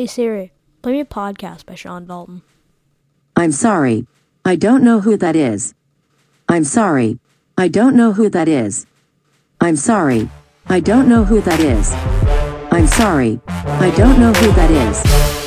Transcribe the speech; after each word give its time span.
Hey 0.00 0.06
Siri, 0.06 0.50
play 0.80 0.92
me 0.92 1.00
a 1.00 1.04
podcast 1.04 1.66
by 1.66 1.74
Sean 1.74 2.06
Dalton. 2.06 2.40
I'm 3.36 3.52
sorry. 3.52 4.06
I 4.46 4.56
don't 4.56 4.82
know 4.82 5.00
who 5.00 5.18
that 5.18 5.36
is. 5.36 5.74
I'm 6.48 6.64
sorry. 6.64 7.18
I 7.58 7.68
don't 7.68 7.94
know 7.94 8.14
who 8.14 8.30
that 8.30 8.48
is. 8.48 8.86
I'm 9.60 9.76
sorry. 9.76 10.30
I 10.68 10.80
don't 10.80 11.06
know 11.06 11.24
who 11.24 11.42
that 11.42 11.60
is. 11.60 11.92
I'm 12.72 12.86
sorry. 12.86 13.40
I 13.46 13.92
don't 13.94 14.18
know 14.18 14.32
who 14.32 14.50
that 14.52 14.70
is. 14.70 15.39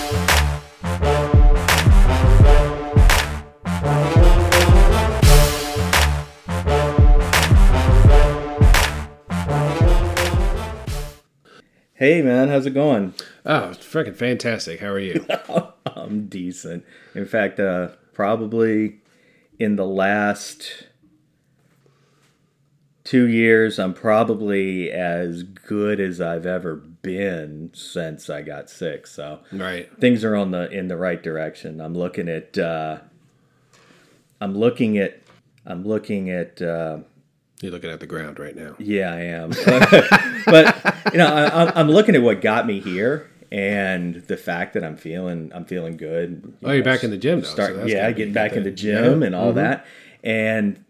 Hey 12.03 12.21
man, 12.21 12.49
how's 12.49 12.65
it 12.65 12.73
going? 12.73 13.13
Oh, 13.45 13.69
it's 13.69 13.77
freaking 13.77 14.13
fantastic. 14.17 14.81
How 14.81 14.87
are 14.87 14.99
you? 14.99 15.25
I'm 15.85 16.27
decent. 16.27 16.83
In 17.15 17.25
fact, 17.25 17.61
uh, 17.61 17.91
probably 18.11 18.99
in 19.57 19.77
the 19.77 19.85
last 19.85 20.87
two 23.05 23.25
years, 23.29 23.79
I'm 23.79 23.93
probably 23.93 24.91
as 24.91 25.43
good 25.43 26.01
as 26.01 26.19
I've 26.19 26.45
ever 26.45 26.75
been 26.75 27.71
since 27.73 28.29
I 28.29 28.41
got 28.41 28.69
sick. 28.69 29.07
So 29.07 29.39
right. 29.53 29.89
things 30.01 30.25
are 30.25 30.35
on 30.35 30.51
the 30.51 30.69
in 30.71 30.89
the 30.89 30.97
right 30.97 31.23
direction. 31.23 31.79
I'm 31.79 31.93
looking 31.93 32.27
at. 32.27 32.57
Uh, 32.57 32.97
I'm 34.41 34.57
looking 34.57 34.97
at. 34.97 35.21
I'm 35.65 35.85
looking 35.85 36.29
at. 36.29 36.61
Uh, 36.61 36.97
You're 37.63 37.71
looking 37.71 37.89
at 37.91 37.99
the 38.01 38.07
ground 38.07 38.39
right 38.39 38.55
now. 38.55 38.75
Yeah, 38.77 39.13
I 39.13 39.21
am. 39.21 39.49
but 40.45 40.95
you 41.13 41.17
know, 41.17 41.27
I, 41.27 41.45
I'm- 41.47 41.71
I'm 41.75 41.89
looking 41.89 42.13
at 42.15 42.21
what 42.21 42.41
got 42.41 42.67
me 42.67 42.79
here, 42.81 43.29
and 43.51 44.15
the 44.15 44.35
fact 44.37 44.73
that 44.73 44.83
I'm 44.83 44.97
feeling, 44.97 45.49
I'm 45.55 45.63
feeling 45.65 45.95
good. 45.95 46.55
Oh, 46.63 46.71
you're 46.71 46.83
back 46.83 47.03
in 47.05 47.09
the 47.11 47.17
gym 47.17 47.39
now, 47.39 47.45
so 47.45 47.51
Start, 47.53 47.75
that's 47.77 47.89
yeah, 47.89 48.11
getting 48.11 48.33
back 48.33 48.53
in 48.53 48.63
the 48.63 48.71
gym 48.71 49.03
Yeah. 49.03 49.09
Mm-hmm. 49.11 49.23
and 49.23 49.35
all 49.35 49.53
that, 49.53 49.85
and 50.23 50.83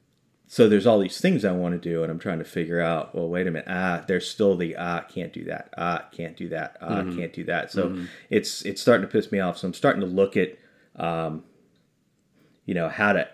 so 0.47 0.67
there's 0.69 0.85
all 0.87 0.99
these 0.99 1.19
things 1.21 1.45
I 1.45 1.51
want 1.51 1.73
to 1.81 1.89
do, 1.89 2.01
and 2.03 2.11
I'm 2.11 2.19
trying 2.19 2.39
to 2.39 2.45
figure 2.45 2.79
out. 2.81 3.13
Well, 3.15 3.29
wait 3.29 3.45
a 3.47 3.51
minute. 3.51 3.67
Ah, 3.69 4.03
there's 4.07 4.27
still 4.27 4.55
the 4.57 4.75
ah, 4.75 5.01
can't 5.01 5.31
do 5.31 5.43
that. 5.45 5.69
Ah, 5.77 6.07
can't 6.11 6.35
do 6.35 6.49
that. 6.49 6.77
Ah, 6.81 7.01
Mm-hmm. 7.01 7.17
can't 7.19 7.33
do 7.33 7.43
that. 7.45 7.71
So 7.71 8.03
it's 8.31 8.63
it's 8.63 8.81
starting 8.81 9.05
to 9.07 9.11
piss 9.11 9.31
me 9.31 9.39
off. 9.39 9.57
So 9.59 9.67
I'm 9.67 9.73
starting 9.75 10.01
to 10.01 10.07
look 10.07 10.37
at, 10.37 10.57
um, 10.95 11.43
you 12.65 12.73
know, 12.73 12.89
how 12.89 13.13
to 13.13 13.27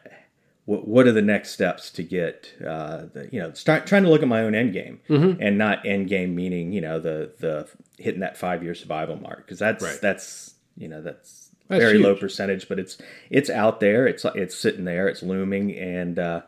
what, 0.70 0.88
what 0.88 1.08
are 1.08 1.12
the 1.12 1.22
next 1.36 1.50
steps 1.52 1.89
to 1.92 2.03
get 2.03 2.53
uh, 2.66 3.06
the, 3.14 3.28
you 3.31 3.39
know 3.42 3.52
start 3.53 3.88
trying 3.88 4.03
to 4.03 4.09
look 4.09 4.22
at 4.22 4.28
my 4.28 4.42
own 4.42 4.53
end 4.53 4.72
game 4.73 5.00
Mm-hmm. 5.09 5.42
and 5.42 5.58
not 5.58 5.86
end 5.86 6.08
game 6.08 6.36
meaning 6.36 6.72
you 6.73 6.81
know 6.81 7.00
the 7.00 7.31
the 7.39 7.67
hitting 7.98 8.22
that 8.22 8.38
five 8.38 8.64
year 8.64 8.75
survival 8.75 9.16
mark 9.16 9.40
because 9.45 9.59
that's 9.59 9.84
Right. 9.84 10.00
that's 10.02 10.53
you 10.78 10.88
know 10.88 11.02
that's, 11.02 11.50
That's 11.67 11.84
very 11.84 11.97
low 11.97 12.16
percentage 12.16 12.70
but 12.70 12.78
it's 12.80 12.97
it's 13.30 13.50
out 13.50 13.80
there 13.80 14.08
it's 14.08 14.23
it's 14.36 14.56
sitting 14.56 14.86
there 14.86 15.08
it's 15.08 15.23
looming 15.23 15.75
and 15.78 16.17
uh, 16.20 16.42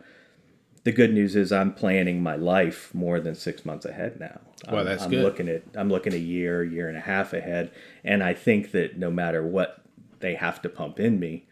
the 0.83 0.91
good 0.91 1.13
news 1.13 1.35
is 1.35 1.51
I'm 1.51 1.73
planning 1.73 2.23
my 2.23 2.35
life 2.35 2.93
more 2.93 3.19
than 3.19 3.35
six 3.35 3.65
months 3.65 3.85
ahead 3.85 4.19
now. 4.19 4.39
Well, 4.67 4.79
I'm, 4.81 4.85
that's 4.85 5.03
I'm 5.03 5.09
good. 5.11 5.23
looking 5.23 5.47
at 5.47 5.61
I'm 5.75 5.89
looking 5.89 6.13
a 6.13 6.17
year, 6.35 6.63
year 6.63 6.87
and 6.89 6.97
a 6.97 7.01
half 7.01 7.33
ahead, 7.33 7.69
and 8.03 8.23
I 8.23 8.33
think 8.33 8.71
that 8.71 8.97
no 8.97 9.11
matter 9.11 9.45
what 9.45 9.83
they 10.21 10.33
have 10.35 10.59
to 10.63 10.69
pump 10.69 10.99
in 10.99 11.19
me, 11.19 11.45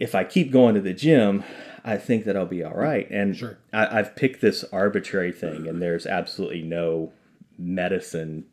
if 0.00 0.14
I 0.14 0.24
keep 0.24 0.50
going 0.50 0.74
to 0.74 0.80
the 0.80 0.94
gym, 0.94 1.44
I 1.84 1.96
think 1.98 2.24
that 2.24 2.36
I'll 2.36 2.46
be 2.46 2.64
all 2.64 2.74
right. 2.74 3.08
And 3.10 3.36
Sure. 3.36 3.58
I, 3.72 3.98
I've 4.00 4.16
picked 4.16 4.40
this 4.40 4.64
arbitrary 4.72 5.30
thing, 5.30 5.68
and 5.68 5.80
there's 5.80 6.06
absolutely 6.06 6.62
no 6.62 7.12
medicine 7.58 8.46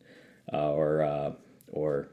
uh, 0.53 0.71
or 0.71 1.01
uh, 1.01 1.31
or 1.71 2.09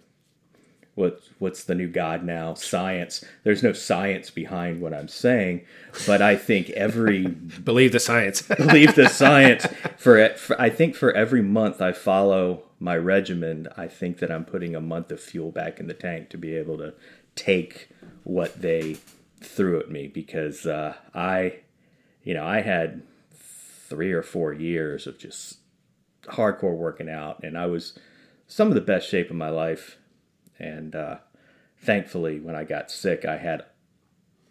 what 0.94 1.20
what's 1.40 1.64
the 1.64 1.74
new 1.74 1.88
god 1.88 2.24
now 2.24 2.54
science. 2.54 3.24
There's 3.42 3.62
no 3.62 3.72
science 3.72 4.30
behind 4.30 4.80
what 4.80 4.94
I'm 4.94 5.08
saying, 5.08 5.62
but 6.06 6.22
I 6.22 6.36
think 6.36 6.70
every 6.70 7.26
Believe 7.64 7.92
the 7.92 8.00
science. 8.00 8.42
believe 8.56 8.94
the 8.94 9.08
science 9.08 9.66
for. 9.96 10.28
For, 10.30 10.60
I 10.60 10.70
think 10.70 10.94
for 10.94 11.12
every 11.12 11.42
month 11.42 11.80
I 11.80 11.92
follow 11.92 12.62
my 12.78 12.96
regimen, 12.96 13.68
I 13.76 13.88
think 13.88 14.18
that 14.18 14.30
I'm 14.30 14.44
putting 14.44 14.76
a 14.76 14.80
month 14.80 15.10
of 15.10 15.20
fuel 15.20 15.50
back 15.50 15.80
in 15.80 15.86
the 15.88 15.94
tank 15.94 16.30
to 16.30 16.38
be 16.38 16.54
able 16.56 16.78
to 16.78 16.94
take 17.34 17.88
what 18.24 18.60
they 18.60 18.96
threw 19.44 19.78
at 19.78 19.90
me 19.90 20.08
because 20.08 20.66
uh, 20.66 20.94
I, 21.14 21.60
you 22.22 22.34
know, 22.34 22.44
I 22.44 22.60
had 22.60 23.02
three 23.32 24.12
or 24.12 24.22
four 24.22 24.52
years 24.52 25.06
of 25.06 25.18
just 25.18 25.58
hardcore 26.24 26.76
working 26.76 27.08
out, 27.08 27.42
and 27.42 27.56
I 27.58 27.66
was 27.66 27.98
some 28.46 28.68
of 28.68 28.74
the 28.74 28.80
best 28.80 29.08
shape 29.08 29.30
of 29.30 29.36
my 29.36 29.50
life. 29.50 29.98
And 30.58 30.94
uh, 30.94 31.16
thankfully, 31.78 32.40
when 32.40 32.54
I 32.54 32.64
got 32.64 32.90
sick, 32.90 33.24
I 33.24 33.36
had 33.38 33.64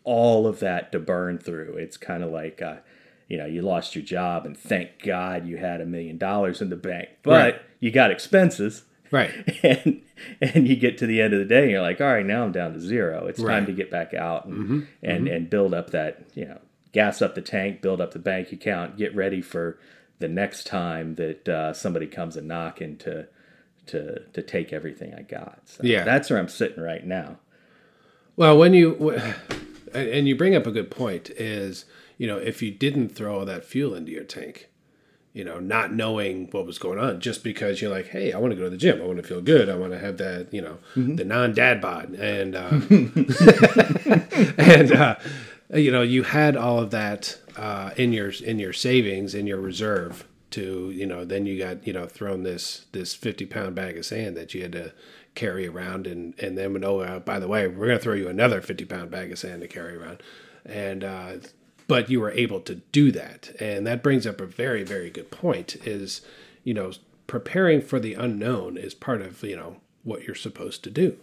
all 0.04 0.46
of 0.48 0.60
that 0.60 0.92
to 0.92 1.00
burn 1.00 1.38
through. 1.40 1.76
It's 1.78 1.98
kind 1.98 2.24
of 2.24 2.32
like, 2.32 2.62
uh, 2.62 2.78
you 3.28 3.38
know, 3.38 3.46
you 3.46 3.62
lost 3.62 3.96
your 3.96 4.04
job, 4.04 4.46
and 4.46 4.58
thank 4.58 5.02
God 5.04 5.48
you 5.48 5.58
had 5.58 5.82
a 5.82 5.86
million 5.86 6.18
dollars 6.18 6.62
in 6.62 6.70
the 6.70 6.76
bank, 6.76 7.10
but 7.24 7.32
Right. 7.32 7.62
you 7.80 7.90
got 7.92 8.12
expenses. 8.12 8.84
Right. 9.14 9.32
And 9.64 10.02
and 10.42 10.68
you 10.68 10.76
get 10.76 10.98
to 11.00 11.06
the 11.08 11.22
end 11.22 11.34
of 11.34 11.40
the 11.40 11.46
day, 11.46 11.64
and 11.64 11.72
you're 11.72 11.82
like, 11.82 12.00
all 12.02 12.08
right, 12.08 12.26
now 12.26 12.44
I'm 12.44 12.52
down 12.52 12.74
to 12.74 12.80
zero. 12.80 13.26
It's 13.28 13.42
time 13.42 13.66
to 13.68 13.72
get 13.74 13.90
back 13.92 14.14
out 14.14 14.46
and 14.46 14.88
and, 15.02 15.28
and 15.28 15.50
build 15.50 15.74
up 15.74 15.90
that, 15.92 16.26
you 16.34 16.46
know, 16.46 16.60
gas 16.94 17.22
up 17.22 17.36
the 17.36 17.42
tank, 17.42 17.82
build 17.82 18.00
up 18.02 18.12
the 18.14 18.20
bank 18.20 18.52
account, 18.52 18.98
get 18.98 19.14
ready 19.16 19.42
for 19.42 19.80
the 20.20 20.28
next 20.30 20.66
time 20.66 21.16
that 21.16 21.50
uh, 21.50 21.74
somebody 21.74 22.08
comes 22.08 22.38
a 22.38 22.42
knocking 22.42 22.96
to 22.98 23.28
to 23.88 24.20
to 24.34 24.42
take 24.42 24.72
everything 24.72 25.14
I 25.14 25.22
got. 25.24 25.60
So 25.66 25.82
Yeah. 25.84 26.04
that's 26.06 26.30
where 26.30 26.40
I'm 26.40 26.48
sitting 26.48 26.82
right 26.82 27.06
now. 27.06 27.40
Well, 28.38 28.58
when 28.58 28.74
you 28.74 29.12
and 29.94 30.08
and 30.10 30.28
you 30.28 30.36
bring 30.38 30.56
up 30.56 30.66
a 30.68 30.72
good 30.72 30.90
point 30.90 31.30
is 31.32 31.86
you 32.18 32.28
know 32.28 32.38
if 32.38 32.62
you 32.62 32.72
didn't 32.72 33.10
throw 33.10 33.40
all 33.40 33.46
that 33.46 33.66
fuel 33.66 33.94
into 33.94 34.12
your 34.14 34.24
tank, 34.24 34.70
you 35.34 35.44
know, 35.44 35.60
not 35.60 35.94
knowing 35.94 36.48
what 36.52 36.66
was 36.66 36.78
going 36.78 37.00
on, 37.00 37.20
just 37.20 37.44
because 37.44 37.82
you're 37.82 37.92
like, 37.92 38.08
hey, 38.08 38.32
I 38.32 38.38
want 38.38 38.52
to 38.52 38.56
go 38.56 38.64
to 38.64 38.70
the 38.70 38.78
gym, 38.78 39.02
I 39.02 39.06
want 39.06 39.18
to 39.18 39.24
feel 39.24 39.42
good, 39.42 39.70
I 39.70 39.76
want 39.76 39.92
to 39.92 40.00
have 40.00 40.18
that, 40.18 40.54
you 40.54 40.62
know, 40.62 40.78
the 40.96 41.26
non-dad 41.26 41.82
bod, 41.82 42.14
and 42.14 42.56
uh, 42.56 42.70
and 44.58 44.92
uh, 44.92 45.16
you 45.74 45.92
know, 45.92 46.04
you 46.04 46.24
had 46.24 46.56
all 46.56 46.80
of 46.80 46.92
that 46.92 47.40
uh, 47.58 47.92
in 47.98 48.14
your 48.14 48.30
in 48.30 48.60
your 48.60 48.74
savings 48.74 49.34
in 49.36 49.48
your 49.48 49.60
reserve 49.60 50.26
to 50.52 50.92
you 50.92 51.06
know 51.06 51.26
then 51.26 51.48
you 51.48 51.58
got 51.58 51.86
you 51.86 51.92
know 51.92 52.06
thrown 52.06 52.44
this 52.44 52.86
this 52.92 53.16
50 53.16 53.48
pound 53.48 53.74
bag 53.74 53.98
of 53.98 54.06
sand 54.06 54.38
that 54.38 54.54
you 54.54 54.62
had 54.62 54.72
to 54.74 54.94
carry 55.34 55.68
around 55.68 56.06
and 56.06 56.40
and 56.40 56.56
then 56.58 56.84
oh 56.84 57.00
uh, 57.00 57.20
by 57.20 57.40
the 57.40 57.48
way 57.48 57.68
we're 57.68 57.88
going 57.88 57.98
to 57.98 58.04
throw 58.04 58.14
you 58.14 58.30
another 58.30 58.62
50 58.62 58.86
pound 58.86 59.10
bag 59.10 59.32
of 59.32 59.40
sand 59.40 59.62
to 59.62 59.68
carry 59.68 59.96
around. 59.96 60.22
And 60.66 61.04
uh, 61.04 61.34
but 61.94 62.10
you 62.10 62.20
were 62.20 62.32
able 62.32 62.60
to 62.60 62.74
do 62.92 63.12
that 63.12 63.52
and 63.60 63.86
that 63.86 64.02
brings 64.02 64.26
up 64.26 64.42
a 64.42 64.48
very 64.48 64.82
very 64.84 65.12
good 65.12 65.30
point 65.30 65.76
is 65.86 66.22
you 66.64 66.74
know 66.74 66.92
preparing 67.28 67.80
for 67.80 68.00
the 68.00 68.16
unknown 68.16 68.78
is 68.78 68.96
part 68.96 69.22
of 69.22 69.44
you 69.44 69.56
know 69.56 69.78
what 70.02 70.24
you're 70.24 70.36
supposed 70.36 70.84
to 70.84 70.90
do 70.90 71.16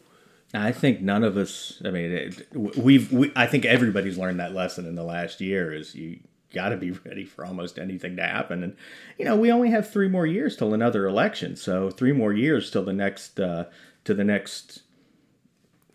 I 0.53 0.72
think 0.72 1.00
none 1.00 1.22
of 1.22 1.36
us. 1.36 1.80
I 1.84 1.91
mean, 1.91 2.34
we've. 2.53 3.12
We, 3.12 3.30
I 3.36 3.47
think 3.47 3.64
everybody's 3.64 4.19
learned 4.19 4.41
that 4.41 4.53
lesson 4.53 4.84
in 4.84 4.97
the 4.97 5.04
last 5.04 5.41
year. 5.41 5.72
Is 5.72 5.94
you 5.94 6.19
got 6.53 6.70
to 6.70 6.76
be 6.76 6.91
ready 7.06 7.25
for 7.25 7.44
almost 7.44 7.78
anything 7.78 8.16
to 8.16 8.22
happen. 8.22 8.62
And 8.62 8.76
you 9.19 9.25
know, 9.25 9.36
we 9.36 9.53
only 9.53 9.70
have 9.70 9.88
three 9.88 10.09
more 10.09 10.26
years 10.26 10.56
till 10.56 10.75
another 10.75 11.06
election. 11.06 11.56
So 11.56 11.91
three 11.91 12.12
more 12.12 12.32
years 12.32 12.70
till 12.70 12.84
the 12.84 12.92
next 12.92 13.38
uh, 13.38 13.66
to 14.04 14.14
the 14.14 14.25
next 14.25 14.82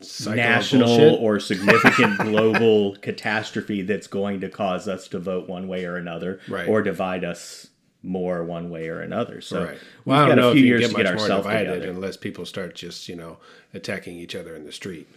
Cycle 0.05 0.35
national 0.37 1.15
or 1.15 1.39
significant 1.39 2.17
global 2.19 2.95
catastrophe 2.97 3.81
that's 3.81 4.07
going 4.07 4.39
to 4.41 4.49
cause 4.49 4.87
us 4.87 5.07
to 5.09 5.19
vote 5.19 5.47
one 5.49 5.67
way 5.67 5.85
or 5.85 5.97
another, 5.97 6.39
Right. 6.47 6.67
or 6.67 6.81
divide 6.81 7.23
us 7.23 7.67
more 8.03 8.43
one 8.43 8.69
way 8.69 8.87
or 8.87 9.01
another. 9.01 9.41
So 9.41 9.65
Right. 9.65 9.77
we've 10.05 10.15
I 10.15 10.29
got 10.29 10.39
a 10.39 10.51
few 10.53 10.63
years 10.63 10.81
get 10.81 10.91
to 10.91 10.95
get 10.97 11.05
ourselves 11.07 11.45
divided 11.47 11.73
together. 11.73 11.91
unless 11.91 12.17
people 12.17 12.45
start 12.45 12.75
just 12.75 13.09
you 13.09 13.15
know 13.15 13.37
attacking 13.73 14.17
each 14.17 14.35
other 14.35 14.55
in 14.55 14.63
the 14.65 14.71
street. 14.71 15.07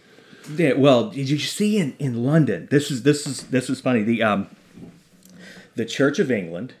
Yeah, 0.55 0.73
well, 0.73 1.09
did 1.11 1.29
you 1.29 1.37
see 1.37 1.77
in, 1.77 1.95
in 1.99 2.23
London? 2.25 2.67
This 2.71 2.89
is 2.89 3.03
this 3.03 3.27
is 3.27 3.43
this 3.47 3.69
is 3.69 3.79
funny. 3.81 4.01
The 4.03 4.23
um, 4.23 4.47
the 5.75 5.85
Church 5.85 6.17
of 6.19 6.31
England 6.31 6.73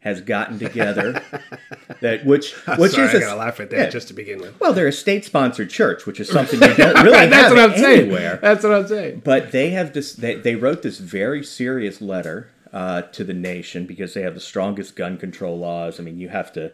has 0.00 0.20
gotten 0.20 0.58
together 0.58 1.20
that 2.00 2.24
which 2.24 2.52
which 2.78 2.92
Sorry, 2.92 3.08
is 3.08 3.14
I 3.14 3.18
a- 3.18 3.20
gotta 3.20 3.36
laugh 3.38 3.58
at 3.60 3.70
that 3.70 3.76
yeah. 3.76 3.88
just 3.90 4.08
to 4.08 4.14
begin 4.14 4.38
with. 4.40 4.58
well, 4.60 4.72
they're 4.72 4.86
a 4.88 4.92
state 4.92 5.24
sponsored 5.24 5.70
church, 5.70 6.06
which 6.06 6.20
is 6.20 6.28
something 6.28 6.60
you 6.60 6.74
don't 6.76 7.04
really 7.04 7.26
That's 7.26 7.34
have 7.34 7.50
what 7.52 7.70
I'm 7.70 7.76
saying. 7.78 8.00
anywhere. 8.02 8.38
That's 8.40 8.62
what 8.62 8.72
I'm 8.72 8.86
saying. 8.86 9.22
But 9.24 9.52
they 9.52 9.70
have 9.70 9.92
this. 9.92 10.12
They, 10.14 10.36
they 10.36 10.54
wrote 10.54 10.82
this 10.82 10.98
very 10.98 11.42
serious 11.42 12.00
letter 12.00 12.50
uh, 12.72 13.02
to 13.02 13.24
the 13.24 13.34
nation 13.34 13.86
because 13.86 14.14
they 14.14 14.22
have 14.22 14.34
the 14.34 14.40
strongest 14.40 14.94
gun 14.96 15.16
control 15.18 15.58
laws. 15.58 15.98
I 15.98 16.02
mean, 16.04 16.18
you 16.18 16.28
have 16.28 16.52
to, 16.52 16.72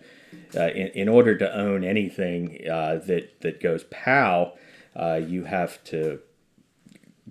uh, 0.57 0.69
in, 0.69 0.89
in 0.89 1.09
order 1.09 1.37
to 1.39 1.57
own 1.57 1.85
anything 1.85 2.59
uh, 2.71 3.01
that 3.07 3.41
that 3.41 3.63
goes 3.63 3.85
POW, 3.85 4.53
uh, 4.95 5.21
you 5.27 5.45
have 5.45 5.83
to 5.85 6.21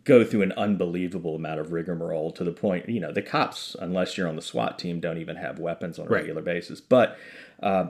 go 0.03 0.23
through 0.23 0.41
an 0.41 0.51
unbelievable 0.53 1.35
amount 1.35 1.59
of 1.59 1.71
rigmarole 1.71 2.31
to 2.31 2.43
the 2.43 2.51
point, 2.51 2.89
you 2.89 2.99
know, 2.99 3.11
the 3.11 3.21
cops, 3.21 3.75
unless 3.79 4.17
you're 4.17 4.27
on 4.27 4.35
the 4.35 4.41
SWAT 4.41 4.79
team, 4.79 4.99
don't 4.99 5.17
even 5.19 5.35
have 5.35 5.59
weapons 5.59 5.99
on 5.99 6.07
a 6.07 6.09
Right. 6.09 6.21
regular 6.21 6.41
basis. 6.41 6.81
But 6.81 7.17
uh, 7.61 7.89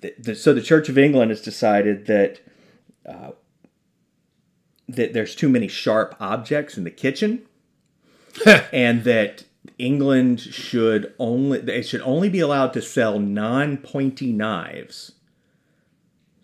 the, 0.00 0.14
the, 0.18 0.34
so 0.34 0.52
the 0.52 0.60
Church 0.62 0.88
of 0.88 0.98
England 0.98 1.30
has 1.30 1.40
decided 1.40 2.06
that 2.06 2.40
that 4.88 5.12
there's 5.12 5.34
too 5.34 5.48
many 5.48 5.68
sharp 5.68 6.14
objects 6.20 6.76
in 6.76 6.84
the 6.84 6.90
kitchen, 6.90 7.42
and 8.72 9.04
that 9.04 9.44
England 9.78 10.40
should 10.40 11.12
only 11.18 11.58
they 11.58 11.82
should 11.82 12.00
only 12.02 12.28
be 12.28 12.40
allowed 12.40 12.72
to 12.74 12.82
sell 12.82 13.18
non-pointy 13.18 14.32
knives. 14.32 15.12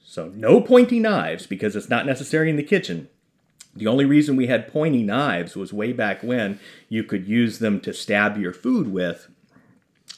So 0.05 0.29
no 0.35 0.61
pointy 0.61 1.01
knives 1.01 1.47
because 1.47 1.75
it's 1.75 1.89
not 1.89 2.07
necessary 2.07 2.49
in 2.51 2.57
the 2.57 2.63
kitchen. 2.63 3.09
The 3.77 3.87
only 3.87 4.05
reason 4.05 4.37
we 4.37 4.47
had 4.47 4.69
pointy 4.69 5.03
knives 5.03 5.57
was 5.57 5.73
way 5.73 5.93
back 5.93 6.23
when 6.23 6.61
you 6.89 7.03
could 7.03 7.27
use 7.27 7.59
them 7.59 7.81
to 7.81 7.93
stab 7.93 8.37
your 8.39 8.53
food 8.53 8.93
with. 8.93 9.29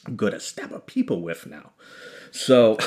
I'm 0.05 0.15
good 0.15 0.33
at 0.33 0.41
stab 0.41 0.71
a 0.71 0.79
people 0.79 1.21
with 1.21 1.47
now. 1.47 1.71
So, 2.31 2.77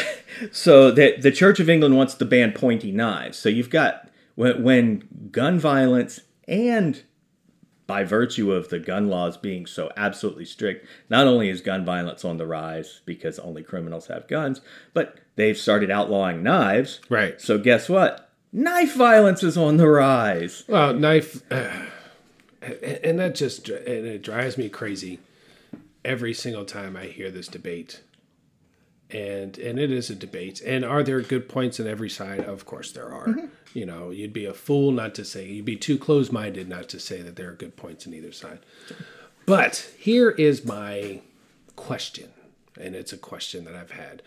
so 0.52 0.90
the 0.90 1.16
the 1.16 1.32
Church 1.32 1.60
of 1.60 1.70
England 1.70 1.96
wants 1.96 2.14
to 2.14 2.24
ban 2.24 2.52
pointy 2.52 2.92
knives. 2.92 3.38
So 3.38 3.48
you've 3.48 3.70
got 3.70 4.08
when, 4.34 4.62
when 4.62 5.28
gun 5.32 5.58
violence 5.58 6.20
and 6.46 7.02
by 7.88 8.04
virtue 8.04 8.52
of 8.52 8.68
the 8.68 8.78
gun 8.78 9.08
laws 9.08 9.38
being 9.38 9.66
so 9.66 9.90
absolutely 9.96 10.44
strict, 10.44 10.86
not 11.08 11.26
only 11.26 11.48
is 11.48 11.62
gun 11.62 11.86
violence 11.86 12.22
on 12.22 12.36
the 12.36 12.46
rise 12.46 13.00
because 13.06 13.38
only 13.38 13.62
criminals 13.62 14.08
have 14.08 14.28
guns, 14.28 14.60
but 14.92 15.16
they've 15.36 15.56
started 15.56 15.90
outlawing 15.90 16.42
knives. 16.42 17.00
Right. 17.08 17.40
So 17.40 17.56
guess 17.56 17.88
what? 17.88 18.27
Knife 18.52 18.94
violence 18.94 19.42
is 19.42 19.56
on 19.56 19.76
the 19.76 19.88
rise. 19.88 20.64
Well, 20.66 20.94
knife, 20.94 21.42
and 21.50 23.18
that 23.18 23.34
just 23.34 23.68
and 23.68 24.06
it 24.06 24.22
drives 24.22 24.56
me 24.56 24.68
crazy 24.68 25.20
every 26.04 26.32
single 26.32 26.64
time 26.64 26.96
I 26.96 27.04
hear 27.06 27.30
this 27.30 27.48
debate. 27.48 28.02
And 29.10 29.56
and 29.58 29.78
it 29.78 29.90
is 29.90 30.10
a 30.10 30.14
debate. 30.14 30.60
And 30.62 30.84
are 30.84 31.02
there 31.02 31.20
good 31.20 31.48
points 31.48 31.78
on 31.80 31.86
every 31.86 32.10
side? 32.10 32.40
Of 32.40 32.64
course 32.66 32.92
there 32.92 33.12
are. 33.12 33.26
Mm-hmm. 33.28 33.46
You 33.74 33.86
know, 33.86 34.10
you'd 34.10 34.32
be 34.32 34.46
a 34.46 34.54
fool 34.54 34.92
not 34.92 35.14
to 35.16 35.24
say 35.24 35.46
you'd 35.46 35.64
be 35.64 35.76
too 35.76 35.98
close 35.98 36.32
minded 36.32 36.68
not 36.68 36.88
to 36.90 37.00
say 37.00 37.22
that 37.22 37.36
there 37.36 37.50
are 37.50 37.54
good 37.54 37.76
points 37.76 38.06
on 38.06 38.14
either 38.14 38.32
side. 38.32 38.60
But 39.46 39.90
here 39.98 40.30
is 40.30 40.64
my 40.64 41.22
question, 41.74 42.30
and 42.78 42.94
it's 42.94 43.14
a 43.14 43.18
question 43.18 43.64
that 43.64 43.74
I've 43.74 43.92
had. 43.92 44.22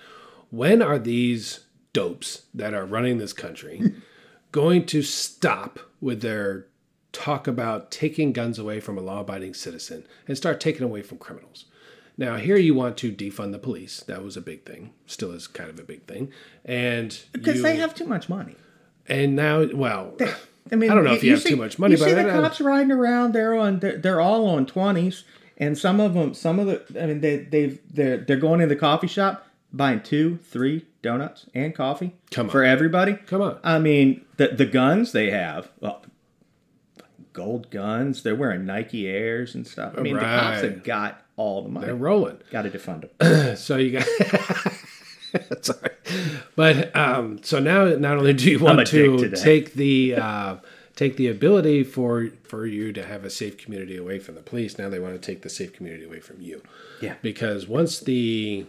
When 0.50 0.82
are 0.82 0.98
these 0.98 1.62
dopes 1.94 2.44
that 2.54 2.74
are 2.74 2.86
running 2.86 3.18
this 3.18 3.34
country 3.34 3.94
going 4.52 4.86
to 4.88 5.02
stop 5.02 5.80
with 6.00 6.22
their 6.22 6.68
talk 7.12 7.48
about 7.48 7.92
taking 7.92 8.32
guns 8.34 8.58
away 8.58 8.80
from 8.80 8.98
a 8.98 9.02
law 9.02 9.20
abiding 9.22 9.54
citizen 9.54 10.06
and 10.28 10.38
start 10.38 10.60
taking 10.60 10.84
away 10.84 11.02
from 11.02 11.18
criminals? 11.18 11.66
Now, 12.18 12.36
here 12.38 12.58
you 12.58 12.74
want 12.76 12.98
to 12.98 13.12
defund 13.12 13.52
the 13.52 13.60
police. 13.60 14.02
That 14.02 14.24
was 14.24 14.38
a 14.38 14.42
big 14.42 14.64
thing. 14.66 14.92
Still 15.08 15.32
is 15.32 15.48
kind 15.48 15.70
of 15.70 15.80
a 15.80 15.84
big 15.84 16.04
thing. 16.06 16.32
And 16.66 17.18
Because 17.32 17.58
you- 17.58 17.64
they 17.64 17.78
have 17.78 17.96
too 17.96 18.06
much 18.06 18.30
money. 18.30 18.56
and 19.08 19.36
now, 19.36 19.66
well, 19.74 20.16
I 20.72 20.76
mean, 20.76 20.92
I 20.92 20.96
don't 20.96 21.04
know 21.04 21.14
if 21.14 21.24
you, 21.24 21.32
have 21.32 21.42
see- 21.42 21.50
too 21.50 21.56
much 21.56 21.80
money, 21.80 21.94
You 21.96 22.00
but 22.00 22.10
see 22.10 22.14
the 22.14 22.24
cops 22.30 22.62
riding 22.62 22.92
around. 22.92 23.34
They're 23.34 23.56
on. 23.56 23.80
They're, 23.80 23.98
they're 23.98 24.22
all 24.22 24.46
on 24.48 24.66
twenties, 24.68 25.24
and 25.58 25.76
some 25.78 26.00
of 26.00 26.14
them, 26.14 26.34
some 26.36 26.60
of 26.60 26.68
the. 26.68 27.02
I 27.02 27.08
mean, 27.08 27.22
they 27.22 27.38
they've 27.38 27.80
they're 27.92 28.18
they're 28.18 28.38
going 28.38 28.62
in 28.62 28.70
the 28.70 28.76
coffee 28.76 29.08
shop 29.08 29.48
buying 29.74 30.02
two, 30.02 30.38
three 30.44 30.86
donuts 31.02 31.46
and 31.54 31.74
coffee. 31.74 32.16
Come 32.32 32.48
on. 32.48 32.52
for 32.52 32.64
everybody. 32.64 33.14
Come 33.14 33.42
on. 33.42 33.60
I 33.64 33.80
mean, 33.80 34.26
the 34.38 34.50
the 34.50 34.66
guns 34.66 35.12
they 35.12 35.30
have. 35.32 35.70
Well, 35.80 36.04
gold 37.34 37.70
guns. 37.72 38.24
They're 38.24 38.36
wearing 38.36 38.66
Nike 38.66 39.08
Airs 39.08 39.56
and 39.56 39.66
stuff. 39.66 39.94
I 39.98 40.02
mean, 40.02 40.16
the 40.16 40.22
cops 40.22 40.62
Right. 40.62 40.72
have 40.72 40.84
got 40.84 41.22
all 41.38 41.64
the 41.64 41.70
money. 41.70 41.86
they're 41.88 41.96
rolling. 41.96 42.38
Got 42.52 42.64
to 42.64 42.70
defund 42.70 43.10
them. 43.18 43.56
So 43.58 43.78
you 43.78 44.00
got. 44.00 44.08
Sorry, 45.62 45.92
but 46.58 46.94
um, 46.94 47.42
so 47.42 47.60
now 47.60 47.86
not 47.86 48.18
only 48.18 48.34
do 48.34 48.52
you 48.52 48.60
want 48.60 48.86
to 48.86 49.30
take 49.34 49.74
the 49.76 50.16
uh, 50.16 50.56
take 50.98 51.16
the 51.16 51.30
ability 51.30 51.86
for 51.86 52.28
for 52.44 52.66
you 52.66 52.92
to 52.92 53.06
have 53.06 53.24
a 53.24 53.30
safe 53.30 53.58
community 53.58 53.96
away 53.96 54.20
from 54.20 54.36
the 54.36 54.42
police, 54.42 54.78
now 54.78 54.90
they 54.90 55.00
want 55.00 55.14
to 55.14 55.26
take 55.26 55.42
the 55.42 55.50
safe 55.50 55.72
community 55.72 56.04
away 56.04 56.20
from 56.20 56.42
you. 56.42 56.62
Yeah. 57.02 57.16
because 57.22 57.66
once 57.66 58.02
the 58.02 58.66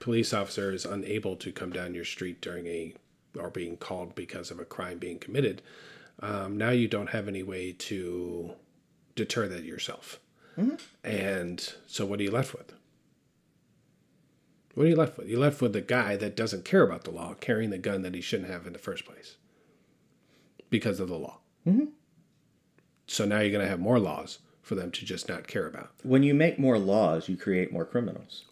police 0.00 0.34
officer 0.34 0.72
is 0.72 0.84
unable 0.84 1.36
to 1.36 1.52
come 1.52 1.70
down 1.70 1.94
your 1.94 2.04
street 2.04 2.40
during 2.40 2.66
a 2.66 2.94
or 3.38 3.48
being 3.48 3.76
called 3.76 4.16
because 4.16 4.50
of 4.50 4.58
a 4.58 4.64
crime 4.64 4.98
being 4.98 5.18
committed, 5.18 5.62
um, 6.20 6.56
now 6.56 6.70
you 6.70 6.88
don't 6.88 7.10
have 7.10 7.28
any 7.28 7.44
way 7.44 7.72
to 7.72 8.52
deter 9.14 9.46
that 9.46 9.62
yourself. 9.62 10.18
And 11.04 11.72
so, 11.86 12.04
what 12.04 12.18
are 12.20 12.24
you 12.24 12.30
left 12.30 12.52
with? 12.52 12.72
What 14.74 14.86
are 14.86 14.88
you 14.88 14.96
left 14.96 15.16
with? 15.16 15.28
You're 15.28 15.40
left 15.40 15.62
with 15.62 15.74
a 15.76 15.80
guy 15.80 16.16
that 16.16 16.36
doesn't 16.36 16.64
care 16.64 16.82
about 16.82 17.04
the 17.04 17.10
law, 17.10 17.34
carrying 17.34 17.70
the 17.70 17.78
gun 17.78 18.02
that 18.02 18.14
he 18.14 18.20
shouldn't 18.20 18.50
have 18.50 18.66
in 18.66 18.72
the 18.72 18.78
first 18.78 19.04
place 19.04 19.36
because 20.68 21.00
of 21.00 21.08
the 21.08 21.18
law. 21.18 21.38
Mm-hmm. 21.66 21.86
So 23.06 23.24
now 23.24 23.40
you're 23.40 23.50
going 23.50 23.64
to 23.64 23.70
have 23.70 23.80
more 23.80 23.98
laws 23.98 24.38
for 24.62 24.74
them 24.74 24.90
to 24.92 25.04
just 25.04 25.28
not 25.28 25.48
care 25.48 25.66
about. 25.66 25.90
when 26.02 26.22
you 26.22 26.34
make 26.34 26.58
more 26.58 26.78
laws, 26.78 27.28
you 27.28 27.36
create 27.36 27.72
more 27.72 27.84
criminals. 27.84 28.44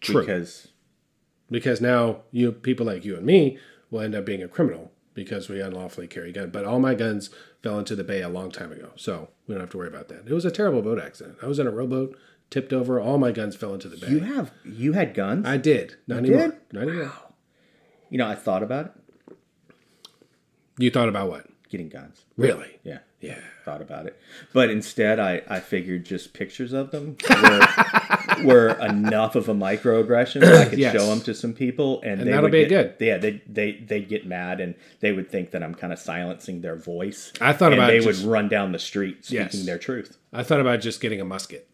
True. 0.00 0.20
Because 0.20 0.68
because 1.50 1.80
now 1.80 2.22
you 2.30 2.52
people 2.52 2.86
like 2.86 3.04
you 3.04 3.16
and 3.16 3.26
me 3.26 3.58
will 3.90 4.00
end 4.00 4.14
up 4.14 4.24
being 4.24 4.42
a 4.42 4.48
criminal 4.48 4.92
because 5.14 5.48
we 5.48 5.60
unlawfully 5.60 6.06
carry 6.06 6.30
a 6.30 6.32
gun. 6.32 6.50
But 6.50 6.64
all 6.64 6.78
my 6.78 6.94
guns 6.94 7.30
fell 7.62 7.78
into 7.78 7.96
the 7.96 8.04
bay 8.04 8.22
a 8.22 8.28
long 8.28 8.50
time 8.50 8.70
ago, 8.70 8.90
so 8.96 9.28
we 9.46 9.54
don't 9.54 9.60
have 9.62 9.70
to 9.70 9.78
worry 9.78 9.88
about 9.88 10.08
that. 10.08 10.26
It 10.26 10.32
was 10.32 10.44
a 10.44 10.50
terrible 10.50 10.82
boat 10.82 11.00
accident. 11.00 11.38
I 11.42 11.46
was 11.46 11.58
in 11.58 11.66
a 11.66 11.70
rowboat, 11.70 12.16
tipped 12.50 12.72
over, 12.72 13.00
all 13.00 13.18
my 13.18 13.32
guns 13.32 13.56
fell 13.56 13.74
into 13.74 13.88
the 13.88 13.96
bay. 13.96 14.08
you 14.08 14.20
have 14.20 14.52
you 14.64 14.92
had 14.92 15.14
guns. 15.14 15.46
I 15.46 15.56
did. 15.56 15.96
Not 16.06 16.18
anymore. 16.18 16.48
did? 16.48 16.56
Not 16.72 16.82
anymore. 16.88 17.12
you 18.10 18.18
know, 18.18 18.28
I 18.28 18.34
thought 18.34 18.62
about 18.62 18.86
it. 18.86 18.92
You 20.78 20.90
thought 20.90 21.08
about 21.08 21.28
what? 21.28 21.47
Getting 21.70 21.88
guns. 21.90 22.24
Really? 22.36 22.78
Yeah. 22.82 22.98
Yeah. 23.20 23.38
thought 23.64 23.82
about 23.82 24.06
it. 24.06 24.18
But 24.54 24.70
instead, 24.70 25.18
I, 25.20 25.42
I 25.48 25.60
figured 25.60 26.06
just 26.06 26.32
pictures 26.32 26.72
of 26.72 26.92
them 26.92 27.16
were, 27.28 27.66
were 28.44 28.68
enough 28.80 29.34
of 29.34 29.48
a 29.50 29.54
microaggression. 29.54 30.40
that 30.40 30.54
I 30.54 30.64
could 30.70 30.78
Yes. 30.78 30.94
show 30.94 31.06
them 31.06 31.20
to 31.22 31.34
some 31.34 31.52
people, 31.52 32.00
and, 32.02 32.20
they 32.20 32.24
that'll 32.26 32.42
would 32.44 32.52
be 32.52 32.64
get, 32.66 32.98
good. 32.98 33.04
Yeah, 33.04 33.18
they 33.18 33.42
they 33.46 33.72
they'd 33.72 34.08
get 34.08 34.26
mad, 34.26 34.60
and 34.60 34.76
they 35.00 35.12
would 35.12 35.30
think 35.30 35.50
that 35.50 35.62
I'm 35.62 35.74
kind 35.74 35.92
of 35.92 35.98
silencing 35.98 36.60
their 36.62 36.76
voice. 36.76 37.32
I 37.40 37.52
thought 37.52 37.72
and 37.72 37.80
about 37.82 37.88
they 37.88 37.98
just- 38.00 38.22
would 38.22 38.30
run 38.30 38.48
down 38.48 38.72
the 38.72 38.78
street 38.78 39.24
speaking 39.26 39.44
Yes. 39.52 39.66
their 39.66 39.78
truth. 39.78 40.16
I 40.32 40.42
thought 40.44 40.60
about 40.60 40.80
just 40.80 41.00
getting 41.00 41.20
a 41.20 41.24
musket. 41.24 41.68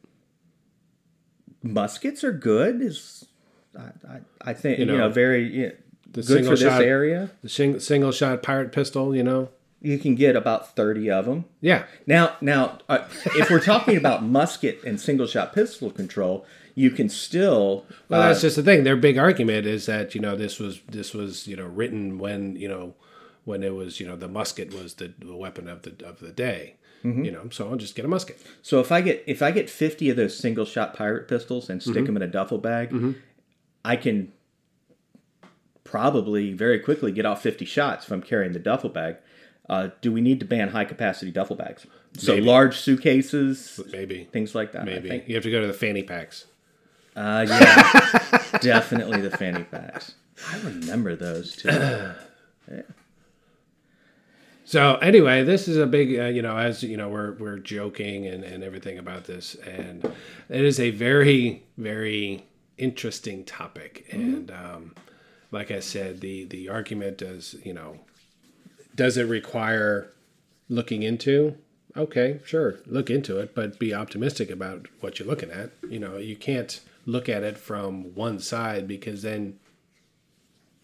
Muskets 1.63 2.25
are 2.25 2.33
good. 2.33 2.83
Is 2.83 3.27
I, 3.79 3.83
I, 4.09 4.21
I 4.41 4.53
think 4.55 4.79
you 4.79 4.87
know, 4.87 4.97
know, 4.97 5.09
very 5.09 5.45
yeah, 5.63 5.71
The 6.11 6.23
good 6.23 6.27
single 6.27 6.51
for 6.53 6.57
this 6.57 6.81
area. 6.81 7.31
the 7.43 7.49
sing, 7.49 7.79
single 7.81 8.13
shot 8.13 8.43
pirate 8.43 8.73
pistol. 8.73 9.15
You 9.15 9.23
know. 9.23 9.49
You 9.85 9.99
can 9.99 10.15
get 10.15 10.35
about 10.35 10.75
thirty 10.75 11.11
of 11.11 11.27
them. 11.27 11.45
Yeah. 11.61 11.85
Now, 12.07 12.37
now, 12.41 12.79
uh, 12.89 13.07
if 13.37 13.51
we're 13.51 13.61
talking 13.61 13.97
about 13.97 14.23
musket 14.39 14.83
and 14.83 14.99
single 15.01 15.27
shot 15.27 15.53
pistol 15.53 15.91
control, 15.91 16.47
you 16.75 16.91
can 16.91 17.09
still. 17.09 17.85
Well, 18.09 18.23
uh, 18.23 18.29
that's 18.29 18.41
just 18.41 18.57
the 18.57 18.63
thing. 18.63 18.85
Their 18.85 18.97
big 18.97 19.19
argument 19.19 19.67
is 19.67 19.87
that 19.87 20.15
you 20.15 20.21
know 20.21 20.37
this 20.37 20.59
was 20.59 20.81
this 20.89 21.13
was 21.13 21.47
you 21.47 21.55
know 21.57 21.67
written 21.67 22.19
when 22.19 22.57
you 22.57 22.67
know 22.67 22.95
when 23.45 23.63
it 23.63 23.75
was 23.75 24.01
you 24.01 24.07
know 24.07 24.17
the 24.17 24.27
musket 24.27 24.73
was 24.73 24.95
the, 24.95 25.13
the 25.19 25.37
weapon 25.37 25.69
of 25.69 25.83
the 25.83 25.95
of 26.07 26.19
the 26.21 26.33
day. 26.33 26.77
You 27.07 27.31
know, 27.31 27.51
so 27.51 27.69
I'll 27.69 27.77
just 27.77 27.95
get 27.95 28.07
a 28.07 28.09
musket. 28.09 28.41
so 28.63 28.81
if 28.81 28.91
I 28.91 29.03
get 29.03 29.23
if 29.27 29.43
I 29.43 29.51
get 29.51 29.69
fifty 29.69 30.09
of 30.09 30.17
those 30.17 30.35
single 30.39 30.65
shot 30.65 30.97
pirate 30.97 31.29
pistols 31.29 31.69
and 31.69 31.83
stick 31.83 32.07
them 32.07 32.17
in 32.17 32.23
a 32.23 32.27
duffel 32.27 32.57
bag, 32.57 33.15
I 33.85 33.97
can 33.97 34.33
probably 35.85 36.55
very 36.55 36.79
quickly 36.79 37.13
get 37.13 37.27
off 37.27 37.43
fifty 37.43 37.67
shots 37.67 38.07
if 38.07 38.11
I'm 38.11 38.23
carrying 38.23 38.53
the 38.55 38.59
duffel 38.59 38.89
bag. 38.89 39.17
Uh, 39.69 39.89
do 40.03 40.13
we 40.13 40.21
need 40.21 40.41
to 40.41 40.47
ban 40.47 40.69
high 40.69 40.85
capacity 40.85 41.31
duffel 41.31 41.57
bags? 41.57 41.87
So 42.19 42.35
Maybe. 42.35 42.47
large 42.47 42.77
suitcases, 42.79 43.81
Maybe. 43.91 44.25
things 44.33 44.55
like 44.55 44.73
that. 44.73 44.83
I 44.83 44.85
Maybe 44.85 45.09
think. 45.09 45.29
you 45.29 45.35
have 45.35 45.45
to 45.45 45.51
go 45.51 45.61
to 45.61 45.67
the 45.67 45.73
fanny 45.73 46.03
packs. 46.03 46.47
Uh, 47.17 47.47
yeah, 47.49 48.59
definitely 48.61 49.21
the 49.21 49.31
fanny 49.37 49.65
packs. 49.65 50.15
I 50.53 50.59
remember 50.61 51.17
those 51.17 51.57
too. 51.57 52.11
So 54.67 54.97
anyway, 54.97 55.45
this 55.45 55.69
is 55.69 55.77
a 55.77 55.87
big, 55.87 56.19
uh, 56.19 56.25
you 56.25 56.41
know, 56.41 56.57
as 56.57 56.83
you 56.83 56.97
know, 56.97 57.09
we're 57.11 57.33
we're 57.35 57.59
joking 57.59 58.27
and 58.27 58.43
and 58.43 58.65
everything 58.65 58.99
about 58.99 59.25
this, 59.25 59.55
and 59.57 60.03
it 60.49 60.65
is 60.65 60.81
a 60.81 60.91
very 60.91 61.63
very 61.77 62.47
interesting 62.79 63.45
topic. 63.45 64.07
And 64.11 64.51
um, 64.51 64.95
like 65.51 65.71
I 65.71 65.81
said, 65.81 66.21
the 66.23 66.45
the 66.47 66.71
argument 66.71 67.19
does, 67.19 67.57
you 67.63 67.75
know, 67.75 67.99
does 68.95 69.17
it 69.17 69.25
require 69.25 70.11
looking 70.69 71.03
into? 71.03 71.57
Okay, 71.97 72.41
sure, 72.45 72.81
look 72.87 73.09
into 73.09 73.39
it, 73.39 73.55
but 73.55 73.79
be 73.79 73.95
optimistic 73.95 74.51
about 74.51 74.87
what 75.01 75.19
you're 75.19 75.29
looking 75.29 75.51
at. 75.51 75.71
You 75.89 76.01
know, 76.01 76.17
you 76.17 76.37
can't 76.37 76.81
look 77.07 77.29
at 77.29 77.43
it 77.43 77.57
from 77.57 78.15
one 78.15 78.41
side 78.41 78.89
because 78.89 79.23
then 79.23 79.59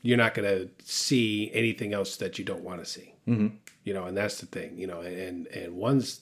you're 0.02 0.16
not 0.16 0.34
going 0.34 0.48
to 0.48 0.68
see 0.84 1.50
anything 1.52 1.92
else 1.92 2.16
that 2.16 2.38
you 2.38 2.44
don't 2.44 2.62
want 2.62 2.82
to 2.82 2.88
see. 2.88 3.14
Mm-hmm. 3.26 3.56
You 3.84 3.94
know, 3.94 4.04
and 4.04 4.16
that's 4.16 4.38
the 4.38 4.46
thing. 4.46 4.78
You 4.78 4.86
know, 4.86 5.00
and 5.00 5.46
and 5.48 5.74
one's 5.74 6.20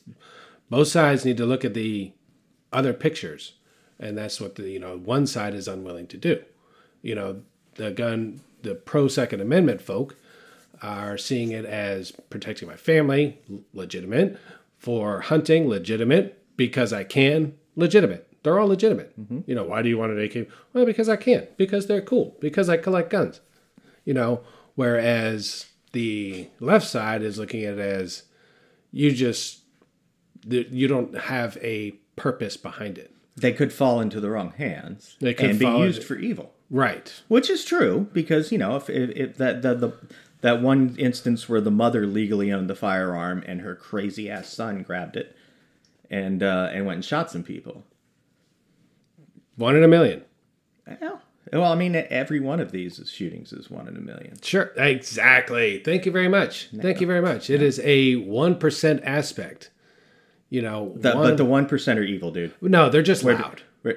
both 0.71 0.89
sides 0.89 1.25
need 1.25 1.37
to 1.37 1.47
look 1.47 1.65
at 1.65 1.75
the 1.75 2.13
other 2.73 2.93
pictures, 2.93 3.55
and 3.99 4.17
that's 4.17 4.41
what 4.41 4.55
the 4.55 4.71
you 4.71 4.79
know 4.79 4.97
one 4.97 5.27
side 5.27 5.55
is 5.55 5.69
unwilling 5.69 6.07
to 6.09 6.17
do. 6.17 6.43
You 7.03 7.15
know, 7.15 7.43
the 7.75 7.91
gun, 7.91 8.41
the 8.63 8.75
pro 8.75 9.09
Second 9.09 9.41
Amendment 9.41 9.83
folk 9.83 10.17
are 10.83 11.17
seeing 11.19 11.53
it 11.53 11.65
as 11.65 12.11
protecting 12.31 12.69
my 12.69 12.77
family, 12.77 13.39
legitimate. 13.73 14.39
For 14.79 15.21
hunting, 15.23 15.69
legitimate. 15.69 16.35
Because 16.57 16.93
I 16.93 17.05
can, 17.05 17.55
legitimate. 17.77 18.27
They're 18.43 18.59
all 18.59 18.69
legitimate. 18.69 19.19
Mm-hmm. 19.21 19.41
You 19.47 19.55
know, 19.55 19.65
why 19.65 19.83
do 19.83 19.89
you 19.89 19.99
want 19.99 20.13
an 20.13 20.21
AK? 20.21 20.49
Well, 20.73 20.87
because 20.87 21.09
I 21.09 21.17
can. 21.17 21.47
Because 21.57 21.87
they're 21.87 22.01
cool. 22.03 22.37
Because 22.41 22.69
I 22.69 22.77
collect 22.77 23.11
guns. 23.11 23.41
You 24.05 24.15
know, 24.15 24.41
whereas 24.75 25.67
the 25.93 26.49
left 26.61 26.87
side 26.87 27.23
is 27.23 27.39
looking 27.39 27.65
at 27.65 27.75
it 27.75 27.81
as 27.81 28.25
you 28.93 29.13
just 29.13 29.61
you 30.47 30.89
don't 30.89 31.17
have 31.17 31.59
a 31.61 31.93
purpose 32.17 32.57
behind 32.57 32.97
it. 32.99 33.13
They 33.37 33.53
could 33.53 33.73
fall 33.73 34.01
into 34.01 34.21
the 34.21 34.31
wrong 34.31 34.53
hands 34.57 35.17
They 35.21 35.35
could 35.35 35.51
and 35.51 35.59
be 35.59 35.67
used 35.67 35.99
into- 35.99 36.07
for 36.07 36.17
evil. 36.17 36.55
Right. 36.71 37.23
Which 37.29 37.49
is 37.49 37.65
true 37.65 38.09
because 38.13 38.53
you 38.53 38.59
know 38.59 38.77
if, 38.77 38.91
if, 38.91 39.11
if 39.11 39.37
that 39.39 39.63
the, 39.63 39.75
the 39.75 39.93
that 40.41 40.63
one 40.63 40.95
instance 40.99 41.49
where 41.49 41.61
the 41.61 41.71
mother 41.71 42.07
legally 42.07 42.53
owned 42.53 42.71
the 42.71 42.75
firearm 42.77 43.43
and 43.47 43.61
her 43.63 43.75
crazy 43.75 44.31
ass 44.31 44.53
son 44.53 44.83
grabbed 44.83 45.17
it 45.17 45.35
and 46.11 46.43
uh, 46.43 46.71
and 46.73 46.87
went 46.87 46.97
and 46.97 47.05
shot 47.05 47.31
some 47.31 47.43
people. 47.43 47.85
One 49.57 49.77
in 49.77 49.83
a 49.83 49.89
million. 49.89 50.23
Well, 51.01 51.21
well, 51.53 51.73
I 51.73 51.75
mean, 51.75 51.97
every 52.11 52.41
one 52.41 52.61
of 52.61 52.71
these 52.73 53.01
shootings 53.13 53.53
is 53.53 53.71
one 53.71 53.89
in 53.89 53.97
a 53.97 54.01
million. 54.01 54.39
Sure. 54.43 54.71
Exactly. 54.77 55.81
Thank 55.85 56.07
you 56.07 56.13
very 56.13 56.29
much. 56.29 56.69
Thank 56.81 57.01
you 57.01 57.07
very 57.07 57.21
much. 57.23 57.51
It 57.51 57.63
is 57.63 57.81
a 57.83 58.17
1% 58.17 59.03
aspect. 59.05 59.71
You 60.51 60.63
know, 60.63 60.93
The, 60.97 61.13
one- 61.15 61.23
but 61.31 61.37
the 61.37 61.45
one 61.45 61.67
percent 61.67 61.99
are 61.99 62.03
evil, 62.05 62.31
dude. 62.31 62.55
no, 62.63 62.89
they're 62.89 63.03
just 63.03 63.25
loud. 63.25 63.63
Right. 63.83 63.97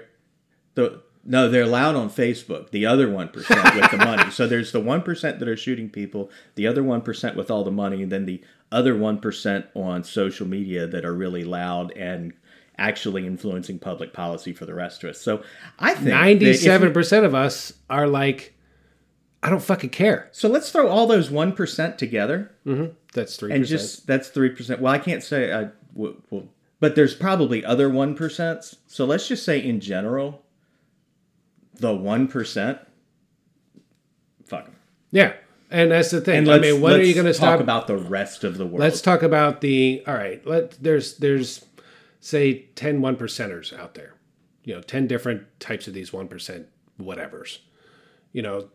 The 0.75 1.01
no, 1.23 1.49
they're 1.49 1.67
loud 1.67 1.95
on 1.95 2.09
Facebook. 2.09 2.71
The 2.71 2.85
other 2.85 3.09
one 3.09 3.29
percent 3.29 3.75
with 3.75 3.91
the 3.91 3.97
money. 3.97 4.31
So 4.31 4.47
there's 4.47 4.71
the 4.71 4.79
one 4.79 5.01
percent 5.01 5.39
that 5.39 5.47
are 5.47 5.57
shooting 5.57 5.89
people, 5.89 6.29
the 6.55 6.67
other 6.67 6.83
one 6.83 7.01
percent 7.01 7.35
with 7.35 7.51
all 7.51 7.63
the 7.63 7.71
money, 7.71 8.01
and 8.01 8.11
then 8.11 8.25
the 8.25 8.41
other 8.71 8.95
one 8.95 9.19
percent 9.19 9.65
on 9.75 10.03
social 10.03 10.47
media 10.47 10.87
that 10.87 11.05
are 11.05 11.13
really 11.13 11.43
loud 11.43 11.91
and 11.91 12.33
actually 12.77 13.27
influencing 13.27 13.77
public 13.77 14.13
policy 14.13 14.53
for 14.53 14.65
the 14.65 14.73
rest 14.73 15.03
of 15.03 15.11
us. 15.11 15.21
So 15.21 15.43
I 15.77 15.93
think 15.93 16.05
that 16.05 16.09
if 16.09 16.39
we- 16.39 16.45
Ninety-seven 16.45 16.93
percent 16.93 17.25
of 17.25 17.35
us 17.35 17.73
are 17.89 18.07
like, 18.07 18.55
I 19.43 19.49
don't 19.49 19.61
fucking 19.61 19.89
care. 19.91 20.29
So 20.31 20.47
let's 20.49 20.71
throw 20.71 20.87
all 20.87 21.05
those 21.05 21.29
one 21.29 21.53
percent 21.53 21.97
together 21.99 22.51
mm-hmm. 22.65 22.93
That's 23.13 23.35
three 23.35 23.51
and 23.51 23.65
just 23.65 24.07
that's 24.07 24.29
three 24.29 24.49
percent. 24.49 24.79
Well, 24.81 24.93
I 24.93 24.99
can't 24.99 25.21
say 25.23 25.51
I. 25.51 25.69
w- 25.93 26.21
w- 26.31 26.47
but 26.79 26.95
there's 26.95 27.13
probably 27.13 27.63
other 27.63 27.89
one 27.89 28.17
percents. 28.17 28.77
So 28.87 29.05
let's 29.05 29.27
just 29.27 29.43
say 29.45 29.59
in 29.59 29.79
general, 29.81 30.43
the 31.81 31.93
one 31.93 32.27
percent. 32.27 32.79
Fuck 34.45 34.65
'em. 34.65 34.75
yeah, 35.11 35.33
and 35.69 35.91
that's 35.91 36.11
the 36.11 36.21
thing. 36.21 36.39
And 36.39 36.51
I 36.51 36.59
mean, 36.59 36.81
when 36.81 37.00
are 37.00 37.03
you 37.03 37.13
going 37.13 37.25
to 37.25 37.33
talk 37.33 37.55
stop? 37.55 37.59
about 37.59 37.88
the 37.88 37.97
rest 37.97 38.43
of 38.43 38.57
the 38.57 38.65
world? 38.65 38.79
Let's 38.79 39.01
talk 39.01 39.23
about 39.23 39.61
the. 39.61 40.03
All 40.07 40.13
right. 40.13 40.45
Let 40.45 40.71
there's 40.83 41.17
there's 41.17 41.65
say 42.19 42.63
10 42.75 43.01
one 43.01 43.15
percenters 43.15 43.77
out 43.77 43.95
there. 43.95 44.13
You 44.63 44.75
know, 44.75 44.81
ten 44.81 45.07
different 45.07 45.47
types 45.59 45.88
of 45.88 45.93
these 45.93 46.13
one 46.13 46.27
percent 46.27 46.67
whatevers. 47.00 47.59
You 48.31 48.41
know. 48.43 48.69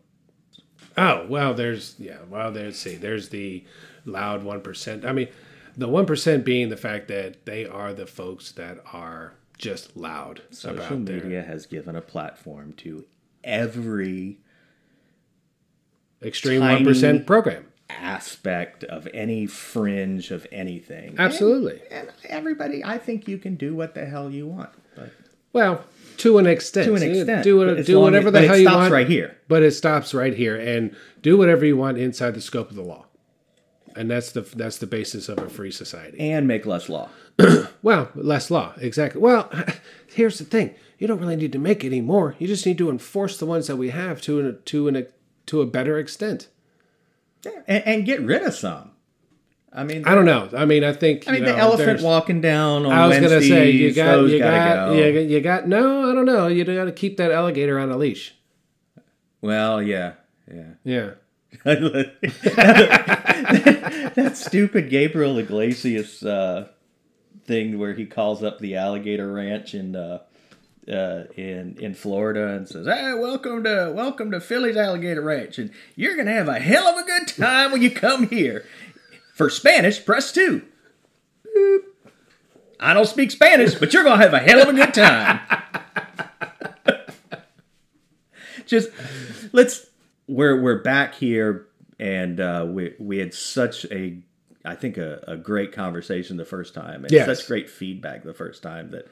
Oh 0.97 1.25
well, 1.29 1.53
there's 1.53 1.95
yeah. 1.99 2.17
Well, 2.29 2.51
there's 2.51 2.77
see, 2.77 2.95
there's 2.95 3.29
the 3.29 3.63
loud 4.05 4.43
one 4.43 4.61
percent. 4.61 5.05
I 5.05 5.13
mean, 5.13 5.29
the 5.77 5.87
one 5.87 6.05
percent 6.05 6.43
being 6.43 6.69
the 6.69 6.77
fact 6.77 7.07
that 7.07 7.45
they 7.45 7.65
are 7.65 7.93
the 7.93 8.05
folks 8.07 8.51
that 8.53 8.79
are 8.91 9.35
just 9.57 9.95
loud 9.97 10.41
Social 10.51 10.77
about 10.77 11.05
their 11.05 11.17
media 11.21 11.43
has 11.43 11.65
given 11.65 11.95
a 11.95 12.01
platform 12.01 12.73
to 12.77 13.05
every 13.43 14.39
extreme 16.21 16.61
one 16.61 16.83
percent 16.83 17.25
program. 17.25 17.65
aspect 17.89 18.83
of 18.83 19.07
any 19.13 19.45
fringe 19.45 20.31
of 20.31 20.45
anything. 20.51 21.15
Absolutely. 21.17 21.81
And, 21.91 22.07
and 22.09 22.11
everybody, 22.25 22.83
I 22.83 22.97
think 22.97 23.27
you 23.27 23.37
can 23.37 23.55
do 23.55 23.75
what 23.75 23.93
the 23.95 24.05
hell 24.05 24.29
you 24.29 24.45
want. 24.47 24.69
But 24.95 25.11
Well, 25.53 25.83
to 26.17 26.37
an 26.39 26.47
extent. 26.47 26.87
to 26.87 26.95
an 26.95 27.03
extent, 27.03 27.43
do 27.43 27.61
it, 27.63 27.85
do 27.85 27.99
whatever 27.99 28.27
as- 28.27 28.33
the 28.33 28.47
hell 28.47 28.57
you 28.57 28.65
want 28.65 28.91
right 28.91 29.07
here. 29.07 29.37
But 29.47 29.63
it 29.63 29.71
stops 29.71 30.13
right 30.13 30.33
here, 30.35 30.55
and 30.55 30.95
do 31.21 31.37
whatever 31.37 31.65
you 31.65 31.77
want 31.77 31.97
inside 31.97 32.33
the 32.35 32.41
scope 32.41 32.69
of 32.69 32.75
the 32.75 32.83
law, 32.83 33.05
and 33.97 34.09
that's 34.09 34.31
the 34.31 34.41
that's 34.41 34.77
the 34.77 34.87
basis 34.87 35.27
of 35.29 35.37
a 35.39 35.49
free 35.49 35.71
society. 35.71 36.19
and 36.19 36.47
make 36.47 36.65
less 36.65 36.87
law. 36.89 37.09
Well, 37.83 38.09
less 38.15 38.49
law, 38.51 38.73
exactly. 38.79 39.21
Well, 39.21 39.49
here's 40.13 40.39
the 40.39 40.43
thing: 40.45 40.73
you 40.97 41.07
don't 41.07 41.19
really 41.19 41.35
need 41.35 41.51
to 41.53 41.59
make 41.59 41.85
any 41.85 42.01
more. 42.01 42.35
You 42.39 42.47
just 42.47 42.65
need 42.65 42.77
to 42.79 42.89
enforce 42.89 43.37
the 43.37 43.45
ones 43.45 43.67
that 43.67 43.75
we 43.77 43.89
have 43.91 44.19
to 44.21 44.39
an, 44.39 44.59
to 44.65 44.87
an 44.87 45.07
to 45.45 45.61
a 45.61 45.65
better 45.65 45.97
extent. 45.97 46.47
and, 47.67 47.83
and 47.85 48.05
get 48.05 48.19
rid 48.21 48.41
of 48.43 48.53
some. 48.55 48.91
I 49.71 49.83
mean, 49.83 50.05
I 50.05 50.15
don't 50.15 50.25
know. 50.25 50.49
I 50.57 50.65
mean, 50.65 50.83
I 50.83 50.91
think 50.91 51.27
I 51.27 51.33
mean, 51.33 51.43
know, 51.43 51.51
the 51.53 51.57
elephant 51.57 52.01
walking 52.01 52.41
down 52.41 52.85
on 52.85 52.91
I 52.91 53.05
was 53.07 53.19
gonna 53.19 53.41
say 53.41 53.69
you 53.69 53.93
got 53.93 54.21
you 54.23 54.39
gotta 54.39 54.75
go. 54.75 54.93
you, 54.93 55.13
got- 55.13 55.29
you 55.29 55.41
got 55.41 55.67
no. 55.67 56.09
I 56.09 56.15
don't 56.15 56.25
know. 56.25 56.47
You 56.47 56.65
got 56.65 56.85
to 56.85 56.91
keep 56.91 57.17
that 57.17 57.31
alligator 57.31 57.77
on 57.77 57.91
a 57.91 57.97
leash. 57.97 58.33
Well, 59.41 59.81
yeah, 59.81 60.13
yeah. 60.51 60.71
Yeah. 60.83 61.09
that 64.15 64.33
stupid 64.35 64.89
Gabriel 64.89 65.37
Iglesias 65.37 66.23
uh, 66.23 66.67
thing 67.45 67.79
where 67.79 67.93
he 67.93 68.05
calls 68.05 68.43
up 68.43 68.59
the 68.59 68.75
alligator 68.75 69.31
ranch 69.31 69.73
in 69.73 69.95
uh, 69.95 70.19
uh, 70.87 71.23
in 71.35 71.77
in 71.79 71.93
Florida 71.93 72.47
and 72.47 72.67
says, 72.67 72.87
"Hey, 72.87 73.13
welcome 73.13 73.63
to 73.63 73.91
welcome 73.95 74.31
to 74.31 74.39
Philly's 74.39 74.77
Alligator 74.77 75.21
Ranch, 75.21 75.57
and 75.57 75.71
you're 75.95 76.15
gonna 76.15 76.31
have 76.31 76.47
a 76.47 76.59
hell 76.59 76.87
of 76.87 76.97
a 76.97 77.03
good 77.03 77.27
time 77.27 77.71
when 77.71 77.81
you 77.81 77.91
come 77.91 78.29
here. 78.29 78.65
For 79.33 79.49
Spanish, 79.49 80.03
press 80.03 80.31
two. 80.31 80.63
Boop. 81.55 81.81
I 82.79 82.93
don't 82.93 83.07
speak 83.07 83.31
Spanish, 83.31 83.75
but 83.75 83.93
you're 83.93 84.03
gonna 84.03 84.21
have 84.21 84.33
a 84.33 84.39
hell 84.39 84.61
of 84.61 84.69
a 84.69 84.73
good 84.73 84.93
time." 84.93 85.39
Just 88.65 88.89
let's 89.53 89.86
we're 90.27 90.61
we're 90.61 90.81
back 90.81 91.15
here 91.15 91.67
and 91.99 92.39
uh, 92.39 92.65
we 92.67 92.93
we 92.99 93.17
had 93.17 93.33
such 93.33 93.85
a 93.85 94.17
I 94.65 94.75
think 94.75 94.97
a, 94.97 95.23
a 95.27 95.37
great 95.37 95.71
conversation 95.71 96.37
the 96.37 96.45
first 96.45 96.73
time 96.73 97.03
and 97.03 97.11
Yes. 97.11 97.25
such 97.25 97.47
great 97.47 97.69
feedback 97.69 98.23
the 98.23 98.33
first 98.33 98.61
time 98.63 98.91
that 98.91 99.07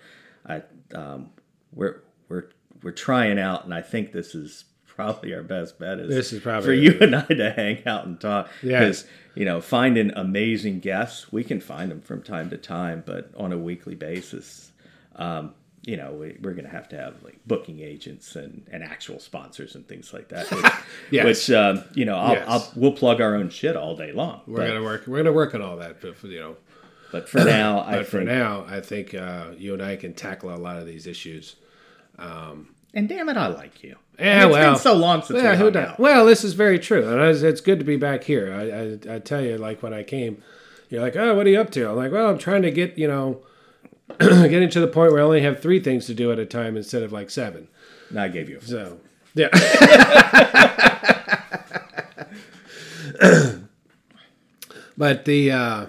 I 0.46 0.62
um, 0.96 1.30
we're 1.74 2.02
we're 2.30 2.50
we're 2.84 2.92
trying 2.92 3.40
out 3.40 3.64
and 3.66 3.74
I 3.74 3.82
think 3.82 4.12
this 4.12 4.36
is 4.36 4.66
probably 4.86 5.34
our 5.34 5.44
best 5.44 5.78
bet 5.80 6.00
is 6.00 6.10
This 6.10 6.32
is 6.34 6.42
probably- 6.42 6.66
for 6.68 6.74
you 6.74 6.98
and 7.02 7.16
I 7.16 7.22
to 7.26 7.52
hang 7.52 7.86
out 7.86 8.06
and 8.06 8.20
talk 8.20 8.50
because 8.62 9.06
you 9.36 9.46
know 9.46 9.60
finding 9.62 10.12
amazing 10.16 10.80
guests 10.80 11.32
we 11.32 11.44
can 11.44 11.60
find 11.60 11.92
them 11.92 12.02
from 12.02 12.22
time 12.22 12.50
to 12.52 12.58
time 12.58 13.04
but 13.06 13.32
on 13.38 13.52
a 13.54 13.58
weekly 13.58 13.96
basis 13.96 14.72
um, 15.18 15.54
you 15.86 15.98
know, 15.98 16.12
we, 16.14 16.36
we're 16.42 16.54
going 16.54 16.66
to 16.66 16.72
have 16.72 16.90
to 16.90 16.98
have 16.98 17.22
like 17.24 17.38
booking 17.46 17.80
agents 17.80 18.36
and, 18.36 18.68
and 18.72 18.84
actual 18.84 19.20
sponsors 19.20 19.76
and 19.76 19.88
things 19.88 20.14
like 20.14 20.30
that. 20.30 20.50
Which, 20.52 20.66
Yes. 21.12 21.26
which 21.26 21.52
um, 21.52 21.84
you 21.94 22.06
know, 22.06 22.16
I'll, 22.18 22.34
Yes. 22.34 22.46
I'll 22.48 22.72
we'll 22.76 22.92
plug 22.94 23.22
our 23.22 23.36
own 23.36 23.50
shit 23.50 23.76
all 23.76 23.96
day 23.96 24.12
long. 24.12 24.42
We're 24.48 24.58
but, 24.58 24.68
gonna 24.68 24.84
work. 24.84 25.06
We're 25.08 25.18
gonna 25.18 25.32
work 25.32 25.54
on 25.54 25.62
all 25.62 25.78
that, 25.78 26.02
but 26.02 26.16
you 26.24 26.40
know. 26.40 26.56
but 27.12 27.30
for 27.30 27.44
now, 27.44 27.82
I 27.88 27.98
But 27.98 28.08
for 28.08 28.18
think, 28.18 28.30
now, 28.30 28.66
I 28.68 28.82
think 28.82 29.14
uh, 29.14 29.48
you 29.58 29.74
and 29.74 29.82
I 29.84 29.96
can 29.96 30.14
tackle 30.14 30.54
a 30.54 30.58
lot 30.58 30.78
of 30.78 30.86
these 30.88 31.06
issues. 31.08 31.56
and 32.18 33.10
damn 33.10 33.30
it, 33.30 33.38
I 33.38 33.48
like 33.48 33.84
you. 33.84 33.98
Yeah, 34.20 34.46
it's 34.46 34.54
well, 34.54 34.74
been 34.74 34.80
so 34.82 34.94
long 34.94 35.22
since 35.22 35.42
yeah, 35.42 35.52
we 35.52 35.58
who 35.58 35.72
hung. 35.72 35.96
Well, 36.00 36.26
this 36.26 36.44
is 36.44 36.54
very 36.54 36.80
true, 36.80 37.08
and 37.08 37.22
it's, 37.22 37.42
it's 37.42 37.62
good 37.62 37.80
to 37.80 37.86
be 37.86 37.98
back 37.98 38.24
here. 38.24 38.54
I, 38.54 39.12
I, 39.12 39.16
I 39.16 39.20
tell 39.20 39.42
you, 39.42 39.58
like 39.58 39.84
when 39.84 39.94
I 39.94 40.04
came, 40.04 40.42
you're 40.90 41.02
like, 41.02 41.16
"Oh, 41.18 41.36
what 41.36 41.46
are 41.46 41.50
you 41.50 41.60
up 41.60 41.70
to?" 41.72 41.90
I'm 41.90 41.96
like, 41.98 42.12
"Well, 42.12 42.30
I'm 42.30 42.38
trying 42.38 42.62
to 42.62 42.72
get 42.72 42.98
you 42.98 43.08
know, 43.08 43.42
getting 44.20 44.70
to 44.70 44.80
the 44.80 44.88
point 44.88 45.12
where 45.12 45.22
I 45.22 45.26
only 45.26 45.42
have 45.42 45.62
three 45.62 45.80
things 45.80 46.06
to 46.08 46.14
do 46.14 46.32
at 46.32 46.40
a 46.40 46.46
time 46.46 46.78
instead 46.78 47.04
of 47.04 47.12
like 47.12 47.30
seven. 47.30 47.68
No, 48.12 48.24
I 48.24 48.28
gave 48.28 48.50
you. 48.50 48.58
A, 48.58 48.62
So, 48.62 49.00
yeah. 49.34 49.48
but 54.98 55.26
the 55.26 55.52
uh, 55.52 55.86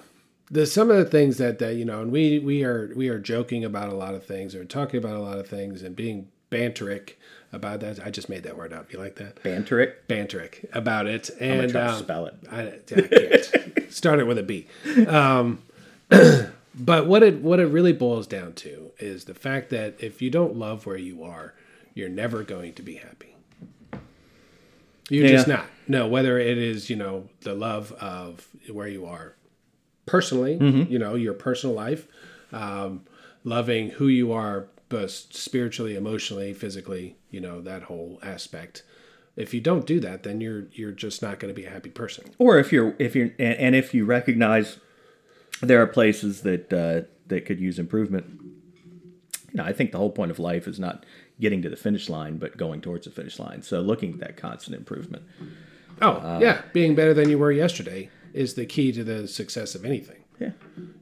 the 0.51 0.67
some 0.67 0.91
of 0.91 0.97
the 0.97 1.05
things 1.05 1.39
that, 1.39 1.59
that 1.59 1.75
you 1.75 1.85
know, 1.85 2.01
and 2.01 2.11
we 2.11 2.39
we 2.39 2.65
are 2.65 2.93
we 2.97 3.09
are 3.09 3.19
joking 3.19 3.65
about 3.65 3.91
a 3.91 3.95
lot 3.95 4.15
of 4.15 4.25
things, 4.25 4.55
or 4.55 4.65
talking 4.65 4.99
about 4.99 5.17
a 5.17 5.21
lot 5.21 5.39
of 5.39 5.49
things, 5.49 5.83
and 5.83 5.95
being 5.95 6.29
banteric 6.51 7.19
about 7.53 7.81
that. 7.81 8.05
I 8.05 8.11
just 8.11 8.29
made 8.29 8.43
that 8.45 8.57
word 8.57 8.73
up. 8.73 8.93
You 8.93 8.99
like 8.99 9.17
that? 9.17 9.43
banteric. 9.43 10.07
Banteric 10.09 10.69
about 10.73 11.07
it, 11.07 11.31
and 11.41 11.75
um, 11.77 11.99
spell 11.99 12.27
it. 12.27 12.35
I, 12.51 12.63
I 12.63 12.79
can't. 12.87 13.53
Start 13.93 14.21
it 14.21 14.27
with 14.27 14.39
a 14.39 14.43
B. 14.43 14.67
Um, 15.07 15.63
but 16.79 17.07
what 17.07 17.23
it 17.23 17.43
what 17.43 17.61
it 17.61 17.67
really 17.67 17.93
boils 17.93 18.27
down 18.27 18.53
to 18.55 18.93
is 18.99 19.25
the 19.25 19.35
fact 19.35 19.71
that 19.71 19.95
if 19.99 20.21
you 20.23 20.31
don't 20.31 20.57
love 20.57 20.87
where 20.87 20.97
you 20.99 21.23
are, 21.23 21.55
you're 21.95 22.09
never 22.09 22.43
going 22.43 22.73
to 22.75 22.83
be 22.83 22.97
happy. 22.97 23.35
You're 25.09 25.29
just 25.29 25.47
not. 25.47 25.67
No, 25.87 26.09
whether 26.09 26.39
it 26.39 26.59
is 26.59 26.91
you 26.91 26.97
know 26.97 27.29
the 27.43 27.55
love 27.55 27.93
of 27.93 28.49
where 28.73 28.89
you 28.89 29.07
are 29.07 29.37
personally, 30.05 30.59
Mm-hmm. 30.59 30.91
you 30.93 30.99
know 30.99 31.15
your 31.15 31.33
personal 31.35 31.75
life, 31.77 32.07
um, 32.53 33.05
loving 33.45 33.91
who 33.91 34.09
you 34.09 34.33
are, 34.33 34.67
both 34.89 35.11
spiritually, 35.11 35.95
emotionally, 35.97 36.53
physically, 36.53 37.17
you 37.31 37.41
know 37.41 37.61
that 37.61 37.85
whole 37.85 38.19
aspect 38.23 38.83
If 39.37 39.55
you 39.55 39.61
don't 39.61 39.87
do 39.87 40.01
that, 40.01 40.25
then 40.25 40.41
you're 40.41 40.65
you're 40.73 40.93
just 40.93 41.23
not 41.23 41.39
going 41.39 41.55
to 41.55 41.61
be 41.61 41.67
a 41.67 41.71
happy 41.71 41.91
person. 41.91 42.25
or 42.39 42.59
if 42.59 42.73
you're 42.73 42.95
if 42.99 43.15
you're 43.15 43.31
and, 43.39 43.55
and 43.59 43.75
if 43.77 43.95
you 43.95 44.05
recognize 44.05 44.79
there 45.63 45.81
are 45.83 45.87
places 45.87 46.43
that 46.43 46.73
uh, 46.73 47.07
that 47.29 47.45
could 47.47 47.59
use 47.61 47.79
improvement 47.79 48.27
you 49.51 49.55
know 49.55 49.65
i 49.65 49.73
think 49.73 49.93
the 49.93 49.99
whole 49.99 50.11
point 50.11 50.31
of 50.31 50.39
life 50.39 50.67
is 50.69 50.79
not 50.79 51.05
getting 51.41 51.63
to 51.63 51.69
the 51.69 51.77
finish 51.77 52.09
line 52.09 52.39
but 52.39 52.57
going 52.57 52.81
towards 52.81 53.05
the 53.07 53.11
finish 53.11 53.39
line 53.39 53.63
so 53.63 53.81
looking 53.81 54.15
at 54.15 54.21
that 54.21 54.37
constant 54.37 54.77
improvement 54.77 55.23
Oh, 56.03 56.39
yeah, 56.41 56.61
being 56.75 56.95
better 56.95 57.15
than 57.15 57.31
you 57.31 57.39
were 57.39 57.51
yesterday 57.51 58.11
is 58.35 58.53
the 58.53 58.67
key 58.67 58.93
to 58.93 59.03
the 59.03 59.27
success 59.27 59.75
of 59.75 59.83
anything. 59.87 60.25
yeah 60.39 60.51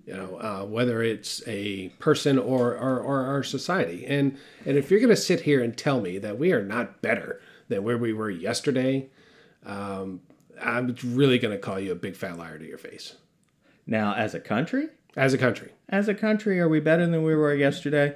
You 0.07 0.15
know, 0.15 0.37
uh, 0.37 0.65
whether 0.67 1.03
it's 1.03 1.43
a 1.49 1.89
person 1.99 2.39
or, 2.39 2.77
or 2.77 3.01
or 3.01 3.27
our 3.27 3.43
society. 3.43 4.07
And 4.07 4.39
and 4.65 4.77
if 4.77 4.91
you're 4.93 5.01
going 5.01 5.11
to 5.11 5.17
sit 5.17 5.41
here 5.41 5.61
and 5.65 5.77
tell 5.77 6.01
me 6.01 6.19
that 6.19 6.39
we 6.39 6.53
are 6.53 6.63
not 6.63 7.03
better 7.03 7.41
than 7.69 7.83
where 7.83 7.99
we 7.99 8.13
were 8.13 8.31
yesterday, 8.31 9.09
um, 9.67 10.21
I'm 10.63 10.95
really 11.05 11.41
going 11.41 11.55
to 11.55 11.59
call 11.59 11.81
you 11.81 11.91
a 11.91 11.97
big 11.97 12.15
fat 12.15 12.39
liar 12.39 12.59
to 12.59 12.65
your 12.65 12.79
face. 12.79 13.17
Now 13.87 14.15
as 14.15 14.35
a 14.35 14.41
country 14.41 14.89
As 15.17 15.33
a 15.35 15.39
country, 15.39 15.71
as 15.89 16.09
a 16.09 16.15
country 16.15 16.59
are 16.61 16.69
we 16.69 16.81
better 16.81 17.07
than 17.07 17.23
we 17.23 17.35
were 17.35 17.55
yesterday 17.55 18.15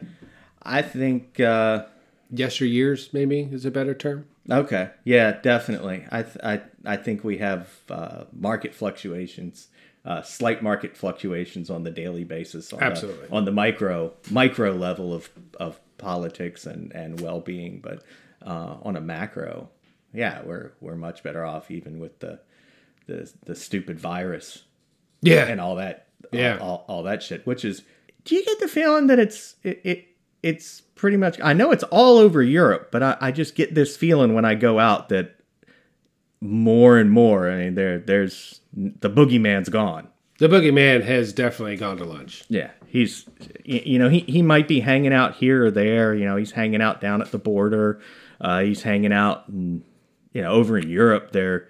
i 0.63 0.83
think 0.83 1.39
uh 1.41 1.85
yesteryears 2.33 3.13
maybe 3.13 3.41
is 3.41 3.65
a 3.65 3.71
better 3.71 3.95
term. 3.95 4.27
Okay. 4.51 4.91
Yeah, 5.05 5.33
definitely. 5.33 6.07
I 6.11 6.23
th- 6.23 6.39
I 6.43 6.63
I 6.85 6.97
think 6.97 7.25
we 7.25 7.39
have 7.39 7.69
uh, 7.91 8.25
market 8.33 8.75
fluctuations, 8.75 9.69
uh, 10.05 10.23
slight 10.23 10.63
market 10.63 10.97
fluctuations 10.97 11.71
on 11.71 11.83
the 11.83 11.91
daily 11.91 12.25
basis. 12.25 12.73
On 12.73 12.83
Absolutely. 12.83 13.29
The, 13.29 13.35
on 13.35 13.45
the 13.45 13.53
micro 13.53 14.15
micro 14.31 14.73
level 14.73 15.13
of 15.13 15.31
of 15.61 15.81
politics 15.99 16.67
and 16.67 16.93
and 16.93 17.21
well 17.21 17.41
being, 17.41 17.81
but 17.81 18.03
uh, 18.43 18.77
on 18.83 18.97
a 18.97 19.01
macro, 19.01 19.69
yeah, 20.15 20.43
we're 20.43 20.73
we're 20.81 20.97
much 20.97 21.23
better 21.23 21.45
off 21.45 21.71
even 21.71 21.99
with 21.99 22.21
the 22.21 22.41
the 23.07 23.31
the 23.45 23.55
stupid 23.55 23.99
virus 24.01 24.65
Yeah, 25.21 25.47
and 25.47 25.61
all 25.61 25.77
that. 25.77 26.07
Yeah. 26.33 26.59
All, 26.59 26.69
all, 26.69 26.85
all 26.89 27.03
that 27.05 27.23
shit. 27.23 27.47
Which 27.47 27.65
is, 27.65 27.83
do 28.25 28.35
you 28.35 28.45
get 28.45 28.61
the 28.61 28.69
feeling 28.69 29.07
that 29.09 29.19
it's 29.19 29.57
it, 29.63 29.81
it 29.85 30.05
it's 30.43 30.81
pretty 30.95 31.17
much? 31.17 31.41
I 31.43 31.53
know 31.53 31.73
it's 31.73 31.85
all 31.85 32.19
over 32.19 32.43
Europe, 32.43 32.91
but 32.93 33.03
I, 33.03 33.17
I 33.21 33.33
just 33.33 33.55
get 33.55 33.75
this 33.75 33.97
feeling 33.97 34.35
when 34.35 34.45
I 34.45 34.55
go 34.55 34.79
out 34.79 35.09
that 35.09 35.37
more 36.41 36.99
and 36.99 37.11
more. 37.11 37.51
I 37.51 37.57
mean, 37.65 37.75
there 37.75 37.99
there's 37.99 38.61
the 38.75 39.11
boogeyman's 39.11 39.69
gone. 39.69 40.09
the 40.39 40.49
boogeyman 40.49 41.05
has 41.05 41.33
definitely 41.33 41.77
gone 41.77 41.97
to 41.99 42.05
lunch. 42.05 42.45
Yeah, 42.49 42.71
he's 42.87 43.27
you 43.65 43.99
know 43.99 44.09
he 44.09 44.21
he 44.21 44.41
might 44.43 44.69
be 44.69 44.81
hanging 44.81 45.13
out 45.13 45.35
here 45.35 45.67
or 45.67 45.71
there. 45.71 46.15
You 46.15 46.25
know, 46.25 46.37
he's 46.37 46.53
hanging 46.53 46.81
out 46.81 47.01
down 47.01 47.21
at 47.21 47.33
the 47.33 47.39
border. 47.39 48.01
Uh, 48.41 48.61
he's 48.61 48.83
hanging 48.83 49.13
out, 49.13 49.49
in, 49.49 49.83
you 50.33 50.43
know, 50.43 50.53
over 50.53 50.79
in 50.79 50.89
Europe. 50.89 51.33
There. 51.33 51.69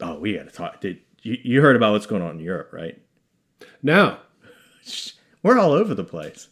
Oh, 0.00 0.18
we 0.18 0.36
got 0.36 0.48
to 0.48 0.54
talk. 0.54 0.80
Did 0.80 1.00
you, 1.24 1.36
you 1.42 1.60
heard 1.62 1.74
about 1.76 1.92
what's 1.92 2.06
going 2.06 2.22
on 2.22 2.32
in 2.38 2.40
Europe, 2.40 2.70
right? 2.72 3.00
No, 3.82 4.18
We're 5.42 5.58
all 5.58 5.72
over 5.72 5.94
the 5.94 6.04
place. 6.04 6.48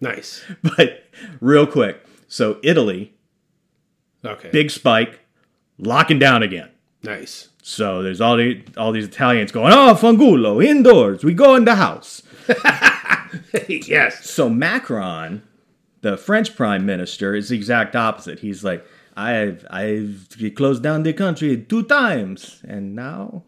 nice. 0.00 0.42
But 0.62 1.04
real 1.40 1.66
quick, 1.66 2.04
so 2.28 2.58
Italy, 2.62 3.14
Okay, 4.24 4.50
big 4.50 4.70
spike, 4.70 5.20
locking 5.78 6.18
down 6.18 6.42
again. 6.42 6.70
nice. 7.02 7.48
So 7.62 8.02
there's 8.02 8.20
all 8.22 8.36
the 8.38 8.62
all 8.78 8.90
these 8.92 9.04
Italians 9.04 9.52
going, 9.52 9.72
oh, 9.74 9.94
fangulo, 9.94 10.64
indoors, 10.64 11.22
we 11.22 11.34
go 11.34 11.54
in 11.56 11.64
the 11.66 11.74
house. 11.74 12.22
yes. 13.68 14.28
So 14.28 14.48
Macron, 14.48 15.42
the 16.00 16.16
French 16.16 16.56
prime 16.56 16.86
minister, 16.86 17.34
is 17.34 17.50
the 17.50 17.56
exact 17.56 17.94
opposite. 17.94 18.38
He's 18.40 18.64
like, 18.64 18.84
I've 19.16 19.66
I've 19.70 20.28
closed 20.56 20.82
down 20.82 21.02
the 21.02 21.12
country 21.12 21.56
two 21.58 21.82
times, 21.82 22.60
and 22.66 22.94
now 22.94 23.44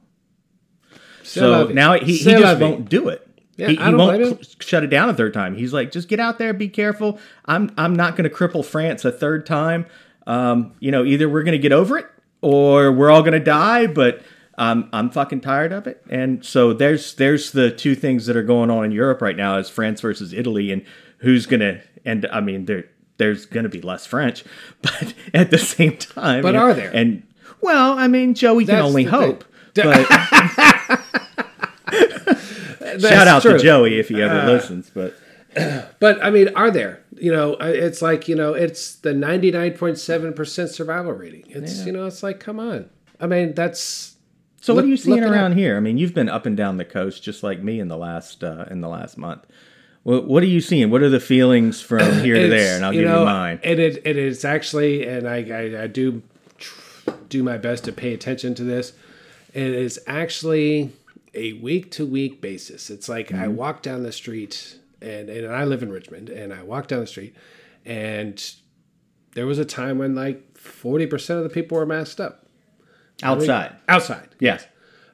so 1.22 1.66
now 1.68 1.94
he, 1.98 2.16
he 2.16 2.24
just 2.32 2.60
won't 2.60 2.88
do 2.88 3.08
it. 3.08 3.26
Yeah, 3.56 3.68
he 3.68 3.76
he 3.76 3.94
won't 3.94 4.24
cl- 4.24 4.38
shut 4.61 4.82
it 4.85 4.87
down 4.88 5.08
a 5.11 5.14
third 5.14 5.35
time. 5.35 5.54
He's 5.56 5.72
like, 5.72 5.90
just 5.92 6.08
get 6.08 6.18
out 6.20 6.38
there, 6.38 6.52
be 6.54 6.68
careful. 6.68 7.18
I'm 7.44 7.70
I'm 7.76 7.94
not 7.94 8.16
going 8.16 8.28
to 8.28 8.35
cripple 8.35 8.64
France 8.64 9.04
a 9.04 9.12
third 9.12 9.44
time. 9.46 9.87
Um, 10.26 10.72
you 10.80 10.90
know, 10.90 11.04
either 11.04 11.28
we're 11.28 11.42
going 11.42 11.52
to 11.52 11.58
get 11.58 11.72
over 11.72 11.98
it 11.98 12.06
or 12.40 12.90
we're 12.92 13.11
all 13.11 13.22
going 13.22 13.32
to 13.35 13.40
die. 13.40 13.87
But 13.87 14.22
I'm 14.56 14.88
I'm 14.92 15.11
fucking 15.11 15.42
tired 15.42 15.72
of 15.72 15.87
it. 15.87 16.02
And 16.08 16.44
so 16.44 16.72
there's 16.72 17.14
there's 17.16 17.52
the 17.52 17.70
two 17.70 17.94
things 17.94 18.26
that 18.26 18.37
are 18.37 18.42
going 18.42 18.70
on 18.70 18.85
in 18.87 18.92
Europe 18.92 19.20
right 19.20 19.37
now 19.37 19.58
is 19.58 19.68
France 19.68 20.00
versus 20.00 20.32
Italy, 20.32 20.72
and 20.72 20.85
who's 21.18 21.44
going 21.46 21.61
to 21.61 21.80
and 22.04 22.26
I 22.32 22.40
mean 22.40 22.64
there 22.64 22.85
there's 23.18 23.44
going 23.46 23.64
to 23.64 23.70
be 23.70 23.80
less 23.82 24.06
French, 24.06 24.44
but 24.82 25.14
at 25.35 25.50
the 25.50 25.58
same 25.58 25.96
time, 25.98 26.42
But 26.42 26.54
and- 26.54 26.56
are 26.56 26.72
there? 26.74 26.90
And 26.94 27.22
well, 27.61 27.96
I 27.98 28.08
mean, 28.08 28.35
Joey 28.35 28.64
can 28.66 28.76
only 28.80 29.04
hope. 29.04 29.42
thing. 29.44 29.51
But 29.74 30.06
shout 33.00 33.28
out 33.28 33.42
to 33.42 33.58
Joey 33.58 33.98
if 33.98 34.08
he 34.08 34.22
ever 34.22 34.50
listens. 34.50 34.90
But 34.90 35.14
But 36.00 36.22
I 36.22 36.30
mean, 36.30 36.48
are 36.54 36.70
there? 36.70 37.02
You 37.16 37.32
know, 37.32 37.56
it's 37.61 38.02
like 38.02 38.28
you 38.28 38.35
know, 38.35 38.54
it's 38.54 38.96
the 38.96 39.12
ninety 39.12 39.50
nine 39.50 39.72
point 39.72 39.98
seven 39.98 40.32
percent 40.32 40.70
survival 40.70 41.12
rating. 41.12 41.44
It's 41.48 41.85
you 41.87 41.92
know, 41.92 42.06
it's 42.06 42.22
like, 42.22 42.40
come 42.40 42.58
on. 42.58 42.90
I 43.20 43.26
mean, 43.26 43.54
that's 43.54 44.16
so, 44.62 44.74
what 44.74 44.85
are 44.85 44.88
you 44.88 44.96
seeing 44.96 45.24
around 45.24 45.52
up. 45.52 45.58
here? 45.58 45.76
I 45.76 45.80
mean, 45.80 45.98
you've 45.98 46.14
been 46.14 46.28
up 46.28 46.46
and 46.46 46.56
down 46.56 46.76
the 46.76 46.85
coast 46.85 47.22
just 47.22 47.42
like 47.42 47.62
me 47.62 47.80
in 47.80 47.88
the 47.88 47.96
last 47.96 48.44
uh, 48.44 48.66
in 48.70 48.80
the 48.80 48.88
last 48.88 49.18
month. 49.18 49.44
What, 50.04 50.28
what 50.28 50.42
are 50.42 50.46
you 50.46 50.61
seeing? 50.61 50.90
What 50.90 51.02
are 51.02 51.08
the 51.08 51.20
feelings 51.20 51.80
from 51.80 52.12
here 52.24 52.35
to 52.35 52.48
there? 52.48 52.76
And 52.76 52.85
I'll 52.85 52.92
give 52.92 53.04
know, 53.04 53.20
you 53.20 53.26
mine. 53.26 53.61
And 53.64 53.80
it, 53.80 54.02
it 54.04 54.16
is 54.16 54.44
actually, 54.44 55.06
and 55.06 55.28
I, 55.28 55.37
I, 55.37 55.82
I 55.82 55.87
do 55.88 56.22
tr- 56.58 57.11
do 57.28 57.42
my 57.42 57.58
best 57.58 57.85
to 57.85 57.92
pay 57.92 58.14
attention 58.14 58.54
to 58.54 58.64
this. 58.64 58.92
It 59.52 59.66
is 59.74 60.00
actually 60.06 60.92
a 61.34 61.54
week 61.54 61.90
to 61.92 62.06
week 62.06 62.40
basis. 62.40 62.90
It's 62.90 63.08
like 63.08 63.32
I 63.32 63.48
walk 63.48 63.82
down 63.82 64.02
the 64.02 64.12
street, 64.12 64.78
and, 65.00 65.28
and 65.28 65.52
I 65.52 65.64
live 65.64 65.82
in 65.82 65.90
Richmond, 65.92 66.28
and 66.30 66.52
I 66.52 66.62
walk 66.62 66.88
down 66.88 67.00
the 67.00 67.06
street, 67.06 67.34
and 67.84 68.42
there 69.34 69.46
was 69.46 69.58
a 69.58 69.64
time 69.64 69.98
when 69.98 70.14
like 70.14 70.54
40% 70.54 71.30
of 71.38 71.42
the 71.42 71.48
people 71.50 71.76
were 71.78 71.86
masked 71.86 72.20
up. 72.20 72.46
Outside, 73.22 73.76
Outside. 73.88 74.28
yes, 74.40 74.66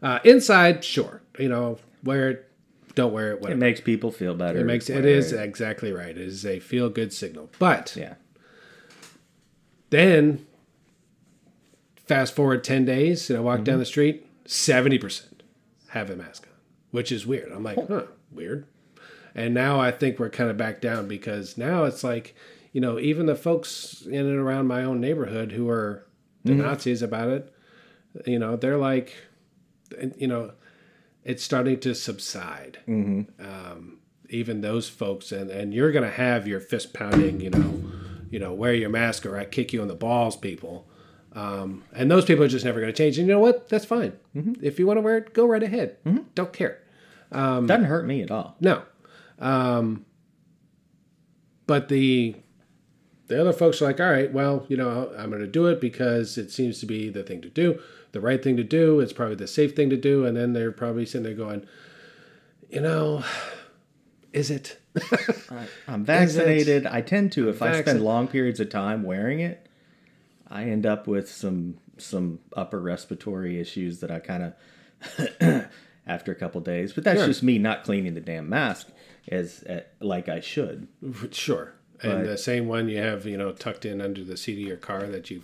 Uh, 0.03 0.19
inside, 0.25 0.83
sure. 0.85 1.21
You 1.39 1.49
know, 1.49 1.79
wear 2.05 2.31
it, 2.31 2.51
don't 2.95 3.13
wear 3.13 3.33
it, 3.33 3.41
Whatever. 3.41 3.59
it 3.59 3.61
makes 3.61 3.81
people 3.81 4.11
feel 4.11 4.35
better. 4.35 4.61
It 4.61 4.65
makes 4.65 4.89
it 4.89 5.05
is 5.05 5.33
exactly 5.33 5.93
right. 5.93 6.11
It 6.11 6.19
is 6.19 6.47
a 6.47 6.59
feel 6.59 6.89
good 6.89 7.13
signal. 7.13 7.51
But 7.59 7.95
yeah. 7.97 8.15
then 9.91 10.47
fast 12.07 12.35
forward 12.35 12.65
10 12.65 12.85
days 12.85 13.29
and 13.29 13.39
I 13.39 13.43
walk 13.43 13.65
down 13.65 13.79
the 13.79 13.85
street, 13.85 14.27
70% 14.49 15.43
have 15.91 16.11
a 16.11 16.17
mask 16.17 16.47
on, 16.47 16.59
which 16.91 17.13
is 17.13 17.27
weird. 17.27 17.53
I'm 17.53 17.63
like, 17.63 17.79
huh, 17.87 18.05
weird. 18.33 18.67
And 19.35 19.55
now 19.55 19.79
I 19.79 19.93
think 19.93 20.19
we're 20.19 20.31
kind 20.31 20.51
of 20.51 20.57
back 20.57 20.81
down 20.81 21.07
because 21.07 21.57
now 21.57 21.85
it's 21.85 22.03
like, 22.03 22.35
you 22.73 22.81
know, 22.81 22.99
even 22.99 23.27
the 23.27 23.37
folks 23.37 24.03
in 24.03 24.27
and 24.27 24.39
around 24.39 24.67
my 24.67 24.83
own 24.83 25.01
neighborhood 25.01 25.53
who 25.53 25.69
are 25.69 26.07
the 26.45 26.55
Nazis 26.55 27.03
about 27.03 27.29
it, 27.29 27.53
you 28.27 28.39
know, 28.39 28.57
they're 28.57 28.79
like, 28.79 29.15
you 30.17 30.27
know, 30.27 30.53
it's 31.25 31.43
starting 31.43 31.79
to 31.81 31.95
subside. 31.95 32.79
Um, 33.39 33.99
even 34.31 34.61
those 34.61 34.89
folks, 34.89 35.31
and, 35.31 35.51
and 35.51 35.73
you're 35.75 35.93
going 35.93 36.05
to 36.05 36.11
have 36.17 36.47
your 36.49 36.61
fist 36.61 36.93
pounding, 36.95 37.41
you 37.41 37.51
know, 37.51 37.83
you 38.31 38.39
know, 38.39 38.53
wear 38.53 38.75
your 38.75 38.91
mask 38.91 39.25
or 39.25 39.39
I 39.39 39.45
kick 39.45 39.73
you 39.73 39.83
in 39.83 39.89
the 39.89 39.95
balls, 39.95 40.37
people. 40.37 40.89
Um, 41.35 41.85
and 41.93 42.11
those 42.11 42.25
people 42.25 42.45
are 42.45 42.49
just 42.49 42.65
never 42.65 42.81
going 42.81 42.93
to 42.93 42.97
change. 42.97 43.19
And 43.19 43.29
you 43.29 43.35
know 43.35 43.41
what? 43.41 43.69
That's 43.69 43.85
fine. 43.85 44.13
If 44.63 44.79
you 44.79 44.87
want 44.87 44.97
to 44.97 45.03
wear 45.03 45.19
it, 45.19 45.35
go 45.35 45.47
right 45.47 45.63
ahead. 45.63 45.97
Don't 46.35 46.53
care. 46.53 46.81
Um, 47.31 47.67
Doesn't 47.67 47.85
hurt 47.85 48.07
me 48.07 48.23
at 48.23 48.31
all. 48.31 48.57
No. 48.61 48.83
Um, 49.39 50.05
but 51.67 51.89
the 51.89 52.35
the 53.29 53.39
other 53.41 53.53
folks 53.53 53.83
are 53.83 53.85
like, 53.85 54.01
all 54.01 54.11
right, 54.11 54.33
well, 54.33 54.65
you 54.69 54.77
know, 54.77 55.13
I'm 55.19 55.29
going 55.29 55.43
to 55.43 55.47
do 55.47 55.67
it 55.67 55.81
because 55.83 56.39
it 56.39 56.51
seems 56.51 56.81
to 56.81 56.87
be 56.87 57.11
the 57.11 57.23
thing 57.23 57.43
to 57.43 57.51
do, 57.51 57.79
the 58.13 58.21
right 58.21 58.43
thing 58.43 58.57
to 58.57 58.65
do. 58.65 59.01
It's 59.01 59.13
probably 59.13 59.35
the 59.35 59.47
safe 59.47 59.77
thing 59.77 59.91
to 59.91 59.99
do. 59.99 60.25
And 60.25 60.35
then 60.35 60.55
they're 60.55 60.73
probably 60.73 61.05
sitting 61.05 61.25
there 61.25 61.35
going, 61.35 61.67
you 62.71 62.81
know, 62.81 63.23
is 64.33 64.51
it? 64.51 64.79
I'm 65.87 66.05
vaccinated. 66.05 66.87
I 66.87 67.03
tend 67.03 67.33
to 67.33 67.51
if 67.51 67.61
I 67.61 67.81
spend 67.83 68.03
long 68.03 68.29
periods 68.29 68.61
of 68.61 68.71
time 68.71 69.03
wearing 69.03 69.41
it, 69.41 69.68
I 70.51 70.65
end 70.65 70.87
up 70.87 71.07
with 71.07 71.31
some 71.31 71.79
some 71.99 72.39
upper 72.57 72.81
respiratory 72.81 73.61
issues 73.61 74.01
that 74.01 74.11
I 74.11 74.19
kind 74.21 74.55
of 75.41 75.67
after 76.07 76.33
a 76.33 76.35
couple 76.35 76.61
days. 76.61 76.93
But 76.93 77.05
that's 77.05 77.21
Sure. 77.21 77.27
just 77.27 77.43
me 77.43 77.59
not 77.59 77.85
cleaning 77.85 78.15
the 78.15 78.21
damn 78.21 78.49
mask 78.49 78.89
as 79.29 79.63
uh, 79.65 79.81
like 80.01 80.29
I 80.29 80.41
should. 80.41 80.89
sure. 81.33 81.75
And 82.03 82.25
the 82.25 82.39
same 82.39 82.69
one 82.69 82.89
you 82.89 82.99
have, 82.99 83.27
you 83.27 83.37
know, 83.37 83.51
tucked 83.51 83.85
in 83.85 84.01
under 84.01 84.23
the 84.23 84.37
seat 84.37 84.61
of 84.63 84.67
your 84.69 84.77
car 84.77 85.09
that 85.09 85.31
you 85.33 85.43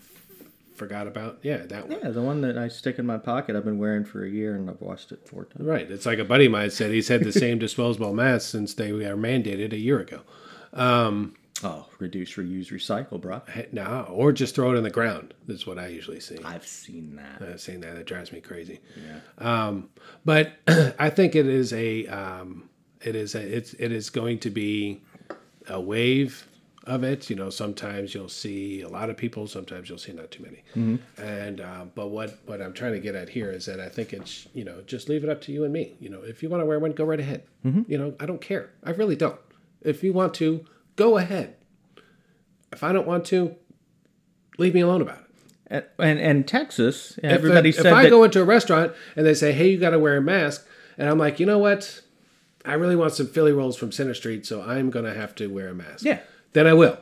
forgot 0.77 1.09
about. 1.09 1.41
Yeah, 1.43 1.59
that 1.67 1.89
one. 1.89 1.99
Yeah, 2.01 2.11
the 2.11 2.23
one 2.23 2.43
that 2.43 2.57
I 2.57 2.69
stick 2.69 2.99
in 3.01 3.07
my 3.07 3.19
pocket, 3.19 3.57
I've 3.57 3.65
been 3.65 3.79
wearing 3.79 4.05
for 4.05 4.25
a 4.25 4.31
year 4.31 4.55
and 4.55 4.71
I've 4.71 4.81
washed 4.81 5.11
it 5.11 5.27
four 5.29 5.47
times. 5.47 5.67
Right. 5.67 5.91
It's 5.91 6.07
like 6.07 6.21
a 6.21 6.25
buddy 6.25 6.47
of 6.47 6.53
mine 6.53 6.71
said 6.71 6.93
he's 6.93 7.09
had 7.09 7.25
the 7.25 7.33
same 7.45 7.59
disposable 7.59 8.15
mask 8.15 8.49
since 8.51 8.73
they 8.75 8.91
are 8.91 9.17
mandated 9.17 9.73
a 9.73 9.79
year 9.79 9.99
ago. 9.99 10.21
Um, 10.73 11.35
Oh, 11.63 11.87
reduce, 11.99 12.35
reuse, 12.35 12.73
recycle, 12.73 13.21
bro. 13.21 13.41
No, 13.73 14.07
or 14.11 14.33
just 14.33 14.55
throw 14.55 14.73
it 14.73 14.77
in 14.77 14.83
the 14.83 14.91
ground. 14.91 15.35
That's 15.47 15.67
what 15.67 15.79
I 15.79 15.87
usually 15.87 16.21
see. 16.21 16.39
I've 16.45 16.67
seen 16.67 17.17
that. 17.17 17.49
I've 17.49 17.61
seen 17.61 17.81
that. 17.81 17.95
That 17.95 18.07
drives 18.07 18.33
me 18.33 18.41
crazy. 18.41 18.81
Yeah. 18.97 19.21
Um, 19.39 19.89
but 20.25 20.53
I 20.99 21.11
think 21.11 21.37
it 21.37 21.47
is 21.47 21.73
a 21.73 22.07
um, 22.09 22.69
it 23.01 23.15
is 23.15 23.35
a 23.35 23.41
it's 23.41 23.75
it 23.75 23.93
is 23.93 24.11
going 24.11 24.41
to 24.41 24.51
be 24.51 25.01
a 25.69 25.81
wave 25.81 26.47
of 26.87 27.05
it. 27.05 27.31
You 27.31 27.37
know, 27.37 27.51
sometimes 27.51 28.15
you'll 28.15 28.29
see 28.29 28.83
a 28.83 28.89
lot 28.89 29.09
of 29.09 29.17
people, 29.17 29.47
sometimes 29.47 29.89
you'll 29.89 29.97
see 29.99 30.13
not 30.13 30.31
too 30.33 30.43
many. 30.43 30.65
And 31.17 31.61
uh, 31.61 31.85
but 31.95 32.09
what 32.09 32.37
what 32.47 32.61
I'm 32.61 32.73
trying 32.75 32.93
to 32.93 33.01
get 33.01 33.15
at 33.15 33.29
here 33.29 33.53
is 33.53 33.65
that 33.67 33.79
I 33.79 33.89
think 33.89 34.13
it's 34.13 34.49
you 34.55 34.65
know 34.65 34.83
just 34.87 35.09
leave 35.09 35.23
it 35.23 35.31
up 35.31 35.41
to 35.43 35.53
you 35.53 35.63
and 35.65 35.73
me. 35.73 35.95
You 36.01 36.11
know, 36.11 36.21
if 36.23 36.43
you 36.43 36.49
want 36.49 36.63
to 36.63 36.67
wear 36.67 36.81
one, 36.81 36.93
go 36.93 37.05
right 37.05 37.21
ahead. 37.21 37.45
You 37.87 37.97
know, 37.97 38.15
I 38.19 38.27
don't 38.27 38.41
care. 38.41 38.71
I 38.83 38.91
really 38.91 39.17
don't. 39.17 39.39
If 39.83 40.03
you 40.03 40.13
want 40.13 40.35
to, 40.35 40.65
go 40.97 41.17
ahead. 41.19 41.57
If 42.73 42.83
I 42.83 42.93
don't 42.93 43.07
want 43.07 43.25
to, 43.27 43.55
leave 44.59 44.75
me 44.75 44.81
alone 44.81 45.01
about 45.03 45.19
it. 45.19 45.25
And 45.67 45.85
and, 45.99 46.19
and 46.19 46.49
Texas, 46.49 47.19
If- 47.19 47.25
everybody 47.25 47.71
if, 47.71 47.77
said 47.77 47.87
I 47.93 48.05
that. 48.05 48.11
go 48.11 48.25
into 48.25 48.41
a 48.41 48.45
restaurant 48.45 48.93
and 49.17 49.25
they 49.27 49.35
say, 49.35 49.53
"Hey, 49.53 49.71
you 49.71 49.79
got 49.79 49.91
to 49.91 49.99
wear 49.99 50.17
a 50.17 50.23
mask," 50.23 50.67
and 50.99 51.09
I'm 51.09 51.19
like, 51.19 51.41
you 51.41 51.47
know 51.47 51.59
what? 51.59 52.01
I 52.67 52.75
really 52.75 52.97
want 52.97 53.13
some 53.13 53.27
Philly 53.27 53.53
rolls 53.53 53.77
from 53.77 53.93
Center 53.93 54.15
Street, 54.15 54.47
so 54.47 54.63
I'm 54.63 54.91
gonna 54.91 55.15
have 55.15 55.35
to 55.37 55.49
wear 55.49 55.69
a 55.69 55.75
mask. 55.75 56.05
Yeah. 56.05 56.21
Then 56.53 56.67
I 56.67 56.73
will. 56.75 56.99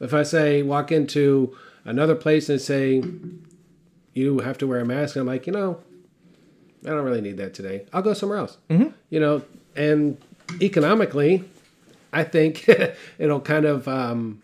If 0.00 0.12
I 0.12 0.22
say 0.24 0.62
walk 0.62 0.92
into 0.92 1.56
another 1.84 2.14
place 2.14 2.48
and 2.48 2.60
say 2.60 3.02
you 4.12 4.38
have 4.40 4.58
to 4.58 4.66
wear 4.66 4.80
a 4.80 4.84
mask, 4.84 5.16
and 5.16 5.20
I'm 5.22 5.26
like, 5.26 5.46
you 5.46 5.52
know, 5.52 5.80
I 6.84 6.90
don't 6.90 7.04
really 7.04 7.20
need 7.20 7.36
that 7.38 7.54
today. 7.54 7.86
I'll 7.92 8.02
go 8.02 8.12
somewhere 8.12 8.38
else. 8.38 8.58
Mm-hmm. 8.68 8.88
You 9.10 9.20
know, 9.20 9.42
and 9.74 10.18
economically, 10.60 11.44
I 12.12 12.24
think 12.24 12.68
it'll 13.18 13.40
kind 13.40 13.64
of, 13.64 13.86
um, 13.88 14.42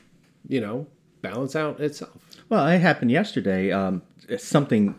you 0.48 0.61
know, 0.61 0.87
balance 1.20 1.55
out 1.57 1.81
itself. 1.81 2.16
Well, 2.48 2.66
it 2.68 2.81
happened 2.81 3.11
yesterday. 3.11 3.70
Um, 3.72 4.03
something 4.38 4.94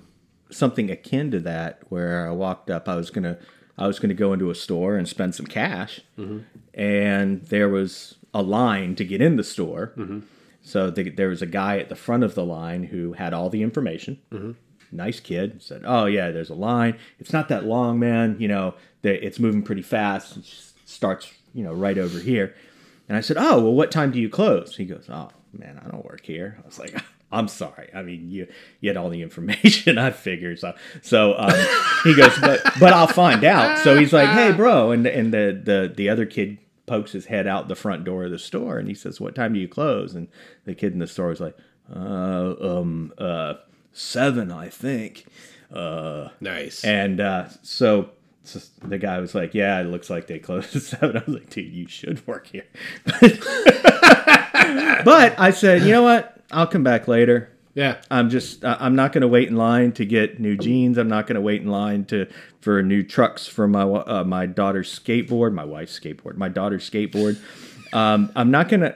something 0.49 0.89
akin 0.91 1.31
to 1.31 1.39
that, 1.41 1.79
where 1.89 2.27
I 2.27 2.31
walked 2.31 2.69
up. 2.69 2.87
I 2.87 2.95
was 2.95 3.09
gonna 3.09 3.37
I 3.77 3.87
was 3.87 3.99
gonna 3.99 4.13
go 4.13 4.33
into 4.33 4.49
a 4.49 4.55
store 4.55 4.97
and 4.97 5.07
spend 5.07 5.35
some 5.35 5.45
cash, 5.47 6.01
and 6.73 7.41
there 7.45 7.69
was 7.69 8.15
a 8.33 8.41
line 8.41 8.95
to 8.95 9.05
get 9.05 9.21
in 9.21 9.35
the 9.35 9.43
store. 9.43 9.93
So 10.65 10.89
the, 10.89 11.09
there 11.09 11.27
was 11.29 11.41
a 11.41 11.45
guy 11.45 11.77
at 11.79 11.89
the 11.89 11.95
front 11.95 12.23
of 12.23 12.35
the 12.35 12.45
line 12.45 12.83
who 12.83 13.13
had 13.13 13.33
all 13.33 13.49
the 13.49 13.61
information. 13.61 14.19
Nice 14.91 15.19
kid 15.19 15.61
said, 15.61 15.81
"Oh 15.85 16.05
yeah, 16.05 16.31
there's 16.31 16.49
a 16.51 16.55
line. 16.55 16.97
It's 17.19 17.33
not 17.33 17.49
that 17.49 17.65
long, 17.65 17.99
man. 17.99 18.37
You 18.39 18.47
know, 18.47 18.75
the, 19.01 19.23
it's 19.25 19.39
moving 19.39 19.63
pretty 19.63 19.81
fast. 19.81 20.37
It 20.37 20.45
starts, 20.85 21.31
you 21.53 21.63
know, 21.63 21.73
right 21.73 21.97
over 21.97 22.19
here." 22.19 22.55
And 23.07 23.17
I 23.17 23.21
said, 23.21 23.37
"Oh, 23.37 23.61
well, 23.61 23.73
what 23.73 23.91
time 23.91 24.11
do 24.11 24.19
you 24.19 24.29
close?" 24.29 24.75
He 24.77 24.85
goes, 24.85 25.05
"Oh, 25.09 25.29
man, 25.51 25.81
I 25.85 25.89
don't 25.89 26.05
work 26.05 26.25
here." 26.25 26.57
I 26.63 26.65
was 26.65 26.79
like, 26.79 26.95
"I'm 27.31 27.47
sorry. 27.47 27.89
I 27.93 28.01
mean, 28.01 28.29
you 28.31 28.47
you 28.79 28.89
had 28.89 28.97
all 28.97 29.09
the 29.09 29.21
information. 29.27 29.97
I 29.97 30.11
figured 30.11 30.59
so." 30.59 30.73
So 31.01 31.35
um, 31.37 31.53
he 32.03 32.15
goes, 32.15 32.37
"But 32.39 32.61
but 32.79 32.93
I'll 32.93 33.07
find 33.07 33.43
out." 33.43 33.79
So 33.79 33.97
he's 33.99 34.13
like, 34.13 34.29
"Hey, 34.29 34.51
bro," 34.55 34.91
and 34.91 35.05
and 35.05 35.33
the 35.33 35.59
the 35.63 35.93
the 35.95 36.09
other 36.09 36.25
kid 36.25 36.57
pokes 36.85 37.13
his 37.13 37.25
head 37.27 37.47
out 37.47 37.69
the 37.69 37.75
front 37.75 38.03
door 38.03 38.25
of 38.25 38.31
the 38.31 38.37
store 38.39 38.77
and 38.77 38.87
he 38.89 38.93
says, 38.93 39.19
"What 39.21 39.35
time 39.35 39.53
do 39.53 39.59
you 39.59 39.67
close?" 39.67 40.13
And 40.15 40.27
the 40.65 40.75
kid 40.75 40.93
in 40.93 40.99
the 40.99 41.07
store 41.07 41.31
is 41.31 41.39
like, 41.39 41.57
"Uh, 41.93 42.55
um, 42.61 43.13
uh, 43.17 43.55
seven, 43.93 44.51
I 44.51 44.69
think." 44.69 45.25
Uh, 45.73 46.29
Nice. 46.39 46.83
and 46.85 47.19
uh, 47.19 47.47
so, 47.49 47.55
so 47.63 48.09
the 48.81 48.97
guy 48.97 49.19
was 49.19 49.33
like, 49.33 49.53
"Yeah, 49.53 49.79
it 49.79 49.85
looks 49.85 50.09
like 50.09 50.27
they 50.27 50.39
closed 50.39 50.75
at 50.75 50.81
7. 50.83 51.17
I 51.17 51.23
was 51.25 51.35
like, 51.35 51.49
"Dude, 51.49 51.73
you 51.73 51.87
should 51.87 52.25
work 52.27 52.47
here." 52.47 52.65
but 55.05 55.39
I 55.39 55.51
said, 55.51 55.83
"You 55.83 55.91
know 55.91 56.03
what? 56.03 56.41
I'll 56.51 56.67
come 56.67 56.83
back 56.83 57.07
later. 57.07 57.49
yeah. 57.73 57.97
I'm 58.11 58.29
just 58.29 58.63
I'm 58.63 58.95
not 58.95 59.11
going 59.13 59.21
to 59.21 59.27
wait 59.27 59.47
in 59.47 59.55
line 59.55 59.91
to 59.93 60.05
get 60.05 60.39
new 60.39 60.55
jeans. 60.57 60.97
I'm 60.97 61.07
not 61.07 61.25
going 61.25 61.35
to 61.35 61.41
wait 61.41 61.61
in 61.61 61.67
line 61.69 62.05
to 62.05 62.27
for 62.61 62.83
new 62.83 63.01
trucks 63.03 63.47
for 63.47 63.67
my 63.67 63.83
uh, 63.83 64.23
my 64.23 64.45
daughter's 64.45 64.97
skateboard, 64.99 65.53
my 65.53 65.65
wife's 65.65 65.99
skateboard, 65.99 66.37
my 66.37 66.49
daughter's 66.49 66.87
skateboard. 66.89 67.39
Um, 67.93 68.31
I'm 68.35 68.51
not 68.51 68.69
going 68.69 68.81
to 68.81 68.95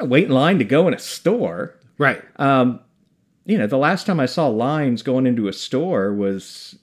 wait 0.00 0.24
in 0.26 0.30
line 0.30 0.58
to 0.58 0.64
go 0.64 0.88
in 0.88 0.94
a 0.94 0.98
store. 0.98 1.74
Right. 1.98 2.22
You 2.38 3.56
know, 3.56 3.66
the 3.66 3.78
last 3.78 4.04
time 4.06 4.20
I 4.20 4.26
saw 4.26 4.46
lines 4.48 5.02
going 5.02 5.26
into 5.26 5.48
a 5.48 5.54
store 5.54 6.12
was 6.12 6.76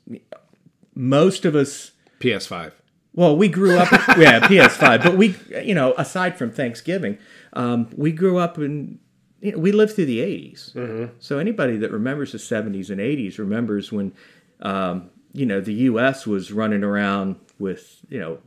most 0.96 1.46
of 1.46 1.56
us 1.56 1.92
PS5. 2.20 2.72
Well, 3.14 3.38
we 3.38 3.48
grew 3.48 3.78
up, 3.78 3.92
yeah, 4.18 4.40
PS5, 4.42 5.04
but 5.04 5.16
we, 5.18 5.36
you 5.64 5.74
know, 5.76 5.94
aside 5.98 6.38
from 6.38 6.52
Thanksgiving, 6.52 7.18
um, 7.54 7.88
we 7.96 8.12
grew 8.12 8.38
up 8.38 8.58
in, 8.58 9.00
you 9.42 9.52
know, 9.54 9.58
we 9.60 9.72
lived 9.72 9.94
through 9.96 10.06
the 10.08 10.20
80s. 10.20 11.12
So 11.20 11.40
anybody 11.40 11.78
that 11.78 11.92
remembers 11.92 12.32
the 12.34 12.38
70s 12.40 12.90
and 12.90 13.00
80s 13.00 13.38
remembers 13.38 13.92
when, 13.92 14.14
um, 14.62 15.10
you 15.32 15.46
know, 15.46 15.62
the 15.62 15.74
U.S. 15.74 16.26
was 16.28 16.52
running 16.52 16.84
around 16.84 17.38
with, 17.60 18.00
you 18.10 18.20
know, 18.20 18.40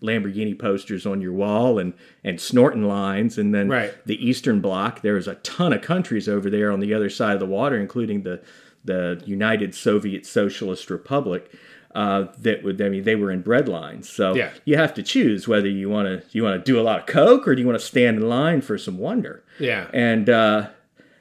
Lamborghini 0.00 0.56
posters 0.56 1.04
on 1.06 1.20
your 1.20 1.32
wall 1.32 1.78
and 1.80 1.92
and 2.22 2.40
snorting 2.40 2.84
lines, 2.84 3.36
and 3.36 3.52
then 3.52 3.68
Right. 3.68 3.92
the 4.06 4.14
Eastern 4.24 4.60
Bloc. 4.60 5.02
There 5.02 5.14
was 5.14 5.26
a 5.26 5.34
ton 5.36 5.72
of 5.72 5.82
countries 5.82 6.28
over 6.28 6.48
there 6.48 6.70
on 6.70 6.78
the 6.78 6.94
other 6.94 7.10
side 7.10 7.34
of 7.34 7.40
the 7.40 7.46
water, 7.46 7.76
including 7.76 8.22
the 8.22 8.40
the 8.84 9.22
United 9.26 9.74
Soviet 9.74 10.24
Socialist 10.26 10.90
Republic. 10.90 11.50
Uh, 11.94 12.26
that 12.38 12.62
would, 12.62 12.80
I 12.82 12.88
mean, 12.90 13.02
they 13.04 13.16
were 13.16 13.30
in 13.32 13.40
bread 13.40 13.66
lines. 13.66 14.08
So 14.08 14.34
Yeah. 14.34 14.50
you 14.64 14.76
have 14.76 14.92
to 14.94 15.02
choose 15.02 15.48
whether 15.48 15.68
you 15.68 15.88
want 15.88 16.06
to 16.06 16.22
you 16.36 16.44
want 16.44 16.62
to 16.62 16.72
do 16.72 16.78
a 16.78 16.82
lot 16.82 17.00
of 17.00 17.06
coke 17.06 17.48
or 17.48 17.54
do 17.54 17.62
you 17.62 17.66
want 17.66 17.80
to 17.80 17.84
stand 17.84 18.18
in 18.18 18.28
line 18.28 18.60
for 18.60 18.76
some 18.78 18.98
wonder. 18.98 19.42
Yeah. 19.58 19.88
And 19.92 20.28
uh, 20.28 20.68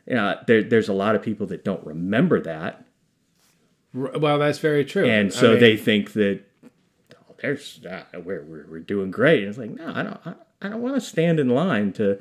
yeah, 0.06 0.42
there, 0.46 0.62
there's 0.64 0.90
a 0.90 0.94
lot 0.94 1.16
of 1.16 1.22
people 1.22 1.48
that 1.48 1.64
don't 1.64 1.84
remember 1.86 2.40
that, 2.42 2.86
Well, 3.94 4.38
that's 4.40 4.60
very 4.60 4.84
true. 4.86 5.06
and 5.06 5.32
I 5.32 5.36
so 5.36 5.52
mean, 5.52 5.60
they 5.62 5.78
think 5.78 6.14
that 6.14 6.42
oh, 7.16 7.36
there's 7.42 7.80
uh, 7.90 8.04
we're, 8.20 8.44
we're 8.44 8.66
we're 8.70 8.80
doing 8.80 9.10
great. 9.10 9.40
And 9.44 9.50
it's 9.50 9.58
like 9.58 9.72
no, 9.72 9.92
I 9.96 10.04
don't 10.04 10.20
I, 10.28 10.34
I 10.62 10.70
don't 10.70 10.82
want 10.82 10.96
to 10.96 11.02
stand 11.02 11.40
in 11.40 11.48
line 11.50 11.94
to 11.94 12.20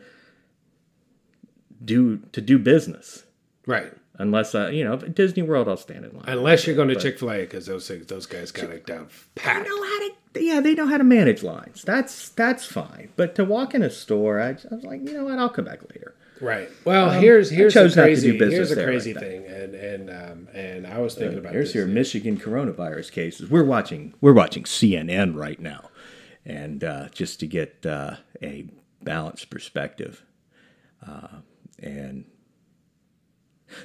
do 1.84 2.18
to 2.32 2.40
do 2.40 2.58
business 2.58 3.24
right. 3.66 3.92
Unless 4.18 4.54
I 4.54 4.70
you 4.70 4.84
know 4.84 4.96
Disney 4.96 5.42
World 5.42 5.68
I'll 5.68 5.76
stand 5.76 6.04
in 6.04 6.12
line. 6.12 6.24
Unless 6.28 6.66
you're 6.66 6.76
going 6.76 6.88
to 6.88 6.96
Chick 6.96 7.18
Fil 7.18 7.30
A, 7.32 7.38
because 7.40 7.66
those 7.66 7.86
things- 7.88 8.06
those 8.06 8.26
guys 8.26 8.50
got 8.52 8.70
it 8.70 8.86
down 8.86 9.08
pat. 9.34 9.66
know 9.66 9.82
how 9.84 9.98
to 10.08 10.10
yeah 10.40 10.60
they 10.60 10.74
know 10.74 10.86
how 10.86 10.98
to 10.98 11.04
manage 11.04 11.42
lines. 11.42 11.82
That's 11.82 12.28
that's 12.30 12.64
fine. 12.64 13.10
But 13.16 13.34
to 13.36 13.44
walk 13.44 13.74
in 13.74 13.82
a 13.82 13.90
store, 13.90 14.40
I, 14.40 14.50
I 14.50 14.74
was 14.74 14.84
like 14.84 15.00
you 15.06 15.14
know 15.14 15.24
what 15.24 15.38
I'll 15.38 15.48
come 15.50 15.64
back 15.64 15.82
later. 15.90 16.14
Right. 16.38 16.68
Well, 16.84 17.18
here's 17.18 17.48
here's 17.48 17.74
Um, 17.74 17.84
chose 17.84 17.94
the 17.94 18.02
crazy 18.02 18.36
here's 18.36 18.70
a 18.70 18.84
crazy 18.84 19.14
like 19.14 19.22
thing, 19.24 19.46
and 19.46 19.74
and 19.74 20.10
um, 20.10 20.48
and 20.52 20.86
I 20.86 20.98
was 20.98 21.14
thinking 21.14 21.38
about 21.38 21.52
Here's 21.54 21.68
this. 21.68 21.74
your 21.76 21.86
Michigan 21.86 22.36
coronavirus 22.38 23.10
cases. 23.12 23.48
We're 23.48 23.64
watching 23.64 24.12
we're 24.20 24.34
watching 24.34 24.64
CNN 24.64 25.34
right 25.34 25.58
now, 25.58 25.88
and 26.44 26.84
uh, 26.84 27.08
just 27.08 27.40
to 27.40 27.46
get 27.46 27.86
uh, 27.86 28.16
a 28.42 28.66
balanced 29.02 29.48
perspective. 29.48 30.24
Uh, 31.06 31.38
and 31.78 32.26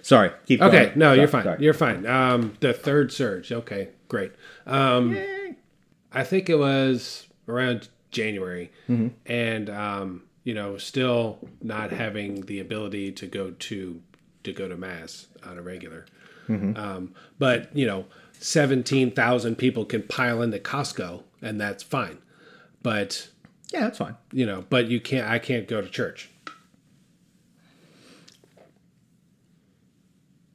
sorry, 0.01 0.31
keep 0.45 0.61
Okay, 0.61 0.85
going. 0.87 0.99
no, 0.99 1.05
Sorry, 1.07 1.19
you're 1.19 1.27
fine. 1.27 1.43
sorry. 1.43 1.63
You're 1.63 1.73
fine. 1.73 2.05
Um, 2.05 2.53
the 2.59 2.73
third 2.73 3.11
surge. 3.11 3.51
Okay, 3.51 3.89
great. 4.07 4.31
Um, 4.65 5.17
I 6.11 6.23
think 6.23 6.49
it 6.49 6.55
was 6.59 7.27
around 7.47 7.89
January, 8.11 8.71
Mm-hmm. 8.89 9.07
and 9.25 9.69
um, 9.69 10.23
you 10.43 10.53
know, 10.53 10.77
still 10.77 11.39
not 11.61 11.91
having 11.91 12.41
the 12.47 12.59
ability 12.59 13.11
to 13.13 13.27
go 13.27 13.51
to 13.51 14.01
to 14.43 14.51
go 14.51 14.67
to 14.67 14.75
mass 14.75 15.27
on 15.45 15.57
a 15.57 15.61
regular. 15.61 16.05
Mm-hmm. 16.49 16.75
Um, 16.75 17.13
but 17.37 17.75
you 17.75 17.85
know, 17.85 18.05
seventeen 18.39 19.11
thousand 19.11 19.55
people 19.57 19.85
can 19.85 20.01
pile 20.03 20.41
into 20.41 20.57
Costco, 20.59 21.23
and 21.41 21.61
that's 21.61 21.83
fine. 21.83 22.17
But 22.83 23.29
yeah, 23.71 23.81
that's 23.81 23.99
fine. 23.99 24.17
you 24.33 24.45
know, 24.45 24.65
but 24.69 24.87
you 24.87 24.99
can't. 24.99 25.29
I 25.29 25.37
can't 25.39 25.67
go 25.67 25.79
to 25.79 25.87
church. 25.87 26.30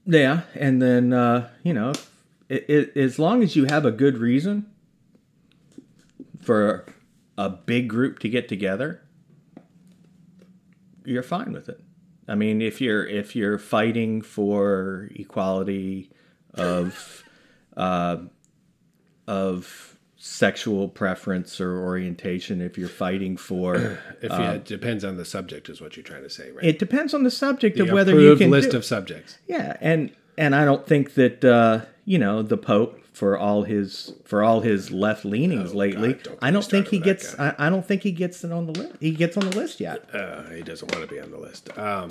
Yeah, 0.06 0.42
and 0.54 0.80
then 0.80 1.12
uh, 1.12 1.50
you 1.64 1.74
know, 1.74 1.92
it, 2.48 2.64
it, 2.68 2.96
as 2.96 3.18
long 3.18 3.42
as 3.42 3.56
you 3.56 3.64
have 3.64 3.84
a 3.84 3.90
good 3.90 4.18
reason 4.18 4.66
for 6.40 6.86
a 7.36 7.50
big 7.50 7.88
group 7.88 8.20
to 8.20 8.28
get 8.28 8.48
together, 8.48 9.02
you're 11.04 11.24
fine 11.24 11.52
with 11.52 11.68
it. 11.68 11.80
I 12.28 12.36
mean, 12.36 12.62
if 12.62 12.80
you're 12.80 13.06
if 13.06 13.34
you're 13.34 13.58
fighting 13.58 14.22
for 14.22 15.08
equality 15.14 16.10
of 16.54 17.24
uh, 17.76 18.18
of 19.26 19.95
sexual 20.26 20.88
preference 20.88 21.60
or 21.60 21.78
orientation, 21.78 22.60
if 22.60 22.76
you're 22.76 22.88
fighting 22.88 23.36
for, 23.36 23.98
If 24.22 24.32
you, 24.32 24.44
it 24.44 24.64
depends 24.64 25.04
on 25.04 25.16
the 25.16 25.24
subject, 25.24 25.68
is 25.68 25.80
what 25.80 25.96
you're 25.96 26.04
trying 26.04 26.22
to 26.24 26.30
say, 26.30 26.50
right? 26.50 26.64
it 26.64 26.78
depends 26.78 27.14
on 27.14 27.22
the 27.22 27.30
subject 27.30 27.76
the 27.76 27.84
of 27.84 27.90
whether 27.90 28.18
you 28.18 28.36
can 28.36 28.50
list 28.50 28.70
do- 28.72 28.76
of 28.76 28.84
subjects. 28.84 29.38
yeah, 29.46 29.76
and 29.80 30.10
and 30.38 30.54
I 30.54 30.64
don't 30.64 30.86
think 30.86 31.14
that 31.14 31.44
uh, 31.44 31.80
you 32.04 32.18
know 32.18 32.42
the 32.42 32.56
Pope 32.58 33.00
for 33.12 33.38
all 33.38 33.62
his 33.62 34.12
for 34.24 34.42
all 34.42 34.60
his 34.60 34.90
left 34.90 35.24
leanings 35.24 35.74
lately. 35.74 36.14
God, 36.14 36.22
don't 36.24 36.38
I 36.42 36.50
don't 36.50 36.64
think 36.64 36.88
he 36.88 36.98
gets. 36.98 37.38
I, 37.38 37.54
I 37.58 37.70
don't 37.70 37.86
think 37.86 38.02
he 38.02 38.12
gets 38.12 38.42
it 38.44 38.52
on 38.52 38.66
the 38.66 38.72
list. 38.72 38.96
He 39.00 39.12
gets 39.12 39.36
on 39.36 39.48
the 39.48 39.56
list 39.56 39.80
yet. 39.80 40.04
Uh, 40.14 40.42
he 40.50 40.62
doesn't 40.62 40.92
want 40.94 41.08
to 41.08 41.14
be 41.14 41.20
on 41.20 41.30
the 41.30 41.38
list. 41.38 41.70
Um, 41.78 42.08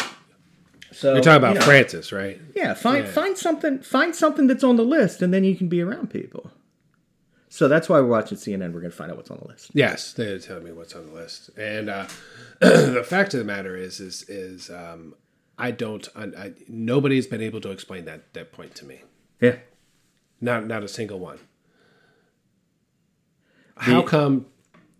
So 0.91 1.13
you're 1.13 1.21
talking 1.23 1.37
about 1.37 1.53
you 1.55 1.59
know, 1.59 1.65
Francis, 1.65 2.11
right? 2.11 2.39
Yeah, 2.55 2.73
find 2.73 3.05
Yeah. 3.05 3.11
find 3.11 3.37
something 3.37 3.79
find 3.79 4.15
something 4.15 4.47
that's 4.47 4.63
on 4.63 4.77
the 4.77 4.83
list, 4.85 5.21
and 5.21 5.33
then 5.33 5.43
you 5.43 5.55
can 5.55 5.67
be 5.67 5.81
around 5.81 6.09
people. 6.09 6.51
So 7.55 7.67
that's 7.69 7.87
why 7.87 7.99
we're 8.01 8.07
watching 8.07 8.37
CNN. 8.37 8.73
We're 8.73 8.81
going 8.81 8.91
to 8.91 8.97
find 8.97 9.09
out 9.11 9.15
what's 9.17 9.31
on 9.31 9.39
the 9.41 9.47
list. 9.47 9.71
Yes, 9.73 10.11
they're 10.13 10.39
telling 10.39 10.65
me 10.65 10.71
what's 10.73 10.93
on 10.93 11.05
the 11.07 11.13
list, 11.13 11.51
and 11.57 11.89
uh, 11.89 12.05
the 12.59 13.03
fact 13.07 13.33
of 13.33 13.39
the 13.39 13.45
matter 13.45 13.77
is, 13.77 13.99
is, 14.01 14.23
is 14.27 14.69
um, 14.69 15.15
I 15.57 15.71
don't. 15.71 16.05
I, 16.15 16.23
I, 16.23 16.53
nobody's 16.67 17.27
been 17.27 17.41
able 17.41 17.61
to 17.61 17.71
explain 17.71 18.03
that 18.05 18.33
that 18.33 18.51
point 18.51 18.75
to 18.75 18.85
me. 18.85 19.03
Yeah, 19.41 19.57
Not 20.41 20.67
not 20.67 20.83
a 20.83 20.87
single 20.89 21.19
one. 21.19 21.39
How 23.77 24.01
come 24.01 24.47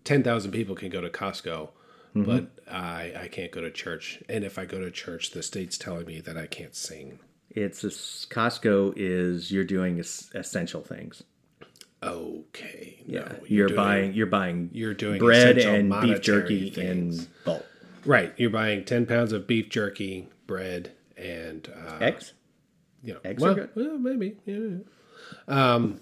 ten 0.04 0.22
thousand 0.22 0.52
people 0.52 0.74
can 0.74 0.88
go 0.90 1.00
to 1.00 1.08
Costco, 1.10 1.70
Mm-hmm. 2.14 2.24
but 2.24 2.46
I 2.72 3.12
I 3.24 3.28
can't 3.28 3.52
go 3.52 3.60
to 3.60 3.70
church? 3.70 4.22
And 4.30 4.44
if 4.44 4.58
I 4.58 4.64
go 4.64 4.80
to 4.80 4.90
church, 4.90 5.32
the 5.32 5.42
state's 5.42 5.76
telling 5.76 6.06
me 6.06 6.20
that 6.22 6.36
I 6.38 6.46
can't 6.46 6.74
sing. 6.74 7.18
it's 7.50 7.84
a, 7.84 7.88
Costco 7.88 8.94
is 8.96 9.52
you're 9.52 9.64
doing 9.64 9.98
es- 9.98 10.30
essential 10.34 10.80
things. 10.82 11.22
Okay, 12.02 13.02
no, 13.06 13.18
Yeah, 13.20 13.32
you're, 13.46 13.66
doing- 13.68 13.76
buying 13.76 14.12
you're 14.14 14.26
buying 14.26 14.70
you're 14.72 14.94
doing 14.94 15.18
bread 15.18 15.58
and 15.58 15.90
beef 16.02 16.20
jerky 16.20 16.70
things. 16.70 17.20
in 17.24 17.28
bulk. 17.44 17.66
right. 18.04 18.32
You're 18.36 18.50
buying 18.50 18.84
ten 18.84 19.06
pounds 19.06 19.32
of 19.32 19.46
beef 19.46 19.68
jerky, 19.70 20.28
bread, 20.46 20.92
and 21.16 21.68
uh, 21.74 21.98
Eggs. 22.00 22.34
you 23.02 23.14
know, 23.14 23.20
Eggs 23.24 23.42
well, 23.42 23.52
are 23.52 23.54
good. 23.54 23.70
well, 23.74 23.98
maybe. 23.98 24.36
Yeah. 24.44 24.78
Um, 25.48 26.00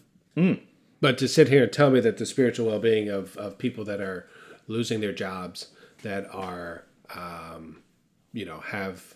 But 1.00 1.18
to 1.18 1.28
sit 1.28 1.48
here 1.48 1.62
and 1.64 1.72
tell 1.72 1.90
me 1.90 2.00
that 2.00 2.16
the 2.16 2.26
spiritual 2.26 2.66
well 2.66 2.78
being 2.80 3.08
of, 3.08 3.36
of 3.36 3.58
people 3.58 3.84
that 3.84 4.00
are 4.00 4.26
losing 4.66 5.00
their 5.00 5.12
jobs, 5.12 5.68
that 6.02 6.26
are, 6.34 6.84
um, 7.14 7.82
you 8.32 8.44
know, 8.46 8.60
have, 8.60 9.14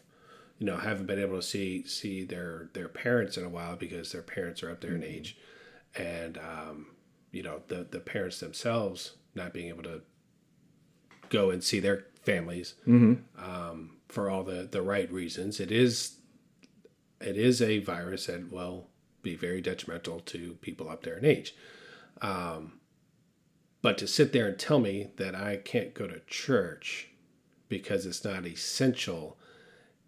you 0.59 0.67
know, 0.67 0.77
haven't 0.77 1.07
been 1.07 1.19
able 1.19 1.37
to 1.37 1.43
see 1.43 1.85
see 1.87 2.25
their 2.25 2.69
their 2.75 2.88
parents 2.88 3.37
in 3.37 3.45
a 3.45 3.49
while 3.49 3.75
because 3.75 4.12
their 4.12 4.23
parents 4.23 4.62
are 4.62 4.71
up 4.71 4.81
there 4.81 4.95
in 4.95 5.03
age, 5.03 5.37
and 5.98 6.38
um, 6.38 6.87
you 7.32 7.42
know 7.42 7.62
the 7.68 7.87
the 7.90 8.00
parents 8.00 8.40
themselves 8.40 9.14
not 9.34 9.52
being 9.52 9.68
able 9.68 9.82
to 9.82 10.00
go 11.28 11.50
and 11.50 11.62
see 11.62 11.80
their 11.80 12.06
families 12.22 12.74
um, 13.38 13.96
for 14.08 14.30
all 14.30 14.42
the 14.42 14.68
the 14.70 14.82
right 14.82 15.11
reasons. 15.12 15.61
It 15.61 15.70
is 15.70 16.18
it 17.20 17.37
is 17.37 17.61
a 17.61 17.78
virus 17.80 18.26
that 18.26 18.50
will 18.52 18.87
be 19.22 19.34
very 19.34 19.61
detrimental 19.61 20.20
to 20.20 20.56
people 20.61 20.88
up 20.88 21.02
there 21.02 21.18
in 21.18 21.24
age. 21.24 21.54
Um, 22.22 22.74
but 23.82 23.98
to 23.98 24.06
sit 24.06 24.32
there 24.32 24.46
and 24.46 24.58
tell 24.58 24.80
me 24.80 25.08
that 25.16 25.34
I 25.34 25.56
can't 25.56 25.94
go 25.94 26.06
to 26.06 26.20
church 26.26 27.08
because 27.68 28.06
it's 28.06 28.24
not 28.24 28.46
essential 28.46 29.38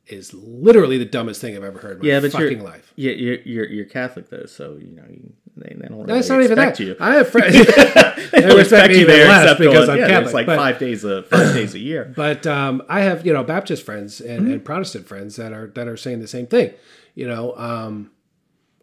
is 0.07 0.35
literally 0.35 0.99
the 0.99 1.05
dumbest 1.05 1.41
thing 1.41 1.57
I've 1.57 1.63
ever 1.65 1.79
heard 1.79 1.93
in 1.93 1.99
my 2.01 2.07
Yeah, 2.09 2.21
but 2.21 2.33
fucking 2.33 2.59
you're, 2.59 2.67
life. 2.67 2.93
Yeah, 2.97 3.13
you're, 3.13 3.41
you're 3.43 3.69
you're 3.69 3.85
Catholic 3.85 4.29
though, 4.31 4.47
so 4.47 4.77
you 4.81 4.91
know 4.97 5.05
you, 5.09 5.33
they, 5.57 5.75
they 5.79 5.89
don't. 5.89 6.07
That's 6.07 6.29
really 6.31 6.49
not 6.49 6.53
even 6.53 6.59
that. 6.59 6.81
You. 6.81 6.97
I 7.01 7.15
have 7.17 7.29
friends. 7.29 7.55
They 8.31 8.41
they 8.43 8.49
don't 8.49 8.59
respect 8.59 8.93
me 8.93 9.01
even 9.01 9.15
less 9.29 9.43
except 9.45 9.61
because 9.61 9.89
on- 9.89 9.95
I'm 9.95 10.01
yeah, 10.01 10.07
Catholic. 10.09 10.25
It's 10.27 10.35
like 10.35 10.47
but- 10.47 10.57
five 10.57 10.79
days 10.79 11.05
a 11.05 11.23
five 11.25 11.55
days 11.55 11.75
a 11.75 11.79
year. 11.79 12.13
But 12.15 12.47
um, 12.47 12.83
I 12.89 13.01
have 13.01 13.25
you 13.27 13.33
know 13.33 13.43
Baptist 13.45 13.85
friends 13.85 14.21
and, 14.21 14.43
Mm-hmm. 14.43 14.53
and 14.53 14.65
Protestant 14.65 15.07
friends 15.07 15.37
that 15.37 15.53
are 15.53 15.69
that 15.75 15.89
are 15.89 15.97
saying 15.97 16.21
the 16.21 16.29
same 16.29 16.47
thing. 16.47 16.73
You 17.15 17.27
know, 17.29 17.57
um, 17.57 18.11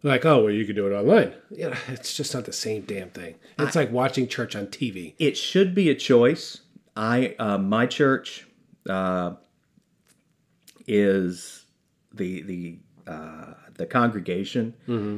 like 0.03 0.25
oh 0.25 0.43
well, 0.45 0.51
you 0.53 0.65
can 0.65 0.75
do 0.75 0.87
it 0.87 0.93
online. 0.95 1.33
You 1.51 1.69
know, 1.71 1.77
it's 1.89 2.15
just 2.15 2.33
not 2.33 2.45
the 2.45 2.53
same 2.53 2.81
damn 2.83 3.09
thing. 3.09 3.35
It's 3.59 3.75
like 3.75 3.91
watching 3.91 4.27
church 4.27 4.55
on 4.55 4.67
TV. 4.67 5.13
It 5.19 5.37
should 5.37 5.73
be 5.75 5.89
a 5.89 5.95
choice. 5.95 6.61
I 6.95 7.35
uh, 7.39 7.57
my 7.57 7.85
church 7.85 8.47
uh, 8.89 9.33
is 10.87 11.65
the 12.13 12.41
the 12.43 12.79
uh, 13.05 13.53
the 13.75 13.85
congregation. 13.85 14.73
Mm-hmm. 14.87 15.17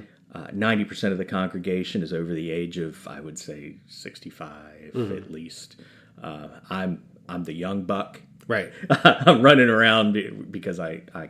Ninety 0.58 0.86
percent 0.86 1.12
of 1.12 1.18
the 1.18 1.26
congregation 1.26 2.04
is 2.04 2.14
over 2.14 2.34
the 2.34 2.52
age 2.52 2.78
of 2.78 3.08
I 3.08 3.20
would 3.20 3.40
say 3.40 3.76
sixty-five 3.88 4.92
Mm-hmm. 4.94 5.18
at 5.18 5.32
least. 5.32 5.76
Uh, 6.22 6.48
I'm 6.70 7.04
I'm 7.28 7.44
the 7.44 7.54
young 7.54 7.84
buck. 7.84 8.22
Right. 8.48 8.72
I'm 8.90 9.42
running 9.44 9.70
around 9.70 10.18
because 10.50 10.80
I, 10.80 11.04
I, 11.14 11.30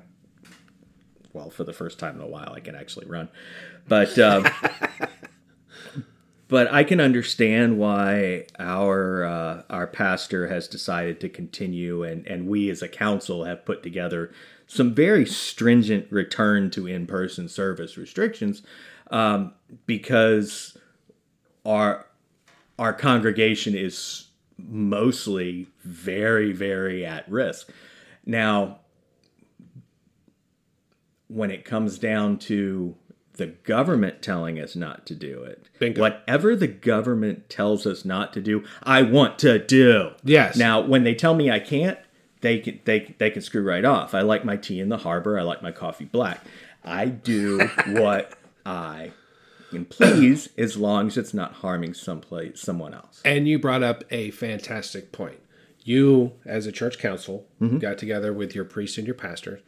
well, 1.33 1.49
for 1.49 1.65
the 1.65 1.73
first 1.73 1.99
time 1.99 2.15
in 2.15 2.21
a 2.21 2.27
while, 2.27 2.53
I 2.53 2.61
can 2.61 2.75
actually 2.75 3.07
run, 3.07 3.27
but, 3.89 4.17
um, 4.17 4.45
but 6.49 6.69
I 6.73 6.83
can 6.83 6.99
understand 6.99 7.77
why 7.77 8.47
our 8.57 9.23
uh, 9.23 9.63
our 9.69 9.87
pastor 9.87 10.47
has 10.47 10.67
decided 10.67 11.21
to 11.21 11.29
continue, 11.29 12.03
and 12.03 12.27
and 12.27 12.47
we 12.47 12.69
as 12.69 12.81
a 12.81 12.89
council 12.89 13.45
have 13.45 13.63
put 13.65 13.83
together 13.83 14.31
some 14.67 14.93
very 14.93 15.25
stringent 15.25 16.11
return 16.11 16.69
to 16.71 16.87
in 16.87 17.07
person 17.07 17.47
service 17.47 17.97
restrictions, 17.97 18.63
um, 19.11 19.53
because 19.85 20.77
our 21.65 22.07
our 22.77 22.93
congregation 22.93 23.75
is 23.75 24.29
mostly 24.57 25.67
very, 25.83 26.51
very 26.51 27.05
at 27.05 27.29
risk. 27.29 27.69
Now, 28.25 28.79
when 31.27 31.51
it 31.51 31.63
comes 31.63 31.99
down 31.99 32.39
to 32.39 32.95
the 33.39 33.47
government 33.47 34.21
telling 34.21 34.59
us 34.59 34.75
not 34.75 35.07
to 35.07 35.15
do 35.15 35.41
it, 35.43 35.65
Bingo. 35.79 35.99
whatever 35.99 36.55
the 36.55 36.67
government 36.67 37.49
tells 37.49 37.87
us 37.87 38.05
not 38.05 38.31
to 38.33 38.41
do, 38.41 38.63
I 38.83 39.01
want 39.01 39.39
to 39.39 39.57
do. 39.57 40.11
Yes. 40.23 40.55
Now, 40.55 40.79
when 40.79 41.03
they 41.03 41.15
tell 41.15 41.33
me 41.33 41.49
I 41.49 41.59
can't, 41.59 41.97
they 42.41 42.59
can 42.59 42.79
they 42.85 43.15
they 43.17 43.31
can 43.31 43.41
screw 43.41 43.63
right 43.63 43.83
off. 43.83 44.13
I 44.13 44.21
like 44.21 44.45
my 44.45 44.55
tea 44.55 44.79
in 44.79 44.89
the 44.89 44.99
harbor. 44.99 45.39
I 45.39 45.41
like 45.41 45.63
my 45.63 45.71
coffee 45.71 46.05
black. 46.05 46.45
I 46.83 47.05
do 47.05 47.67
what 47.87 48.33
I 48.65 49.11
can 49.71 49.85
please, 49.85 50.49
as 50.57 50.77
long 50.77 51.07
as 51.07 51.17
it's 51.17 51.33
not 51.33 51.53
harming 51.55 51.93
someplace 51.93 52.61
someone 52.61 52.93
else. 52.93 53.21
And 53.25 53.47
you 53.47 53.57
brought 53.57 53.83
up 53.83 54.03
a 54.11 54.31
fantastic 54.31 55.11
point. 55.11 55.39
You, 55.83 56.33
as 56.45 56.67
a 56.67 56.71
church 56.71 56.99
council, 56.99 57.47
mm-hmm. 57.59 57.77
got 57.77 57.97
together 57.97 58.33
with 58.33 58.53
your 58.53 58.65
priest 58.65 58.97
and 58.97 59.07
your 59.07 59.15
pastor, 59.15 59.61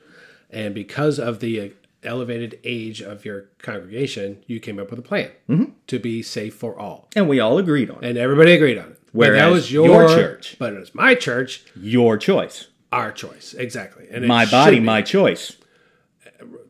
and 0.50 0.76
because 0.76 1.20
of 1.20 1.40
the 1.40 1.74
elevated 2.04 2.60
age 2.64 3.02
of 3.02 3.26
your 3.26 3.50
congregation, 3.60 4.44
you 4.48 4.60
came 4.60 4.80
up 4.80 4.90
with 4.90 5.00
a 5.00 5.04
plan 5.04 5.30
mm-hmm. 5.50 5.72
to 5.88 6.00
be 6.00 6.22
safe 6.24 6.56
for 6.56 6.78
all, 6.80 7.08
And 7.16 7.30
we 7.30 7.40
all 7.40 7.58
agreed 7.58 7.90
on 7.90 8.04
it. 8.04 8.10
and 8.10 8.18
everybody 8.18 8.54
agreed 8.54 8.78
on 8.78 8.92
it. 8.92 9.00
but 9.14 9.32
that 9.32 9.48
was 9.48 9.72
your, 9.72 9.88
your 9.88 10.08
church- 10.08 10.56
but 10.60 10.74
it 10.74 10.80
was 10.80 10.96
my 10.96 11.16
church, 11.16 11.64
Your 11.76 12.18
choice. 12.18 12.68
our 12.92 13.12
choice, 13.12 13.54
exactly. 13.54 14.08
And 14.12 14.28
My 14.28 14.46
body, 14.46 14.80
my 14.80 15.02
choice. 15.02 15.58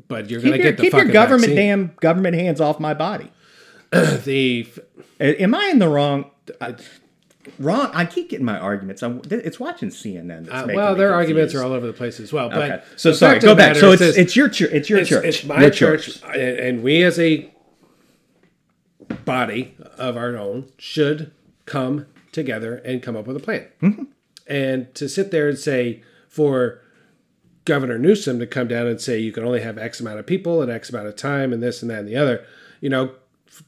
But 0.08 0.30
you're 0.30 0.42
gonna 0.42 0.58
get 0.58 0.76
the 0.78 0.84
keep 0.84 0.94
your 0.94 1.06
government 1.06 1.52
vaccine. 1.54 1.56
damn 1.56 1.92
government 2.02 2.36
hands 2.36 2.60
off 2.60 2.80
my 2.80 2.94
body. 2.94 3.32
The 3.92 4.68
Am 5.20 5.54
I 5.56 5.66
in 5.68 5.80
the 5.80 5.88
wrong? 5.88 6.32
I, 6.60 6.76
wrong. 7.60 7.90
I 7.94 8.06
keep 8.06 8.30
getting 8.30 8.46
my 8.46 8.60
arguments. 8.60 9.02
I'm, 9.04 9.22
it's 9.30 9.60
watching 9.60 9.90
CNN. 9.90 10.46
That's 10.46 10.50
uh, 10.50 10.66
making 10.66 10.76
well, 10.76 10.96
their 10.96 11.14
arguments 11.14 11.54
are 11.56 11.64
all 11.64 11.74
over 11.74 11.88
the 11.88 11.94
place 11.94 12.20
as 12.20 12.32
well. 12.32 12.50
But 12.50 12.72
Okay. 12.72 12.84
So 12.96 13.12
sorry. 13.14 13.40
Go 13.40 13.56
back. 13.56 13.76
So 13.76 13.92
it's 13.92 14.02
it's 14.02 14.36
your 14.36 14.50
church. 14.50 14.72
It's 14.72 14.90
your 14.90 15.00
it's, 15.00 15.10
church. 15.10 15.26
it's 15.26 15.44
my 15.46 15.70
church, 15.70 16.22
and 16.24 16.60
and 16.60 16.84
we 16.84 17.04
as 17.04 17.20
a 17.20 17.52
body 19.26 19.76
of 19.98 20.18
our 20.18 20.38
own 20.38 20.70
should 20.78 21.32
come 21.66 22.06
together 22.32 22.76
and 22.78 23.02
come 23.02 23.16
up 23.16 23.28
with 23.28 23.36
a 23.36 23.40
plan. 23.40 23.68
Mm-hmm. 23.82 24.04
And 24.48 24.94
to 24.96 25.08
sit 25.08 25.32
there 25.32 25.50
and 25.50 25.58
say 25.58 26.04
for 26.28 26.82
Governor 27.66 27.98
Newsom 27.98 28.40
to 28.40 28.48
come 28.48 28.68
down 28.68 28.88
and 28.88 29.00
say 29.00 29.20
you 29.20 29.32
can 29.32 29.44
only 29.44 29.62
have 29.62 29.78
X 29.78 30.00
amount 30.00 30.20
of 30.20 30.26
people 30.26 30.62
at 30.64 30.70
X 30.70 30.90
amount 30.90 31.08
of 31.08 31.16
time 31.16 31.54
and 31.54 31.62
this 31.62 31.82
and 31.82 31.92
that 31.92 32.00
and 32.00 32.08
the 32.08 32.16
other, 32.16 32.46
you 32.80 32.90
know, 32.90 33.12
f- 33.48 33.64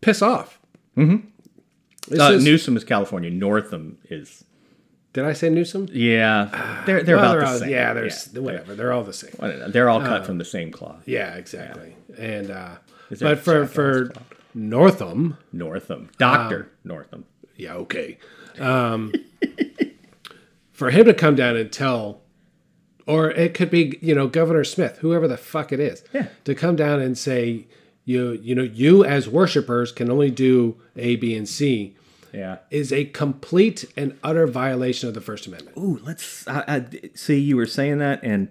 piss 0.00 0.22
off. 0.22 0.58
Mm-hmm. 0.96 1.28
Uh, 2.12 2.36
Newsom 2.36 2.76
is 2.76 2.84
California. 2.84 3.30
Northam 3.30 3.98
is. 4.10 4.44
did 5.12 5.24
I 5.24 5.32
say 5.32 5.48
Newsom? 5.50 5.88
Yeah, 5.92 6.82
they're 6.86 7.02
they're 7.02 7.16
Well, 7.16 7.24
about 7.24 7.32
they're 7.32 7.40
the 7.40 7.46
all, 7.52 7.58
same. 7.58 7.70
Yeah, 7.70 7.92
they're 7.94 8.42
whatever. 8.42 8.74
They're 8.74 8.92
all 8.92 9.04
the 9.04 9.12
same. 9.12 9.32
They're, 9.72 9.88
all 9.88 10.00
cut 10.00 10.24
from 10.26 10.38
the 10.38 10.44
same 10.44 10.70
cloth. 10.70 11.02
Yeah, 11.06 11.34
exactly. 11.34 11.96
And 12.18 12.50
uh, 12.50 12.76
but 13.20 13.38
for 13.38 13.66
for 13.66 14.12
Northam, 14.54 15.36
Northam, 15.52 16.10
Doctor 16.18 16.70
Northam. 16.84 17.24
yeah, 17.56 17.74
okay. 17.74 18.18
Um, 18.58 19.12
for 20.72 20.90
him 20.90 21.04
to 21.06 21.14
come 21.14 21.34
down 21.34 21.56
and 21.56 21.70
tell, 21.72 22.22
or 23.06 23.30
it 23.30 23.54
could 23.54 23.70
be 23.70 23.98
you 24.00 24.14
know 24.14 24.26
Governor 24.28 24.64
Smith, 24.64 24.98
whoever 24.98 25.28
the 25.28 25.36
fuck 25.36 25.72
it 25.72 25.80
is, 25.80 26.02
Yeah. 26.12 26.28
to 26.44 26.54
come 26.54 26.76
down 26.76 27.00
and 27.00 27.16
say 27.16 27.66
you 28.04 28.32
you 28.42 28.54
know 28.54 28.62
you 28.62 29.04
as 29.04 29.28
worshipers 29.28 29.92
can 29.92 30.10
only 30.10 30.30
do 30.30 30.76
A, 30.96 31.16
B, 31.16 31.36
and 31.36 31.48
C 31.48 31.94
Yeah. 32.32 32.58
is 32.70 32.92
a 32.92 33.04
complete 33.06 33.84
and 33.96 34.18
utter 34.22 34.46
violation 34.46 35.08
of 35.08 35.14
the 35.14 35.20
First 35.20 35.46
Amendment. 35.46 35.76
Ooh, 35.76 36.00
let's 36.04 36.46
I, 36.48 36.64
I, 36.68 36.84
see. 37.14 37.38
You 37.38 37.56
were 37.56 37.66
saying 37.66 37.98
that, 37.98 38.20
and 38.22 38.48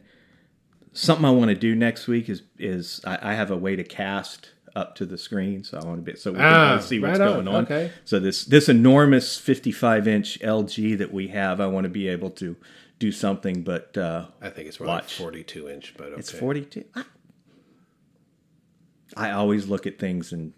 something 0.93 1.25
I 1.25 1.31
want 1.31 1.49
to 1.49 1.55
do 1.55 1.75
next 1.75 2.07
week 2.07 2.29
is 2.29 2.41
is 2.57 3.01
I, 3.05 3.31
I 3.31 3.33
have 3.35 3.51
a 3.51 3.57
way 3.57 3.75
to 3.75 3.83
cast 3.83 4.51
up 4.75 4.95
to 4.95 5.05
the 5.05 5.17
screen, 5.17 5.63
so 5.63 5.79
I 5.79 5.85
want 5.85 6.05
to 6.05 6.11
be 6.11 6.17
so 6.17 6.31
we 6.31 6.39
Ah, 6.39 6.77
can 6.77 6.87
see 6.87 6.99
what's 6.99 7.19
right 7.19 7.27
going 7.33 7.47
on. 7.47 7.63
okay. 7.65 7.91
So 8.05 8.19
this 8.19 8.45
this 8.45 8.69
enormous 8.69 9.37
55 9.37 10.07
inch 10.07 10.39
LG 10.39 10.97
that 10.99 11.11
we 11.13 11.27
have, 11.29 11.59
I 11.59 11.67
want 11.67 11.85
to 11.85 11.89
be 11.89 12.07
able 12.07 12.29
to 12.31 12.55
do 12.99 13.11
something, 13.11 13.61
but 13.63 13.95
uh, 13.97 14.25
I 14.41 14.49
think 14.49 14.67
it's 14.67 14.79
Watch. 14.79 14.87
like 14.87 15.09
42 15.09 15.69
inch, 15.69 15.93
but 15.97 16.07
okay. 16.07 16.19
it's 16.19 16.31
42. 16.31 16.83
I 19.15 19.31
always 19.31 19.67
look 19.67 19.87
at 19.87 19.99
things 19.99 20.31
and 20.31 20.53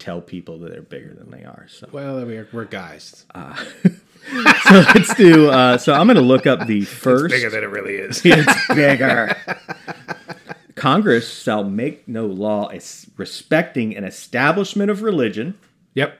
tell 0.00 0.20
people 0.20 0.58
that 0.60 0.72
they're 0.72 0.82
bigger 0.82 1.14
than 1.14 1.30
they 1.30 1.44
are. 1.44 1.66
So 1.68 1.88
Well, 1.92 2.24
we're, 2.26 2.48
we're 2.52 2.64
guys. 2.64 3.24
so 3.34 4.84
let's 4.94 5.14
do. 5.14 5.50
Uh, 5.50 5.78
so 5.78 5.92
I'm 5.92 6.06
going 6.06 6.16
to 6.16 6.22
look 6.22 6.46
up 6.46 6.66
the 6.66 6.82
first. 6.82 7.32
Bigger 7.32 7.50
than 7.50 7.62
it 7.62 7.68
really 7.70 7.94
is. 7.94 8.20
It's 8.24 8.66
bigger. 8.74 9.36
Congress 10.74 11.42
shall 11.42 11.62
make 11.62 12.08
no 12.08 12.26
law 12.26 12.70
respecting 13.16 13.94
an 13.96 14.04
establishment 14.04 14.90
of 14.90 15.02
religion 15.02 15.58
yep. 15.94 16.18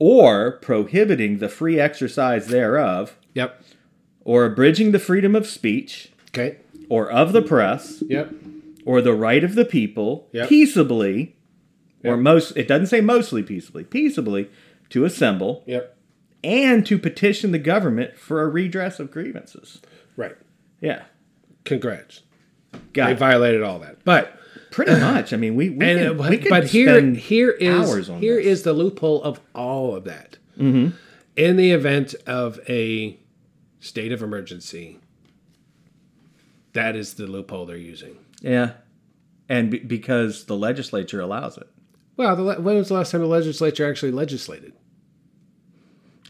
or 0.00 0.52
prohibiting 0.52 1.38
the 1.38 1.48
free 1.48 1.78
exercise 1.78 2.48
thereof 2.48 3.16
Yep. 3.34 3.62
or 4.24 4.44
abridging 4.44 4.90
the 4.90 4.98
freedom 4.98 5.36
of 5.36 5.46
speech 5.46 6.10
Okay. 6.30 6.56
or 6.88 7.08
of 7.10 7.32
the 7.32 7.42
press 7.42 8.02
Yep. 8.08 8.32
or 8.84 9.00
the 9.00 9.14
right 9.14 9.44
of 9.44 9.54
the 9.54 9.64
people 9.64 10.26
Yep. 10.32 10.48
peaceably 10.48 11.35
or 12.06 12.16
most 12.16 12.56
it 12.56 12.68
doesn't 12.68 12.86
say 12.86 13.00
mostly 13.00 13.42
peaceably 13.42 13.84
peaceably 13.84 14.50
to 14.90 15.04
assemble 15.04 15.62
Yep. 15.66 15.96
and 16.44 16.86
to 16.86 16.98
petition 16.98 17.52
the 17.52 17.58
government 17.58 18.16
for 18.18 18.42
a 18.42 18.48
redress 18.48 18.98
of 19.00 19.10
grievances 19.10 19.80
Right. 20.16 20.36
yeah 20.80 21.04
Congrats. 21.64 22.22
got 22.92 23.06
They 23.06 23.12
it. 23.12 23.18
violated 23.18 23.62
all 23.62 23.78
that. 23.80 24.04
But 24.04 24.32
pretty 24.70 24.92
much 25.00 25.32
i 25.32 25.36
mean 25.36 25.54
we, 25.56 25.70
we, 25.70 25.84
and 25.86 26.08
uh, 26.08 26.12
but, 26.14 26.30
we 26.30 26.38
could 26.38 26.50
but 26.50 26.64
here 26.66 27.00
here 27.12 27.50
is 27.50 28.08
here 28.08 28.36
this. 28.36 28.46
is 28.46 28.62
the 28.62 28.72
loophole 28.72 29.22
of 29.22 29.40
all 29.54 29.94
of 29.96 30.04
that. 30.04 30.38
Mm-hmm. 30.58 30.96
In 31.36 31.56
the 31.56 31.70
event 31.72 32.14
of 32.26 32.58
a 32.68 33.18
state 33.80 34.10
of 34.12 34.22
emergency, 34.22 34.98
that 36.72 36.96
is 36.96 37.14
the 37.14 37.26
loophole 37.26 37.66
they're 37.66 37.76
using. 37.76 38.16
yeah 38.40 38.72
and 39.48 39.70
be, 39.70 39.78
because 39.78 40.46
the 40.46 40.56
legislature 40.56 41.20
allows 41.20 41.56
it 41.56 41.68
Well, 42.16 42.36
the, 42.36 42.60
when 42.60 42.76
was 42.76 42.88
the 42.88 42.94
last 42.94 43.12
time 43.12 43.20
the 43.20 43.26
legislature 43.26 43.88
actually 43.88 44.12
legislated? 44.12 44.72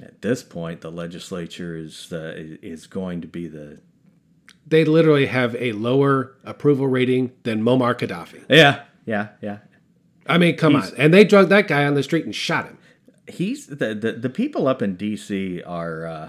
at 0.03 0.21
this 0.21 0.43
point 0.43 0.81
the 0.83 0.91
legislature 0.91 1.77
is 1.77 2.13
uh, 2.13 2.35
is 2.37 2.87
going 2.87 3.21
to 3.21 3.27
be 3.27 3.47
the 3.49 3.81
They 4.67 4.85
literally 4.85 5.27
have 5.27 5.55
a 5.57 5.73
lower 5.73 6.37
approval 6.45 6.87
rating 6.87 7.33
than 7.45 7.63
Muammar 7.63 7.95
Gaddafi. 7.95 8.45
yeah 8.49 8.85
yeah 9.05 9.29
yeah 9.41 9.59
I 10.29 10.39
mean, 10.39 10.57
come 10.57 10.75
on. 10.75 10.91
And 10.99 11.15
they 11.15 11.23
drug 11.23 11.51
that 11.51 11.69
guy 11.69 11.85
on 11.85 11.95
the 11.95 12.03
street 12.03 12.25
and 12.25 12.35
shot 12.35 12.65
him. 12.67 12.79
he's 13.29 13.69
the, 13.69 13.95
the 13.95 14.13
the 14.13 14.29
people 14.29 14.67
up 14.67 14.83
in 14.83 14.97
DC 14.97 15.63
are 15.65 16.05
uh, 16.07 16.29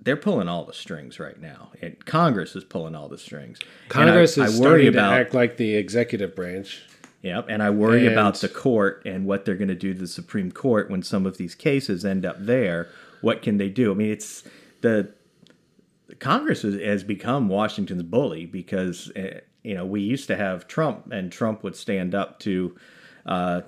they're 0.00 0.16
pulling 0.16 0.48
all 0.48 0.64
the 0.64 0.72
strings 0.72 1.20
right 1.20 1.38
now, 1.38 1.70
and 1.82 2.04
Congress 2.06 2.56
is 2.56 2.64
pulling 2.64 2.94
all 2.94 3.08
the 3.08 3.18
strings. 3.18 3.58
Congress 3.88 4.38
I, 4.38 4.44
is 4.44 4.58
I 4.58 4.62
worry 4.62 4.84
starting 4.84 4.88
about 4.88 5.10
to 5.10 5.16
act 5.16 5.34
like 5.34 5.58
the 5.58 5.74
executive 5.74 6.34
branch. 6.34 6.82
Yep, 7.22 7.46
and 7.48 7.62
I 7.62 7.70
worry 7.70 8.06
And- 8.06 8.12
about 8.12 8.36
the 8.36 8.48
court 8.48 9.02
and 9.04 9.24
what 9.26 9.44
they're 9.44 9.54
going 9.56 9.68
to 9.68 9.74
do 9.74 9.92
to 9.94 9.98
the 10.00 10.06
Supreme 10.06 10.50
Court 10.52 10.90
when 10.90 11.02
some 11.02 11.26
of 11.26 11.36
these 11.38 11.54
cases 11.54 12.04
end 12.04 12.24
up 12.26 12.36
there. 12.38 12.88
What 13.20 13.42
can 13.42 13.58
they 13.58 13.68
do? 13.68 13.90
I 13.90 13.94
mean, 13.94 14.10
it's 14.12 14.44
the 14.80 15.12
Congress 16.20 16.62
has 16.62 17.04
become 17.04 17.48
Washington's 17.48 18.02
bully 18.04 18.46
because 18.46 19.10
uh, 19.16 19.40
you 19.62 19.74
know 19.74 19.84
we 19.84 20.00
used 20.00 20.26
to 20.28 20.36
have 20.36 20.66
Trump, 20.68 21.12
and 21.12 21.30
Trump 21.32 21.62
would 21.62 21.76
stand 21.76 22.14
up 22.14 22.38
to. 22.40 22.76
Uh, 23.26 23.62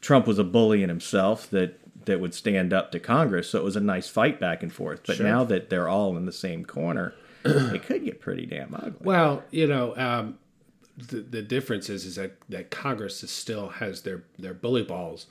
Trump 0.00 0.26
was 0.26 0.38
a 0.38 0.44
bully 0.44 0.82
in 0.82 0.88
himself 0.88 1.50
that 1.50 1.78
that 2.06 2.20
would 2.20 2.32
stand 2.32 2.72
up 2.72 2.90
to 2.92 2.98
Congress, 2.98 3.50
so 3.50 3.58
it 3.58 3.64
was 3.64 3.76
a 3.76 3.80
nice 3.80 4.08
fight 4.08 4.40
back 4.40 4.62
and 4.62 4.72
forth. 4.72 5.02
But 5.06 5.16
Sure. 5.16 5.26
now 5.26 5.44
that 5.44 5.68
they're 5.68 5.88
all 5.88 6.16
in 6.16 6.24
the 6.24 6.32
same 6.32 6.64
corner, 6.64 7.12
it 7.44 7.82
could 7.82 8.04
get 8.04 8.20
pretty 8.20 8.46
damn 8.46 8.74
ugly. 8.74 9.00
Well, 9.02 9.42
you 9.50 9.66
know, 9.66 9.94
um, 9.96 10.38
the, 11.08 11.20
the 11.20 11.42
difference 11.42 11.88
is 11.88 12.04
is 12.04 12.16
that, 12.16 12.32
that 12.48 12.70
Congress 12.70 13.22
is 13.22 13.30
still 13.30 13.68
has 13.68 14.02
their 14.02 14.22
their 14.38 14.54
bully 14.54 14.82
balls, 14.82 15.26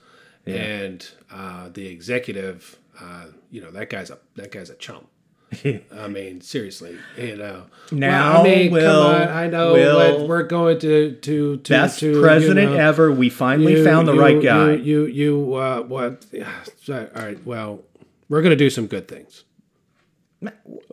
and 0.46 1.08
uh, 1.32 1.70
the 1.74 1.88
executive, 1.88 2.78
uh, 3.00 3.26
you 3.52 3.62
know, 3.62 3.72
that 3.72 3.90
guy's 3.90 4.10
a 4.10 4.18
that 4.36 4.52
guy's 4.52 4.70
a 4.70 4.76
chump. 4.76 5.08
I 5.92 6.08
mean, 6.08 6.42
seriously, 6.42 6.96
you 7.18 7.36
know. 7.36 7.66
Now, 7.92 8.34
well, 8.34 8.42
I 8.42 8.44
mean, 8.44 8.72
Will, 8.72 9.04
come 9.04 9.22
on, 9.24 9.28
I 9.30 9.48
know 9.48 9.74
Will, 9.74 10.28
we're 10.28 10.44
going 10.44 10.78
to 10.80 11.14
to 11.16 11.58
to 11.58 11.74
Best 11.74 12.00
to, 12.02 12.22
president 12.22 12.70
you 12.72 12.78
know, 12.78 12.84
ever. 12.88 13.12
We 13.12 13.30
finally 13.32 13.74
you- 13.78 13.84
found 13.84 14.08
the 14.08 14.14
you- 14.14 14.22
right 14.22 14.42
guy. 14.44 14.74
You 14.74 15.06
you, 15.06 15.06
you 15.06 15.54
uh, 15.56 15.82
what? 15.82 16.26
yeah, 16.32 16.52
All 16.88 17.08
right. 17.16 17.44
Well, 17.46 17.82
we're 18.28 18.42
going 18.44 18.52
to 18.52 18.56
do 18.64 18.70
some 18.70 18.86
good 18.86 19.08
things. 19.08 19.44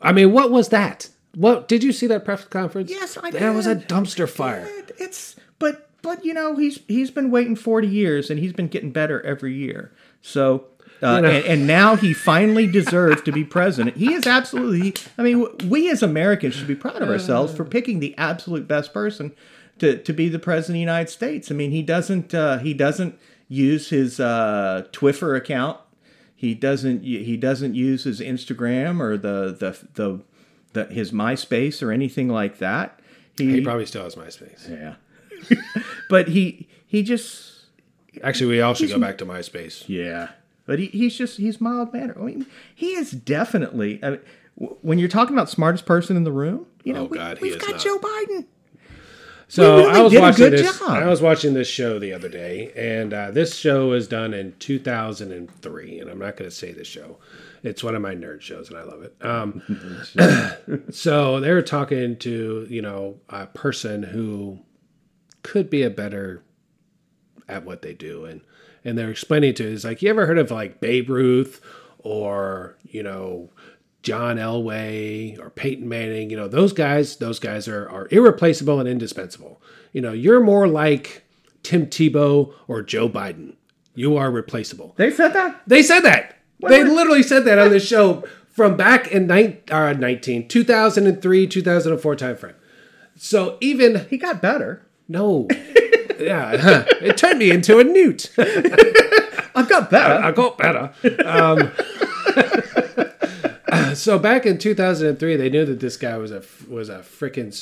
I 0.03 0.13
mean, 0.13 0.33
what 0.33 0.51
was 0.51 0.71
that? 0.71 1.09
What 1.37 1.69
did 1.69 1.85
you 1.85 1.93
see 1.93 2.07
that 2.07 2.25
press 2.25 2.45
conference? 2.47 2.91
Yes, 2.91 3.19
I 3.23 3.31
did. 3.31 3.43
That 3.43 3.55
was 3.55 3.67
a 3.67 3.77
dumpster 3.77 4.27
fire. 4.29 4.67
It's 4.99 5.37
but 5.59 5.89
but 6.01 6.25
you 6.25 6.33
know 6.33 6.57
he's 6.57 6.81
he's 6.89 7.11
been 7.11 7.31
waiting 7.31 7.55
forty 7.57 7.89
years 7.89 8.31
and 8.31 8.41
he's 8.41 8.55
been 8.55 8.69
getting 8.69 8.91
better 8.91 9.21
every 9.23 9.55
year. 9.55 9.93
So. 10.23 10.67
Uh, 11.03 11.17
You 11.17 11.21
know- 11.23 11.29
and, 11.29 11.45
and 11.45 11.67
now 11.67 11.95
he 11.95 12.15
finally 12.15 12.67
deserves 12.67 13.21
to 13.21 13.31
be 13.31 13.45
president. 13.45 13.99
He 13.99 14.15
is 14.15 14.27
absolutely. 14.27 14.95
I 15.19 15.23
mean, 15.23 15.47
we 15.69 15.91
as 15.91 16.03
Americans 16.03 16.55
should 16.55 16.67
be 16.67 16.75
proud 16.75 17.03
of 17.03 17.11
ourselves 17.11 17.55
for 17.55 17.67
picking 17.67 18.01
the 18.01 18.15
absolute 18.17 18.67
best 18.67 18.95
person 18.95 19.33
to, 19.79 19.99
to 20.03 20.13
be 20.15 20.31
the 20.31 20.39
president 20.39 20.71
of 20.71 20.77
the 20.77 20.81
United 20.81 21.11
States. 21.11 21.51
I 21.51 21.55
mean, 21.55 21.71
he 21.71 21.83
doesn't 21.83 22.33
uh, 22.35 22.59
he 22.61 22.73
doesn't 22.73 23.19
use 23.47 23.91
his 23.91 24.19
uh, 24.19 24.87
Twiffer 24.91 25.37
account. 25.37 25.79
He 26.35 26.55
doesn't 26.55 27.03
he 27.03 27.37
doesn't 27.37 27.75
use 27.75 28.05
his 28.05 28.21
Instagram 28.21 28.99
or 28.99 29.19
the 29.19 29.55
the 29.59 29.79
the, 29.95 30.21
the 30.77 30.85
his 30.87 31.11
MySpace 31.13 31.83
or 31.83 31.91
anything 31.93 32.29
like 32.29 32.59
that. 32.59 33.01
He 33.37 33.61
probably 33.61 33.85
still 33.87 34.05
has 34.05 34.15
MySpace. 34.15 34.71
Yeah. 34.71 34.95
but 36.09 36.29
he 36.29 36.69
he 36.87 37.03
just 37.03 37.53
Actually, 38.23 38.47
we 38.47 38.61
all 38.63 38.73
should 38.75 38.89
go 38.89 38.99
back 38.99 39.19
to 39.19 39.27
MySpace. 39.27 39.85
yeah. 39.89 40.29
But 40.65 40.79
he, 40.81 40.87
he's 40.87 41.17
just 41.17 41.37
he's 41.39 41.61
mild 41.61 41.93
mannered. 41.93 42.17
I 42.19 42.23
mean, 42.23 42.47
he 42.75 42.95
is 42.95 43.11
definitely. 43.13 44.01
I 44.03 44.11
mean, 44.11 44.21
when 44.57 44.99
you're 44.99 45.09
talking 45.09 45.35
about 45.37 45.49
smartest 45.51 45.85
person 45.87 46.17
in 46.17 46.25
the 46.25 46.33
room, 46.33 46.67
you 46.83 46.93
know, 46.93 47.03
Oh, 47.03 47.05
we, 47.05 47.19
God, 47.19 47.39
he 47.39 47.43
we've 47.43 47.53
is 47.57 47.63
got 47.63 47.73
not. 47.73 47.81
Joe 47.81 47.99
Biden. 47.99 48.47
So 49.49 49.77
really 49.77 49.91
I 49.91 50.03
was 50.03 50.15
watching 50.15 50.51
this. 50.51 50.79
job. 50.81 50.91
I 50.91 51.07
was 51.07 51.23
watching 51.23 51.55
this 51.55 51.69
show 51.69 51.99
the 52.01 52.13
other 52.13 52.29
day, 52.29 52.73
and 52.75 53.13
uh, 53.15 53.31
this 53.31 53.55
show 53.55 53.89
was 53.89 54.09
done 54.09 54.35
in 54.35 54.55
2003. 54.59 56.01
And 56.01 56.11
I'm 56.11 56.19
not 56.19 56.37
going 56.37 56.51
to 56.51 56.57
say 56.57 56.73
the 56.73 56.85
show. 56.85 57.19
It's 57.63 57.83
one 57.83 57.95
of 57.95 58.03
my 58.03 58.15
nerd 58.15 58.41
shows, 58.41 58.71
and 58.71 58.79
I 58.79 58.85
love 58.85 59.03
it. 59.03 59.17
Um, 59.21 60.83
so 60.91 61.41
they're 61.41 61.63
talking 61.63 62.17
to 62.19 62.67
you 62.69 62.83
know 62.83 63.21
a 63.29 63.47
person 63.47 64.03
who 64.03 64.61
could 65.43 65.71
be 65.71 65.83
a 65.83 65.91
better 65.91 66.43
at 67.49 67.65
what 67.65 67.83
they 67.83 67.95
do, 67.95 68.25
and 68.25 68.41
and 68.85 68.97
they're 68.97 69.11
explaining 69.11 69.55
to 69.55 69.65
is 69.65 69.85
like 69.85 70.03
you 70.03 70.11
ever 70.11 70.27
heard 70.27 70.39
of 70.39 70.51
like 70.51 70.81
Babe 70.81 71.11
Ruth 71.11 71.61
or 71.99 72.77
you 72.85 73.03
know 73.03 73.51
John 74.07 74.37
Elway 74.37 75.37
or 75.41 75.51
Peyton 75.51 75.89
Manning, 75.89 76.31
you 76.31 76.37
know, 76.37 76.47
those 76.47 76.73
guys, 76.73 77.17
those 77.17 77.41
guys 77.41 77.67
are, 77.67 77.89
are 77.91 78.07
irreplaceable 78.13 78.79
and 78.79 78.89
indispensable. 78.89 79.61
You 79.93 80.01
know, 80.01 80.13
you're 80.13 80.39
more 80.39 80.69
like 80.69 81.25
Tim 81.65 81.87
Tebow 81.87 82.55
or 82.69 82.83
Joe 82.83 83.09
Biden. 83.09 83.57
You 83.97 84.17
are 84.17 84.31
replaceable. 84.31 84.95
They 84.97 85.11
said 85.11 85.33
that. 85.33 85.61
They 85.67 85.83
said 85.83 86.03
that. 86.03 86.36
They 86.61 86.83
literally 86.85 87.23
said 87.23 87.45
that 87.45 87.59
on 87.59 87.71
this 87.71 87.87
show 87.87 88.25
from 88.49 88.77
back 88.77 89.09
in 89.09 89.27
nine, 89.27 89.59
uh, 89.71 89.93
19, 89.93 90.49
2003, 90.49 91.47
2004 91.47 92.17
timeframe. 92.17 92.55
So 93.17 93.59
even, 93.61 94.07
He 94.09 94.17
got 94.19 94.41
better. 94.43 94.83
no. 95.09 95.47
yeah, 96.19 96.57
huh. 96.57 96.85
it 97.03 97.17
turned 97.19 97.39
me 97.39 97.51
into 97.51 97.79
a 97.79 97.85
newt. 97.85 98.31
I've 98.39 99.69
got 99.69 99.91
better. 99.91 100.15
I 100.23 100.33
got 100.33 100.57
better. 100.59 100.93
Um, 101.27 101.73
so 103.95 104.19
back 104.19 104.47
in 104.47 104.59
2003, 104.59 105.37
they 105.37 105.49
knew 105.51 105.65
that 105.65 105.81
this 105.81 105.97
guy 105.97 106.17
was 106.19 106.31
a 106.31 106.43
was 106.69 106.89
a 106.89 106.99
freaking 107.01 107.55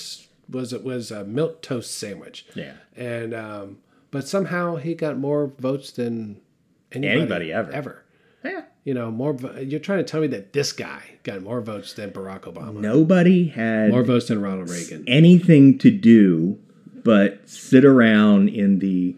was 0.50 0.72
it 0.72 0.84
was 0.84 1.10
a 1.10 1.24
milk 1.24 1.62
toast 1.62 1.96
sandwich. 1.96 2.46
Yeah. 2.54 2.74
and 2.96 3.34
um, 3.34 3.78
but 4.10 4.26
somehow 4.28 4.76
he 4.76 4.94
got 4.94 5.18
more 5.18 5.52
votes 5.58 5.90
than 5.92 6.40
anybody, 6.92 7.20
Anybody 7.20 7.52
ever. 7.52 7.72
Ever. 7.72 8.03
Yeah. 8.44 8.62
You 8.84 8.92
know, 8.94 9.10
more. 9.10 9.34
You're 9.60 9.80
trying 9.80 9.98
to 9.98 10.04
tell 10.04 10.20
me 10.20 10.26
that 10.28 10.52
this 10.52 10.72
guy 10.72 11.02
got 11.22 11.40
more 11.42 11.60
votes 11.62 11.94
than 11.94 12.10
Barack 12.10 12.40
Obama, 12.42 12.74
Nobody 12.80 13.48
had 13.48 13.90
more 13.90 14.02
votes 14.04 14.28
than 14.28 14.42
Ronald 14.42 14.68
Reagan. 14.70 15.04
anything 15.08 15.78
to 15.78 15.90
do 15.90 16.58
but 17.02 17.48
sit 17.48 17.84
around 17.84 18.48
in 18.50 18.78
the 18.80 19.16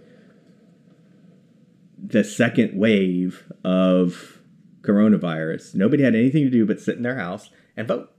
the 2.03 2.23
second 2.23 2.79
wave 2.79 3.51
of 3.65 4.39
coronavirus. 4.83 5.75
Nobody 5.75 6.03
had 6.05 6.15
anything 6.15 6.45
to 6.45 6.51
do 6.51 6.65
but 6.65 6.81
sit 6.81 6.97
in 6.97 7.03
their 7.03 7.17
house 7.17 7.51
and 7.77 7.89
vote. 7.89 8.13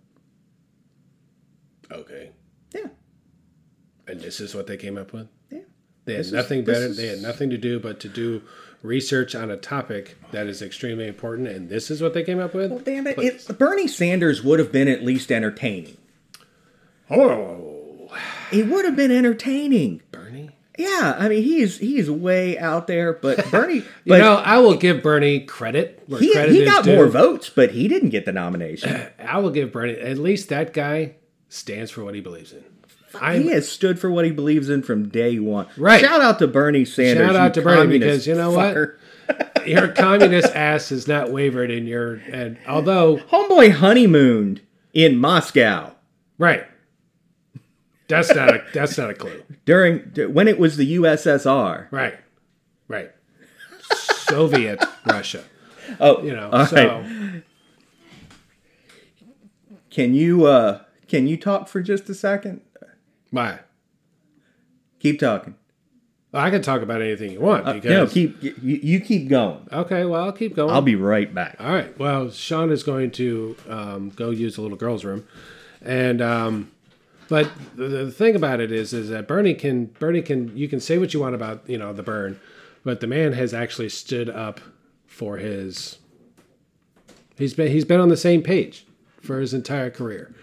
Okay, 1.92 2.32
Yeah. 2.76 2.88
and 4.08 4.20
this 4.20 4.42
is 4.42 4.54
what 4.54 4.68
they 4.68 4.76
came 4.76 4.98
up 4.98 5.14
with. 5.14 5.28
Yeah. 5.50 5.60
They 6.04 6.14
had 6.14 6.20
This 6.20 6.28
is- 6.28 6.34
nothing 6.34 6.64
this 6.66 6.76
better. 6.78 6.86
is- 6.88 6.98
They 6.98 7.08
had 7.08 7.22
nothing 7.22 7.50
to 7.50 7.58
do 7.58 7.80
but 7.80 8.00
to 8.02 8.10
do 8.10 8.42
research 8.82 9.36
on 9.36 9.50
a 9.52 9.58
topic 9.58 10.18
that 10.32 10.48
is 10.48 10.62
extremely 10.62 11.08
important, 11.08 11.48
and 11.48 11.70
this 11.70 11.90
is 11.92 12.02
what 12.02 12.14
they 12.14 12.24
came 12.24 12.40
up 12.40 12.54
with. 12.54 12.72
Well, 12.72 12.80
damn 12.80 13.08
it. 13.08 13.18
it! 13.18 13.58
Bernie 13.58 13.88
Sanders 13.88 14.44
would 14.44 14.60
have 14.60 14.72
been 14.72 14.88
at 14.88 15.04
least 15.04 15.32
entertaining. 15.32 15.98
Oh, 17.10 18.10
He 18.52 18.64
would 18.64 18.86
have 18.86 18.96
been 18.96 19.12
entertaining. 19.12 20.02
Bernie. 20.12 20.52
Yeah, 20.78 21.16
I 21.18 21.28
mean 21.30 21.42
he's 21.44 21.80
he's 21.80 22.10
way 22.12 22.58
out 22.60 22.86
there, 22.88 23.14
but 23.14 23.50
Bernie, 23.52 23.78
You 23.78 23.84
but 24.06 24.20
know, 24.20 24.36
I 24.36 24.60
will 24.60 24.76
give 24.76 25.02
Bernie 25.02 25.40
credit 25.42 26.04
he 26.20 26.32
credit 26.32 26.52
he 26.54 26.66
got 26.66 26.84
due. 26.84 26.96
more 26.96 27.08
votes, 27.08 27.50
but 27.50 27.72
he 27.72 27.88
didn't 27.88 28.10
get 28.10 28.26
the 28.26 28.32
nomination. 28.32 29.08
I 29.20 29.40
will 29.40 29.50
give 29.50 29.72
Bernie 29.72 29.94
at 30.00 30.18
least 30.20 30.50
that 30.50 30.74
guy 30.74 31.16
stands 31.50 31.90
for 31.90 32.04
what 32.04 32.14
he 32.14 32.22
believes 32.22 32.52
in. 32.54 32.64
I'm, 33.22 33.44
he 33.44 33.50
has 33.50 33.70
stood 33.70 34.00
for 34.00 34.10
what 34.10 34.26
he 34.26 34.32
believes 34.32 34.70
in 34.70 34.84
from 34.84 35.10
day 35.10 35.40
one. 35.40 35.68
Right. 35.78 36.02
Shout 36.02 36.22
out 36.22 36.40
to 36.40 36.48
Bernie 36.48 36.86
Sanders. 36.86 37.28
Shout 37.28 37.36
out 37.36 37.54
to 37.56 37.62
Bernie, 37.62 38.00
because 38.00 38.28
you 38.28 38.36
know 38.36 38.52
what? 38.52 38.96
your 39.66 39.90
communist 39.90 40.56
ass 40.56 40.90
has 40.90 41.08
not 41.08 41.32
wavered 41.32 41.70
in 41.70 41.86
your 41.86 42.16
and 42.32 42.58
although 42.68 43.18
Homeboy 43.18 43.72
honeymooned 43.72 44.62
in 44.94 45.18
Moscow 45.18 45.94
right. 46.38 46.66
That's 48.08 48.34
not 48.34 48.56
a 48.56 48.64
that's 48.74 48.98
not 48.98 49.10
a 49.10 49.14
clue. 49.14 49.44
during 49.66 50.00
when 50.34 50.48
it 50.48 50.58
was 50.58 50.78
the 50.78 50.96
USSR. 50.96 51.88
Right. 51.92 52.18
Right. 52.88 53.12
Soviet 53.94 54.84
Russia. 55.06 55.44
Oh, 56.00 56.22
You 56.24 56.34
know, 56.34 56.66
so 56.66 56.76
right. 56.76 57.44
Can 59.90 60.14
you 60.14 60.46
uh 60.46 60.82
can 61.08 61.28
you 61.28 61.38
talk 61.38 61.68
for 61.68 61.82
just 61.82 62.10
a 62.10 62.14
second? 62.14 62.62
Why? 63.32 63.60
Keep 65.00 65.20
talking. 65.20 65.56
I 66.34 66.50
can 66.50 66.62
talk 66.62 66.82
about 66.82 67.02
anything 67.02 67.32
you 67.32 67.40
want 67.40 67.66
because 67.66 67.90
Uh, 67.90 67.94
no, 68.04 68.08
keep 68.08 68.42
you, 68.44 68.54
you 68.62 69.00
keep 69.00 69.30
going. 69.30 69.68
Okay, 69.72 70.06
well 70.06 70.24
I'll 70.26 70.32
keep 70.32 70.56
going. 70.56 70.74
I'll 70.74 70.82
be 70.82 70.96
right 70.96 71.34
back. 71.34 71.56
All 71.60 71.72
right. 71.72 71.98
Well, 71.98 72.30
Sean 72.32 72.72
is 72.72 72.84
going 72.84 73.12
to 73.12 73.56
um, 73.70 74.10
go 74.10 74.30
use 74.30 74.56
the 74.56 74.62
little 74.62 74.78
girl's 74.78 75.06
room, 75.06 75.26
and 75.82 76.22
um, 76.22 76.72
but 77.30 77.50
the, 77.76 77.88
the 77.88 78.12
thing 78.12 78.36
about 78.36 78.60
it 78.60 78.72
is, 78.72 78.94
is 78.94 79.10
that 79.10 79.28
Bernie 79.28 79.54
can 79.54 79.86
Bernie 79.86 80.22
can 80.22 80.56
you 80.56 80.68
can 80.68 80.80
say 80.80 80.98
what 80.98 81.14
you 81.14 81.20
want 81.22 81.34
about 81.34 81.68
you 81.68 81.78
know 81.78 81.94
the 81.94 82.04
burn, 82.04 82.40
but 82.84 83.00
the 83.00 83.08
man 83.08 83.34
has 83.34 83.54
actually 83.54 83.90
stood 83.90 84.30
up 84.30 84.60
for 85.06 85.38
his. 85.38 85.98
He's 87.38 87.54
been 87.54 87.72
he's 87.72 87.86
been 87.86 88.00
on 88.02 88.10
the 88.10 88.18
same 88.18 88.42
page 88.42 88.86
for 89.22 89.40
his 89.40 89.54
entire 89.54 89.90
career, 89.90 90.36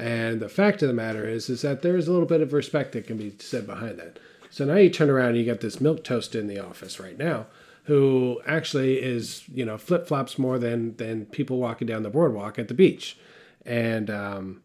and 0.00 0.40
the 0.40 0.48
fact 0.48 0.82
of 0.82 0.88
the 0.88 0.94
matter 0.94 1.28
is, 1.28 1.50
is 1.50 1.62
that 1.62 1.82
there 1.82 1.96
is 1.96 2.08
a 2.08 2.12
little 2.12 2.26
bit 2.26 2.40
of 2.40 2.52
respect 2.52 2.92
that 2.92 3.06
can 3.06 3.18
be 3.18 3.34
said 3.38 3.66
behind 3.66 3.98
that. 3.98 4.18
So 4.48 4.64
now 4.64 4.76
you 4.76 4.90
turn 4.90 5.10
around 5.10 5.30
and 5.30 5.38
you 5.38 5.44
got 5.44 5.60
this 5.60 5.80
milk 5.80 6.02
toast 6.02 6.34
in 6.34 6.46
the 6.46 6.58
office 6.58 6.98
right 6.98 7.18
now 7.18 7.46
who 7.84 8.40
actually 8.46 9.02
is 9.02 9.42
you 9.52 9.64
know 9.64 9.76
flip 9.76 10.06
flops 10.06 10.38
more 10.38 10.58
than 10.58 10.96
than 10.96 11.26
people 11.26 11.58
walking 11.58 11.86
down 11.86 12.02
the 12.02 12.10
boardwalk 12.10 12.58
at 12.58 12.68
the 12.68 12.74
beach, 12.74 13.18
and 13.64 14.10
um, 14.10 14.62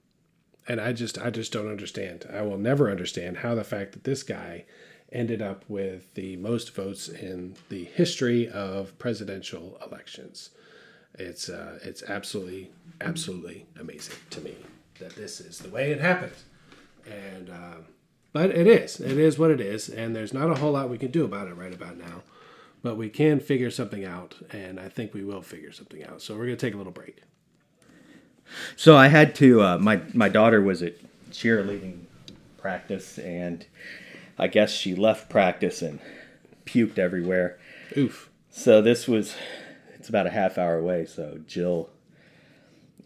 and 0.67 0.79
I 0.79 0.93
just 0.93 1.17
I 1.17 1.29
just 1.29 1.51
don't 1.51 1.69
understand. 1.69 2.27
I 2.31 2.41
will 2.41 2.57
never 2.57 2.89
understand 2.91 3.37
how 3.37 3.55
the 3.55 3.63
fact 3.63 3.93
that 3.93 4.03
this 4.03 4.23
guy 4.23 4.65
ended 5.11 5.41
up 5.41 5.63
with 5.67 6.13
the 6.13 6.35
most 6.37 6.75
votes 6.75 7.07
in 7.07 7.55
the 7.69 7.85
history 7.85 8.49
of 8.49 8.97
presidential 8.99 9.79
elections. 9.85 10.51
It's 11.17 11.49
uh, 11.49 11.79
it's 11.83 12.03
absolutely 12.03 12.71
absolutely 13.01 13.65
amazing 13.79 14.17
to 14.31 14.41
me 14.41 14.55
that 14.99 15.15
this 15.15 15.39
is 15.39 15.59
the 15.59 15.69
way 15.69 15.91
it 15.91 16.01
happens. 16.01 16.43
and. 17.05 17.49
Um, 17.49 17.85
but 18.35 18.49
it 18.49 18.67
is. 18.67 18.99
It 18.99 19.17
is 19.17 19.39
what 19.39 19.49
it 19.49 19.61
is, 19.61 19.87
and 19.87 20.13
there's 20.13 20.33
not 20.33 20.51
a 20.51 20.55
whole 20.55 20.73
lot 20.73 20.89
we 20.89 20.97
can 20.97 21.09
do 21.09 21.23
about 21.23 21.47
it 21.47 21.53
right 21.53 21.73
about 21.73 21.95
now. 21.97 22.21
But 22.83 22.97
we 22.97 23.07
can 23.07 23.39
figure 23.39 23.71
something 23.71 24.03
out, 24.03 24.35
and 24.51 24.77
I 24.77 24.89
think 24.89 25.13
we 25.13 25.23
will 25.23 25.41
figure 25.41 25.71
something 25.71 26.03
out. 26.03 26.21
So 26.21 26.35
we're 26.35 26.43
gonna 26.43 26.57
take 26.57 26.73
a 26.73 26.77
little 26.77 26.91
break. 26.91 27.23
So 28.75 28.97
I 28.97 29.07
had 29.07 29.35
to. 29.35 29.61
Uh, 29.61 29.77
my 29.77 30.01
my 30.13 30.27
daughter 30.27 30.61
was 30.61 30.83
at 30.83 30.95
cheerleading 31.31 32.07
practice, 32.57 33.17
and 33.17 33.65
I 34.37 34.47
guess 34.47 34.73
she 34.73 34.95
left 34.95 35.29
practice 35.29 35.81
and 35.81 36.01
puked 36.65 36.99
everywhere. 36.99 37.57
Oof. 37.95 38.29
So 38.49 38.81
this 38.81 39.07
was. 39.07 39.33
It's 39.93 40.09
about 40.09 40.27
a 40.27 40.31
half 40.31 40.57
hour 40.57 40.77
away. 40.77 41.05
So 41.05 41.39
Jill. 41.47 41.89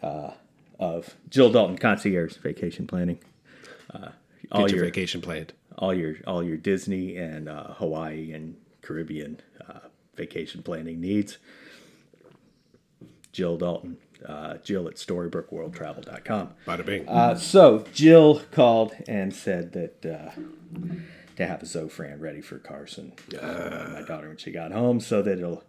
Uh, 0.01 0.31
of 0.79 1.15
Jill 1.29 1.51
Dalton 1.51 1.77
Concierge 1.77 2.37
Vacation 2.37 2.87
Planning. 2.87 3.19
Uh, 3.93 4.09
all 4.51 4.61
Get 4.61 4.71
your 4.71 4.77
your 4.77 4.85
vacation 4.85 5.21
planned. 5.21 5.53
all 5.77 5.93
your 5.93 6.15
all 6.25 6.41
your 6.43 6.57
Disney 6.57 7.17
and 7.17 7.47
uh, 7.49 7.73
Hawaii 7.73 8.31
and 8.31 8.55
Caribbean 8.81 9.41
uh, 9.67 9.79
vacation 10.15 10.63
planning 10.63 10.99
needs. 11.01 11.37
Jill 13.31 13.57
Dalton, 13.57 13.97
uh, 14.27 14.57
Jill 14.57 14.87
at 14.87 14.95
StorybrookeWorldTravel.com. 14.95 16.49
Bada 16.65 16.85
bing. 16.85 17.07
Uh, 17.07 17.35
so 17.35 17.85
Jill 17.93 18.41
called 18.51 18.93
and 19.07 19.33
said 19.33 19.71
that 19.73 20.05
uh, 20.05 20.31
to 21.35 21.45
have 21.45 21.61
a 21.61 21.65
Zofran 21.65 22.19
ready 22.19 22.41
for 22.41 22.57
Carson, 22.57 23.13
my 23.31 24.03
daughter, 24.07 24.29
when 24.29 24.37
she 24.37 24.51
got 24.51 24.71
home, 24.71 24.99
so 24.99 25.21
that 25.21 25.37
it'll 25.37 25.63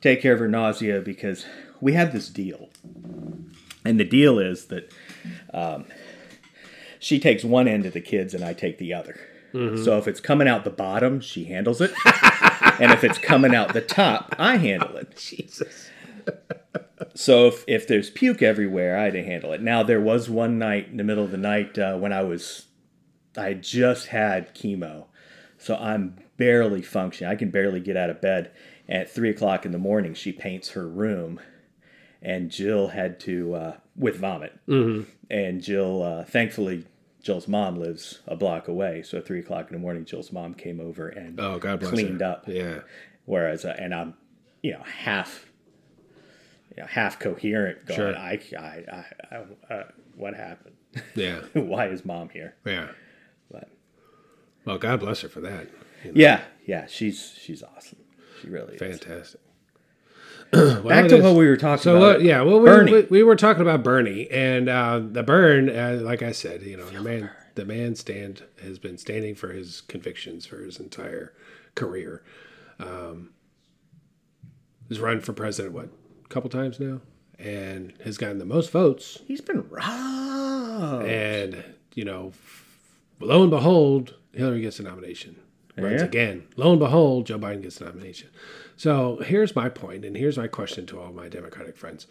take 0.00 0.20
care 0.20 0.32
of 0.34 0.40
her 0.40 0.48
nausea 0.48 1.00
because 1.00 1.46
we 1.80 1.92
have 1.92 2.12
this 2.12 2.28
deal, 2.28 2.68
and 3.84 3.98
the 4.00 4.04
deal 4.04 4.38
is 4.38 4.66
that 4.66 4.92
um, 5.52 5.84
she 6.98 7.18
takes 7.18 7.44
one 7.44 7.68
end 7.68 7.86
of 7.86 7.92
the 7.92 8.00
kids 8.00 8.34
and 8.34 8.44
I 8.44 8.52
take 8.54 8.78
the 8.78 8.94
other. 8.94 9.18
So 9.84 9.98
if 9.98 10.08
it's 10.08 10.18
coming 10.18 10.48
out 10.48 10.64
the 10.64 10.70
bottom, 10.70 11.20
she 11.20 11.44
handles 11.44 11.80
it, 11.80 11.92
and 12.80 12.90
if 12.90 13.04
it's 13.04 13.18
coming 13.18 13.54
out 13.54 13.72
the 13.72 13.80
top, 13.80 14.34
I 14.36 14.56
handle 14.56 14.96
it. 14.96 15.16
Jesus. 15.16 15.90
So 17.14 17.46
if, 17.46 17.64
if 17.68 17.86
there's 17.86 18.10
puke 18.10 18.42
everywhere, 18.42 18.98
I 18.98 19.04
had 19.04 19.12
to 19.12 19.22
handle 19.22 19.52
it. 19.52 19.62
Now 19.62 19.84
there 19.84 20.00
was 20.00 20.28
one 20.28 20.58
night 20.58 20.88
in 20.88 20.96
the 20.96 21.04
middle 21.04 21.24
of 21.24 21.30
the 21.30 21.36
night 21.36 21.78
uh, 21.78 21.96
when 21.96 22.12
I 22.12 22.22
was, 22.22 22.66
I 23.36 23.54
just 23.54 24.08
had 24.08 24.54
chemo, 24.56 25.06
so 25.56 25.76
I'm 25.76 26.16
barely 26.36 26.82
functioning. 26.82 27.30
I 27.32 27.36
can 27.36 27.50
barely 27.50 27.78
get 27.78 27.96
out 27.96 28.10
of 28.10 28.20
bed. 28.20 28.50
At 28.88 29.08
three 29.08 29.30
o'clock 29.30 29.64
in 29.64 29.70
the 29.70 29.78
morning, 29.78 30.14
she 30.14 30.32
paints 30.32 30.70
her 30.70 30.88
room, 30.88 31.38
and 32.24 32.50
Jill 32.50 32.88
had 32.88 33.20
to 33.20 33.54
uh, 33.54 33.76
with 33.96 34.16
vomit. 34.16 34.58
Mm-hmm. 34.68 35.08
And 35.30 35.62
Jill, 35.62 36.02
uh, 36.02 36.24
thankfully, 36.24 36.84
Jill's 37.22 37.46
mom 37.48 37.76
lives 37.78 38.20
a 38.26 38.36
block 38.36 38.68
away. 38.68 39.02
So 39.02 39.18
at 39.18 39.26
three 39.26 39.40
o'clock 39.40 39.68
in 39.70 39.74
the 39.74 39.78
morning, 39.80 40.04
Jill's 40.04 40.32
mom 40.32 40.54
came 40.54 40.80
over 40.80 41.08
and 41.08 41.38
Oh 41.40 41.58
God 41.58 41.80
cleaned 41.82 42.20
her. 42.20 42.26
up. 42.26 42.44
Yeah. 42.48 42.80
Whereas, 43.26 43.64
uh, 43.64 43.74
and 43.78 43.94
I'm, 43.94 44.14
you 44.62 44.72
know, 44.72 44.82
half, 44.82 45.46
you 46.76 46.82
know, 46.82 46.88
half 46.88 47.18
coherent. 47.18 47.86
Going, 47.86 47.96
Sure. 47.96 48.16
I, 48.16 48.40
I, 48.58 48.62
I, 48.62 49.04
I 49.70 49.74
uh, 49.74 49.84
what 50.16 50.34
happened? 50.34 50.74
Yeah. 51.14 51.40
Why 51.54 51.86
is 51.88 52.04
mom 52.04 52.28
here? 52.28 52.54
Yeah. 52.66 52.88
But 53.50 53.70
Well, 54.64 54.78
God 54.78 55.00
bless 55.00 55.22
her 55.22 55.28
for 55.28 55.40
that. 55.40 55.68
yeah, 56.14 56.42
yeah, 56.66 56.86
she's 56.86 57.34
she's 57.40 57.62
awesome. 57.62 57.98
She 58.42 58.48
really 58.48 58.76
is. 58.76 59.36
Fantastic. 60.52 60.88
Back 60.88 61.08
to 61.08 61.20
what 61.22 61.34
we 61.34 61.46
were 61.46 61.56
talking 61.56 61.82
So 61.82 61.96
about. 61.96 62.16
uh, 62.16 62.18
yeah, 62.20 62.42
well, 62.42 62.60
we, 62.60 62.92
we, 62.92 63.02
we 63.10 63.22
were 63.22 63.36
talking 63.36 63.62
about 63.62 63.82
Bernie 63.82 64.30
and 64.30 64.68
uh, 64.68 65.00
the 65.02 65.22
burn. 65.22 65.68
Uh, 65.68 65.98
like 66.02 66.22
I 66.22 66.32
said, 66.32 66.62
you 66.62 66.76
know, 66.76 66.88
the 66.90 67.00
man, 67.00 67.30
the 67.54 67.64
man 67.64 67.94
stand 67.96 68.42
has 68.62 68.78
been 68.78 68.98
standing 68.98 69.34
for 69.34 69.52
his 69.52 69.80
convictions 69.82 70.46
for 70.46 70.58
his 70.58 70.78
entire 70.78 71.32
career. 71.74 72.22
Um, 72.78 73.30
he's 74.88 75.00
run 75.00 75.20
for 75.20 75.32
president 75.32 75.74
what 75.74 75.88
a 76.24 76.28
couple 76.28 76.50
times 76.50 76.78
now, 76.78 77.00
and 77.38 77.92
has 78.04 78.18
gotten 78.18 78.38
the 78.38 78.44
most 78.44 78.70
votes. 78.70 79.20
He's 79.26 79.40
been 79.40 79.68
robbed. 79.68 81.06
And 81.06 81.64
you 81.94 82.04
know, 82.04 82.32
lo 83.20 83.42
and 83.42 83.50
behold, 83.50 84.14
Hillary 84.32 84.60
gets 84.60 84.76
the 84.78 84.82
nomination. 84.84 85.36
Runs 85.76 86.00
Yeah. 86.00 86.06
again. 86.06 86.44
Lo 86.56 86.70
and 86.70 86.78
behold, 86.78 87.26
Joe 87.26 87.38
Biden 87.38 87.62
gets 87.62 87.78
the 87.78 87.86
nomination. 87.86 88.28
So 88.76 89.18
here's 89.24 89.54
my 89.56 89.68
point, 89.68 90.04
and 90.04 90.16
here's 90.16 90.38
my 90.38 90.46
question 90.48 90.86
to 90.86 91.00
all 91.00 91.12
my 91.12 91.28
Democratic 91.28 91.76
friends. 91.76 92.06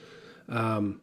Um, 0.49 0.99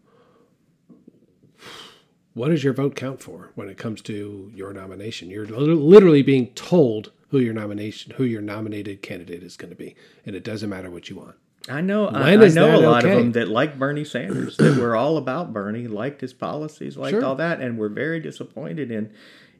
what 2.35 2.49
does 2.49 2.63
your 2.63 2.73
vote 2.73 2.95
count 2.95 3.21
for 3.23 3.51
when 3.55 3.69
it 3.69 3.77
comes 3.77 4.03
to 4.03 4.51
your 4.55 4.73
nomination? 4.73 5.31
You're 5.31 5.47
literally 5.47 6.23
being 6.23 6.49
told 6.49 7.13
who 7.29 7.39
your 7.39 7.55
nomination, 7.55 8.13
who 8.17 8.25
your 8.25 8.43
nominated 8.43 9.03
candidate 9.03 9.43
is 9.43 9.57
going 9.57 9.71
to 9.71 9.77
be, 9.77 9.95
and 10.27 10.37
it 10.37 10.45
doesn't 10.45 10.69
matter 10.71 10.91
what 10.91 11.11
you 11.11 11.17
want. 11.17 11.37
I 11.69 11.81
know. 11.83 12.07
I, 12.09 12.33
I 12.33 12.49
know 12.49 12.79
a 12.79 12.81
lot 12.81 13.05
okay? 13.05 13.13
of 13.13 13.19
them 13.19 13.33
that 13.33 13.49
like 13.49 13.79
Bernie 13.79 14.05
Sanders. 14.05 14.57
that 14.57 14.79
were 14.79 14.97
all 14.97 15.17
about 15.19 15.53
Bernie, 15.53 15.87
liked 15.89 16.21
his 16.23 16.33
policies, 16.33 16.97
liked 16.97 17.13
Sure. 17.13 17.25
all 17.25 17.37
that, 17.37 17.61
and 17.61 17.77
were 17.79 17.89
very 17.91 18.21
disappointed 18.21 18.91
in 18.91 19.13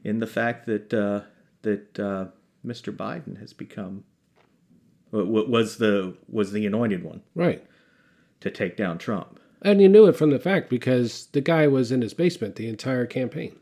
in 0.03 0.19
the 0.19 0.27
fact 0.27 0.65
that 0.65 0.93
uh, 0.93 1.21
that 1.61 1.99
uh, 1.99 2.25
Mr. 2.65 2.95
Biden 2.95 3.39
has 3.39 3.53
become 3.53 4.03
wa- 5.11 5.23
wa- 5.23 5.45
was 5.45 5.77
the 5.77 6.15
was 6.29 6.51
the 6.51 6.65
anointed 6.65 7.03
one 7.03 7.21
Right. 7.35 7.63
to 8.41 8.49
take 8.51 8.77
down 8.77 8.97
Trump. 8.97 9.39
And 9.63 9.81
you 9.81 9.89
knew 9.89 10.07
it 10.07 10.15
from 10.15 10.31
the 10.31 10.39
fact 10.39 10.69
because 10.69 11.27
the 11.33 11.41
guy 11.41 11.67
was 11.67 11.91
in 11.91 12.01
his 12.01 12.13
basement 12.13 12.55
the 12.55 12.67
entire 12.67 13.05
campaign. 13.05 13.55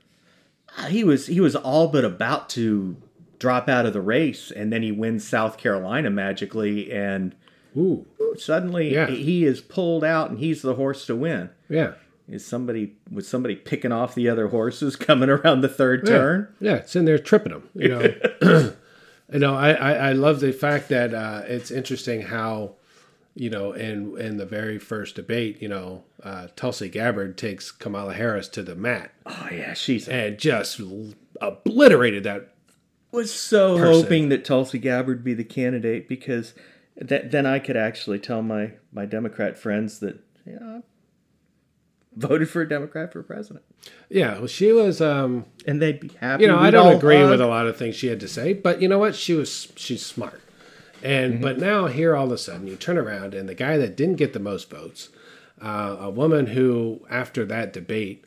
Uh, 0.78 0.86
He 0.88 1.04
was 1.04 1.28
he 1.28 1.40
was 1.42 1.56
all 1.56 1.88
but 1.88 2.06
about 2.06 2.50
to 2.52 2.96
drop 3.40 3.70
out 3.70 3.86
of 3.86 3.94
the 3.94 4.02
race, 4.02 4.52
and 4.52 4.72
then 4.72 4.84
he 4.84 4.92
wins 4.92 5.26
South 5.28 5.58
Carolina 5.58 6.10
magically, 6.10 6.92
and 6.92 7.36
Ooh, 7.78 8.06
suddenly 8.36 8.94
Yeah. 8.94 9.08
he 9.08 9.46
is 9.46 9.62
pulled 9.62 10.04
out, 10.04 10.30
and 10.30 10.40
he's 10.40 10.62
the 10.62 10.76
horse 10.76 11.06
to 11.08 11.16
win. 11.16 11.50
yeah. 11.70 11.94
Is 12.28 12.46
somebody 12.46 12.94
was 13.12 13.28
somebody 13.28 13.56
picking 13.56 13.92
off 13.92 14.14
the 14.14 14.30
other 14.30 14.50
horses 14.50 14.96
coming 15.08 15.30
around 15.30 15.62
the 15.62 15.68
third 15.70 16.02
Yeah. 16.08 16.18
turn? 16.18 16.48
Yeah, 16.60 16.76
it's 16.76 16.96
in 16.96 17.06
there 17.06 17.18
tripping 17.18 17.54
them. 17.54 17.64
You 17.74 17.88
know, 18.42 18.74
you 19.32 19.40
know. 19.40 19.56
I, 19.56 19.72
I 19.72 19.92
I 19.94 20.12
love 20.14 20.40
the 20.40 20.52
fact 20.52 20.90
that 20.90 21.14
uh, 21.14 21.44
it's 21.46 21.72
interesting 21.72 22.24
how, 22.24 22.76
you 23.36 23.50
know, 23.50 23.72
in 23.74 24.18
in 24.18 24.38
the 24.38 24.46
very 24.46 24.80
first 24.80 25.16
debate, 25.16 25.62
you 25.62 25.68
know, 25.68 26.04
uh, 26.24 26.48
Tulsi 26.56 26.90
Gabbard 26.90 27.38
takes 27.38 27.72
Kamala 27.72 28.14
Harris 28.14 28.48
to 28.50 28.64
the 28.64 28.76
mat 28.76 29.12
Oh 29.26 29.48
yeah, 29.52 29.74
she's 29.74 30.08
and 30.08 30.38
just 30.38 30.82
obliterated 31.42 32.24
that. 32.24 32.54
was 33.12 33.34
so 33.34 33.78
person. 33.78 34.04
hoping 34.04 34.30
that 34.30 34.46
Tulsi 34.46 34.78
Gabbard 34.80 35.24
be 35.24 35.34
the 35.34 35.44
candidate 35.44 36.08
because 36.08 36.54
that, 36.98 37.32
then 37.32 37.46
I 37.46 37.60
could 37.60 37.78
actually 37.78 38.20
tell 38.20 38.42
my 38.42 38.74
my 38.92 39.06
Democrat 39.06 39.58
friends 39.58 40.00
that 40.00 40.20
yeah, 40.46 40.80
voted 42.16 42.50
for 42.50 42.62
a 42.62 42.68
Democrat 42.68 43.14
for 43.14 43.22
president, 43.24 43.64
Yeah, 44.10 44.40
well, 44.40 44.48
she 44.48 44.72
was. 44.72 45.00
Um, 45.02 45.46
and 45.66 45.82
they'd 45.82 46.00
be 46.00 46.10
happy. 46.20 46.44
you 46.44 46.50
know, 46.50 46.58
I 46.58 46.72
don't 46.72 46.96
agree 46.96 47.18
hug. 47.18 47.30
with 47.30 47.42
a 47.42 47.48
lot 47.48 47.68
of 47.68 47.78
things 47.78 47.96
she 47.96 48.08
had 48.08 48.20
to 48.22 48.28
say, 48.28 48.54
but 48.54 48.82
you 48.82 48.88
know 48.88 49.00
what? 49.00 49.16
She 49.16 49.34
was 49.34 49.72
she's 49.76 50.06
smart. 50.06 50.42
And 51.02 51.42
but 51.42 51.58
now 51.60 51.88
here 51.88 52.16
all 52.16 52.26
of 52.26 52.32
a 52.34 52.38
sudden 52.38 52.68
you 52.68 52.76
turn 52.76 52.98
around 52.98 53.34
and 53.34 53.48
the 53.48 53.56
guy 53.56 53.78
that 53.78 53.96
didn't 53.96 54.16
get 54.18 54.34
the 54.34 54.40
most 54.40 54.70
votes, 54.70 55.10
uh, 55.62 55.96
a 56.00 56.10
woman 56.10 56.48
who 56.48 57.06
after 57.10 57.46
that 57.46 57.72
debate, 57.72 58.26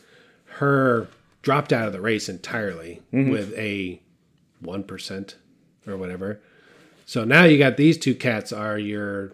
her 0.58 1.08
dropped 1.42 1.72
out 1.72 1.86
of 1.86 1.92
the 1.92 2.00
race 2.00 2.28
entirely 2.28 3.02
with 3.10 3.52
a 3.58 4.00
one 4.60 4.84
percent 4.84 5.36
or 5.86 5.96
whatever. 5.98 6.40
So 7.04 7.24
now 7.24 7.44
you 7.44 7.58
got 7.58 7.76
these 7.76 7.98
two 7.98 8.14
cats 8.14 8.52
are 8.52 8.78
your 8.78 9.32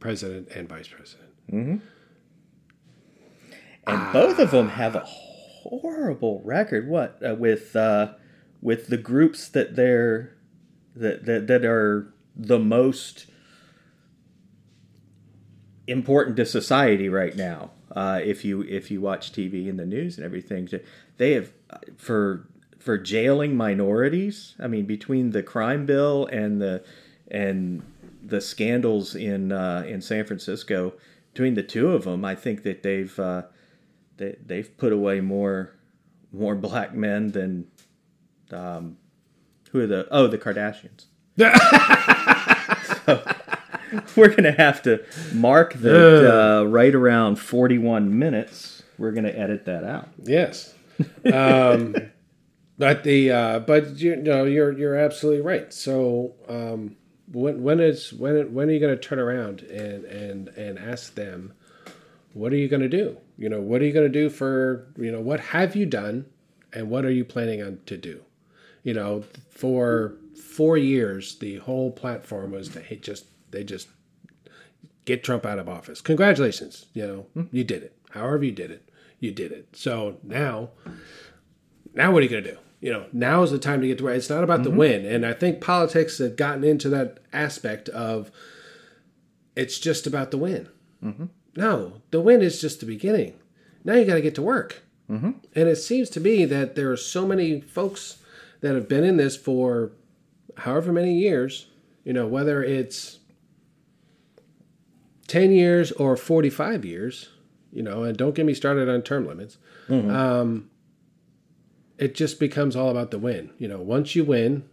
president 0.00 0.48
and 0.54 0.66
vice 0.68 0.88
president. 0.88 1.82
And 3.86 4.12
both 4.12 4.38
of 4.38 4.50
them 4.50 4.68
have 4.70 4.94
a 4.94 5.00
horrible 5.00 6.40
record. 6.44 6.88
What 6.88 7.18
uh, 7.26 7.34
with 7.34 7.74
uh, 7.76 8.14
with 8.60 8.88
the 8.88 8.96
groups 8.96 9.48
that 9.48 9.76
they're 9.76 10.36
that 10.96 11.26
that, 11.26 11.46
that 11.46 11.64
are 11.64 12.12
the 12.36 12.58
most 12.58 13.26
important 15.86 16.36
to 16.36 16.46
society 16.46 17.08
right 17.08 17.36
now. 17.36 17.70
Uh, 17.94 18.20
if 18.22 18.44
you 18.44 18.62
if 18.62 18.90
you 18.90 19.00
watch 19.00 19.32
TV 19.32 19.68
and 19.68 19.78
the 19.78 19.86
news 19.86 20.16
and 20.16 20.24
everything, 20.24 20.68
they 21.18 21.32
have 21.32 21.52
uh, 21.70 21.78
for 21.96 22.48
for 22.78 22.98
jailing 22.98 23.56
minorities. 23.56 24.54
I 24.58 24.66
mean, 24.66 24.86
between 24.86 25.30
the 25.30 25.42
crime 25.42 25.86
bill 25.86 26.26
and 26.26 26.60
the 26.60 26.84
and 27.30 27.82
the 28.22 28.40
scandals 28.40 29.14
in 29.14 29.52
uh, 29.52 29.84
in 29.86 30.00
San 30.00 30.24
Francisco, 30.24 30.94
between 31.32 31.54
the 31.54 31.62
two 31.62 31.90
of 31.90 32.04
them, 32.04 32.24
I 32.24 32.34
think 32.34 32.62
that 32.64 32.82
they've 32.82 33.16
uh, 33.18 33.42
they, 34.16 34.36
they've 34.44 34.76
put 34.76 34.92
away 34.92 35.20
more 35.20 35.74
more 36.32 36.54
black 36.54 36.94
men 36.94 37.30
than 37.30 37.66
um, 38.50 38.96
who 39.70 39.80
are 39.80 39.86
the 39.86 40.06
oh 40.10 40.26
the 40.26 40.38
Kardashians. 40.38 41.06
So, 43.06 43.22
we're 44.16 44.34
gonna 44.34 44.52
have 44.52 44.82
to 44.82 45.04
mark 45.32 45.74
that 45.74 46.34
uh, 46.34 46.64
right 46.64 46.94
around 46.94 47.36
forty 47.36 47.78
one 47.78 48.18
minutes. 48.18 48.82
We're 48.98 49.12
gonna 49.12 49.28
edit 49.28 49.66
that 49.66 49.84
out. 49.84 50.08
Yes. 50.22 50.74
Um, 51.32 51.94
but 52.78 53.04
the 53.04 53.30
uh, 53.30 53.58
but 53.60 53.96
you 53.96 54.16
know 54.16 54.44
you're 54.44 54.72
you're 54.72 54.96
absolutely 54.96 55.42
right. 55.42 55.72
So 55.72 56.34
um, 56.48 56.96
when 57.30 57.62
when 57.62 57.80
is 57.80 58.12
when 58.12 58.52
when 58.54 58.68
are 58.68 58.72
you 58.72 58.80
going 58.80 58.94
to 58.94 59.00
turn 59.00 59.18
around 59.18 59.62
and 59.62 60.04
and 60.04 60.48
and 60.48 60.78
ask 60.78 61.14
them 61.14 61.52
what 62.34 62.52
are 62.52 62.56
you 62.56 62.68
going 62.68 62.82
to 62.82 62.88
do? 62.88 63.16
You 63.38 63.48
know 63.48 63.60
what 63.60 63.80
are 63.80 63.84
you 63.86 63.92
going 63.92 64.10
to 64.10 64.20
do 64.20 64.28
for 64.28 64.86
you 64.96 65.10
know 65.10 65.20
what 65.20 65.40
have 65.40 65.74
you 65.74 65.86
done 65.86 66.26
and 66.72 66.90
what 66.90 67.04
are 67.04 67.10
you 67.10 67.24
planning 67.24 67.62
on 67.62 67.80
to 67.86 67.96
do? 67.96 68.20
You 68.82 68.94
know 68.94 69.24
for 69.50 70.16
four 70.40 70.76
years 70.76 71.38
the 71.38 71.56
whole 71.58 71.90
platform 71.90 72.52
was 72.52 72.68
to 72.70 72.80
hate 72.80 73.02
just 73.02 73.26
they 73.50 73.64
just 73.64 73.88
get 75.04 75.24
Trump 75.24 75.46
out 75.46 75.58
of 75.58 75.68
office. 75.68 76.00
Congratulations, 76.00 76.86
you 76.92 77.06
know, 77.06 77.26
hmm. 77.34 77.44
you 77.50 77.64
did 77.64 77.82
it. 77.82 77.96
However 78.10 78.44
you 78.44 78.52
did 78.52 78.70
it, 78.70 78.88
you 79.20 79.32
did 79.32 79.52
it. 79.52 79.68
So 79.72 80.18
now, 80.22 80.70
now 81.94 82.12
what 82.12 82.20
are 82.20 82.22
you 82.22 82.28
going 82.28 82.44
to 82.44 82.52
do? 82.52 82.58
You 82.80 82.92
know, 82.92 83.06
now 83.12 83.42
is 83.42 83.50
the 83.50 83.58
time 83.58 83.80
to 83.80 83.86
get 83.86 83.98
to 83.98 84.04
where 84.04 84.14
it's 84.14 84.28
not 84.28 84.44
about 84.44 84.62
the 84.62 84.68
mm-hmm. 84.68 84.78
win. 84.78 85.06
And 85.06 85.24
I 85.24 85.32
think 85.32 85.60
politics 85.60 86.18
have 86.18 86.36
gotten 86.36 86.64
into 86.64 86.88
that 86.90 87.18
aspect 87.32 87.88
of 87.88 88.30
it's 89.56 89.78
just 89.78 90.06
about 90.06 90.30
the 90.30 90.38
win. 90.38 90.68
Mm-hmm. 91.02 91.26
No, 91.56 92.02
the 92.10 92.20
win 92.20 92.42
is 92.42 92.60
just 92.60 92.80
the 92.80 92.86
beginning. 92.86 93.34
Now 93.84 93.94
you 93.94 94.04
got 94.04 94.14
to 94.14 94.20
get 94.22 94.34
to 94.36 94.42
work. 94.42 94.82
And 95.54 95.68
it 95.68 95.76
seems 95.76 96.08
to 96.10 96.20
me 96.20 96.44
that 96.46 96.74
there 96.76 96.90
are 96.90 96.96
so 96.96 97.26
many 97.26 97.60
folks 97.60 98.18
that 98.60 98.74
have 98.74 98.88
been 98.88 99.04
in 99.04 99.18
this 99.18 99.36
for 99.36 99.92
however 100.56 100.92
many 100.92 101.14
years, 101.14 101.66
you 102.04 102.12
know, 102.14 102.26
whether 102.26 102.62
it's 102.62 103.18
10 105.26 105.52
years 105.52 105.92
or 105.92 106.16
45 106.16 106.84
years, 106.84 107.28
you 107.72 107.82
know, 107.82 108.02
and 108.04 108.16
don't 108.16 108.34
get 108.34 108.46
me 108.46 108.54
started 108.54 108.88
on 108.88 109.02
term 109.02 109.26
limits. 109.26 109.58
Um, 110.10 110.70
it 111.98 112.14
just 112.14 112.40
becomes 112.40 112.74
all 112.74 112.88
about 112.88 113.10
the 113.10 113.18
win. 113.18 113.50
You 113.58 113.68
know, 113.68 113.80
once 113.80 114.14
you 114.16 114.24
win, 114.24 114.64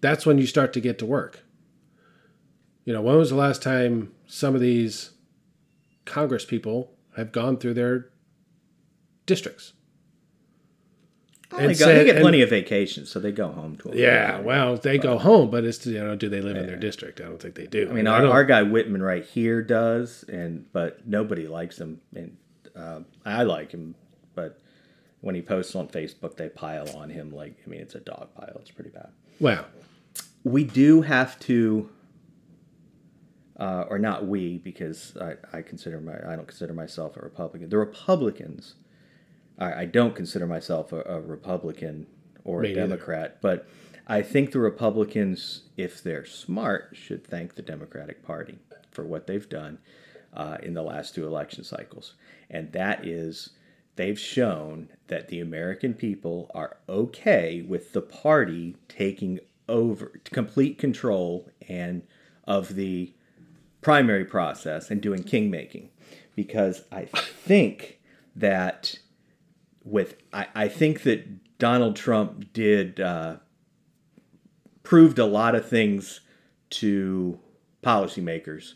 that's 0.00 0.24
when 0.24 0.38
you 0.38 0.46
start 0.46 0.72
to 0.74 0.80
get 0.80 0.98
to 1.00 1.06
work. 1.06 1.40
You 2.84 2.92
know, 2.92 3.00
when 3.02 3.16
was 3.16 3.30
the 3.30 3.36
last 3.36 3.62
time 3.62 4.12
some 4.26 4.54
of 4.54 4.60
these 4.60 5.10
Congress 6.04 6.44
people 6.44 6.92
have 7.16 7.32
gone 7.32 7.56
through 7.58 7.74
their 7.74 8.10
districts? 9.26 9.72
They, 11.50 11.66
And 11.66 11.78
go, 11.78 11.86
they 11.86 12.04
get 12.04 12.16
and- 12.16 12.22
plenty 12.22 12.42
of 12.42 12.50
vacations, 12.50 13.10
so 13.10 13.20
they 13.20 13.30
go 13.30 13.48
home 13.48 13.76
to. 13.78 13.92
Yeah, 13.94 14.40
well, 14.40 14.76
they 14.76 14.98
go 14.98 15.18
home, 15.18 15.50
but 15.50 15.62
it's 15.64 15.86
you 15.86 16.02
know, 16.02 16.16
do 16.16 16.28
they 16.28 16.40
live 16.40 16.56
in 16.56 16.66
their 16.66 16.76
district? 16.76 17.20
I 17.20 17.24
don't 17.24 17.40
think 17.40 17.54
they 17.54 17.66
do. 17.66 17.88
I 17.88 17.92
mean, 17.92 18.06
our, 18.08 18.26
our 18.26 18.44
guy 18.44 18.62
Whitman 18.62 19.02
right 19.02 19.24
here 19.24 19.62
does, 19.62 20.24
and 20.28 20.66
but 20.72 21.06
nobody 21.06 21.46
likes 21.46 21.78
him, 21.78 22.00
and 22.14 22.36
uh, 22.74 23.00
I 23.24 23.44
like 23.44 23.70
him, 23.70 23.94
but 24.34 24.58
when 25.20 25.34
he 25.36 25.42
posts 25.42 25.76
on 25.76 25.86
Facebook, 25.88 26.36
they 26.36 26.48
pile 26.48 26.88
on 26.96 27.08
him 27.10 27.30
like 27.30 27.54
I 27.64 27.70
mean, 27.70 27.80
it's 27.80 27.94
a 27.94 28.00
dog 28.00 28.34
pile. 28.34 28.56
It's 28.60 28.70
pretty 28.72 28.90
bad. 28.90 29.10
well, 29.38 29.64
we 30.42 30.64
do 30.64 31.02
have 31.02 31.38
to 31.40 31.88
uh, 33.58 33.84
or 33.88 33.98
not 33.98 34.26
we 34.26 34.58
because 34.58 35.16
I, 35.20 35.34
I 35.52 35.62
consider 35.62 36.00
my 36.00 36.14
I 36.14 36.36
don't 36.36 36.48
consider 36.48 36.74
myself 36.74 37.16
a 37.16 37.20
Republican. 37.20 37.68
The 37.68 37.78
Republicans, 37.78 38.74
I, 39.58 39.82
I 39.82 39.84
don't 39.84 40.14
consider 40.14 40.46
myself 40.46 40.92
a, 40.92 41.02
a 41.02 41.20
Republican 41.20 42.06
or 42.44 42.60
Me 42.60 42.72
a. 42.72 42.74
Democrat, 42.74 43.38
but 43.40 43.68
I 44.06 44.22
think 44.22 44.50
the 44.50 44.58
Republicans, 44.58 45.62
if 45.76 46.02
they're 46.02 46.26
smart, 46.26 46.90
should 46.92 47.26
thank 47.26 47.54
the 47.54 47.62
Democratic 47.62 48.22
Party 48.22 48.58
for 48.90 49.04
what 49.04 49.26
they've 49.26 49.48
done 49.48 49.78
uh, 50.34 50.58
in 50.62 50.74
the 50.74 50.82
last 50.82 51.14
two 51.14 51.26
election 51.26 51.64
cycles, 51.64 52.14
and 52.50 52.72
that 52.72 53.06
is 53.06 53.50
they've 53.96 54.18
shown 54.18 54.88
that 55.06 55.28
the 55.28 55.40
American 55.40 55.94
people 55.94 56.50
are 56.54 56.78
okay 56.88 57.62
with 57.62 57.92
the 57.92 58.02
party 58.02 58.76
taking 58.88 59.38
over 59.68 60.20
complete 60.24 60.76
control 60.76 61.48
and 61.68 62.02
of 62.46 62.74
the 62.74 63.13
primary 63.84 64.24
process 64.24 64.90
and 64.90 65.00
doing 65.00 65.22
kingmaking 65.22 65.88
because 66.34 66.82
I 66.90 67.04
think 67.04 68.00
that 68.34 68.98
with 69.84 70.16
I, 70.32 70.46
I 70.54 70.68
think 70.68 71.02
that 71.02 71.58
Donald 71.58 71.94
Trump 71.94 72.52
did 72.52 72.98
uh, 72.98 73.36
proved 74.82 75.18
a 75.18 75.26
lot 75.26 75.54
of 75.54 75.68
things 75.68 76.20
to 76.70 77.38
policymakers. 77.82 78.72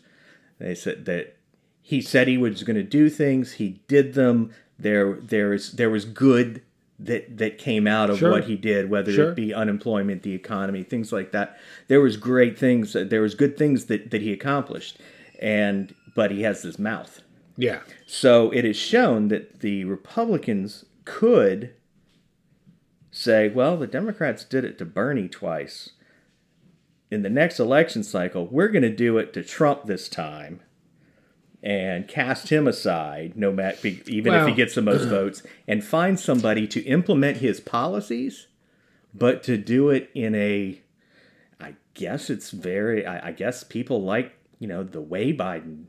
They 0.59 0.75
said 0.75 1.05
that 1.05 1.37
he 1.81 2.01
said 2.01 2.27
he 2.27 2.37
was 2.37 2.63
going 2.63 2.75
to 2.75 2.83
do 2.83 3.09
things. 3.09 3.53
He 3.53 3.81
did 3.87 4.13
them. 4.13 4.51
There, 4.77 5.15
there 5.15 5.53
is 5.53 5.73
there 5.73 5.89
was 5.89 6.05
good 6.05 6.61
that 6.99 7.37
that 7.37 7.57
came 7.57 7.87
out 7.87 8.09
of 8.09 8.17
Sure. 8.19 8.31
what 8.31 8.43
he 8.45 8.55
did, 8.57 8.89
whether 8.89 9.11
Sure. 9.11 9.29
it 9.31 9.35
be 9.35 9.53
unemployment, 9.53 10.23
the 10.23 10.33
economy, 10.33 10.83
things 10.83 11.11
like 11.13 11.31
that. 11.31 11.57
There 11.87 12.01
was 12.01 12.17
great 12.17 12.57
things. 12.59 12.93
There 12.93 13.21
was 13.21 13.35
good 13.35 13.57
things 13.57 13.85
that 13.85 14.11
that 14.11 14.21
he 14.21 14.33
accomplished, 14.33 14.97
and 15.41 15.93
but 16.15 16.31
he 16.31 16.41
has 16.43 16.61
this 16.63 16.77
mouth. 16.79 17.21
yeah, 17.57 17.79
So 18.05 18.51
it 18.51 18.63
is 18.65 18.75
shown 18.77 19.27
that 19.29 19.59
the 19.59 19.83
Republicans 19.85 20.85
could 21.05 21.71
say, 23.11 23.49
well, 23.49 23.75
the 23.77 23.87
Democrats 23.87 24.43
did 24.43 24.63
it 24.65 24.77
to 24.77 24.85
Bernie 24.85 25.27
twice. 25.27 25.91
In 27.11 27.21
the 27.23 27.29
next 27.29 27.59
election 27.59 28.03
cycle, 28.03 28.47
we're 28.47 28.67
going 28.69 28.83
to 28.83 28.89
do 28.95 29.17
it 29.17 29.33
to 29.33 29.43
Trump 29.43 29.85
this 29.85 30.07
time 30.09 30.61
and 31.61 32.07
cast 32.07 32.49
him 32.49 32.67
aside, 32.67 33.33
no 33.35 33.51
matter 33.51 33.87
even 34.07 34.33
if 34.33 34.47
he 34.47 34.53
gets 34.53 34.75
the 34.75 34.81
most 34.81 35.05
votes, 35.09 35.43
and 35.67 35.83
find 35.83 36.19
somebody 36.19 36.67
to 36.67 36.81
implement 36.85 37.37
his 37.37 37.59
policies 37.59 38.47
but 39.13 39.41
to 39.43 39.57
do 39.57 39.89
it 39.89 40.09
in 40.13 40.35
a, 40.35 40.79
I 41.59 41.73
guess 41.95 42.29
it's 42.29 42.51
very. 42.51 43.05
I, 43.05 43.29
I 43.29 43.31
guess 43.31 43.63
people 43.63 44.03
like 44.03 44.33
you 44.59 44.67
know 44.67 44.83
the 44.83 45.01
way 45.01 45.33
Biden 45.33 45.85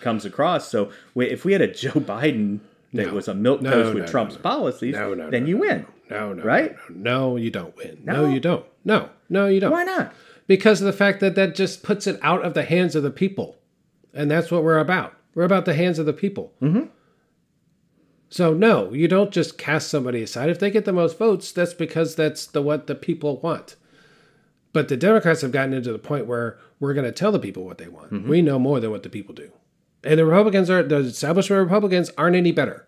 comes 0.00 0.24
across. 0.24 0.68
So 0.68 0.90
we- 1.14 1.30
if 1.30 1.44
we 1.44 1.52
had 1.52 1.62
a 1.62 1.66
Joe 1.72 1.92
Biden 1.92 2.60
that 2.92 3.06
No. 3.06 3.14
was 3.14 3.28
a 3.28 3.34
milk 3.34 3.62
No, 3.62 3.70
toast 3.70 3.86
with 3.88 3.94
no, 3.98 4.00
no, 4.04 4.10
Trump's 4.10 4.36
policies, 4.36 4.94
No, 4.96 5.14
no, 5.14 5.30
then 5.30 5.46
you 5.46 5.58
win. 5.58 5.86
No, 6.10 6.32
no, 6.32 6.42
Right? 6.42 6.74
No, 6.90 7.30
no, 7.30 7.36
you 7.36 7.50
don't 7.50 7.76
win. 7.76 8.00
No? 8.04 8.26
No? 8.26 8.32
you 8.34 8.40
don't. 8.40 8.66
No, 8.84 9.10
no, 9.28 9.46
you 9.46 9.60
don't. 9.60 9.70
Why 9.70 9.84
not? 9.84 10.12
Because 10.48 10.80
of 10.80 10.86
the 10.86 10.92
fact 10.92 11.20
that 11.20 11.36
that 11.36 11.54
just 11.54 11.84
puts 11.84 12.08
it 12.08 12.18
out 12.20 12.44
of 12.44 12.54
the 12.54 12.64
hands 12.64 12.96
of 12.96 13.04
the 13.04 13.12
people, 13.12 13.58
and 14.14 14.30
that's 14.30 14.50
what 14.50 14.64
we're 14.64 14.78
about. 14.78 15.16
We're 15.34 15.44
about 15.44 15.64
the 15.64 15.74
hands 15.74 15.98
of 15.98 16.06
the 16.06 16.12
people. 16.12 16.52
Mm-hmm. 16.60 16.86
So 18.28 18.54
no, 18.54 18.92
you 18.92 19.08
don't 19.08 19.32
just 19.32 19.58
cast 19.58 19.88
somebody 19.88 20.22
aside. 20.22 20.50
If 20.50 20.60
they 20.60 20.70
get 20.70 20.84
the 20.84 20.92
most 20.92 21.18
votes, 21.18 21.50
that's 21.50 21.74
because 21.74 22.14
that's 22.14 22.46
the 22.46 22.62
what 22.62 22.86
the 22.86 22.94
people 22.94 23.40
want. 23.40 23.76
But 24.72 24.88
the 24.88 24.96
Democrats 24.96 25.40
have 25.40 25.50
gotten 25.50 25.74
into 25.74 25.92
the 25.92 25.98
point 25.98 26.26
where 26.26 26.56
we're 26.78 26.94
going 26.94 27.06
to 27.06 27.12
tell 27.12 27.32
the 27.32 27.40
people 27.40 27.64
what 27.64 27.78
they 27.78 27.88
want. 27.88 28.28
We 28.28 28.40
know 28.40 28.58
more 28.58 28.78
than 28.78 28.92
what 28.92 29.02
the 29.02 29.08
people 29.08 29.34
do, 29.34 29.50
and 30.04 30.18
the 30.18 30.24
Republicans 30.24 30.70
are 30.70 30.82
the 30.82 30.98
establishment 30.98 31.62
Republicans 31.62 32.10
aren't 32.16 32.36
any 32.36 32.52
better. 32.52 32.86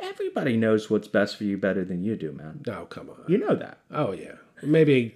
Everybody 0.00 0.56
knows 0.56 0.88
what's 0.88 1.08
best 1.08 1.36
for 1.36 1.44
you 1.44 1.58
better 1.58 1.84
than 1.84 2.02
you 2.02 2.16
do, 2.16 2.32
man. 2.32 2.62
Oh 2.68 2.86
come 2.86 3.10
on. 3.10 3.24
You 3.28 3.38
know 3.38 3.54
that. 3.56 3.78
Oh 3.90 4.12
yeah, 4.12 4.36
maybe 4.62 5.14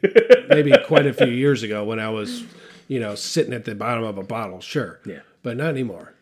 maybe 0.49 0.73
quite 0.87 1.07
a 1.07 1.15
few 1.15 1.29
years 1.29 1.63
ago 1.63 1.83
when 1.83 1.99
I 1.99 2.11
was, 2.11 2.45
you 2.93 3.01
know, 3.01 3.15
sitting 3.15 3.55
at 3.55 3.65
the 3.65 3.75
bottom 3.75 4.05
of 4.05 4.19
a 4.19 4.23
bottle. 4.23 4.61
Sure. 4.61 5.01
Yeah. 5.07 5.21
But 5.43 5.57
not 5.57 5.69
anymore. 5.69 6.13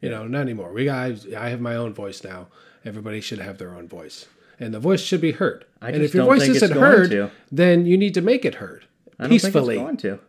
You 0.00 0.10
know, 0.10 0.28
not 0.28 0.42
anymore. 0.42 0.72
We 0.72 0.84
got. 0.84 1.26
I 1.34 1.48
have 1.48 1.60
my 1.60 1.74
own 1.74 1.92
voice 1.92 2.22
now. 2.22 2.46
Everybody 2.84 3.20
should 3.20 3.40
have 3.40 3.58
their 3.58 3.74
own 3.74 3.88
voice, 3.88 4.26
and 4.60 4.72
the 4.72 4.78
voice 4.78 5.00
should 5.00 5.20
be 5.20 5.32
heard. 5.32 5.66
I 5.82 5.90
and 5.90 6.02
if 6.02 6.14
your 6.14 6.24
don't 6.24 6.38
voice 6.38 6.48
isn't 6.48 6.70
heard, 6.70 7.10
to. 7.10 7.32
then 7.50 7.84
you 7.84 7.98
need 7.98 8.14
to 8.14 8.20
make 8.20 8.44
it 8.44 8.54
heard 8.54 8.86
I 9.18 9.24
don't 9.24 9.30
peacefully. 9.30 9.76
think 9.76 9.90
it's 9.90 10.02
going 10.02 10.18
to. 10.18 10.24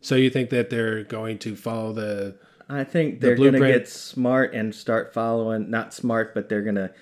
So 0.00 0.16
you 0.16 0.30
think 0.30 0.50
that 0.50 0.68
they're 0.68 1.04
going 1.04 1.38
to 1.38 1.54
follow 1.54 1.92
the? 1.92 2.36
I 2.68 2.82
think 2.82 3.20
they're 3.20 3.36
going 3.36 3.52
to 3.52 3.60
get 3.60 3.88
smart 3.88 4.52
and 4.52 4.74
start 4.74 5.14
following. 5.14 5.70
Not 5.70 5.94
smart, 5.94 6.34
but 6.34 6.48
they're 6.48 6.62
going 6.62 6.74
to 6.74 6.92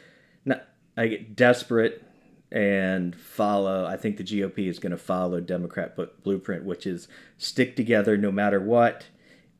not. 0.45 0.66
I 0.99 1.07
get 1.07 1.35
desperate 1.35 2.05
and 2.51 3.14
follow. 3.14 3.86
I 3.86 3.96
think 3.96 4.16
the 4.16 4.24
GOP 4.24 4.68
is 4.68 4.78
going 4.78 4.92
to 4.92 4.99
follow 4.99 5.40
Democrat 5.40 5.96
blueprint, 6.22 6.64
which 6.64 6.86
is 6.86 7.09
stick 7.36 7.76
together 7.76 8.16
no 8.16 8.32
matter 8.32 8.61
what, 8.61 9.07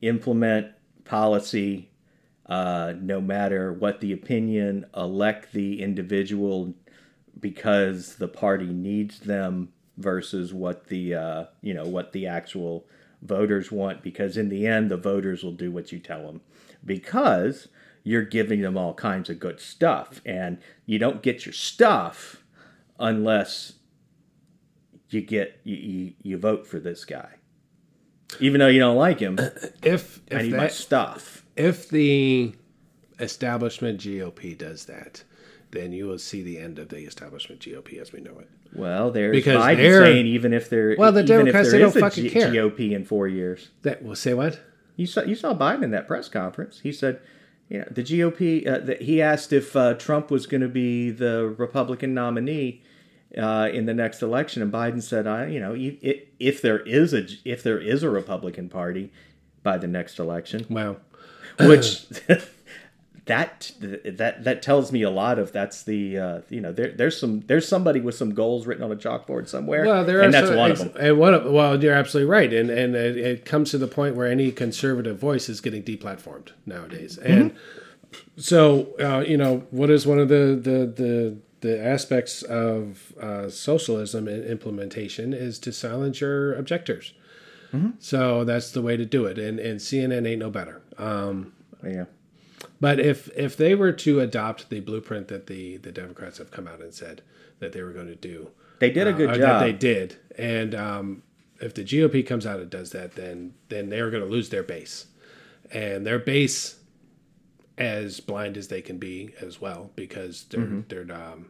implement 0.01 0.73
policy, 1.05 1.89
uh, 2.47 2.93
no 2.99 3.21
matter 3.21 3.71
what 3.71 3.99
the 3.99 4.11
opinion, 4.11 4.85
elect 4.95 5.53
the 5.53 5.81
individual 5.81 6.73
because 7.39 8.15
the 8.15 8.27
party 8.27 8.65
needs 8.65 9.19
them 9.19 9.69
versus 9.97 10.53
what 10.53 10.87
the 10.87 11.13
uh, 11.13 11.45
you 11.61 11.73
know 11.73 11.85
what 11.85 12.13
the 12.13 12.25
actual 12.25 12.85
voters 13.21 13.71
want 13.71 14.01
because 14.01 14.37
in 14.37 14.49
the 14.49 14.65
end 14.65 14.89
the 14.89 14.97
voters 14.97 15.43
will 15.43 15.51
do 15.51 15.71
what 15.71 15.91
you 15.91 15.99
tell 15.99 16.25
them 16.25 16.41
because 16.85 17.67
you're 18.03 18.23
giving 18.23 18.61
them 18.61 18.77
all 18.77 18.93
kinds 18.93 19.29
of 19.29 19.39
good 19.39 19.59
stuff 19.59 20.21
and 20.25 20.57
you 20.85 20.97
don't 20.97 21.21
get 21.21 21.45
your 21.45 21.53
stuff 21.53 22.43
unless 22.99 23.73
you 25.09 25.21
get 25.21 25.59
you, 25.63 25.75
you, 25.75 26.13
you 26.21 26.37
vote 26.37 26.67
for 26.67 26.79
this 26.79 27.05
guy 27.05 27.29
even 28.39 28.59
though 28.59 28.67
you 28.67 28.79
don't 28.79 28.97
like 28.97 29.19
him 29.19 29.39
If 29.83 30.21
if 30.27 30.41
need 30.43 30.53
that, 30.53 30.71
stuff 30.71 31.45
if 31.55 31.89
the 31.89 32.53
establishment 33.19 33.99
GOP 33.99 34.57
does 34.57 34.85
that, 34.85 35.23
then 35.71 35.91
you 35.91 36.05
will 36.07 36.17
see 36.19 36.41
the 36.41 36.57
end 36.57 36.79
of 36.79 36.89
the 36.89 36.99
establishment 36.99 37.61
GOP 37.61 37.99
as 37.99 38.11
we 38.13 38.21
know 38.21 38.37
it. 38.39 38.49
well 38.73 39.11
there's 39.11 39.35
Because 39.35 39.61
Biden 39.63 39.77
they're- 39.77 40.01
saying 40.03 40.27
even 40.27 40.53
if 40.53 40.69
they're 40.69 40.95
Well, 40.97 41.11
the 41.11 41.23
Democrats, 41.23 41.71
they 41.71 41.79
don't 41.79 41.95
a 41.95 41.99
fucking 41.99 42.25
G- 42.25 42.29
care. 42.29 42.51
GOP 42.51 42.91
in 42.91 43.03
four 43.05 43.27
years 43.27 43.69
That 43.81 44.03
will 44.03 44.15
say 44.15 44.33
what? 44.33 44.59
You 44.95 45.05
saw 45.05 45.23
you 45.23 45.35
saw 45.35 45.53
Biden 45.57 45.83
in 45.83 45.91
that 45.91 46.07
press 46.07 46.27
conference. 46.29 46.81
He 46.81 46.91
said, 46.91 47.21
you 47.69 47.79
know, 47.79 47.85
the 47.89 48.03
GOP. 48.03 48.67
Uh, 48.67 48.79
that 48.79 49.01
he 49.03 49.21
asked 49.21 49.53
if 49.53 49.73
uh, 49.75 49.93
Trump 49.93 50.29
was 50.29 50.45
going 50.45 50.59
to 50.61 50.67
be 50.67 51.09
the 51.09 51.55
Republican 51.57 52.13
nominee 52.13 52.81
uh, 53.37 53.69
in 53.71 53.85
the 53.85 53.93
next 53.93 54.21
election, 54.21 54.61
and 54.61 54.71
Biden 54.71 55.01
said, 55.03 55.27
"I, 55.27 55.47
you 55.47 55.59
know, 55.59 55.73
if, 55.75 56.23
if 56.39 56.61
there 56.61 56.79
is 56.79 57.13
a 57.13 57.25
if 57.45 57.61
there 57.63 57.79
is 57.79 58.03
a 58.03 58.09
Republican 58.09 58.69
Party 58.69 59.11
by 59.63 59.77
the 59.77 59.87
next 59.87 60.19
election, 60.19 60.65
Wow. 60.69 60.97
which." 61.59 62.05
That 63.25 63.73
that 64.05 64.43
that 64.43 64.63
tells 64.63 64.91
me 64.91 65.03
a 65.03 65.09
lot 65.11 65.37
of 65.37 65.51
that's 65.51 65.83
the 65.83 66.17
uh, 66.17 66.41
you 66.49 66.59
know 66.61 66.71
there 66.71 66.91
there's 66.93 67.19
some 67.19 67.41
there's 67.41 67.67
somebody 67.67 67.99
with 67.99 68.15
some 68.15 68.33
goals 68.33 68.65
written 68.65 68.83
on 68.83 68.91
a 68.91 68.95
chalkboard 68.95 69.47
somewhere 69.47 69.85
Well, 69.85 70.03
there 70.03 70.21
and 70.21 70.29
are 70.29 70.31
that's 70.31 70.47
some- 70.47 70.57
one 70.57 70.71
of 70.71 70.79
them 70.79 70.91
And 70.99 71.19
one 71.19 71.35
of 71.35 71.45
well, 71.45 71.79
you're 71.79 71.93
absolutely 71.93 72.27
right, 72.31 72.51
and 72.51 72.71
and 72.71 72.95
it, 72.95 73.17
it 73.17 73.45
comes 73.45 73.69
to 73.69 73.77
the 73.77 73.85
point 73.87 74.15
where 74.15 74.25
any 74.25 74.51
conservative 74.51 75.19
voice 75.19 75.47
is 75.47 75.61
getting 75.61 75.83
deplatformed 75.83 76.53
nowadays, 76.65 77.19
Mm-hmm. 77.21 77.31
and 77.31 77.55
so 78.37 78.95
uh, 78.99 79.19
you 79.19 79.37
know 79.37 79.63
what 79.69 79.91
is 79.91 80.07
one 80.07 80.17
of 80.17 80.27
the 80.29 80.59
the 80.59 80.87
the 81.03 81.37
the 81.61 81.83
aspects 81.83 82.41
of 82.43 83.13
uh, 83.21 83.49
socialism 83.49 84.27
and 84.27 84.45
implementation 84.45 85.33
is 85.33 85.59
to 85.59 85.71
silence 85.71 86.21
your 86.21 86.53
objectors. 86.53 87.13
Mm-hmm. 87.73 87.91
So 87.99 88.43
that's 88.43 88.71
the 88.71 88.81
way 88.81 88.97
to 88.97 89.05
do 89.05 89.25
it, 89.25 89.37
and 89.37 89.59
and 89.59 89.79
CNN 89.79 90.27
ain't 90.27 90.39
no 90.39 90.49
better. 90.49 90.81
Um, 90.97 91.53
yeah 91.83 92.05
but 92.79 92.99
if 92.99 93.29
if 93.35 93.57
they 93.57 93.75
were 93.75 93.91
to 93.91 94.19
adopt 94.19 94.69
the 94.69 94.79
blueprint 94.79 95.27
that 95.27 95.47
the 95.47 95.77
the 95.77 95.91
Democrats 95.91 96.37
have 96.37 96.51
come 96.51 96.67
out 96.67 96.81
and 96.81 96.93
said 96.93 97.21
that 97.59 97.73
they 97.73 97.81
were 97.81 97.91
going 97.91 98.07
to 98.07 98.15
do, 98.15 98.49
they 98.79 98.89
did 98.89 99.07
a 99.07 99.13
good 99.13 99.29
uh, 99.29 99.33
job 99.33 99.41
That 99.41 99.59
they 99.59 99.73
did, 99.73 100.17
and 100.37 100.73
um, 100.75 101.23
if 101.59 101.73
the 101.73 101.83
GOP 101.83 102.25
comes 102.25 102.45
out 102.45 102.59
and 102.59 102.69
does 102.69 102.91
that, 102.91 103.15
then 103.15 103.53
then 103.69 103.89
they're 103.89 104.09
going 104.09 104.23
to 104.23 104.29
lose 104.29 104.49
their 104.49 104.63
base, 104.63 105.07
and 105.71 106.05
their 106.05 106.19
base, 106.19 106.78
as 107.79 108.19
blind 108.19 108.57
as 108.57 108.67
they 108.67 108.81
can 108.81 108.97
be, 108.99 109.33
as 109.41 109.59
well, 109.59 109.89
because 109.95 110.43
they're 110.49 110.59
Mm-hmm. 110.61 110.81
they're 110.89 111.11
um, 111.15 111.47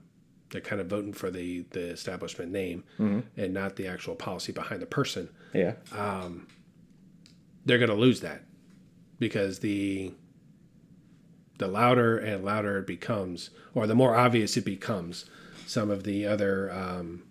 they're 0.51 0.61
kind 0.61 0.79
of 0.81 0.87
voting 0.87 1.13
for 1.13 1.29
the 1.29 1.65
the 1.71 1.89
establishment 1.89 2.51
name 2.51 2.83
Mm-hmm. 2.99 3.19
and 3.41 3.53
not 3.53 3.75
the 3.75 3.87
actual 3.87 4.15
policy 4.15 4.51
behind 4.51 4.81
the 4.81 4.85
person. 4.85 5.29
yeah 5.53 5.73
Um, 5.91 6.47
They're 7.65 7.77
going 7.79 7.89
to 7.89 7.95
lose 7.95 8.21
that 8.21 8.43
because 9.19 9.59
the 9.59 10.13
the 11.57 11.67
louder 11.67 12.17
and 12.17 12.45
louder 12.45 12.77
it 12.79 12.87
becomes, 12.87 13.49
or 13.73 13.85
the 13.85 13.95
more 13.95 14.15
obvious 14.15 14.55
it 14.55 14.63
becomes, 14.63 15.25
some 15.67 15.89
of 15.91 16.03
the 16.03 16.25
other 16.25 16.71
um, 16.71 17.23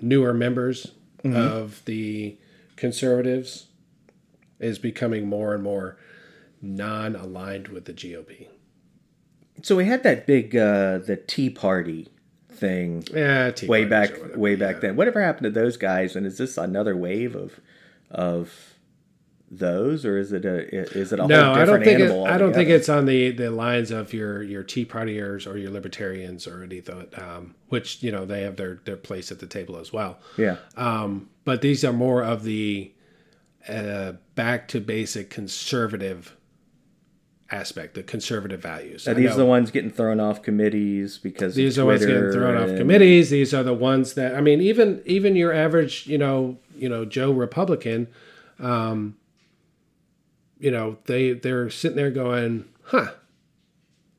newer 0.00 0.32
members 0.32 0.92
of 1.24 1.84
the 1.86 2.38
conservatives 2.76 3.66
is 4.60 4.78
becoming 4.78 5.26
more 5.26 5.52
and 5.54 5.62
more 5.64 5.96
non-aligned 6.66 7.68
with 7.68 7.84
the 7.84 7.92
GOP. 7.92 8.48
So 9.62 9.76
we 9.76 9.86
had 9.86 10.02
that 10.02 10.26
big 10.26 10.54
uh 10.56 10.98
the 10.98 11.16
Tea 11.16 11.50
Party 11.50 12.08
thing 12.50 13.04
Yeah, 13.12 13.50
Tea 13.50 13.66
way 13.66 13.84
back 13.84 14.12
whatever, 14.12 14.38
way 14.38 14.50
yeah. 14.52 14.56
back 14.56 14.80
then. 14.80 14.96
Whatever 14.96 15.22
happened 15.22 15.44
to 15.44 15.50
those 15.60 15.76
guys? 15.76 16.16
And 16.16 16.26
is 16.26 16.38
this 16.38 16.56
another 16.58 16.96
wave 16.96 17.34
of 17.34 17.60
of 18.10 18.72
those, 19.50 20.04
or 20.04 20.18
is 20.18 20.32
it 20.32 20.44
a 20.44 20.68
is 20.98 21.12
it 21.12 21.20
a 21.20 21.26
No, 21.26 21.44
whole 21.44 21.54
I 21.54 21.58
different 21.60 21.84
don't 21.84 21.98
think 21.98 22.10
it? 22.10 22.26
I 22.34 22.38
don't 22.38 22.52
think 22.52 22.68
it's 22.68 22.88
on 22.88 23.06
the, 23.06 23.30
the 23.30 23.50
lines 23.50 23.90
of 23.92 24.12
your 24.12 24.42
your 24.42 24.62
Tea 24.62 24.84
Partiers 24.84 25.46
or 25.46 25.56
your 25.56 25.70
Libertarians 25.70 26.46
or 26.46 26.62
anything, 26.64 27.06
um, 27.14 27.54
which 27.68 28.02
you 28.02 28.10
know 28.10 28.24
they 28.26 28.42
have 28.42 28.56
their 28.56 28.80
their 28.84 28.96
place 28.96 29.30
at 29.30 29.38
the 29.38 29.46
table 29.46 29.76
as 29.78 29.92
well. 29.92 30.18
yeah. 30.36 30.56
Um, 30.76 31.30
but 31.44 31.62
these 31.62 31.84
are 31.84 31.92
more 31.92 32.22
of 32.24 32.42
the 32.42 32.92
uh, 33.68 34.12
back 34.34 34.66
to 34.68 34.80
basic 34.80 35.30
conservative 35.30 36.36
aspect, 37.50 37.94
the 37.94 38.02
conservative 38.02 38.60
values. 38.60 39.06
Are 39.06 39.14
these 39.14 39.30
know 39.30 39.36
the 39.36 39.44
ones 39.44 39.70
getting 39.70 39.90
thrown 39.90 40.20
off 40.20 40.42
committees 40.42 41.18
because 41.18 41.54
these 41.54 41.78
are 41.78 41.84
ones 41.84 42.04
getting 42.04 42.32
thrown 42.32 42.56
off 42.56 42.76
committees. 42.76 43.30
These 43.30 43.54
are 43.54 43.62
the 43.62 43.74
ones 43.74 44.14
that 44.14 44.34
I 44.34 44.40
mean, 44.40 44.60
even 44.60 45.02
even 45.06 45.36
your 45.36 45.52
average, 45.52 46.06
you 46.06 46.18
know, 46.18 46.58
you 46.76 46.88
know, 46.88 47.04
Joe 47.04 47.30
Republican, 47.30 48.08
um, 48.58 49.16
you 50.58 50.70
know, 50.70 50.98
they 51.04 51.32
they're 51.32 51.70
sitting 51.70 51.96
there 51.96 52.10
going, 52.10 52.66
huh. 52.84 53.12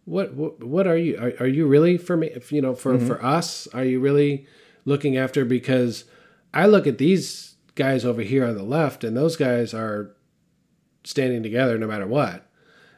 What, 0.06 0.36
what 0.36 0.64
what 0.64 0.88
are 0.88 0.96
you 0.96 1.18
are, 1.18 1.34
are 1.42 1.48
you 1.48 1.68
really 1.68 1.98
for 1.98 2.16
me 2.16 2.28
if, 2.28 2.54
you 2.54 2.62
know 2.62 2.74
for 2.74 2.98
for 2.98 3.22
us 3.22 3.68
are 3.74 3.84
you 3.84 4.00
really 4.00 4.48
looking 4.86 5.18
after 5.18 5.44
because 5.44 6.06
I 6.54 6.66
look 6.66 6.88
at 6.88 6.98
these 6.98 7.56
guys 7.76 8.06
over 8.06 8.22
here 8.22 8.46
on 8.46 8.56
the 8.56 8.64
left 8.64 9.04
and 9.04 9.18
those 9.18 9.36
guys 9.36 9.74
are 9.74 10.16
standing 11.04 11.44
together 11.44 11.78
no 11.78 11.88
matter 11.88 12.08
what 12.08 12.47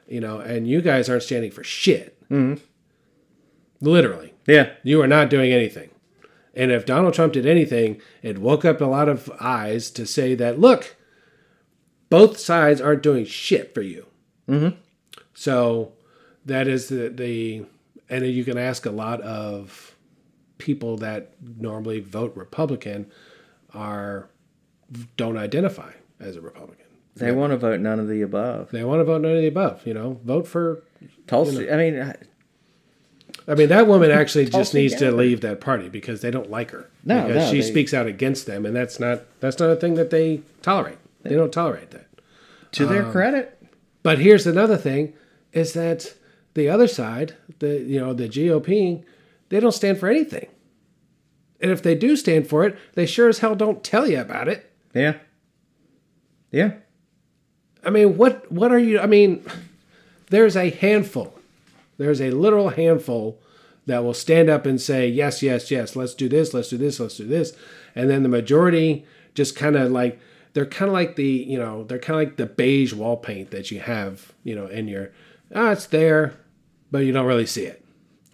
you 0.10 0.20
know 0.20 0.39
and 0.39 0.68
you 0.68 0.82
guys 0.82 1.10
aren't 1.10 1.24
standing 1.24 1.51
for 1.51 1.64
shit 1.64 2.18
literally 3.82 4.34
Yeah, 4.49 4.72
you 4.82 4.99
are 5.03 5.07
not 5.07 5.30
doing 5.30 5.51
anything. 5.51 5.91
And 6.55 6.72
if 6.72 6.84
Donald 6.86 7.14
Trump 7.14 7.34
did 7.34 7.45
anything, 7.45 8.01
it 8.24 8.39
woke 8.39 8.66
up 8.66 8.82
a 8.82 8.86
lot 8.86 9.07
of 9.07 9.32
eyes 9.39 9.91
to 9.91 10.07
say 10.07 10.34
that, 10.36 10.60
look, 10.60 10.95
both 12.10 12.39
sides 12.39 12.82
aren't 12.82 13.03
doing 13.03 13.26
shit 13.26 13.76
for 13.76 13.84
you. 13.84 14.07
Mm-hmm. 14.47 14.76
So 15.36 15.93
that 16.45 16.68
is 16.68 16.89
the, 16.89 17.10
the, 17.10 17.66
and 18.10 18.26
you 18.26 18.43
can 18.43 18.57
ask 18.57 18.88
a 18.88 18.91
lot 18.91 19.22
of 19.22 19.95
people 20.57 20.97
that 20.97 21.36
normally 21.39 21.99
vote 21.99 22.36
Republican 22.36 23.12
are 23.76 24.30
don't 25.16 25.38
identify 25.38 25.91
as 26.20 26.36
a 26.36 26.41
Republican. 26.41 26.79
They 27.16 27.32
want 27.34 27.51
to 27.51 27.57
vote 27.57 27.80
none 27.82 27.99
of 27.99 28.07
the 28.07 28.22
above. 28.22 28.72
They 28.72 28.84
want 28.84 29.01
to 29.01 29.03
vote 29.03 29.22
none 29.22 29.32
of 29.36 29.41
the 29.41 29.47
above. 29.47 29.86
You 29.86 29.93
know, 29.93 30.20
vote 30.24 30.47
for. 30.47 30.84
Tulsi. 31.28 31.70
I 31.72 31.78
mean, 31.78 31.99
I- 32.01 32.16
I 33.47 33.55
mean, 33.55 33.70
that 33.70 33.88
woman 33.88 34.12
actually 34.12 34.45
just 34.45 34.74
needs 34.76 34.95
to 34.95 35.12
leave 35.12 35.41
that 35.41 35.60
party 35.60 35.89
because 35.89 36.22
they 36.22 36.30
don't 36.30 36.51
like 36.51 36.70
her. 36.72 36.88
No, 37.03 37.26
because 37.28 37.45
no, 37.45 37.51
she 37.51 37.62
they- 37.62 37.68
speaks 37.68 37.93
out 37.95 38.05
against 38.05 38.45
them, 38.45 38.66
and 38.66 38.76
that's 38.76 38.99
not 38.99 39.24
that's 39.39 39.57
not 39.60 39.70
a 39.72 39.76
thing 39.76 39.95
that 39.95 40.12
they 40.12 40.41
tolerate. 40.62 40.97
They 41.24 41.36
don't 41.36 41.51
tolerate 41.51 41.89
that. 41.91 42.05
to 42.74 42.86
their 42.86 43.05
Um, 43.05 43.12
credit, 43.12 43.57
But 44.03 44.20
here's 44.20 44.45
another 44.45 44.78
thing: 44.78 45.14
is 45.51 45.74
that 45.74 46.14
the 46.53 46.70
other 46.70 46.88
side, 46.88 47.34
the 47.60 47.80
you 47.80 47.99
know 47.99 48.14
the 48.14 48.30
GOP, 48.30 49.03
they 49.49 49.60
don't 49.60 49.72
stand 49.74 49.97
for 49.97 50.07
anything. 50.07 50.47
And 51.60 51.72
if 51.72 51.82
they 51.82 51.95
do 51.95 52.16
stand 52.16 52.47
for 52.47 52.66
it, 52.66 52.76
they 52.93 53.05
sure 53.07 53.28
as 53.30 53.39
hell 53.39 53.55
don't 53.55 53.84
tell 53.84 54.07
you 54.07 54.20
about 54.22 54.47
it. 54.47 54.70
yeah, 54.93 55.16
yeah. 56.51 56.74
I 57.84 57.90
mean, 57.90 58.18
what 58.18 58.52
what 58.52 58.72
are 58.72 58.80
you? 58.80 59.00
I 59.00 59.06
mean, 59.06 59.44
there's 60.30 60.56
a 60.56 60.70
handful, 60.70 61.34
there's 61.98 62.22
a 62.22 62.32
literal 62.32 62.70
handful 62.70 63.40
that 63.86 64.04
will 64.04 64.14
stand 64.14 64.50
up 64.50 64.66
and 64.66 64.80
say 64.80 65.08
yes, 65.08 65.42
yes, 65.42 65.72
yes. 65.72 65.96
Let's 65.96 66.14
do 66.14 66.30
this. 66.30 66.54
Let's 66.54 66.70
do 66.70 66.78
this. 66.78 67.00
Let's 67.00 67.18
do 67.18 67.26
this. 67.26 67.54
And 67.96 68.10
then 68.10 68.24
the 68.24 68.30
majority 68.30 69.06
just 69.34 69.56
kind 69.56 69.76
of 69.76 69.92
like 69.92 70.20
they're 70.54 70.66
kind 70.66 70.90
of 70.90 70.94
like 70.94 71.16
the 71.16 71.26
you 71.26 71.58
know 71.58 71.84
they're 71.84 72.00
kind 72.00 72.22
of 72.22 72.28
like 72.28 72.38
the 72.38 72.46
beige 72.46 72.94
wall 72.94 73.18
paint 73.18 73.52
that 73.52 73.72
you 73.72 73.80
have 73.80 74.34
you 74.44 74.56
know 74.56 74.68
in 74.68 74.88
your 74.88 75.12
ah 75.56 75.72
it's 75.72 75.88
there, 75.88 76.34
but 76.92 77.00
you 77.00 77.12
don't 77.12 77.26
really 77.26 77.46
see 77.46 77.66
it. 77.66 77.84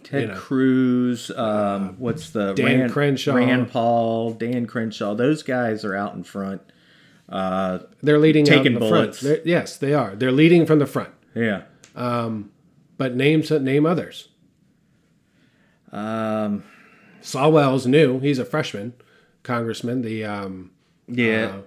Ted 0.04 0.22
you 0.22 0.28
know. 0.28 0.36
Cruz, 0.36 1.32
um, 1.32 1.96
what's 1.98 2.30
the 2.30 2.54
Dan 2.54 2.82
Rand, 2.82 2.92
Crenshaw. 2.92 3.36
Rand 3.36 3.72
Paul, 3.72 4.34
Dan 4.34 4.68
Crenshaw. 4.68 5.16
Those 5.16 5.42
guys 5.42 5.84
are 5.84 5.96
out 5.96 6.14
in 6.14 6.24
front. 6.24 6.62
They're 7.30 8.20
leading 8.20 8.44
out 8.44 8.50
Taking 8.50 8.66
in 8.68 8.74
the 8.76 8.80
bullets. 8.80 9.20
front. 9.20 9.44
They're- 9.44 9.52
yes, 9.52 9.78
they 9.78 9.94
are. 9.94 10.16
They're 10.16 10.32
leading 10.32 10.66
from 10.66 10.80
the 10.80 10.86
front. 10.86 11.10
Yeah. 11.34 11.64
Um, 11.96 12.52
But 12.98 13.16
name 13.16 13.44
name 13.62 13.86
others. 13.86 14.30
Um, 15.92 16.64
Swalwell's 17.22 17.88
new. 17.88 18.20
He's 18.20 18.40
a 18.40 18.46
freshman 18.46 18.94
congressman. 19.44 20.02
The 20.02 20.26
um, 20.26 20.72
yeah. 21.08 21.58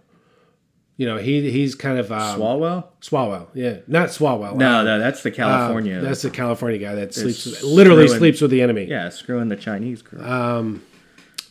you 0.97 1.07
know 1.07 1.17
he 1.17 1.51
he's 1.51 1.75
kind 1.75 1.99
of 1.99 2.11
um, 2.13 2.39
Swalwell? 2.41 2.87
Swalwell. 3.01 3.49
Yeah, 3.55 3.79
not 3.87 4.09
Swalwell. 4.11 4.57
No, 4.57 4.79
Uh, 4.81 4.83
no, 4.85 4.99
that's 4.99 5.23
the 5.23 5.33
uh, 5.33 5.35
California. 5.35 6.01
that's 6.01 6.23
the 6.23 6.31
California 6.31 6.79
guy 6.79 6.95
that 6.95 7.15
sleeps 7.15 7.45
with, 7.47 7.63
literally 7.63 8.07
screwing- 8.07 8.19
sleeps 8.21 8.41
with 8.41 8.51
the 8.51 8.63
enemy. 8.63 8.85
yeah, 8.85 9.09
screwing 9.09 9.49
the 9.49 9.57
Chinese 9.57 10.03
girl. 10.03 10.23
Um, 10.25 10.83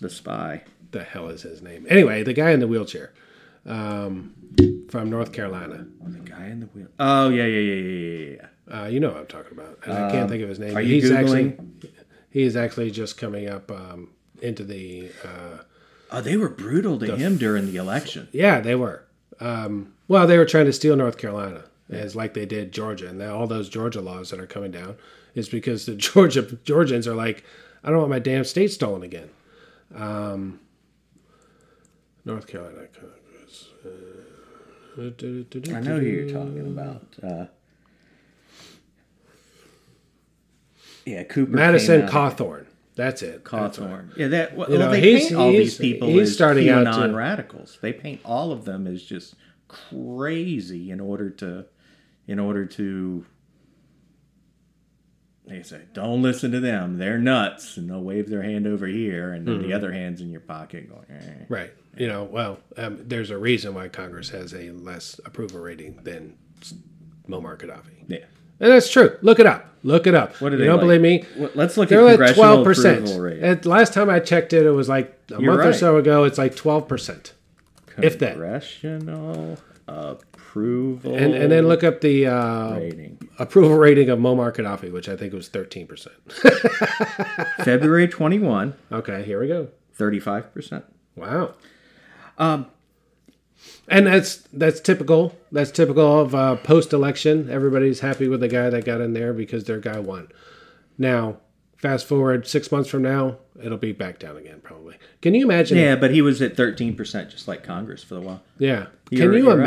the 0.02 0.10
spy. 0.10 0.64
The 0.92 1.04
hell 1.04 1.28
is 1.30 1.42
his 1.42 1.62
name? 1.62 1.86
Anyway, 1.90 2.24
the 2.24 2.34
guy 2.34 2.52
in 2.52 2.60
the 2.62 2.68
wheelchair, 2.68 3.12
um, 3.68 4.34
from 4.90 5.10
North 5.10 5.32
Carolina. 5.32 5.86
The 6.06 6.20
guy 6.20 6.48
in 6.48 6.60
the 6.62 6.66
wheel. 6.68 6.88
Oh 7.00 7.30
yeah, 7.30 7.46
yeah, 7.46 7.60
yeah, 7.60 7.74
yeah, 7.74 8.00
yeah, 8.10 8.36
yeah. 8.70 8.82
Uh, 8.84 8.88
you 8.88 9.00
know 9.00 9.10
what 9.10 9.18
I'm 9.18 9.28
talking 9.28 9.52
about. 9.52 9.80
And 9.84 9.94
I 9.94 10.12
can't 10.12 10.30
think 10.30 10.44
of 10.44 10.50
his 10.50 10.60
name. 10.60 10.72
Um, 10.72 10.78
are 10.78 10.82
you 10.82 10.96
he's 11.02 11.12
actually 11.12 11.58
he 12.30 12.44
is 12.44 12.56
actually 12.56 12.92
just 12.92 13.18
coming 13.18 13.48
up 13.50 13.72
um, 13.72 14.10
into 14.42 14.64
the. 14.64 15.12
Uh, 15.24 15.64
Oh, 16.10 16.22
they 16.22 16.38
were 16.38 16.48
brutal 16.48 16.98
to 17.00 17.18
him 17.18 17.36
during 17.38 17.66
the 17.66 17.76
election. 17.76 18.30
yeah, 18.32 18.62
they 18.62 18.76
were. 18.76 19.04
Um, 19.42 19.94
well, 20.08 20.26
they 20.26 20.38
were 20.38 20.46
trying 20.46 20.66
to 20.68 20.72
steal 20.72 20.96
North 20.96 21.18
Carolina, 21.18 21.66
as 21.90 22.16
like 22.16 22.34
they 22.34 22.46
did 22.46 22.72
Georgia, 22.72 23.10
and 23.10 23.22
all 23.22 23.46
those 23.46 23.68
Georgia 23.68 24.00
laws 24.00 24.30
that 24.30 24.40
are 24.40 24.48
coming 24.48 24.72
down 24.72 24.96
is 25.36 25.50
because 25.50 25.86
the 25.86 25.96
Georgia 25.98 26.44
Georgians 26.64 27.10
are 27.10 27.14
like, 27.14 27.44
I 27.84 27.90
don't 27.90 27.98
want 28.00 28.10
my 28.10 28.20
damn 28.20 28.46
state 28.46 28.72
stolen 28.72 29.04
again. 29.04 29.30
Um, 29.94 30.62
North 32.24 32.48
Carolina 32.48 32.88
I 34.98 35.80
know 35.80 36.00
who 36.00 36.06
you're 36.06 36.30
talking 36.30 36.66
about. 36.68 37.16
Uh, 37.22 37.46
yeah, 41.06 41.24
Cooper. 41.24 41.52
Madison 41.52 42.08
Cawthorn. 42.08 42.66
That's 42.96 43.22
it. 43.22 43.36
Right. 43.36 43.44
Cawthorn. 43.44 44.18
Yeah, 44.18 44.28
that 44.30 44.58
well, 44.58 44.72
You 44.72 44.80
know, 44.80 44.92
they 44.92 45.02
paint 45.02 45.34
all 45.34 45.52
he's- 45.52 45.64
these 45.64 45.78
people 45.78 46.08
he's 46.08 46.30
as 46.30 46.34
starting 46.34 46.68
out 46.70 46.88
QAnon 46.88 47.16
radicals. 47.16 47.78
They 47.82 47.94
paint 47.94 48.22
all 48.26 48.52
of 48.52 48.66
them 48.66 48.88
as 48.88 49.04
just 49.04 49.36
crazy 49.68 50.90
in 50.90 51.00
order 51.00 51.30
to, 51.30 51.66
in 52.28 52.40
order 52.40 52.66
to. 52.66 53.26
They 55.48 55.64
say, 55.64 55.82
"Don't 55.94 56.22
listen 56.22 56.52
to 56.52 56.60
them. 56.60 56.98
They're 56.98 57.18
nuts," 57.18 57.78
and 57.78 57.90
they'll 57.90 58.02
wave 58.02 58.30
their 58.30 58.42
hand 58.44 58.68
over 58.68 58.86
here, 58.88 59.32
and 59.34 59.48
then 59.48 59.62
the 59.62 59.74
other 59.74 59.92
hand's 59.92 60.20
in 60.22 60.30
your 60.30 60.42
pocket, 60.42 60.90
going. 60.90 61.06
Eh. 61.10 61.46
Right. 61.50 61.74
You 61.96 62.08
know, 62.08 62.26
well, 62.26 62.60
um, 62.78 63.00
there's 63.06 63.30
a 63.32 63.38
reason 63.38 63.74
why 63.74 63.88
Congress 63.88 64.30
has 64.30 64.54
a 64.54 64.72
less 64.72 65.20
approval 65.26 65.62
rating 65.62 66.00
than 66.04 66.36
Muammar 67.28 67.58
Gaddafi. 67.58 68.04
Yeah. 68.08 68.18
And 68.60 68.72
that's 68.72 68.92
true. 68.92 69.16
Look 69.22 69.40
it 69.40 69.46
up. 69.46 69.74
Look 69.84 70.06
it 70.08 70.16
up. 70.16 70.36
What 70.42 70.50
do 70.50 70.56
you 70.56 70.62
they 70.62 70.66
don't 70.68 70.78
like? 70.78 70.84
believe 71.00 71.02
me? 71.02 71.24
Well, 71.38 71.52
Let's 71.56 71.78
look 71.78 71.90
They're 71.90 72.02
at 72.08 72.10
congressional 72.18 72.36
twelve 72.44 72.64
percent. 72.66 72.98
approval 73.00 73.22
rate. 73.22 73.42
At 73.44 73.66
last 73.66 73.94
time 73.94 74.10
I 74.10 74.20
checked 74.20 74.52
it, 74.54 74.66
it 74.66 74.72
was 74.72 74.90
like 74.90 75.18
a 75.32 75.40
You're 75.42 75.54
month 75.56 75.68
or 75.68 75.74
so 75.74 75.98
ago. 75.98 76.24
It's 76.24 76.38
like 76.38 76.56
twelve 76.56 76.88
percent, 76.88 77.34
if 77.98 78.18
that. 78.20 78.32
Congressional 78.34 79.58
approval. 80.58 81.16
And 81.16 81.34
and 81.36 81.52
then 81.52 81.68
look 81.68 81.84
up 81.84 82.02
the 82.02 82.26
uh, 82.28 82.76
rating. 82.78 83.20
approval 83.40 83.78
rating 83.78 84.10
of 84.10 84.20
Muammar 84.20 84.54
Gaddafi, 84.56 84.92
which 84.92 85.08
I 85.10 85.16
think 85.16 85.34
was 85.34 85.48
thirteen 85.50 85.88
percent. 85.88 86.16
February 87.64 88.08
21, 88.08 88.74
Okay, 88.92 89.24
here 89.24 89.40
we 89.40 89.48
go. 89.48 89.68
35%. 89.98 90.84
Wow. 91.16 91.54
Um, 92.38 92.68
and 93.88 94.06
that's 94.06 94.38
that's 94.54 94.80
typical. 94.80 95.36
That's 95.52 95.72
typical 95.72 96.20
of 96.22 96.36
uh, 96.36 96.56
post-election. 96.58 97.50
Everybody's 97.50 98.02
happy 98.02 98.28
with 98.28 98.42
the 98.42 98.48
guy 98.48 98.70
that 98.70 98.86
got 98.86 99.02
in 99.02 99.14
there 99.14 99.34
because 99.34 99.64
their 99.64 99.80
guy 99.80 99.98
won. 100.00 100.28
Now, 100.98 101.38
fast 101.78 102.06
forward 102.06 102.46
six 102.48 102.72
months 102.72 102.90
from 102.90 103.02
now, 103.02 103.38
it'll 103.62 103.78
be 103.78 103.94
back 103.94 104.20
down 104.20 104.38
again, 104.38 104.60
probably. 104.62 104.98
Can 105.22 105.34
you 105.34 105.44
imagine? 105.46 105.78
Yeah, 105.78 105.96
but 105.96 106.12
he 106.12 106.22
was 106.22 106.42
at 106.42 106.56
13%, 106.56 107.30
just 107.32 107.48
like 107.48 107.64
Congress 107.64 108.04
for 108.04 108.18
a 108.18 108.22
while. 108.22 108.44
Yeah. 108.60 108.88
Can 109.10 109.18
You're- 109.18 109.38
you 109.38 109.46
you're 109.46 109.58
right. 109.58 109.66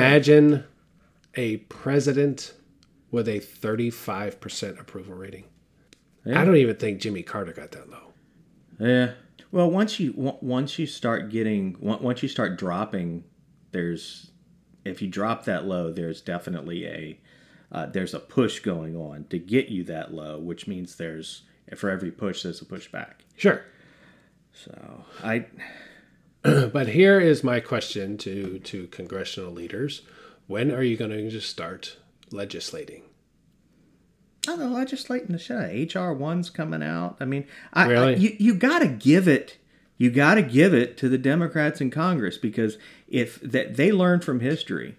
A 1.35 1.59
president 1.59 2.55
with 3.11 3.28
a 3.28 3.41
35% 3.41 4.81
approval 4.81 5.14
rating? 5.14 5.45
I 6.26 6.45
don't 6.45 6.57
even 6.57 6.76
think 6.76 7.01
Jimmy 7.01 7.22
Carter 7.22 7.53
got 7.53 7.70
that 7.72 7.89
low. 7.91 8.12
Yeah. 8.78 9.12
Well, 9.53 9.70
once 9.70 9.99
you 9.99 10.12
on- 10.16 10.39
once 10.47 10.78
you 10.78 10.87
start 10.87 11.31
getting 11.31 11.76
on- 11.83 12.03
once 12.03 12.22
you 12.22 12.28
start 12.28 12.59
dropping, 12.59 13.24
there's 13.72 14.31
if 14.85 15.03
you 15.03 15.09
drop 15.09 15.45
that 15.45 15.66
low, 15.66 15.93
there's 15.93 16.20
definitely 16.20 16.87
a 16.87 17.20
uh, 17.72 17.87
there's 17.87 18.14
a 18.14 18.18
push 18.20 18.61
going 18.61 18.97
on 18.97 19.24
to 19.31 19.39
get 19.39 19.68
you 19.68 19.83
that 19.85 20.12
low, 20.12 20.39
which 20.39 20.66
means 20.66 20.97
there's 20.97 21.43
for 21.76 21.89
every 21.91 22.11
push 22.11 22.43
there's 22.43 22.61
a 22.61 22.64
pushback. 22.64 23.14
Sure. 23.37 23.62
So 24.53 25.05
I 25.22 25.47
But 26.43 26.89
here 26.89 27.18
is 27.20 27.43
my 27.45 27.61
question 27.61 28.16
to 28.18 28.59
to 28.61 28.87
congressional 28.89 29.53
leaders: 29.53 30.03
When 30.51 30.72
are 30.72 30.82
you 30.82 30.96
going 30.96 31.12
to 31.12 31.30
just 31.30 31.48
start 31.48 31.96
legislating? 32.32 33.05
Oh, 34.48 34.57
the 34.57 34.68
legislating 34.68 35.28
the 35.28 35.38
shit. 35.38 35.94
HR 35.94 36.11
one's 36.11 36.51
coming 36.51 36.82
out. 36.82 37.16
I 37.20 37.24
mean, 37.24 37.46
I, 37.72 37.86
Really? 37.86 38.14
I- 38.14 38.18
you 38.18 38.36
you 38.36 38.55
got 38.57 38.80
to 38.80 38.88
give 38.88 39.28
it. 39.28 39.59
You 39.96 40.11
got 40.11 40.34
to 40.34 40.42
give 40.42 40.74
it 40.74 40.96
to 40.96 41.09
the 41.09 41.18
Democrats 41.18 41.80
in 41.80 41.92
Congress 41.92 42.36
because 42.36 42.78
if 43.07 43.40
that 43.42 43.76
they 43.76 43.92
learned 43.92 44.24
from 44.24 44.40
history, 44.40 44.96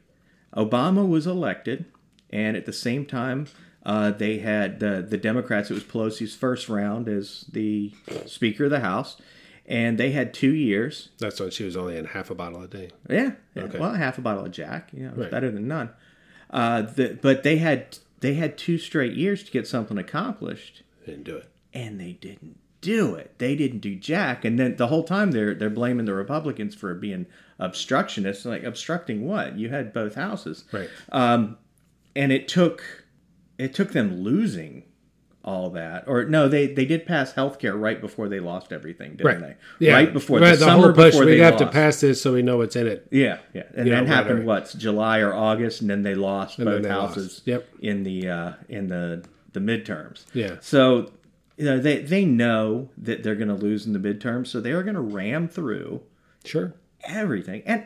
Obama 0.56 1.06
was 1.06 1.28
elected, 1.28 1.84
and 2.30 2.56
at 2.56 2.66
the 2.66 2.72
same 2.72 3.06
time, 3.06 3.48
uh, 3.86 4.12
they 4.12 4.38
had 4.38 4.80
the 4.80 5.06
the 5.06 5.18
Democrats. 5.18 5.70
It 5.70 5.74
was 5.74 5.84
Pelosi's 5.84 6.34
first 6.34 6.70
round 6.70 7.10
as 7.10 7.44
the 7.52 7.92
Speaker 8.26 8.64
of 8.66 8.72
the 8.72 8.80
House, 8.80 9.18
and 9.68 9.98
they 9.98 10.12
had 10.12 10.34
two 10.34 10.54
years. 10.54 11.10
That's 11.20 11.40
when 11.40 11.52
she 11.52 11.64
was 11.64 11.78
only 11.78 11.98
in 11.98 12.06
half 12.06 12.30
a 12.30 12.36
bottle 12.36 12.62
a 12.64 12.68
day. 12.68 12.90
Yeah, 13.10 13.32
yeah. 13.56 13.64
Okay. 13.64 13.80
well, 13.80 13.94
half 13.94 14.18
a 14.18 14.22
bottle 14.22 14.46
of 14.46 14.52
Jack. 14.52 14.90
You 14.94 15.08
know, 15.08 15.14
Right. 15.16 15.32
better 15.32 15.50
than 15.52 15.68
none. 15.68 15.90
Uh, 16.50 16.82
the, 16.84 17.18
but 17.22 17.44
they 17.44 17.58
had 17.58 17.98
they 18.20 18.34
had 18.36 18.58
two 18.58 18.78
straight 18.78 19.14
years 19.14 19.44
to 19.44 19.52
get 19.52 19.68
something 19.68 19.98
accomplished 19.98 20.84
Didn't 21.06 21.24
do 21.24 21.38
it. 21.38 21.50
and 21.74 22.00
they 22.00 22.14
didn't 22.14 22.58
do 22.82 23.16
it. 23.16 23.36
They 23.38 23.56
didn't 23.56 23.80
do 23.80 23.96
jack, 23.96 24.44
and 24.44 24.58
then 24.60 24.76
the 24.76 24.88
whole 24.88 25.04
time 25.04 25.32
they're 25.32 25.54
they're 25.56 25.70
blaming 25.70 26.06
the 26.06 26.14
Republicans 26.14 26.76
for 26.76 26.94
being 26.94 27.26
obstructionists. 27.60 28.44
Like 28.46 28.64
obstructing 28.64 29.26
what? 29.26 29.58
You 29.58 29.70
had 29.70 29.94
both 29.94 30.16
houses, 30.16 30.66
Right. 30.72 30.90
Um, 31.12 31.58
and 32.16 32.32
it 32.32 32.48
took 32.48 32.84
it 33.58 33.74
took 33.74 33.92
them 33.94 34.22
losing 34.22 34.84
all 35.44 35.72
that. 35.72 36.04
Or 36.08 36.26
no, 36.26 36.48
they 36.48 36.68
they 36.68 36.86
did 36.86 37.06
pass 37.06 37.32
health 37.34 37.58
care 37.60 37.76
right 37.76 38.00
before 38.00 38.30
they 38.30 38.40
lost 38.40 38.72
everything, 38.72 39.16
didn't 39.16 39.42
right. 39.42 39.58
they? 39.80 39.92
Right 39.92 40.14
before 40.14 40.40
right, 40.40 40.52
the, 40.52 40.58
the 40.58 40.66
summer 40.66 40.84
whole 40.88 40.94
push. 40.94 41.14
before 41.14 41.26
We 41.26 41.40
have 41.40 41.58
to 41.58 41.68
pass 41.68 42.00
this 42.02 42.22
so 42.22 42.34
we 42.34 42.42
know 42.42 42.58
what's 42.58 42.76
in 42.76 42.88
it. 42.88 43.08
Yeah, 43.12 43.40
yeah, 43.54 43.64
and 43.76 43.88
You 43.88 43.94
that 43.94 44.02
know, 44.06 44.08
happened 44.14 44.46
what 44.46 44.74
July 44.78 45.20
or 45.20 45.34
August, 45.34 45.82
and 45.82 45.90
then 45.90 46.04
they 46.04 46.16
lost 46.16 46.58
And 46.60 46.66
both 46.66 46.84
they 46.84 46.90
lost. 46.90 47.16
houses. 47.16 47.42
Yep. 47.46 47.68
in 47.82 48.04
the 48.04 48.30
uh, 48.30 48.54
in 48.70 48.88
the 48.88 49.24
the 49.54 49.60
midterms. 49.60 50.26
Yeah. 50.34 50.58
So 50.62 51.12
you 51.58 51.66
know, 51.66 51.80
they 51.80 52.00
they 52.02 52.26
know 52.26 52.90
that 52.98 53.24
they're 53.24 53.36
going 53.36 53.48
to 53.48 53.54
lose 53.56 53.86
in 53.86 53.94
the 53.94 54.00
midterm, 54.00 54.46
so 54.48 54.62
they 54.62 54.72
are 54.72 54.84
going 54.84 54.96
to 54.96 55.02
ram 55.02 55.48
through 55.48 56.02
Sure. 56.46 56.74
everything. 57.04 57.62
And 57.66 57.84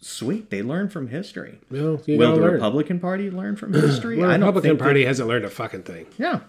sweet, 0.00 0.50
they 0.50 0.62
learn 0.62 0.88
from 0.88 1.08
history. 1.08 1.60
Well, 1.70 2.00
you 2.06 2.16
Will 2.18 2.34
the 2.36 2.40
learn. 2.42 2.54
Republican 2.54 3.00
Party 3.00 3.30
learn 3.30 3.56
from 3.56 3.72
history? 3.74 4.16
Well, 4.18 4.30
I 4.30 4.34
the 4.34 4.38
don't 4.38 4.46
Republican 4.48 4.78
Party 4.78 5.04
hasn't 5.04 5.28
learned 5.28 5.44
a 5.44 5.50
fucking 5.50 5.82
thing. 5.84 6.06
yeah, 6.18 6.40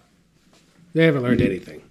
They 0.93 1.05
haven't 1.05 1.23
learned 1.23 1.41
anything. 1.41 1.81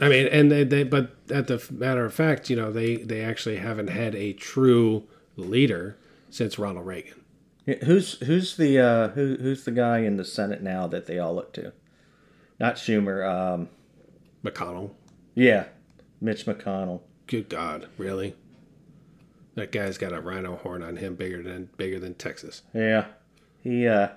I 0.00 0.08
mean, 0.08 0.26
and 0.28 0.50
they, 0.50 0.64
they 0.64 0.82
but 0.84 1.14
at 1.30 1.46
the 1.46 1.62
matter 1.70 2.04
of 2.06 2.14
fact, 2.14 2.48
you 2.48 2.56
know, 2.56 2.72
they 2.72 2.96
they 2.96 3.22
actually 3.22 3.56
haven't 3.56 3.88
had 3.88 4.14
a 4.14 4.32
true 4.32 5.04
leader 5.36 5.98
since 6.30 6.58
Ronald 6.58 6.86
Reagan. 6.86 7.20
who's 7.84 8.14
who's 8.20 8.56
the 8.56 8.78
uh, 8.78 9.08
who, 9.08 9.36
who's 9.38 9.64
the 9.64 9.70
guy 9.72 9.98
in 9.98 10.16
the 10.16 10.24
Senate 10.24 10.62
now 10.62 10.86
that 10.86 11.04
they 11.06 11.18
all 11.18 11.34
look 11.34 11.52
to? 11.54 11.72
Not 12.58 12.76
Schumer. 12.76 13.28
Um, 13.28 13.68
McConnell. 14.42 14.92
yeah, 15.34 15.66
Mitch 16.18 16.46
McConnell. 16.46 17.02
Good 17.26 17.50
God, 17.50 17.88
really? 17.98 18.34
That 19.60 19.72
guy's 19.72 19.98
got 19.98 20.14
a 20.14 20.22
rhino 20.22 20.56
horn 20.56 20.82
on 20.82 20.96
him 20.96 21.16
bigger 21.16 21.42
than 21.42 21.68
bigger 21.76 22.00
than 22.00 22.14
Texas. 22.14 22.62
Yeah, 22.72 23.08
he 23.62 23.86
uh, 23.86 24.08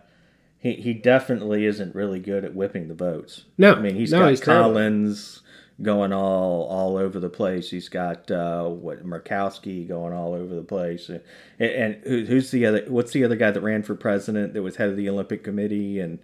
he 0.58 0.76
he 0.76 0.94
definitely 0.94 1.66
isn't 1.66 1.94
really 1.94 2.22
good 2.22 2.46
at 2.46 2.56
whipping 2.56 2.88
the 2.88 2.94
votes. 2.94 3.44
No, 3.58 3.74
I 3.74 3.82
mean 3.82 3.96
he's 3.96 4.14
no, 4.14 4.20
got 4.20 4.30
he's 4.30 4.40
terrible. 4.40 4.70
Collins 4.70 5.42
going 5.82 6.14
all 6.14 6.64
all 6.64 6.96
over 6.96 7.20
the 7.20 7.30
place. 7.30 7.72
He's 7.72 7.90
got 7.90 8.32
uh, 8.32 8.70
what 8.70 9.06
Murkowski 9.06 9.86
going 9.86 10.14
all 10.14 10.34
over 10.34 10.56
the 10.56 10.64
place. 10.64 11.10
And, 11.10 11.20
and 11.60 11.96
who, 12.06 12.24
who's 12.24 12.50
the 12.52 12.66
other? 12.66 12.86
What's 12.88 13.12
the 13.12 13.26
other 13.26 13.36
guy 13.36 13.52
that 13.52 13.60
ran 13.60 13.84
for 13.84 13.96
president 13.96 14.54
that 14.54 14.64
was 14.64 14.78
head 14.78 14.88
of 14.88 14.96
the 14.96 15.10
Olympic 15.10 15.44
Committee 15.44 16.00
and 16.00 16.20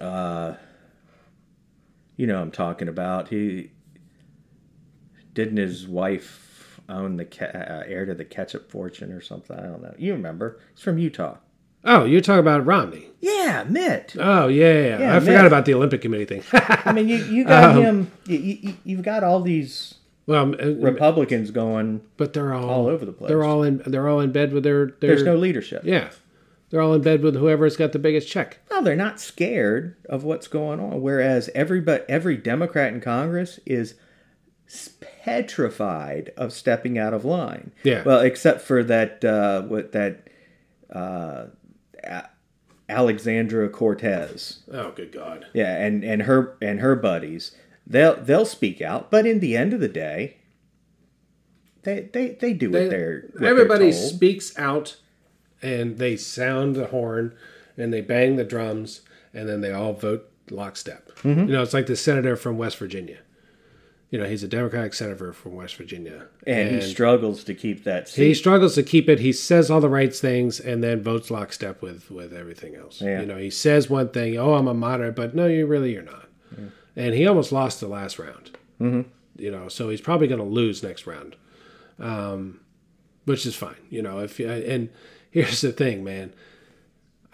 uh, 0.00 0.54
you 2.16 2.28
know 2.28 2.36
what 2.36 2.42
I'm 2.42 2.52
talking 2.52 2.86
about. 2.86 3.30
He 3.30 3.72
didn't 5.34 5.56
his 5.56 5.88
wife 5.88 6.47
own 6.88 7.16
the 7.16 7.24
ca- 7.24 7.46
uh, 7.46 7.82
heir 7.86 8.06
to 8.06 8.14
the 8.14 8.24
ketchup 8.24 8.70
fortune 8.70 9.12
or 9.12 9.20
something? 9.20 9.56
I 9.58 9.62
don't 9.62 9.82
know. 9.82 9.94
You 9.98 10.12
remember? 10.14 10.58
He's 10.74 10.82
from 10.82 10.98
Utah. 10.98 11.36
Oh, 11.84 12.04
you're 12.04 12.20
talking 12.20 12.40
about 12.40 12.66
Romney. 12.66 13.06
Yeah, 13.20 13.64
Mitt. 13.68 14.16
Oh 14.18 14.48
yeah, 14.48 14.72
yeah. 14.72 14.98
yeah. 14.98 15.16
I 15.16 15.20
forgot 15.20 15.46
about 15.46 15.64
the 15.64 15.74
Olympic 15.74 16.02
Committee 16.02 16.24
thing. 16.24 16.42
I 16.52 16.92
mean, 16.92 17.08
you, 17.08 17.16
you 17.16 17.44
got 17.44 17.76
Um, 17.76 17.82
him. 17.82 18.12
You, 18.26 18.38
you, 18.38 18.74
you've 18.84 19.02
got 19.02 19.22
all 19.22 19.40
these 19.40 19.94
well, 20.26 20.54
uh, 20.60 20.72
Republicans 20.74 21.50
going. 21.52 22.00
but 22.16 22.32
they're 22.32 22.52
all, 22.52 22.68
all 22.68 22.86
over 22.88 23.04
the 23.06 23.12
place. 23.12 23.28
They're 23.28 23.44
all 23.44 23.62
in. 23.62 23.80
They're 23.86 24.08
all 24.08 24.20
in 24.20 24.32
bed 24.32 24.52
with 24.52 24.64
their. 24.64 24.86
their 24.86 24.94
There's 25.10 25.22
no 25.22 25.36
leadership. 25.36 25.82
Yeah, 25.84 26.10
they're 26.70 26.82
all 26.82 26.94
in 26.94 27.00
bed 27.02 27.22
with 27.22 27.36
whoever's 27.36 27.76
got 27.76 27.92
the 27.92 27.98
biggest 28.00 28.28
check. 28.28 28.58
No, 28.72 28.82
they're 28.82 28.96
not 28.96 29.20
scared 29.20 29.94
of 30.08 30.24
what's 30.24 30.48
going 30.48 30.80
on. 30.80 31.00
Whereas 31.00 31.48
everybody, 31.54 32.02
every 32.08 32.36
Democrat 32.36 32.92
in 32.92 33.00
Congress 33.00 33.60
is 33.64 33.94
petrified 35.28 36.32
of 36.36 36.52
stepping 36.52 36.98
out 36.98 37.12
of 37.12 37.24
line. 37.24 37.72
Yeah. 37.82 38.02
Well, 38.04 38.20
except 38.20 38.62
for 38.62 38.82
that 38.84 39.24
uh, 39.24 39.62
what 39.62 39.92
that 39.92 40.28
uh, 40.92 41.46
Alexandra 42.88 43.68
Cortez. 43.68 44.60
Oh, 44.72 44.92
good 44.92 45.12
God. 45.12 45.46
Yeah, 45.52 45.76
and 45.76 46.02
and 46.02 46.22
her 46.22 46.56
and 46.62 46.80
her 46.80 46.96
buddies, 46.96 47.54
they'll 47.86 48.16
they'll 48.16 48.46
speak 48.46 48.80
out, 48.80 49.10
but 49.10 49.26
in 49.26 49.40
the 49.40 49.56
end 49.56 49.72
of 49.72 49.80
the 49.80 49.88
day, 49.88 50.38
they 51.82 52.08
they, 52.12 52.30
they 52.30 52.52
do 52.52 52.70
what 52.70 52.90
they're 52.90 53.28
what 53.32 53.40
they're 53.40 53.50
Everybody 53.50 53.92
told. 53.92 54.14
speaks 54.14 54.58
out, 54.58 54.96
and 55.60 55.98
they 55.98 56.16
sound 56.16 56.74
the 56.74 56.86
horn, 56.86 57.34
and 57.76 57.92
they 57.92 58.00
bang 58.00 58.36
the 58.36 58.44
drums, 58.44 59.02
and 59.34 59.48
then 59.48 59.60
they 59.60 59.72
all 59.72 59.92
vote 59.92 60.30
lockstep. 60.50 61.10
Mm-hmm. 61.18 61.40
You 61.40 61.52
know, 61.52 61.62
it's 61.62 61.74
like 61.74 61.86
the 61.86 61.96
senator 61.96 62.36
from 62.36 62.56
West 62.56 62.78
Virginia. 62.78 63.18
You 64.10 64.18
know, 64.18 64.24
he's 64.24 64.42
a 64.42 64.48
Democratic 64.48 64.94
senator 64.94 65.34
from 65.34 65.54
West 65.54 65.76
Virginia, 65.76 66.28
and, 66.46 66.70
he 66.70 66.80
struggles 66.80 67.44
to 67.44 67.54
keep 67.54 67.84
that 67.84 68.08
seat. 68.08 68.26
he 68.28 68.34
struggles 68.34 68.74
to 68.76 68.82
keep 68.82 69.06
it. 69.06 69.20
He 69.20 69.32
says 69.32 69.70
all 69.70 69.82
the 69.82 69.88
right 69.90 70.14
things 70.14 70.58
and 70.60 70.82
then 70.82 71.02
votes 71.02 71.30
lockstep 71.30 71.82
with 71.82 72.10
with 72.10 72.32
everything 72.32 72.74
else. 72.74 73.02
Yeah. 73.02 73.20
You 73.20 73.26
know, 73.26 73.36
he 73.36 73.50
says 73.50 73.90
one 73.90 74.08
thing, 74.08 74.38
"Oh, 74.38 74.54
I'm 74.54 74.66
a 74.66 74.72
moderate," 74.72 75.14
but 75.14 75.34
no, 75.34 75.46
you 75.46 75.66
really 75.66 75.92
you're 75.92 76.02
not. 76.02 76.24
And 76.96 77.14
he 77.14 77.28
almost 77.28 77.52
lost 77.52 77.78
the 77.80 77.86
last 77.86 78.18
round. 78.18 78.50
Mm-hmm. 78.80 79.02
You 79.36 79.52
know, 79.52 79.68
so 79.68 79.88
he's 79.88 80.00
probably 80.00 80.26
going 80.26 80.40
to 80.40 80.44
lose 80.46 80.82
next 80.82 81.06
round, 81.06 81.36
um, 82.00 82.58
which 83.24 83.46
is 83.46 83.54
fine. 83.54 83.76
You 83.88 84.02
know, 84.02 84.18
if 84.18 84.40
and 84.40 84.88
here's 85.30 85.60
the 85.60 85.70
thing, 85.70 86.02
man. 86.02 86.32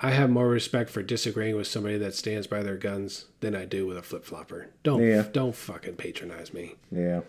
I 0.06 0.10
have 0.10 0.28
more 0.30 0.48
respect 0.48 0.90
for 0.90 1.02
disagreeing 1.02 1.56
with 1.56 1.66
somebody 1.66 1.96
that 1.98 2.14
stands 2.14 2.46
by 2.46 2.62
their 2.62 2.76
guns 2.76 3.26
than 3.40 3.54
I 3.54 3.64
do 3.64 3.86
with 3.86 3.96
a 3.96 4.02
flip 4.02 4.24
flopper. 4.24 4.68
Don't 4.82 5.02
Yeah. 5.02 5.24
don't 5.32 5.54
fucking 5.54 5.96
patronize 5.96 6.52
me 6.52 6.74
yeah, 6.90 7.20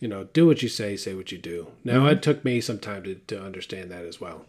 you 0.00 0.08
know, 0.08 0.24
do 0.32 0.46
what 0.46 0.62
you 0.62 0.68
say, 0.68 0.96
say 0.96 1.14
what 1.14 1.32
you 1.32 1.38
do. 1.38 1.58
Now 1.84 2.06
it 2.06 2.22
took 2.22 2.44
me 2.44 2.60
some 2.60 2.78
time 2.78 3.02
to, 3.04 3.14
to 3.26 3.42
understand 3.42 3.90
that 3.90 4.04
as 4.04 4.20
well. 4.20 4.44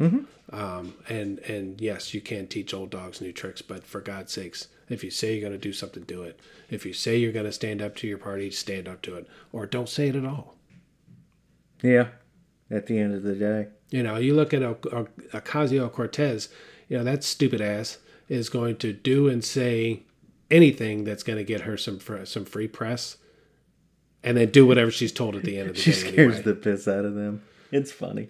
Um, 0.51 0.93
and 1.09 1.39
and 1.39 1.81
yes, 1.81 2.13
you 2.13 2.21
can 2.21 2.47
teach 2.47 2.73
old 2.73 2.91
dogs 2.91 3.19
new 3.21 3.33
tricks, 3.33 3.61
but 3.61 3.83
for 3.83 3.99
God's 4.01 4.31
sakes, 4.31 4.67
if 4.89 5.03
you 5.03 5.11
say 5.11 5.33
you're 5.33 5.41
going 5.49 5.59
to 5.59 5.67
do 5.69 5.73
something, 5.73 6.03
do 6.03 6.23
it. 6.23 6.39
If 6.69 6.85
you 6.85 6.93
say 6.93 7.17
you're 7.17 7.31
going 7.39 7.45
to 7.45 7.51
stand 7.51 7.81
up 7.81 7.95
to 7.97 8.07
your 8.07 8.17
party, 8.19 8.49
stand 8.51 8.87
up 8.87 9.01
to 9.03 9.15
it, 9.15 9.27
or 9.51 9.65
don't 9.65 9.89
say 9.89 10.07
it 10.09 10.15
at 10.15 10.25
all. 10.25 10.55
yeah. 11.81 12.07
At 12.71 12.85
the 12.85 12.99
end 12.99 13.15
of 13.15 13.23
the 13.23 13.33
day, 13.33 13.67
You 13.89 14.03
know, 14.03 14.17
you 14.17 14.35
look 14.35 14.53
at 14.53 14.61
Ocasio 14.61 15.91
Cortez. 15.91 16.49
You 16.89 16.97
know 16.97 17.03
that 17.05 17.23
stupid 17.23 17.61
ass 17.61 17.99
is 18.27 18.49
going 18.49 18.75
to 18.77 18.91
do 18.91 19.29
and 19.29 19.43
say 19.43 20.03
anything 20.51 21.03
that's 21.03 21.23
going 21.23 21.37
to 21.37 21.43
get 21.43 21.61
her 21.61 21.77
some 21.77 21.99
fr- 21.99 22.25
some 22.25 22.43
free 22.43 22.67
press, 22.67 23.17
and 24.23 24.35
then 24.35 24.49
do 24.49 24.65
whatever 24.65 24.91
she's 24.91 25.11
told 25.13 25.35
at 25.35 25.43
the 25.43 25.57
end 25.57 25.69
of 25.69 25.75
the 25.75 25.81
she 25.81 25.91
day. 25.91 25.97
scares 25.97 26.17
anyway. 26.35 26.41
the 26.41 26.55
piss 26.55 26.87
out 26.87 27.05
of 27.05 27.15
them. 27.15 27.43
It's 27.71 27.91
funny. 27.91 28.29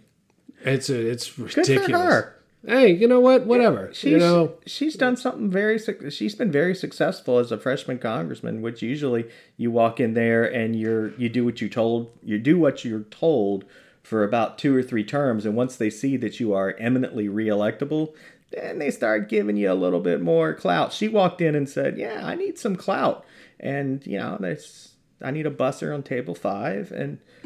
It's 0.63 0.89
a, 0.89 1.09
it's 1.09 1.25
for 1.25 1.43
ridiculous. 1.43 1.89
her. 1.91 2.35
Hey, 2.67 2.91
you 2.93 3.07
know 3.07 3.21
what? 3.21 3.45
Whatever. 3.45 3.89
She's 3.93 4.11
you 4.11 4.17
know, 4.17 4.55
she's 4.65 4.95
done 4.95 5.15
something 5.15 5.49
very. 5.49 5.79
She's 6.09 6.35
been 6.35 6.51
very 6.51 6.75
successful 6.75 7.39
as 7.39 7.53
a 7.53 7.57
freshman 7.57 7.99
congressman, 7.99 8.61
which 8.61 8.81
usually 8.81 9.29
you 9.55 9.71
walk 9.71 10.01
in 10.01 10.13
there 10.13 10.43
and 10.43 10.75
you're 10.75 11.13
you 11.15 11.29
do 11.29 11.45
what 11.45 11.61
you 11.61 11.69
told 11.69 12.11
you 12.21 12.37
do 12.37 12.59
what 12.59 12.83
you're 12.83 13.03
told 13.03 13.63
for 14.03 14.25
about 14.25 14.57
two 14.57 14.75
or 14.75 14.83
three 14.83 15.05
terms, 15.05 15.45
and 15.45 15.55
once 15.55 15.77
they 15.77 15.89
see 15.89 16.17
that 16.17 16.41
you 16.41 16.53
are 16.53 16.75
eminently 16.79 17.29
reelectable, 17.29 18.13
then 18.51 18.79
they 18.79 18.91
start 18.91 19.29
giving 19.29 19.57
you 19.57 19.71
a 19.71 19.73
little 19.75 19.99
bit 19.99 20.21
more 20.21 20.53
clout. 20.53 20.91
She 20.93 21.07
walked 21.07 21.41
in 21.41 21.55
and 21.55 21.67
said, 21.69 21.97
"Yeah, 21.97 22.21
I 22.25 22.35
need 22.35 22.57
some 22.57 22.75
clout," 22.75 23.25
and 23.59 24.05
you 24.07 24.17
know, 24.17 24.37
there's 24.39 24.95
I 25.21 25.31
need 25.31 25.45
a 25.45 25.51
busser 25.51 25.93
on 25.93 26.03
table 26.03 26.35
five, 26.35 26.91
and 26.91 27.19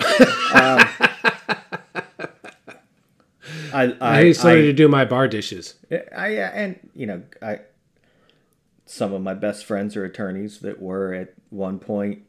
um, 0.54 0.80
I 3.74 3.96
I, 4.00 4.20
I, 4.20 4.32
started 4.32 4.64
I- 4.64 4.68
to 4.68 4.74
do 4.74 4.88
my 4.88 5.06
bar 5.06 5.28
dishes. 5.28 5.76
I 6.16 6.30
and 6.36 6.80
you 6.96 7.06
know 7.06 7.24
I 7.42 7.60
some 8.86 9.14
of 9.14 9.22
my 9.22 9.34
best 9.34 9.66
friends 9.66 9.96
are 9.98 10.06
attorneys 10.06 10.60
that 10.60 10.82
were 10.82 11.14
at 11.14 11.34
one 11.50 11.80
point 11.80 12.24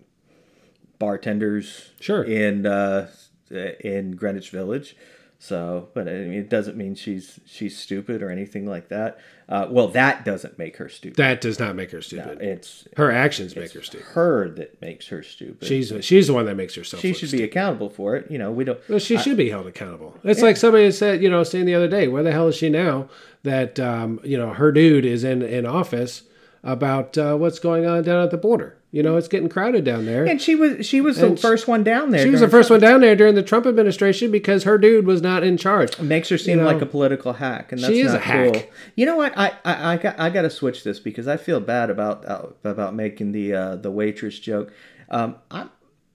bartenders 0.99 1.91
Sure. 2.01 2.23
in 2.23 2.67
uh, 2.67 3.09
in 3.51 4.13
Greenwich 4.17 4.51
Village. 4.51 4.97
So, 5.45 5.91
but 5.93 6.09
I 6.09 6.13
mean, 6.13 6.33
it 6.33 6.49
doesn't 6.49 6.75
mean 6.75 6.95
she's 6.95 7.39
she's 7.45 7.77
stupid 7.79 8.23
or 8.23 8.31
anything 8.31 8.65
like 8.65 8.89
that. 8.89 9.19
Uh, 9.47 9.67
well, 9.69 9.89
that 9.89 10.25
doesn't 10.25 10.59
make 10.59 10.79
her 10.79 10.89
stupid. 10.89 11.19
That 11.19 11.43
does 11.43 11.59
not 11.59 11.77
make 11.77 11.91
her 11.91 12.01
stupid. 12.01 12.41
It's 12.41 12.89
her 12.97 13.11
actions 13.11 13.55
make 13.55 13.75
her 13.75 13.83
stupid. 13.83 14.07
her 14.13 14.49
that 14.49 14.81
makes 14.81 15.09
her 15.09 15.23
stupid. 15.23 15.69
She's 15.69 15.93
she's 16.01 16.29
the 16.29 16.33
one 16.33 16.47
that 16.47 16.55
makes 16.55 16.75
herself. 16.75 17.01
Stupid. 17.01 17.15
She 17.15 17.21
should 17.21 17.29
stupid. 17.29 17.43
be 17.43 17.45
accountable 17.45 17.91
for 17.91 18.17
it. 18.17 18.31
You 18.31 18.39
know, 18.39 18.51
we 18.51 18.65
don't. 18.65 18.81
Well, 18.89 18.99
she 18.99 19.19
should 19.19 19.37
be 19.37 19.51
held 19.51 19.67
accountable. 19.67 20.19
It's 20.25 20.41
like 20.41 20.57
somebody 20.57 20.91
said, 20.93 21.23
you 21.23 21.29
know, 21.29 21.43
saying 21.43 21.67
the 21.67 21.75
other 21.75 21.89
day, 21.89 22.09
where 22.09 22.23
the 22.23 22.33
hell 22.33 22.49
is 22.49 22.57
she 22.57 22.71
now? 22.71 23.11
That 23.43 23.79
um, 23.79 24.21
you 24.25 24.39
know, 24.39 24.55
her 24.55 24.73
dude 24.73 25.05
is 25.05 25.25
in 25.25 25.43
in 25.43 25.67
office 25.67 26.23
about 26.65 27.17
uh, 27.17 27.37
what's 27.37 27.59
going 27.61 27.87
on 27.87 28.03
down 28.03 28.25
at 28.25 28.31
the 28.33 28.37
border. 28.37 28.77
You 28.91 29.03
know, 29.03 29.17
it's 29.17 29.27
getting 29.29 29.49
crowded 29.49 29.85
down 29.85 30.07
there. 30.07 30.25
And 30.25 30.41
she 30.41 30.55
was 30.55 30.87
she 30.87 31.01
was 31.01 31.17
the 31.19 31.27
And 31.27 31.39
she- 31.39 31.43
first 31.43 31.67
one 31.69 31.83
down 31.85 32.11
there. 32.11 32.23
she 32.23 32.31
was 32.31 32.41
the 32.41 32.49
first 32.49 32.71
one 32.71 32.79
down 32.81 33.01
there 33.01 33.17
during 33.17 33.35
the 33.35 33.43
Trump 33.43 33.67
administration 33.67 34.31
because 34.31 34.63
her 34.63 34.79
dude 34.79 35.05
was 35.05 35.21
not 35.21 35.43
in 35.43 35.57
charge. 35.57 35.91
It 35.99 36.03
makes 36.03 36.29
her 36.29 36.39
seem 36.39 36.59
know, 36.59 36.65
like 36.65 36.81
a 36.81 36.87
political 36.87 37.35
hack, 37.35 37.73
and 37.73 37.81
that's 37.83 37.93
she 37.93 38.01
is 38.01 38.13
not 38.13 38.21
a 38.21 38.25
hack. 38.25 38.53
cool. 38.53 38.63
You 38.95 39.07
know 39.07 39.17
what? 39.17 39.37
I 39.37 39.53
I, 39.65 39.95
I 39.95 39.97
got 39.97 40.19
I 40.21 40.31
got 40.31 40.43
to 40.43 40.51
switch 40.51 40.85
this 40.85 41.01
because 41.01 41.27
I 41.29 41.37
feel 41.37 41.59
bad 41.61 41.91
about 41.91 42.25
uh, 42.25 42.47
about 42.63 42.95
making 42.95 43.33
the 43.33 43.53
uh, 43.53 43.77
the 43.77 43.91
waitress 43.91 44.39
joke. 44.39 44.73
Um, 45.11 45.37
I 45.51 45.67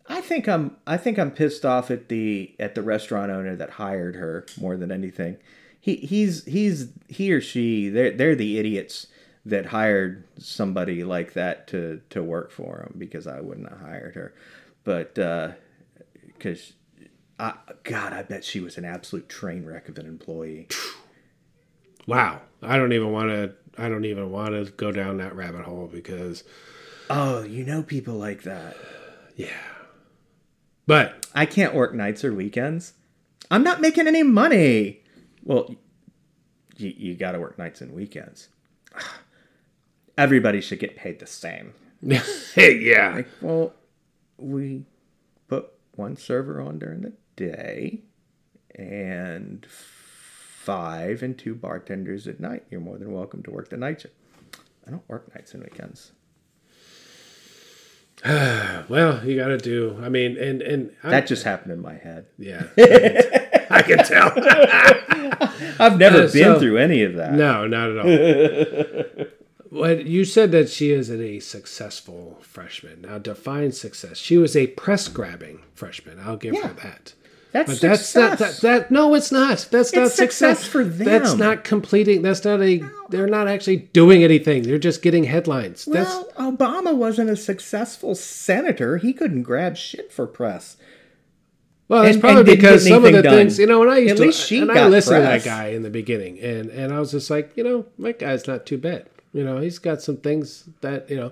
I 0.07 0.21
think 0.21 0.47
I'm 0.47 0.77
I 0.87 0.95
think 0.95 1.19
I'm 1.19 1.31
pissed 1.31 1.65
off 1.65 1.91
at 1.91 2.07
the 2.07 2.55
at 2.61 2.75
the 2.75 2.81
restaurant 2.81 3.29
owner 3.29 3.57
that 3.57 3.71
hired 3.71 4.15
her 4.15 4.45
more 4.59 4.77
than 4.77 4.89
anything. 4.89 5.35
He 5.81 5.97
he's 5.97 6.45
he's 6.45 6.87
he 7.09 7.31
or 7.33 7.41
she 7.41 7.89
they're 7.89 8.11
they're 8.11 8.35
the 8.35 8.57
idiots 8.57 9.07
that 9.45 9.67
hired 9.67 10.25
somebody 10.37 11.03
like 11.03 11.33
that 11.33 11.67
to 11.67 12.01
to 12.09 12.23
work 12.23 12.51
for 12.51 12.77
them 12.77 12.95
because 12.97 13.27
I 13.27 13.39
wouldn't 13.41 13.69
have 13.69 13.79
hired 13.81 14.15
her, 14.15 14.33
but 14.83 15.17
uh, 15.17 15.51
because. 16.25 16.73
I, 17.41 17.53
God, 17.83 18.11
I 18.11 18.23
bet 18.23 18.43
she 18.43 18.59
was 18.59 18.77
an 18.77 18.83
absolute 18.83 19.29
train 19.29 19.65
wreck 19.65 19.87
of 19.87 19.97
an 19.97 20.05
employee. 20.05 20.67
Wow, 22.05 22.41
I 22.61 22.75
don't 22.75 22.91
even 22.91 23.13
want 23.13 23.29
to. 23.29 23.53
I 23.77 23.87
don't 23.87 24.03
even 24.03 24.29
want 24.29 24.49
to 24.55 24.69
go 24.73 24.91
down 24.91 25.19
that 25.19 25.37
rabbit 25.37 25.63
hole 25.63 25.87
because 25.87 26.43
Oh, 27.09 27.41
you 27.41 27.65
know 27.65 27.81
people 27.81 28.15
like 28.15 28.43
that. 28.43 28.77
yeah. 29.35 29.49
But 30.85 31.27
I 31.33 31.45
can't 31.45 31.73
work 31.73 31.93
nights 31.93 32.23
or 32.23 32.33
weekends. 32.33 32.93
I'm 33.51 33.63
not 33.63 33.81
making 33.81 34.07
any 34.07 34.23
money. 34.23 35.01
Well, 35.43 35.75
you, 36.77 36.93
you 36.95 37.15
got 37.15 37.31
to 37.31 37.39
work 37.39 37.57
nights 37.57 37.81
and 37.81 37.93
weekends. 37.93 38.49
Everybody 40.19 40.59
should 40.59 40.79
get 40.79 40.97
paid 40.97 41.19
the 41.19 41.25
same. 41.25 41.73
hey, 42.53 42.77
yeah. 42.77 43.13
Like, 43.15 43.27
well, 43.39 43.71
we 44.37 44.83
put 45.47 45.69
one 45.95 46.17
server 46.17 46.59
on 46.59 46.77
during 46.77 47.01
the 47.01 47.13
day 47.37 48.01
and 48.75 49.65
five 49.65 51.23
and 51.23 51.37
two 51.37 51.55
bartenders 51.55 52.27
at 52.27 52.41
night. 52.41 52.63
You're 52.69 52.81
more 52.81 52.97
than 52.97 53.13
welcome 53.13 53.43
to 53.43 53.51
work 53.51 53.69
the 53.69 53.77
night 53.77 54.01
shift. 54.01 54.13
I 54.85 54.91
don't 54.91 55.07
work 55.07 55.33
nights 55.33 55.53
and 55.53 55.63
weekends. 55.63 56.11
Well, 58.89 59.23
you 59.25 59.37
got 59.37 59.47
to 59.49 59.57
do. 59.57 59.97
I 60.03 60.09
mean, 60.09 60.35
and 60.37 60.61
and 60.61 60.91
I, 61.03 61.11
That 61.11 61.27
just 61.27 61.43
happened 61.43 61.71
in 61.71 61.79
my 61.81 61.93
head. 61.95 62.25
yeah. 62.37 62.63
I 63.71 63.81
can 63.83 63.99
tell. 63.99 64.33
I've 65.79 65.97
never 65.97 66.17
Uh, 66.23 66.31
been 66.31 66.55
so- 66.55 66.59
through 66.59 66.77
any 66.77 67.03
of 67.03 67.15
that. 67.15 67.33
No, 67.33 67.65
not 67.67 67.91
at 67.91 67.97
all. 67.97 69.05
What 69.79 70.05
you 70.05 70.25
said 70.25 70.51
that 70.51 70.69
she 70.69 70.91
is 70.91 71.09
a 71.09 71.39
successful 71.39 72.37
freshman. 72.41 73.01
Now 73.01 73.17
define 73.17 73.71
success. 73.71 74.17
She 74.17 74.37
was 74.37 74.55
a 74.55 74.67
press 74.67 75.07
grabbing 75.07 75.61
freshman. 75.73 76.19
I'll 76.19 76.37
give 76.37 76.57
her 76.61 76.73
that. 76.83 77.13
That's 77.51 77.71
But 77.71 77.81
that's 77.81 78.13
not 78.15 78.37
that, 78.37 78.37
success. 78.53 78.61
that. 78.61 78.91
No, 78.91 79.15
it's 79.15 79.31
not. 79.31 79.67
That's 79.71 79.91
not 79.93 80.05
It's 80.07 80.15
success 80.15 80.67
for 80.67 80.83
them. 80.83 81.05
That's 81.07 81.33
not 81.33 81.63
completing. 81.63 82.21
That's 82.21 82.45
not 82.45 82.61
a. 82.61 82.83
They're 83.09 83.25
not 83.25 83.47
actually 83.47 83.77
doing 83.77 84.23
anything. 84.23 84.61
They're 84.63 84.77
just 84.77 85.01
getting 85.01 85.23
headlines. 85.23 85.85
That's 85.85 86.09
Well, 86.37 86.51
Obama 86.51 86.95
wasn't 86.95 87.31
a 87.31 87.35
successful 87.35 88.13
senator. 88.13 88.97
He 88.97 89.13
couldn't 89.13 89.43
grab 89.43 89.77
shit 89.77 90.11
for 90.11 90.27
press. 90.27 90.77
Well, 91.87 92.03
that's 92.03 92.17
And- 92.17 92.21
probably 92.21 92.39
and 92.41 92.61
because 92.61 92.87
some 92.87 93.03
of 93.03 93.13
the 93.13 93.23
done. 93.23 93.33
things, 93.33 93.57
you 93.57 93.65
know, 93.65 93.79
when 93.79 93.89
I 93.89 93.97
used 93.97 94.11
At 94.11 94.17
to, 94.17 94.23
least 94.25 94.45
she 94.45 94.59
and 94.59 94.71
I 94.71 94.87
listened 94.87 95.15
to 95.17 95.21
that 95.23 95.43
guy 95.43 95.69
in 95.69 95.81
the 95.81 95.89
beginning, 95.89 96.39
and 96.39 96.69
and 96.69 96.93
I 96.93 96.99
was 96.99 97.09
just 97.11 97.31
like, 97.31 97.53
you 97.55 97.63
know, 97.63 97.85
my 97.97 98.11
guy's 98.11 98.45
not 98.45 98.67
too 98.67 98.77
bad. 98.77 99.07
You 99.33 99.43
know, 99.43 99.59
he's 99.59 99.79
got 99.79 100.01
some 100.01 100.17
things 100.17 100.69
that 100.81 101.09
you 101.09 101.17
know, 101.17 101.31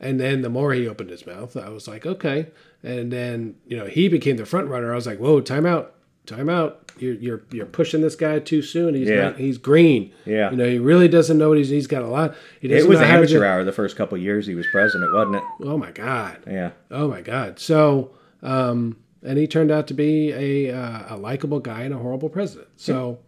and 0.00 0.18
then 0.18 0.42
the 0.42 0.48
more 0.50 0.72
he 0.72 0.88
opened 0.88 1.10
his 1.10 1.26
mouth, 1.26 1.56
I 1.56 1.68
was 1.68 1.86
like, 1.86 2.06
okay, 2.06 2.48
and 2.82 3.12
then 3.12 3.56
you 3.66 3.76
know, 3.76 3.86
he 3.86 4.08
became 4.08 4.36
the 4.36 4.46
front 4.46 4.68
runner. 4.68 4.92
I 4.92 4.94
was 4.94 5.06
like, 5.06 5.18
whoa, 5.18 5.40
time 5.40 5.66
out, 5.66 5.94
time 6.26 6.48
out. 6.48 6.80
You're 6.98 7.14
you're 7.14 7.42
you're 7.50 7.66
pushing 7.66 8.02
this 8.02 8.14
guy 8.14 8.38
too 8.38 8.62
soon. 8.62 8.94
He's 8.94 9.08
Yeah. 9.08 9.22
not. 9.30 9.36
He's 9.38 9.58
green. 9.58 10.12
Yeah. 10.24 10.50
you 10.52 10.56
know, 10.56 10.64
he 10.68 10.78
really 10.78 11.08
doesn't 11.08 11.36
know 11.36 11.48
what 11.48 11.58
he's. 11.58 11.68
He's 11.68 11.88
got 11.88 12.02
a 12.02 12.06
lot. 12.06 12.34
He 12.60 12.68
doesn't 12.68 12.86
It 12.86 12.88
was 12.88 13.00
know 13.00 13.04
how 13.06 13.12
to 13.14 13.18
amateur 13.18 13.44
hour 13.44 13.64
the 13.64 13.72
first 13.72 13.96
couple 13.96 14.16
of 14.16 14.22
years 14.22 14.46
he 14.46 14.54
was 14.54 14.66
president, 14.70 15.12
wasn't 15.12 15.36
it? 15.36 15.42
Oh 15.64 15.76
my 15.76 15.90
god. 15.90 16.38
Yeah. 16.46 16.70
Oh 16.92 17.08
my 17.08 17.20
God! 17.20 17.58
So, 17.58 18.12
um, 18.42 18.96
and 19.24 19.38
he 19.38 19.46
turned 19.48 19.72
out 19.72 19.86
to 19.88 19.94
be 19.94 20.30
a 20.32 20.72
uh, 20.74 21.14
a 21.14 21.16
likable 21.16 21.58
guy 21.60 21.82
and 21.82 21.92
a 21.92 21.98
horrible 21.98 22.28
president. 22.28 22.68
So, 22.76 23.18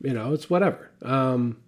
you 0.00 0.12
know, 0.14 0.32
it's 0.32 0.48
whatever. 0.48 0.90
Um, 1.02 1.58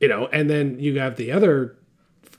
you 0.00 0.08
know, 0.08 0.26
and 0.32 0.48
then 0.50 0.78
you 0.80 0.98
have 0.98 1.16
the 1.16 1.30
other 1.32 1.76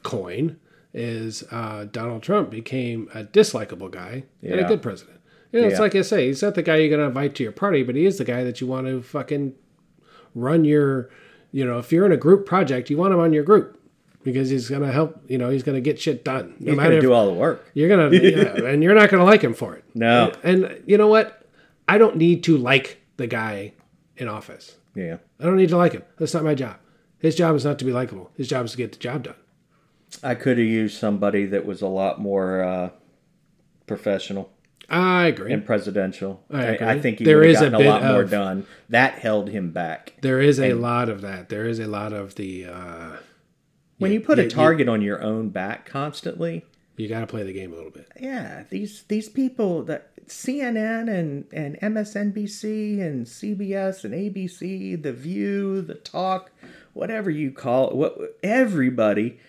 coin 0.03 0.57
is 0.93 1.43
uh, 1.51 1.86
Donald 1.91 2.22
Trump 2.24 2.49
became 2.49 3.09
a 3.14 3.24
dislikable 3.24 3.89
guy 3.89 4.24
and 4.41 4.59
a 4.59 4.64
good 4.66 4.82
president. 4.82 5.20
You 5.51 5.62
know, 5.62 5.68
it's 5.68 5.76
Yeah. 5.76 5.82
like 5.82 5.95
I 5.95 6.01
say, 6.01 6.28
he's 6.28 6.41
not 6.41 6.55
the 6.55 6.64
guy 6.64 6.78
you're 6.78 6.89
going 6.89 6.99
to 7.01 7.07
invite 7.07 7.36
to 7.36 7.43
your 7.43 7.51
party, 7.51 7.84
but 7.84 7.95
he 7.95 8.05
is 8.05 8.18
the 8.18 8.24
guy 8.26 8.43
that 8.43 8.59
you 8.62 8.68
want 8.68 8.88
to 8.88 9.01
fucking 9.01 9.53
run 10.36 10.66
your, 10.66 11.09
you 11.51 11.66
know, 11.66 11.78
if 11.80 11.91
you're 11.91 12.05
in 12.05 12.12
a 12.12 12.18
group 12.18 12.45
project, 12.45 12.89
you 12.89 12.97
want 12.97 13.14
him 13.14 13.20
on 13.20 13.32
your 13.34 13.43
group 13.43 13.78
because 14.24 14.49
he's 14.49 14.70
going 14.70 14.82
to 14.82 14.91
help, 14.91 15.22
you 15.28 15.38
know, 15.38 15.49
he's 15.49 15.64
going 15.64 15.76
to 15.76 15.82
get 15.82 15.99
shit 15.99 16.24
done. 16.24 16.55
No 16.59 16.72
He's 16.72 16.78
matter 16.78 16.89
gonna 16.91 17.01
do 17.01 17.14
all 17.14 17.26
the 17.28 17.34
work. 17.34 17.70
you're 17.74 17.89
going 17.89 18.12
to, 18.22 18.32
yeah, 18.32 18.70
and 18.70 18.82
you're 18.84 18.95
not 18.95 19.09
going 19.09 19.20
to 19.20 19.26
like 19.26 19.41
him 19.41 19.53
for 19.53 19.76
it. 19.76 19.84
No. 19.93 20.32
And, 20.43 20.64
and 20.66 20.84
you 20.88 20.97
know 20.97 21.07
what? 21.07 21.45
I 21.88 21.97
don't 21.97 22.16
need 22.18 22.43
to 22.45 22.57
like 22.57 23.01
the 23.18 23.28
guy 23.28 23.74
in 24.18 24.28
office. 24.28 24.76
Yeah. 24.95 25.18
I 25.39 25.43
don't 25.43 25.57
need 25.57 25.70
to 25.70 25.78
like 25.78 25.93
him. 25.93 26.03
That's 26.18 26.34
not 26.34 26.43
my 26.43 26.55
job. 26.55 26.78
His 27.22 27.36
job 27.36 27.55
is 27.55 27.63
not 27.65 27.80
to 27.80 27.86
be 27.86 27.91
likable. 27.93 28.32
His 28.36 28.47
job 28.47 28.65
is 28.65 28.72
to 28.72 28.78
get 28.78 28.91
the 28.91 28.97
job 28.97 29.24
done. 29.24 29.36
I 30.24 30.36
could 30.36 30.57
have 30.57 30.67
used 30.67 30.97
somebody 30.97 31.45
that 31.45 31.65
was 31.65 31.82
a 31.82 31.88
lot 31.88 32.19
more 32.19 32.61
uh, 32.63 32.89
professional 33.88 34.51
I 34.89 35.28
agree. 35.28 35.53
and 35.53 35.65
presidential. 35.65 36.43
I 36.51 36.57
I, 36.57 36.63
agree. 36.72 36.88
I 36.88 36.99
think 36.99 37.19
he 37.19 37.26
There 37.26 37.43
is 37.43 37.61
a 37.61 37.69
a, 37.69 37.80
lot 37.80 38.03
more 38.03 38.24
done. 38.26 38.65
That 38.89 39.15
held 39.19 39.49
him 39.49 39.72
back. 39.72 40.15
There 40.22 40.41
is 40.41 40.59
a 40.59 40.74
lot 40.74 41.07
of 41.09 41.22
that. 41.22 41.47
There 41.49 41.65
is 41.65 41.80
a 41.80 41.88
lot 41.88 42.11
of 42.13 42.36
the. 42.36 42.65
Uh, 42.65 43.17
When 43.99 44.11
you 44.11 44.19
put 44.19 44.38
yeah, 44.38 44.43
a 44.43 44.47
you- 44.47 44.51
target 44.51 44.89
on 44.89 45.01
your 45.01 45.22
own 45.22 45.49
back 45.49 45.86
constantly, 45.86 46.65
you 46.97 47.07
got 47.07 47.22
to 47.22 47.28
play 47.28 47.43
the 47.43 47.53
game 47.53 47.72
a 47.72 47.76
little 47.76 47.91
bit. 47.91 48.11
yeah, 48.19 48.63
these 48.69 49.03
these 49.07 49.30
people 49.30 49.84
that 49.84 50.09
CNN 50.28 51.09
and 51.09 51.45
and 51.53 51.78
MSNBC 51.80 52.99
and 53.01 53.26
CBS 53.26 54.03
and 54.03 54.13
ABC, 54.13 55.01
The 55.01 55.13
View, 55.13 55.82
The 55.82 55.95
Talk, 55.95 56.51
whatever 56.93 57.29
you 57.29 57.51
call 57.51 57.89
it, 57.89 57.95
what 57.95 58.17
everybody. 58.43 59.39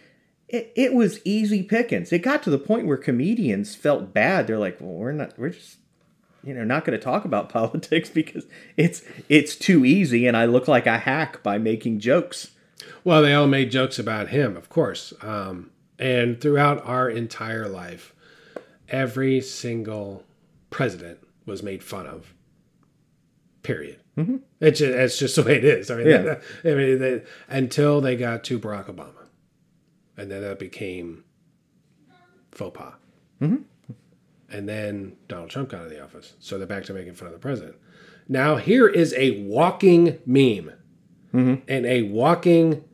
It, 0.48 0.72
it 0.76 0.92
was 0.92 1.20
easy 1.24 1.62
pickings. 1.62 2.12
It 2.12 2.18
got 2.18 2.42
to 2.42 2.50
the 2.50 2.58
point 2.58 2.86
where 2.86 2.98
comedians 2.98 3.74
felt 3.74 4.12
bad. 4.12 4.46
They're 4.46 4.58
like, 4.58 4.80
"Well, 4.80 4.90
we're 4.92 5.12
not. 5.12 5.38
We're 5.38 5.50
just 5.50 5.78
you 6.44 6.52
know 6.52 6.64
not 6.64 6.84
going 6.84 6.98
to 6.98 7.02
talk 7.02 7.24
about 7.24 7.48
politics 7.52 8.10
because 8.10 8.46
it's 8.76 9.02
it's 9.28 9.54
too 9.54 9.84
easy 9.84 10.26
and 10.26 10.36
i 10.36 10.44
look 10.44 10.66
like 10.66 10.86
a 10.86 10.98
hack 10.98 11.40
by 11.44 11.56
making 11.56 12.00
jokes 12.00 12.50
Well, 13.04 13.22
they 13.22 13.32
all 13.34 13.46
made 13.46 13.70
jokes 13.70 13.98
about 13.98 14.28
him, 14.28 14.56
of 14.56 14.68
course. 14.68 15.12
Um, 15.22 15.70
and 15.98 16.40
throughout 16.40 16.84
our 16.86 17.08
entire 17.08 17.68
life, 17.68 18.14
every 18.88 19.40
single 19.40 20.24
president 20.70 21.18
was 21.46 21.62
made 21.62 21.82
fun 21.82 22.06
of. 22.06 22.34
Period. 23.62 23.98
Mm-hmm. 24.16 24.36
It's 24.60 24.78
just, 24.78 24.92
it's 24.92 25.18
just 25.18 25.36
the 25.36 25.42
way 25.42 25.56
it 25.56 25.64
is. 25.64 25.90
I 25.90 25.96
mean, 25.96 26.06
Yeah. 26.08 26.38
I 26.64 26.74
mean, 26.74 26.98
they, 26.98 27.22
until 27.48 28.00
they 28.00 28.16
got 28.16 28.44
to 28.44 28.58
Barack 28.58 28.86
Obama, 28.86 29.26
and 30.16 30.30
then 30.30 30.42
that 30.42 30.58
became 30.58 31.24
faux 32.50 32.76
pas. 32.76 32.94
Mm-hmm. 33.40 33.62
And 34.50 34.68
then 34.68 35.16
Donald 35.28 35.48
Trump 35.50 35.70
got 35.70 35.84
in 35.84 35.88
the 35.88 36.02
office, 36.02 36.34
so 36.38 36.58
they're 36.58 36.66
back 36.66 36.84
to 36.84 36.92
making 36.92 37.14
fun 37.14 37.28
of 37.28 37.32
the 37.32 37.38
president. 37.38 37.76
Now 38.28 38.56
here 38.56 38.86
is 38.86 39.14
a 39.16 39.42
walking 39.42 40.18
meme 40.26 40.72
and 41.66 41.86
a 41.86 42.02
walking 42.02 42.84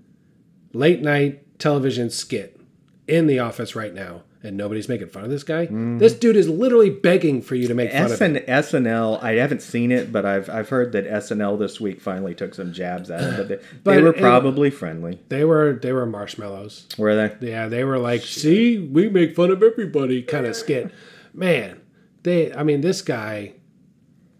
late 0.73 1.03
night 1.03 1.59
television 1.59 2.09
skit 2.11 2.61
in 3.09 3.27
the 3.27 3.41
office 3.41 3.75
right 3.75 3.93
now, 3.93 4.23
and 4.43 4.57
nobody's 4.57 4.89
making 4.89 5.09
fun 5.09 5.24
of 5.24 5.30
this 5.30 5.43
guy. 5.43 5.66
Mm. 5.66 5.99
This 5.99 6.14
dude 6.14 6.36
is 6.36 6.49
literally 6.49 6.91
begging 6.91 7.43
for 7.43 7.55
you 7.55 7.66
to 7.68 7.74
make 7.74 7.91
fun 7.91 8.12
of 8.12 8.20
him. 8.20 8.36
SNL, 8.36 9.22
I 9.22 9.32
haven't 9.34 9.62
seen 9.62 9.91
it, 9.91 10.12
but 10.12 10.24
I've 10.24 10.49
I've 10.49 10.68
heard 10.68 10.93
that 10.93 11.07
SNL 11.07 11.59
this 11.59 11.80
week 11.80 12.01
finally 12.01 12.34
took 12.34 12.55
some 12.55 12.72
jabs 12.72 13.11
at 13.11 13.20
him, 13.20 13.36
but 13.36 13.49
they, 13.49 13.57
But 13.84 13.95
they 13.95 14.03
were 14.03 14.12
probably 14.12 14.70
friendly. 14.70 15.18
They 15.28 15.45
were 15.45 15.78
they 15.80 15.93
were 15.93 16.07
marshmallows. 16.07 16.86
Were 16.97 17.14
they? 17.14 17.51
Yeah, 17.51 17.68
they 17.68 17.84
were 17.84 17.99
like, 17.99 18.22
"See, 18.22 18.78
we 18.78 19.09
make 19.09 19.34
fun 19.34 19.51
of 19.51 19.62
everybody," 19.62 20.22
kind 20.22 20.47
of 20.47 20.55
skit. 20.57 20.93
Man, 21.34 21.80
they. 22.22 22.53
I 22.53 22.62
mean, 22.62 22.80
this 22.80 23.03
guy. 23.03 23.55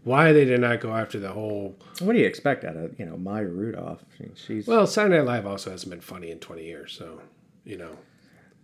Why 0.05 0.32
they 0.32 0.46
did 0.46 0.61
not 0.61 0.80
go 0.80 0.94
after 0.94 1.18
the 1.18 1.32
whole? 1.32 1.76
What 1.99 2.14
do 2.14 2.18
you 2.18 2.24
expect 2.24 2.64
out 2.64 2.76
of 2.76 2.99
you 2.99 3.05
know 3.05 3.18
Maya 3.18 3.44
Rudolph? 3.46 4.03
She's 4.34 4.66
Well, 4.66 4.86
Saturday 4.86 5.18
Night 5.18 5.26
Live 5.26 5.46
also 5.46 5.70
hasn't 5.70 5.90
been 5.90 6.01
funny 6.01 6.30
in 6.30 6.38
twenty 6.38 6.64
years, 6.64 6.92
so 6.96 7.20
you 7.64 7.76
know. 7.76 7.90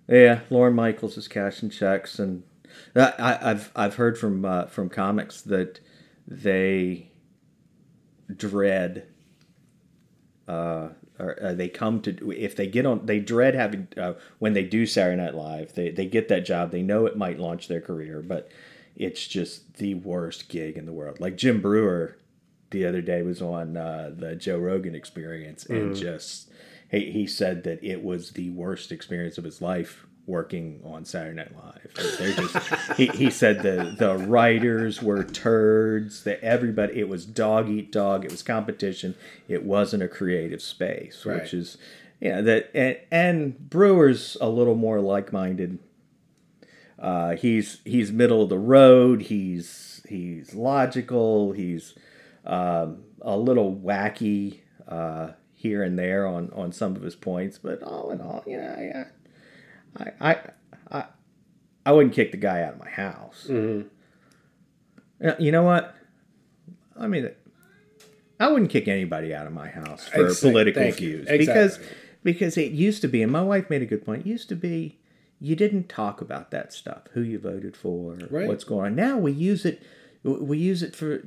Yeah. 0.09 0.40
Lorne 0.50 0.74
Michaels 0.74 1.16
is 1.16 1.28
cashing 1.28 1.70
checks, 1.70 2.18
and 2.18 2.42
I, 2.94 3.12
I- 3.18 3.50
I've 3.50 3.72
I've 3.74 3.94
heard 3.96 4.18
from 4.18 4.44
uh, 4.44 4.66
from 4.66 4.88
comics 4.88 5.40
that 5.42 5.80
they 6.26 7.11
dread. 8.34 9.07
Uh, 10.46 10.90
or 11.18 11.42
uh, 11.42 11.55
they 11.55 11.68
come 11.68 12.02
to 12.02 12.32
if 12.32 12.55
they 12.57 12.66
get 12.66 12.84
on 12.84 13.07
they 13.07 13.18
dread 13.18 13.55
having 13.55 13.88
uh, 13.96 14.12
when 14.40 14.52
they 14.52 14.64
do 14.64 14.84
Saturday 14.84 15.16
Night 15.22 15.34
Live 15.34 15.72
they 15.74 15.90
they 15.90 16.05
get 16.07 16.28
that 16.28 16.44
job 16.44 16.70
they 16.70 16.82
know 16.82 17.07
it 17.07 17.16
might 17.16 17.38
launch 17.38 17.66
their 17.68 17.80
career 17.80 18.20
but 18.20 18.50
it's 18.96 19.26
just 19.26 19.76
the 19.76 19.94
worst 19.94 20.48
gig 20.50 20.76
in 20.76 20.84
the 20.86 20.92
world 20.92 21.20
like 21.20 21.36
Jim 21.36 21.62
Breuer 21.62 22.18
the 22.70 22.84
other 22.84 23.00
day 23.00 23.22
was 23.22 23.40
on 23.40 23.76
uh, 23.76 24.11
the 24.14 24.34
Joe 24.36 24.59
Rogan 24.59 24.94
Experience 24.94 25.64
and 25.66 25.94
just 25.94 26.50
he, 26.91 27.11
he 27.11 27.26
said 27.26 27.64
that 27.64 27.82
it 27.82 28.03
was 28.05 28.30
the 28.32 28.51
worst 28.51 28.93
experience 28.93 29.39
of 29.39 29.45
his 29.45 29.61
life 29.61 30.07
working 30.26 30.80
on 30.85 31.05
Saturday 31.05 31.37
Night 31.37 31.53
Live. 31.55 31.93
Just 32.16 32.72
he, 32.97 33.07
he 33.09 33.30
said 33.30 33.62
the 33.62 33.95
the 33.99 34.16
writers 34.16 35.03
were 35.03 35.22
turds. 35.22 36.24
That 36.24 36.41
everybody 36.43 37.01
it 37.01 37.09
was 37.09 37.26
dog 37.26 37.68
eat 37.68 37.93
dog. 37.93 38.24
It 38.24 38.30
was 38.30 38.43
competition. 38.43 39.14
It 39.49 39.64
wasn't 39.64 40.03
a 40.03 40.09
creative 40.09 40.62
space, 40.62 41.24
Right. 41.26 41.43
which 41.43 41.53
is 41.53 41.76
yeah 42.20 42.41
that 42.41 42.70
and, 42.74 42.97
and 43.11 43.70
Breuer's 43.70 44.37
a 44.41 44.49
little 44.49 44.76
more 44.76 45.01
like 45.01 45.32
minded. 45.32 45.78
Uh, 46.99 47.37
he's 47.37 47.80
he's 47.85 48.11
middle 48.12 48.43
of 48.43 48.49
the 48.49 48.59
road. 48.59 49.22
He's 49.22 50.01
he's 50.09 50.55
logical. 50.55 51.53
He's 51.53 51.95
um, 52.47 53.03
a 53.20 53.37
little 53.37 53.74
wacky. 53.74 54.61
Uh, 54.89 55.32
here 55.65 55.83
and 55.83 55.99
there 55.99 56.27
on 56.27 56.51
on 56.55 56.71
some 56.73 56.95
of 56.95 57.03
his 57.03 57.17
points, 57.17 57.59
but 57.59 57.83
all 57.83 58.11
in 58.11 58.21
all, 58.21 58.45
you 58.47 58.59
know, 58.59 58.77
yeah, 58.79 59.05
I 59.97 60.31
I 60.31 60.37
I, 60.91 61.05
I 61.87 61.93
wouldn't 61.93 62.15
kick 62.15 62.31
the 62.31 62.37
guy 62.37 62.62
out 62.62 62.75
of 62.75 62.79
my 62.79 62.89
house. 62.91 63.47
Mm-hmm. 63.49 63.89
You 65.43 65.51
know 65.53 65.62
what? 65.62 65.95
I 66.99 67.07
mean, 67.07 67.31
I 68.39 68.49
wouldn't 68.53 68.71
kick 68.71 68.89
anybody 68.89 69.35
out 69.35 69.47
of 69.47 69.53
my 69.55 69.69
house 69.69 70.07
for 70.09 70.27
Exactly. 70.27 70.51
political 70.51 70.91
views 70.93 71.27
because 71.27 71.79
because 72.23 72.57
it 72.59 72.73
used 72.73 73.01
to 73.03 73.09
be, 73.09 73.23
and 73.23 73.33
my 73.33 73.43
wife 73.43 73.71
made 73.71 73.81
a 73.83 73.87
good 73.87 74.05
point. 74.05 74.27
It 74.27 74.29
used 74.29 74.49
to 74.51 74.57
be 74.57 74.99
you 75.41 75.57
didn't 75.57 75.89
talk 75.89 76.21
about 76.21 76.51
that 76.51 76.73
stuff, 76.73 77.03
who 77.12 77.21
you 77.23 77.39
voted 77.39 77.77
for, 77.77 78.19
Right. 78.31 78.47
what's 78.47 78.65
going 78.65 78.87
on. 78.87 78.95
Now 78.97 79.17
we 79.19 79.33
use 79.33 79.65
it. 79.65 79.83
We 80.23 80.59
use 80.59 80.83
it 80.83 80.95
for 80.95 81.23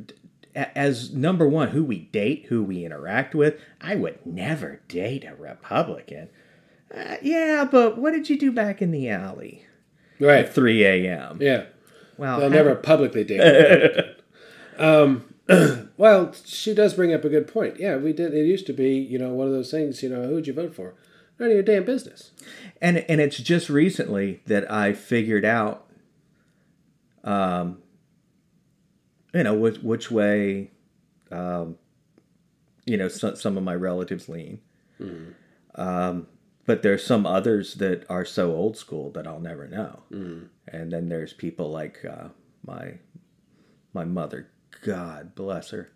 as 0.75 1.13
number 1.13 1.47
one, 1.47 1.69
who 1.69 1.83
we 1.83 1.99
date, 1.99 2.45
who 2.49 2.63
we 2.63 2.83
interact 2.83 3.35
with. 3.35 3.59
I 3.79 3.95
would 3.95 4.25
never 4.25 4.81
date 4.87 5.23
a 5.25 5.35
Republican. 5.35 6.29
Uh, 6.93 7.17
yeah, 7.21 7.67
but 7.69 7.97
what 7.97 8.11
did 8.11 8.29
you 8.29 8.37
do 8.39 8.51
back 8.51 8.81
in 8.81 8.91
the 8.91 9.09
alley 9.09 9.65
Right. 10.19 10.45
at 10.45 10.53
3 10.53 10.83
a.m.? 10.85 11.37
Yeah. 11.41 11.65
Well, 12.17 12.39
They'll 12.39 12.49
how- 12.49 12.55
never 12.55 12.75
publicly 12.75 13.23
date. 13.23 13.39
a 13.41 14.15
Republican. 14.77 15.23
um, 15.49 15.89
well, 15.97 16.33
she 16.45 16.73
does 16.73 16.93
bring 16.93 17.13
up 17.13 17.23
a 17.23 17.29
good 17.29 17.47
point. 17.47 17.79
Yeah, 17.79 17.97
we 17.97 18.11
did. 18.13 18.33
It 18.33 18.45
used 18.45 18.65
to 18.67 18.73
be, 18.73 18.95
you 18.97 19.17
know, 19.19 19.33
one 19.33 19.47
of 19.47 19.53
those 19.53 19.71
things. 19.71 20.01
You 20.03 20.09
know, 20.09 20.23
who'd 20.27 20.47
you 20.47 20.53
vote 20.53 20.75
for? 20.75 20.93
None 21.39 21.49
of 21.49 21.53
your 21.53 21.63
damn 21.63 21.85
business. 21.85 22.31
and 22.81 22.97
and 23.07 23.21
it's 23.21 23.37
just 23.37 23.69
recently 23.69 24.41
that 24.47 24.69
I 24.71 24.91
figured 24.93 25.45
out, 25.45 25.85
um, 27.23 27.77
you 29.37 29.43
know, 29.43 29.53
which 29.53 29.77
which 29.77 30.09
way, 30.09 30.71
um, 31.31 31.77
you 32.85 32.97
know, 32.97 33.07
some 33.07 33.35
some 33.35 33.55
of 33.55 33.63
my 33.63 33.75
relatives 33.75 34.27
lean. 34.27 34.59
Um, 35.75 36.25
but 36.65 36.81
there's 36.81 37.05
some 37.05 37.27
others 37.27 37.75
that 37.75 38.03
are 38.09 38.25
so 38.25 38.55
old 38.55 38.77
school 38.77 39.11
that 39.11 39.27
I'll 39.27 39.39
never 39.39 39.67
know. 39.67 40.01
And 40.67 40.91
then 40.91 41.07
there's 41.09 41.33
people 41.33 41.69
like 41.69 42.03
uh, 42.03 42.29
my 42.65 42.95
my 43.93 44.05
mother, 44.05 44.49
God 44.83 45.35
bless 45.35 45.69
her, 45.69 45.91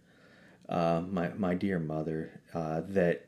uh, 0.69 1.01
my 1.09 1.29
my 1.29 1.55
dear 1.55 1.79
mother, 1.79 2.41
uh, 2.53 2.81
that 2.89 3.25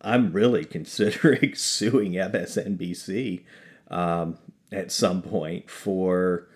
I'm 0.00 0.32
really 0.32 0.64
considering 0.76 1.54
suing 1.54 2.12
MSNBC 2.12 3.44
um, 3.90 4.38
at 4.72 4.90
some 4.90 5.20
point 5.20 5.68
for 5.70 6.48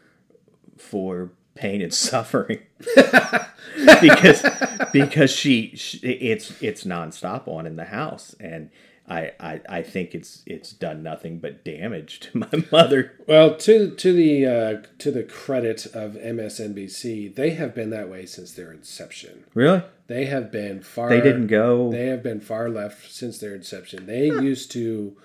for 0.78 1.32
pain 1.54 1.82
and 1.82 1.92
suffering 2.08 2.60
because 4.00 4.44
because 4.92 5.30
she, 5.30 5.74
she 5.76 5.98
it's 5.98 6.60
it's 6.62 6.84
nonstop 6.84 7.48
on 7.48 7.66
in 7.66 7.76
the 7.76 7.86
house 7.86 8.34
and 8.40 8.70
I, 9.10 9.32
I 9.40 9.60
I 9.68 9.82
think 9.82 10.14
it's 10.14 10.42
it's 10.46 10.72
done 10.72 11.02
nothing 11.02 11.40
but 11.40 11.64
damage 11.64 12.20
to 12.20 12.38
my 12.38 12.64
mother. 12.72 13.12
Well, 13.26 13.56
to 13.56 13.90
to 13.90 14.12
the 14.12 14.46
uh, 14.46 14.82
to 14.98 15.10
the 15.10 15.24
credit 15.24 15.86
of 15.86 16.12
MSNBC, 16.12 17.34
they 17.34 17.50
have 17.50 17.74
been 17.74 17.90
that 17.90 18.08
way 18.08 18.24
since 18.24 18.52
their 18.52 18.72
inception. 18.72 19.44
Really? 19.52 19.82
They 20.06 20.26
have 20.26 20.52
been 20.52 20.80
far. 20.80 21.08
They 21.08 21.20
didn't 21.20 21.48
go. 21.48 21.90
They 21.90 22.06
have 22.06 22.22
been 22.22 22.40
far 22.40 22.68
left 22.68 23.12
since 23.12 23.38
their 23.38 23.54
inception. 23.54 24.06
They 24.06 24.26
used 24.26 24.70
to 24.72 25.16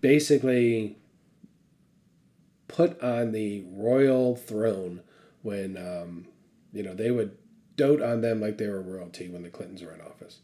basically 0.00 0.96
put 2.68 3.00
on 3.02 3.32
the 3.32 3.64
royal 3.70 4.34
throne 4.36 5.00
when 5.42 5.76
um, 5.76 6.26
you 6.72 6.82
know 6.82 6.94
they 6.94 7.10
would 7.10 7.36
dote 7.76 8.02
on 8.02 8.20
them 8.20 8.40
like 8.40 8.58
they 8.58 8.68
were 8.68 8.80
royalty 8.82 9.28
when 9.28 9.42
the 9.42 9.50
Clintons 9.50 9.82
were 9.82 9.92
in 9.94 10.00
office. 10.00 10.38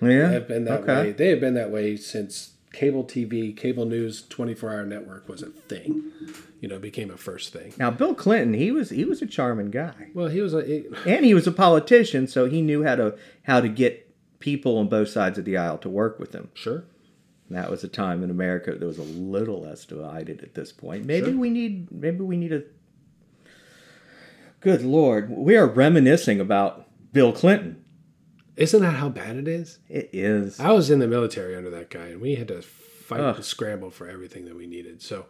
yeah. 0.00 0.08
They 0.28 0.34
have 0.34 0.48
been 0.48 0.64
that 0.66 0.80
okay. 0.82 0.94
way. 1.02 1.12
They 1.12 1.28
have 1.28 1.40
been 1.40 1.54
that 1.54 1.70
way 1.70 1.96
since 1.96 2.54
cable 2.72 3.04
TV, 3.04 3.56
cable 3.56 3.86
news, 3.86 4.22
twenty 4.22 4.54
four 4.54 4.70
hour 4.70 4.84
network 4.84 5.28
was 5.28 5.42
a 5.42 5.46
thing. 5.50 6.12
You 6.60 6.68
know, 6.68 6.78
became 6.78 7.10
a 7.10 7.16
first 7.16 7.52
thing. 7.52 7.74
Now 7.78 7.90
Bill 7.90 8.14
Clinton, 8.14 8.54
he 8.54 8.70
was 8.72 8.90
he 8.90 9.04
was 9.04 9.20
a 9.22 9.26
charming 9.26 9.70
guy. 9.70 10.08
Well, 10.14 10.28
he 10.28 10.40
was 10.40 10.54
a 10.54 10.64
he- 10.64 10.86
and 11.06 11.24
he 11.24 11.34
was 11.34 11.46
a 11.46 11.52
politician, 11.52 12.26
so 12.26 12.46
he 12.46 12.62
knew 12.62 12.82
how 12.84 12.96
to 12.96 13.16
how 13.44 13.60
to 13.60 13.68
get 13.68 14.02
people 14.38 14.76
on 14.78 14.88
both 14.88 15.08
sides 15.08 15.38
of 15.38 15.44
the 15.44 15.56
aisle 15.56 15.78
to 15.78 15.88
work 15.88 16.18
with 16.18 16.32
him. 16.34 16.50
sure. 16.54 16.84
That 17.48 17.70
was 17.70 17.84
a 17.84 17.88
time 17.88 18.24
in 18.24 18.30
America 18.30 18.74
that 18.74 18.84
was 18.84 18.98
a 18.98 19.02
little 19.04 19.60
less 19.62 19.84
divided 19.84 20.42
at 20.42 20.54
this 20.54 20.72
point. 20.72 21.04
Maybe 21.06 21.26
Sure. 21.30 21.36
we 21.36 21.48
need 21.50 21.90
maybe 21.92 22.20
we 22.22 22.36
need 22.36 22.52
a 22.52 22.62
Good 24.60 24.82
lord, 24.82 25.30
we 25.30 25.56
are 25.56 25.66
reminiscing 25.66 26.40
about 26.40 26.86
Bill 27.12 27.32
Clinton. 27.32 27.84
Isn't 28.56 28.80
that 28.80 28.92
how 28.94 29.08
bad 29.10 29.36
it 29.36 29.46
is? 29.46 29.78
It 29.88 30.08
is. 30.12 30.58
I 30.58 30.72
was 30.72 30.90
in 30.90 30.98
the 30.98 31.06
military 31.06 31.54
under 31.54 31.70
that 31.70 31.90
guy, 31.90 32.06
and 32.06 32.20
we 32.20 32.36
had 32.36 32.48
to 32.48 32.62
fight 32.62 33.20
Ugh. 33.20 33.36
and 33.36 33.44
scramble 33.44 33.90
for 33.90 34.08
everything 34.08 34.46
that 34.46 34.56
we 34.56 34.66
needed. 34.66 35.02
So, 35.02 35.26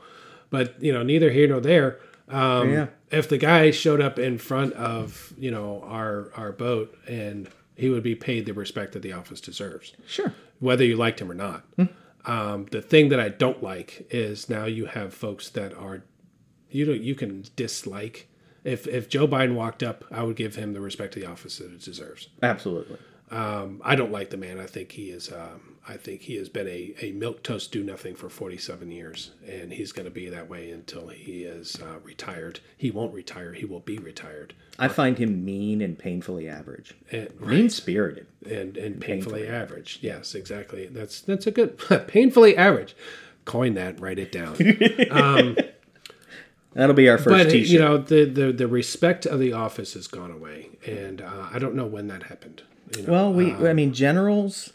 but 0.48 0.80
you 0.82 0.92
know, 0.92 1.02
neither 1.02 1.30
here 1.30 1.48
nor 1.48 1.60
there. 1.60 1.98
Um, 2.28 2.72
Yeah. 2.72 2.86
If 3.10 3.28
the 3.28 3.38
guy 3.38 3.70
showed 3.70 4.00
up 4.00 4.18
in 4.18 4.38
front 4.38 4.72
of 4.74 5.32
you 5.38 5.50
know 5.50 5.82
our 5.84 6.30
our 6.36 6.52
boat, 6.52 6.96
and 7.08 7.48
he 7.76 7.88
would 7.90 8.02
be 8.02 8.14
paid 8.14 8.46
the 8.46 8.52
respect 8.54 8.92
that 8.92 9.02
the 9.02 9.12
office 9.12 9.40
deserves, 9.40 9.92
Sure. 10.06 10.32
whether 10.60 10.84
you 10.84 10.96
liked 10.96 11.20
him 11.20 11.30
or 11.30 11.34
not. 11.34 11.64
Um, 12.24 12.66
the 12.72 12.82
thing 12.82 13.10
that 13.10 13.20
I 13.20 13.28
don't 13.28 13.62
like 13.62 14.06
is 14.10 14.48
now 14.48 14.64
you 14.64 14.86
have 14.86 15.12
folks 15.14 15.48
that 15.50 15.72
are 15.74 16.02
you 16.70 16.84
don't 16.84 17.00
you 17.02 17.14
can 17.16 17.44
dislike. 17.56 18.28
If 18.66 18.86
if 18.86 19.08
Joe 19.08 19.26
Biden 19.28 19.54
walked 19.54 19.82
up, 19.82 20.04
I 20.10 20.22
would 20.22 20.36
give 20.36 20.56
him 20.56 20.72
the 20.72 20.80
respect 20.80 21.16
of 21.16 21.22
the 21.22 21.28
office 21.28 21.58
that 21.58 21.72
it 21.72 21.80
deserves. 21.82 22.28
Absolutely. 22.42 22.98
Um, 23.30 23.80
I 23.84 23.96
don't 23.96 24.12
like 24.12 24.30
the 24.30 24.36
man. 24.36 24.60
I 24.60 24.66
think 24.66 24.92
he 24.92 25.10
is. 25.10 25.32
Um, 25.32 25.76
I 25.88 25.96
think 25.96 26.22
he 26.22 26.36
has 26.36 26.48
been 26.48 26.66
a, 26.68 26.94
a 27.00 27.12
milk 27.12 27.42
toast 27.42 27.70
do 27.72 27.82
nothing 27.82 28.14
for 28.14 28.28
forty 28.28 28.56
seven 28.56 28.90
years, 28.90 29.30
and 29.48 29.72
he's 29.72 29.90
going 29.92 30.04
to 30.04 30.10
be 30.12 30.28
that 30.28 30.48
way 30.48 30.70
until 30.70 31.08
he 31.08 31.42
is 31.44 31.76
uh, 31.82 31.98
retired. 32.04 32.60
He 32.76 32.90
won't 32.90 33.14
retire. 33.14 33.52
He 33.52 33.64
will 33.64 33.80
be 33.80 33.98
retired 33.98 34.54
I 34.78 34.88
find 34.88 35.18
him 35.18 35.44
mean 35.44 35.80
and 35.80 35.98
painfully 35.98 36.48
average. 36.48 36.94
and 37.10 37.28
Mean 37.40 37.70
spirited. 37.70 38.26
and, 38.44 38.76
and 38.76 39.00
painfully, 39.00 39.40
Painfully 39.42 39.48
average. 39.48 39.98
Yes, 40.02 40.34
exactly. 40.34 40.86
That's 40.86 41.20
that's 41.20 41.46
a 41.46 41.50
good 41.52 41.78
painfully 42.08 42.56
average. 42.56 42.94
Coin 43.44 43.74
that. 43.74 44.00
Write 44.00 44.18
it 44.18 44.30
down. 44.32 44.56
That'll 46.76 46.94
be 46.94 47.08
our 47.08 47.18
first 47.18 47.28
but 47.44 47.50
t 47.50 47.64
shirt. 47.64 47.72
you 47.72 47.78
know 47.78 47.98
the, 47.98 48.24
the 48.26 48.52
the 48.52 48.68
respect 48.68 49.24
of 49.26 49.40
the 49.40 49.52
office 49.52 49.94
has 49.94 50.06
gone 50.06 50.30
away, 50.30 50.70
and 50.86 51.20
uh, 51.22 51.48
I 51.52 51.58
don't 51.58 51.74
know 51.74 51.86
when 51.86 52.08
that 52.08 52.24
happened. 52.24 52.62
You 52.96 53.02
know, 53.04 53.12
well, 53.12 53.32
we 53.32 53.52
uh, 53.52 53.68
I 53.68 53.72
mean 53.72 53.92
generals 53.94 54.72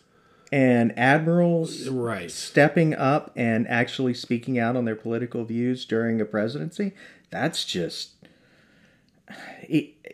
and 0.52 0.98
admirals 0.98 1.88
right. 1.88 2.30
stepping 2.30 2.94
up 2.94 3.32
and 3.36 3.68
actually 3.70 4.14
speaking 4.14 4.60
out 4.60 4.76
on 4.76 4.84
their 4.86 4.96
political 4.96 5.46
views 5.46 5.86
during 5.86 6.20
a 6.20 6.26
presidency, 6.26 6.92
that's 7.30 7.64
just 7.64 8.12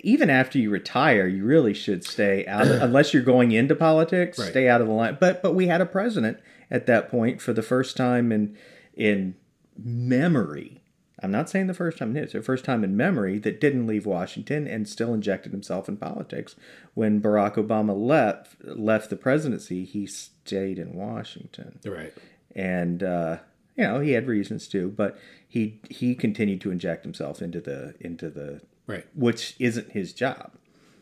even 0.01 0.29
after 0.29 0.59
you 0.59 0.69
retire, 0.69 1.25
you 1.27 1.43
really 1.43 1.73
should 1.73 2.03
stay 2.03 2.45
out 2.45 2.67
unless 2.67 3.13
you're 3.13 3.23
going 3.23 3.51
into 3.51 3.75
politics, 3.75 4.37
Right. 4.37 4.49
stay 4.49 4.69
out 4.69 4.81
of 4.81 4.87
the 4.87 4.93
line. 4.93 5.17
But 5.19 5.41
but 5.41 5.55
we 5.55 5.67
had 5.67 5.81
a 5.81 5.85
president 5.85 6.37
at 6.69 6.85
that 6.85 7.09
point 7.09 7.41
for 7.41 7.53
the 7.53 7.63
first 7.63 7.97
time 7.97 8.31
in 8.31 8.57
in 8.93 9.35
memory. 9.81 10.76
I'm 11.23 11.31
not 11.31 11.49
saying 11.49 11.65
the 11.67 11.73
first 11.73 11.97
time 11.97 12.15
in 12.15 12.21
history, 12.21 12.39
the 12.39 12.45
first 12.45 12.63
time 12.63 12.83
in 12.83 12.95
memory 12.95 13.39
that 13.39 13.59
didn't 13.59 13.87
leave 13.87 14.05
Washington 14.05 14.67
and 14.67 14.87
still 14.87 15.13
injected 15.15 15.51
himself 15.51 15.89
in 15.89 15.97
politics. 15.97 16.55
When 16.93 17.19
Barack 17.21 17.55
Obama 17.55 17.95
left 17.99 18.55
left 18.63 19.09
the 19.09 19.15
presidency, 19.15 19.83
he 19.83 20.05
stayed 20.05 20.77
in 20.77 20.93
Washington 20.93 21.79
Right. 21.85 22.13
and 22.55 23.01
uh, 23.03 23.37
you 23.75 23.83
know 23.83 23.99
he 23.99 24.11
had 24.11 24.27
reasons 24.27 24.67
to, 24.69 24.89
but 24.89 25.17
he 25.47 25.79
he 25.89 26.13
continued 26.13 26.61
to 26.61 26.71
inject 26.71 27.03
himself 27.03 27.41
into 27.41 27.61
the 27.61 27.95
into 27.99 28.29
the 28.29 28.61
Right. 28.85 29.05
which 29.15 29.55
isn't 29.59 29.91
his 29.91 30.13
job 30.13 30.51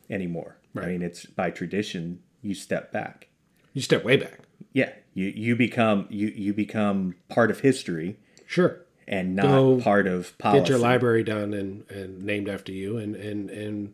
anymore. 0.09 0.57
Right. 0.73 0.85
I 0.85 0.91
mean, 0.91 1.01
it's 1.01 1.25
by 1.25 1.51
tradition 1.51 2.19
you 2.41 2.53
step 2.55 2.91
back. 2.91 3.27
You 3.73 3.81
step 3.81 4.03
way 4.05 4.15
back. 4.17 4.39
Yeah, 4.73 4.91
you 5.13 5.27
you 5.27 5.55
become 5.55 6.07
you 6.09 6.27
you 6.27 6.53
become 6.53 7.15
part 7.27 7.51
of 7.51 7.59
history 7.59 8.17
Sure. 8.47 8.79
And 9.07 9.35
not 9.35 9.43
Go 9.47 9.79
part 9.81 10.07
of 10.07 10.37
policy. 10.37 10.61
get 10.61 10.69
your 10.69 10.77
library 10.79 11.23
done 11.23 11.53
and, 11.53 11.89
and 11.89 12.23
named 12.23 12.49
after 12.49 12.71
you 12.71 12.97
and, 12.97 13.15
and, 13.15 13.49
and 13.49 13.93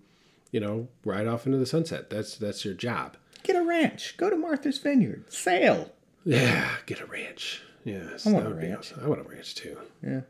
you 0.51 0.59
know 0.59 0.88
ride 1.03 1.27
off 1.27 1.45
into 1.45 1.57
the 1.57 1.65
sunset 1.65 2.09
that's 2.09 2.35
that's 2.38 2.63
your 2.65 2.73
job 2.73 3.17
Get 3.43 3.55
a 3.55 3.63
ranch. 3.63 4.15
Go 4.17 4.29
to 4.29 4.35
Martha's 4.38 4.77
Vineyard. 4.77 5.25
Sail. 5.33 5.91
yeah 6.23 6.69
get 6.85 7.01
a 7.01 7.05
ranch 7.05 7.61
yes 7.83 8.25
I 8.27 8.31
want 8.31 8.45
a 8.47 8.49
ranch. 8.53 8.77
awesome. 8.93 8.99
i 9.03 9.07
want 9.07 9.19
a 9.21 9.23
ranch 9.29 9.55
too 9.55 9.77
Yeah. 10.03 10.21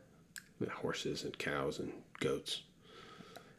With 0.58 0.70
horses 0.70 1.22
and 1.24 1.36
cows 1.38 1.78
and 1.78 1.92
goats 2.20 2.62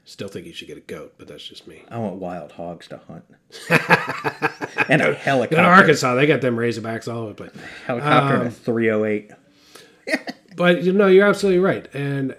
still 0.06 0.28
think 0.28 0.46
you 0.46 0.54
should 0.54 0.68
get 0.68 0.78
a 0.78 0.82
goat 0.82 1.14
but 1.18 1.28
that's 1.30 1.48
just 1.48 1.68
me 1.68 1.84
I 1.90 1.98
want 2.00 2.16
wild 2.16 2.52
hogs 2.54 2.88
to 2.90 3.00
hunt. 3.08 3.24
and 4.90 5.02
a 5.02 5.14
helicopter. 5.14 5.58
in 5.60 5.66
arkansas 5.66 6.16
they 6.16 6.26
got 6.26 6.42
them 6.42 6.58
razorbacks 6.58 7.08
all 7.14 7.20
over 7.24 7.30
the 7.30 7.36
place 7.36 7.52
Helicopter 7.86 8.36
Um, 8.36 8.42
and 8.42 8.48
a 8.50 8.52
308. 8.52 9.32
but 10.56 10.84
you 10.84 10.94
know 10.94 11.08
you're 11.08 11.26
absolutely 11.28 11.60
right 11.60 11.94
and 11.94 12.36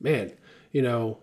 man 0.00 0.32
you 0.72 0.82
know 0.82 1.18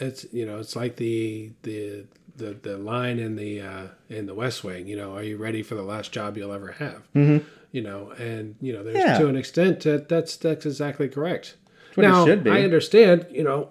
it's 0.00 0.26
you 0.32 0.44
know 0.46 0.58
it's 0.58 0.74
like 0.76 0.96
the 0.96 1.52
the 1.62 2.04
the 2.36 2.54
the 2.62 2.76
line 2.76 3.18
in 3.18 3.36
the 3.36 3.60
uh, 3.60 3.86
in 4.08 4.26
the 4.26 4.34
West 4.34 4.64
Wing. 4.64 4.86
You 4.86 4.96
know, 4.96 5.14
are 5.14 5.22
you 5.22 5.36
ready 5.36 5.62
for 5.62 5.74
the 5.74 5.82
last 5.82 6.12
job 6.12 6.36
you'll 6.36 6.52
ever 6.52 6.72
have? 6.72 7.02
Mm-hmm. 7.14 7.46
You 7.72 7.82
know, 7.82 8.10
and 8.18 8.56
you 8.60 8.72
know, 8.72 8.82
there's 8.82 8.96
Yeah. 8.96 9.18
to 9.18 9.28
an 9.28 9.36
extent 9.36 9.80
that 9.80 10.08
that's 10.08 10.36
that's 10.36 10.66
exactly 10.66 11.08
correct. 11.08 11.56
what 11.94 12.04
it 12.04 12.08
now, 12.08 12.24
should 12.24 12.44
be. 12.44 12.50
I 12.50 12.62
understand. 12.62 13.26
You 13.30 13.44
know, 13.44 13.70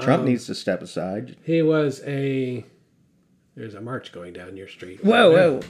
Trump 0.00 0.24
needs 0.24 0.46
to 0.46 0.54
step 0.54 0.82
aside. 0.82 1.36
he 1.44 1.62
was 1.62 2.02
a. 2.06 2.64
There's 3.54 3.74
a 3.74 3.80
march 3.82 4.12
going 4.12 4.32
down 4.32 4.56
your 4.56 4.68
street. 4.68 5.04
Whoa, 5.04 5.30
whoa. 5.30 5.60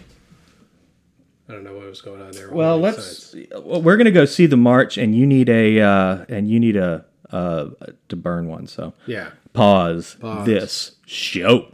I 1.49 1.53
don't 1.53 1.65
know 1.65 1.75
what 1.75 1.87
was 1.87 2.01
going 2.01 2.23
on 2.23 2.33
there. 2.33 2.51
Well, 2.51 2.79
let's. 2.79 3.35
We're 3.55 3.97
gonna 3.97 4.11
go 4.11 4.25
see 4.25 4.47
the 4.47 4.57
march, 4.57 4.97
and 4.97 5.15
you 5.15 5.27
need 5.27 5.49
a 5.49 5.81
uh, 5.81 6.25
and 6.29 6.49
you 6.49 6.59
need 6.61 6.77
a 6.77 7.05
uh, 7.31 7.71
to 8.09 8.17
burn 8.17 8.47
one. 8.49 8.67
So 8.67 8.95
Yeah. 9.07 9.31
pause, 9.53 10.17
Pause. 10.21 10.47
this 10.47 10.93
show. 11.07 11.67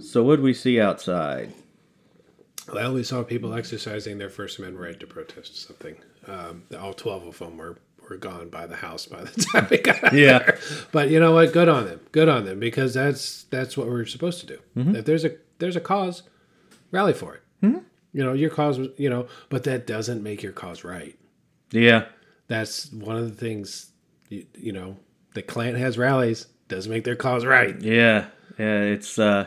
So 0.00 0.22
what 0.22 0.36
do 0.36 0.42
we 0.42 0.54
see 0.54 0.80
outside? 0.80 1.52
Well, 2.72 2.94
we 2.94 3.02
saw 3.02 3.22
people 3.22 3.54
exercising 3.54 4.18
their 4.18 4.30
First 4.30 4.58
Amendment 4.58 4.84
right 4.84 5.00
to 5.00 5.06
protest 5.06 5.56
something. 5.66 5.96
Um, 6.26 6.62
all 6.78 6.94
12 6.94 7.26
of 7.26 7.38
them 7.38 7.56
were, 7.58 7.76
were 8.08 8.16
gone 8.16 8.48
by 8.48 8.66
the 8.66 8.76
House 8.76 9.06
by 9.06 9.22
the 9.24 9.46
time 9.52 9.66
we 9.70 9.78
got 9.78 10.02
out 10.04 10.12
Yeah. 10.14 10.38
there. 10.38 10.58
But 10.92 11.10
you 11.10 11.20
know 11.20 11.32
what? 11.32 11.52
Good 11.52 11.68
on 11.68 11.84
them. 11.86 12.00
Good 12.12 12.28
on 12.28 12.44
them 12.44 12.58
because 12.60 12.94
that's 12.94 13.44
that's 13.44 13.76
what 13.76 13.88
we're 13.88 14.06
supposed 14.06 14.40
to 14.40 14.46
do. 14.46 14.58
Mm-hmm. 14.76 14.96
If 14.96 15.04
there's 15.04 15.24
a 15.24 15.32
there's 15.58 15.76
a 15.76 15.80
cause, 15.80 16.22
rally 16.92 17.12
for 17.12 17.34
it. 17.34 17.42
You 18.14 18.22
know, 18.22 18.34
your 18.34 18.50
cause, 18.50 18.78
was- 18.78 18.90
you 18.98 19.08
know, 19.08 19.26
but 19.48 19.64
that 19.64 19.86
doesn't 19.86 20.22
make 20.22 20.42
your 20.42 20.52
cause 20.52 20.84
right. 20.84 21.18
Yeah, 21.70 22.04
That's 22.46 22.92
one 22.92 23.16
of 23.16 23.24
the 23.30 23.34
things, 23.34 23.90
you, 24.28 24.44
you 24.54 24.72
know, 24.72 24.96
the 25.32 25.40
Klan 25.42 25.74
has 25.76 25.96
rallies, 25.96 26.44
doesn't 26.68 26.92
make 26.92 27.04
their 27.04 27.16
cause 27.16 27.46
right. 27.46 27.80
yeah, 27.80 28.26
yeah. 28.58 28.82
It's 28.82 29.18
uh, 29.18 29.46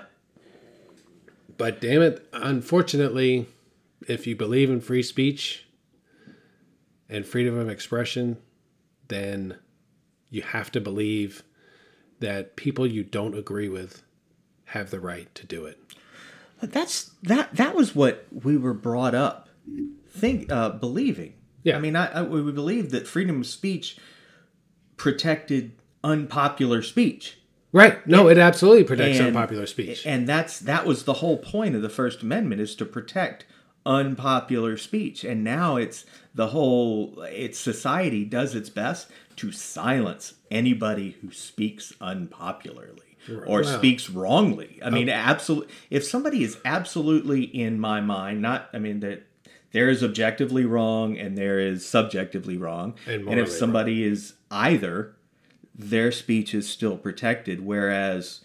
But 1.57 1.79
damn 1.79 2.01
it, 2.01 2.27
unfortunately, 2.33 3.47
if 4.07 4.25
you 4.25 4.35
believe 4.35 4.71
in 4.71 4.81
free 4.81 5.03
speech 5.03 5.67
and 7.07 7.23
freedom 7.25 7.57
of 7.59 7.69
expression, 7.69 8.37
then 9.09 9.57
you 10.31 10.41
have 10.41 10.71
to 10.71 10.81
believe 10.81 11.43
that 12.19 12.55
people 12.55 12.87
you 12.87 13.03
don't 13.03 13.37
agree 13.37 13.69
with 13.69 14.01
have 14.65 14.89
the 14.89 14.99
right 14.99 15.33
to 15.35 15.45
do 15.45 15.65
it. 15.65 15.79
That's 16.61 17.11
that. 17.23 17.55
That 17.55 17.75
was 17.75 17.95
what 17.95 18.25
we 18.31 18.57
were 18.57 18.73
brought 18.73 19.13
up 19.15 19.49
think 20.09 20.51
uh, 20.51 20.69
believing. 20.69 21.33
Yeah. 21.63 21.75
I 21.77 21.79
mean, 21.79 21.95
I, 21.95 22.07
I 22.19 22.21
we 22.21 22.51
believed 22.51 22.91
that 22.91 23.07
freedom 23.07 23.41
of 23.41 23.47
speech 23.47 23.97
protected 24.97 25.73
unpopular 26.03 26.81
speech, 26.81 27.37
Right. 27.71 28.07
No, 28.07 28.29
it 28.29 28.37
absolutely 28.37 28.85
protects 28.85 29.17
And- 29.17 29.27
unpopular 29.27 29.65
speech. 29.65 30.05
and 30.05 30.29
that's 30.29 30.59
that 30.59 30.85
was 30.85 31.03
the 31.03 31.15
whole 31.15 31.37
point 31.37 31.75
of 31.75 31.81
the 31.81 31.89
First 31.89 32.21
Amendment 32.21 32.61
is 32.61 32.73
to 32.75 32.85
protect 32.85 33.45
unpopular 33.85 34.77
speech. 34.77 35.25
And 35.25 35.43
now 35.43 35.75
it's 35.75 36.05
the 36.33 36.47
whole. 36.47 37.21
It's 37.29 37.59
society 37.59 38.23
does 38.23 38.55
its 38.55 38.69
best 38.69 39.09
to 39.37 39.51
silence 39.51 40.35
anybody 40.49 41.17
who 41.21 41.31
speaks 41.31 41.91
unpopularly. 41.99 43.14
Or 43.45 43.61
Wow. 43.61 43.77
speaks 43.77 44.09
wrongly. 44.09 44.79
I 44.83 44.89
mean, 44.89 45.09
absolutely. 45.09 45.73
If 45.89 46.03
somebody 46.03 46.43
is 46.43 46.57
absolutely, 46.65 47.43
in 47.43 47.79
my 47.79 48.01
mind, 48.01 48.41
not. 48.41 48.69
I 48.73 48.79
mean 48.79 48.99
that 49.01 49.23
there 49.71 49.89
is 49.89 50.03
objectively 50.03 50.65
wrong 50.65 51.17
and 51.17 51.37
there 51.37 51.59
is 51.59 51.85
subjectively 51.85 52.57
wrong. 52.57 52.93
And 53.07 53.27
and 53.27 53.39
if 53.39 53.51
somebody 53.51 54.03
is 54.03 54.33
either, 54.49 55.15
their 55.77 56.11
speech 56.11 56.53
is 56.53 56.69
still 56.69 56.97
protected. 56.97 57.65
Whereas, 57.65 58.41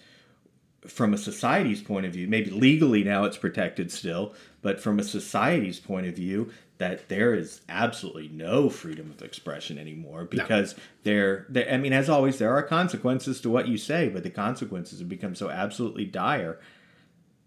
from 0.87 1.15
a 1.15 1.19
society's 1.19 1.83
point 1.83 2.07
of 2.07 2.13
view, 2.13 2.27
maybe 2.27 2.51
legally 2.51 3.05
now 3.05 3.25
it's 3.25 3.37
protected 3.37 3.93
still, 3.93 4.35
but 4.63 4.81
from 4.81 4.99
a 4.99 5.05
society's 5.05 5.79
point 5.79 6.07
of 6.07 6.17
view, 6.17 6.51
that 6.81 7.11
there 7.11 7.35
is 7.35 7.61
absolutely 7.69 8.29
no 8.29 8.71
freedom 8.71 9.11
of 9.11 9.23
expression 9.23 9.79
anymore 9.79 10.25
because 10.25 10.75
there, 11.03 11.45
there. 11.51 11.71
I 11.71 11.77
mean, 11.77 11.93
as 11.93 12.09
always, 12.09 12.39
there 12.39 12.57
are 12.57 12.63
consequences 12.63 13.39
to 13.43 13.51
what 13.51 13.69
you 13.69 13.77
say, 13.77 14.09
but 14.09 14.23
the 14.23 14.31
consequences 14.31 14.99
have 14.99 15.09
become 15.09 15.35
so 15.35 15.51
absolutely 15.51 16.07
dire. 16.07 16.59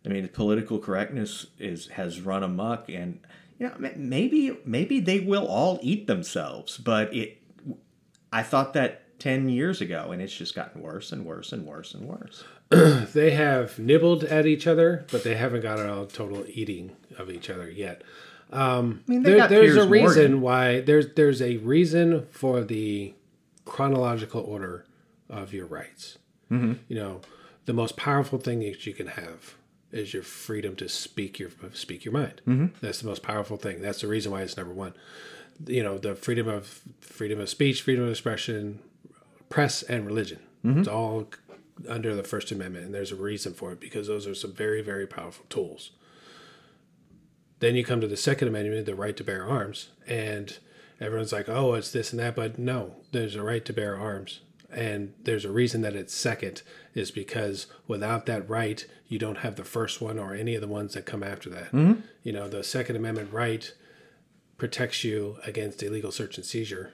I 0.05 0.09
mean, 0.09 0.27
political 0.27 0.77
correctness 0.77 1.47
is 1.57 1.87
has 1.87 2.21
run 2.21 2.43
amok, 2.43 2.89
and 2.89 3.21
you 3.57 3.67
know, 3.67 3.91
maybe 3.95 4.55
maybe 4.65 4.99
they 4.99 5.19
will 5.19 5.47
all 5.47 5.79
eat 5.81 6.05
themselves, 6.05 6.77
but 6.77 7.11
it. 7.11 7.39
I 8.31 8.43
thought 8.43 8.73
that 8.73 9.17
ten 9.17 9.49
years 9.49 9.81
ago, 9.81 10.11
and 10.11 10.21
it's 10.21 10.35
just 10.35 10.53
gotten 10.53 10.83
worse 10.83 11.11
and 11.11 11.25
worse 11.25 11.51
and 11.51 11.65
worse 11.65 11.95
and 11.95 12.07
worse. 12.07 12.43
they 13.13 13.31
have 13.31 13.79
nibbled 13.79 14.25
at 14.25 14.45
each 14.45 14.67
other, 14.67 15.07
but 15.11 15.23
they 15.23 15.33
haven't 15.33 15.61
got 15.61 15.79
a 15.79 16.07
total 16.13 16.45
eating 16.47 16.95
of 17.17 17.31
each 17.31 17.49
other 17.49 17.67
yet. 17.67 18.03
Um, 18.53 19.03
I 19.07 19.11
mean, 19.11 19.23
there, 19.23 19.47
there's 19.47 19.73
Piers 19.73 19.85
a 19.85 19.89
reason 19.89 20.05
Morgan. 20.05 20.41
why 20.41 20.81
there's 20.81 21.13
there's 21.15 21.41
a 21.41 21.57
reason 21.57 22.27
for 22.31 22.63
the 22.63 23.13
chronological 23.65 24.41
order 24.41 24.85
of 25.29 25.53
your 25.53 25.65
rights. 25.65 26.17
Mm-hmm. 26.51 26.73
You 26.87 26.95
know, 26.95 27.21
the 27.65 27.73
most 27.73 27.97
powerful 27.97 28.39
thing 28.39 28.59
that 28.59 28.85
you 28.85 28.93
can 28.93 29.07
have 29.07 29.55
is 29.91 30.13
your 30.13 30.23
freedom 30.23 30.75
to 30.77 30.87
speak 30.89 31.39
your 31.39 31.49
speak 31.73 32.05
your 32.05 32.13
mind. 32.13 32.41
Mm-hmm. 32.47 32.67
That's 32.81 33.01
the 33.01 33.07
most 33.07 33.23
powerful 33.23 33.57
thing. 33.57 33.81
That's 33.81 34.01
the 34.01 34.07
reason 34.07 34.31
why 34.31 34.41
it's 34.41 34.57
number 34.57 34.73
one. 34.73 34.93
You 35.65 35.83
know, 35.83 35.97
the 35.97 36.15
freedom 36.15 36.47
of 36.47 36.81
freedom 37.01 37.39
of 37.39 37.49
speech, 37.49 37.81
freedom 37.81 38.05
of 38.05 38.11
expression, 38.11 38.79
press, 39.49 39.83
and 39.83 40.05
religion. 40.05 40.39
Mm-hmm. 40.63 40.79
It's 40.79 40.87
all 40.87 41.27
under 41.87 42.15
the 42.15 42.23
First 42.23 42.51
Amendment, 42.51 42.85
and 42.85 42.93
there's 42.93 43.11
a 43.11 43.15
reason 43.15 43.53
for 43.53 43.71
it 43.71 43.79
because 43.79 44.07
those 44.07 44.27
are 44.27 44.35
some 44.35 44.53
very, 44.53 44.81
very 44.81 45.07
powerful 45.07 45.45
tools. 45.49 45.91
Then 47.63 47.77
you 47.77 47.85
come 47.85 48.01
to 48.01 48.07
the 48.07 48.17
Second 48.17 48.49
Amendment, 48.49 48.85
the 48.85 48.93
right 48.93 49.15
to 49.15 49.23
bear 49.23 49.45
arms, 49.45 49.87
and 50.05 50.57
everyone's 50.99 51.31
like, 51.31 51.47
"Oh, 51.47 51.75
it's 51.75 51.91
this 51.91 52.11
and 52.11 52.19
that," 52.19 52.35
but 52.35 52.59
no, 52.59 52.97
there's 53.13 53.37
a 53.37 53.41
right 53.41 53.63
to 53.63 53.71
bear 53.71 53.95
arms, 53.95 54.41
and 54.69 55.13
there's 55.23 55.45
a 55.45 55.51
reason 55.51 55.79
that 55.79 55.95
it's 55.95 56.13
second 56.13 56.61
is 56.93 57.09
because 57.09 57.67
without 57.87 58.25
that 58.25 58.49
right, 58.49 58.85
you 59.07 59.17
don't 59.17 59.37
have 59.37 59.55
the 59.55 59.63
first 59.63 60.01
one 60.01 60.19
or 60.19 60.33
any 60.33 60.55
of 60.55 60.61
the 60.61 60.67
ones 60.67 60.93
that 60.93 61.05
come 61.05 61.23
after 61.23 61.49
that. 61.51 61.71
Mm-hmm. 61.71 62.01
You 62.21 62.33
know, 62.33 62.49
the 62.49 62.65
Second 62.65 62.97
Amendment 62.97 63.31
right 63.31 63.73
protects 64.57 65.05
you 65.05 65.37
against 65.45 65.81
illegal 65.81 66.11
search 66.11 66.35
and 66.35 66.45
seizure 66.45 66.91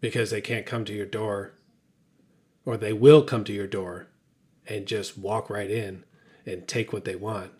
because 0.00 0.30
they 0.30 0.40
can't 0.40 0.64
come 0.64 0.84
to 0.84 0.94
your 0.94 1.06
door 1.06 1.54
or 2.64 2.76
they 2.76 2.92
will 2.92 3.24
come 3.24 3.42
to 3.42 3.52
your 3.52 3.66
door 3.66 4.06
and 4.64 4.86
just 4.86 5.18
walk 5.18 5.50
right 5.50 5.72
in 5.72 6.04
and 6.46 6.68
take 6.68 6.92
what 6.92 7.04
they 7.04 7.16
want 7.16 7.50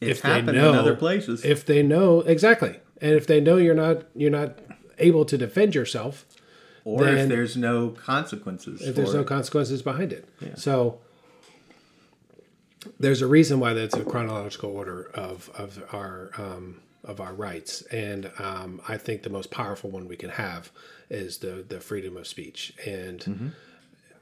It's 0.00 0.18
If 0.18 0.22
they 0.22 0.28
happened 0.28 0.58
know- 0.58 0.70
in 0.72 0.78
other 0.78 0.94
places. 0.96 1.44
if 1.44 1.64
they 1.64 1.82
know 1.82 2.20
exactly 2.20 2.76
and 3.00 3.12
if 3.14 3.26
they 3.26 3.40
know 3.40 3.56
you're 3.56 3.74
not 3.74 4.04
you're 4.14 4.30
not 4.30 4.58
able 4.98 5.24
to 5.24 5.36
defend 5.38 5.74
yourself 5.74 6.26
or 6.84 7.04
then- 7.04 7.18
if 7.18 7.28
there's 7.28 7.56
no 7.56 7.90
consequences. 7.90 8.82
if 8.82 8.94
there's 8.94 9.10
for 9.12 9.18
no 9.18 9.24
consequences 9.24 9.82
behind 9.82 10.12
it 10.12 10.28
so 10.56 10.98
there's 13.00 13.22
a 13.22 13.26
reason 13.26 13.58
why 13.58 13.72
that's 13.74 13.96
a 13.96 14.04
chronological 14.04 14.70
order 14.70 15.10
of 15.14 15.50
of 15.56 15.82
our 15.92 16.30
um, 16.38 16.80
of 17.04 17.20
our 17.20 17.34
rights, 17.34 17.82
and 17.92 18.30
um, 18.38 18.80
I 18.88 18.96
think 18.96 19.22
the 19.22 19.30
most 19.30 19.50
powerful 19.50 19.90
one 19.90 20.08
we 20.08 20.16
can 20.16 20.30
have 20.30 20.70
is 21.10 21.38
the 21.38 21.64
the 21.68 21.80
freedom 21.80 22.16
of 22.16 22.26
speech. 22.26 22.74
And 22.86 23.52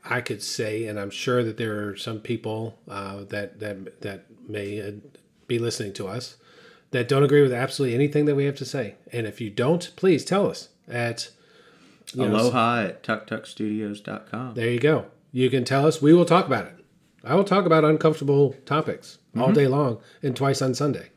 I 0.05 0.21
could 0.21 0.43
say, 0.43 0.85
and 0.87 0.99
I'm 1.01 1.11
sure 1.11 1.43
that 1.45 1.57
there 1.57 1.89
are 1.89 1.97
some 1.97 2.21
people 2.21 2.79
uh, 2.89 3.25
that 3.25 3.61
that 3.61 4.01
that 4.03 4.25
may 4.49 4.81
uh, 4.81 4.93
be 5.47 5.59
listening 5.59 5.93
to 5.95 6.09
us 6.09 6.37
that 6.91 7.09
don't 7.09 7.25
agree 7.25 7.43
with 7.43 7.53
absolutely 7.53 7.95
anything 7.95 8.25
that 8.27 8.35
we 8.35 8.45
have 8.45 8.57
to 8.57 8.65
say. 8.65 8.95
And 9.12 9.27
if 9.27 9.41
you 9.41 9.51
don't, 9.51 9.91
please 9.97 10.25
tell 10.25 10.49
us 10.49 10.69
at 10.89 11.31
aloha 12.16 12.83
know, 12.83 12.89
at 12.89 13.03
tuktukstudios.com. 13.03 14.55
there 14.55 14.71
you 14.71 14.79
go. 14.79 15.07
You 15.33 15.51
can 15.51 15.65
tell 15.65 15.87
us. 15.87 16.01
We 16.01 16.15
will 16.15 16.25
talk 16.25 16.47
about 16.47 16.66
it. 16.66 16.85
I 17.25 17.35
will 17.35 17.45
talk 17.45 17.66
about 17.66 17.85
uncomfortable 17.85 18.55
topics 18.66 19.19
all 19.37 19.47
mm-hmm. 19.47 19.55
day 19.55 19.66
long 19.66 19.99
and 20.23 20.37
twice 20.37 20.62
on 20.62 20.75
Sunday. 20.75 21.11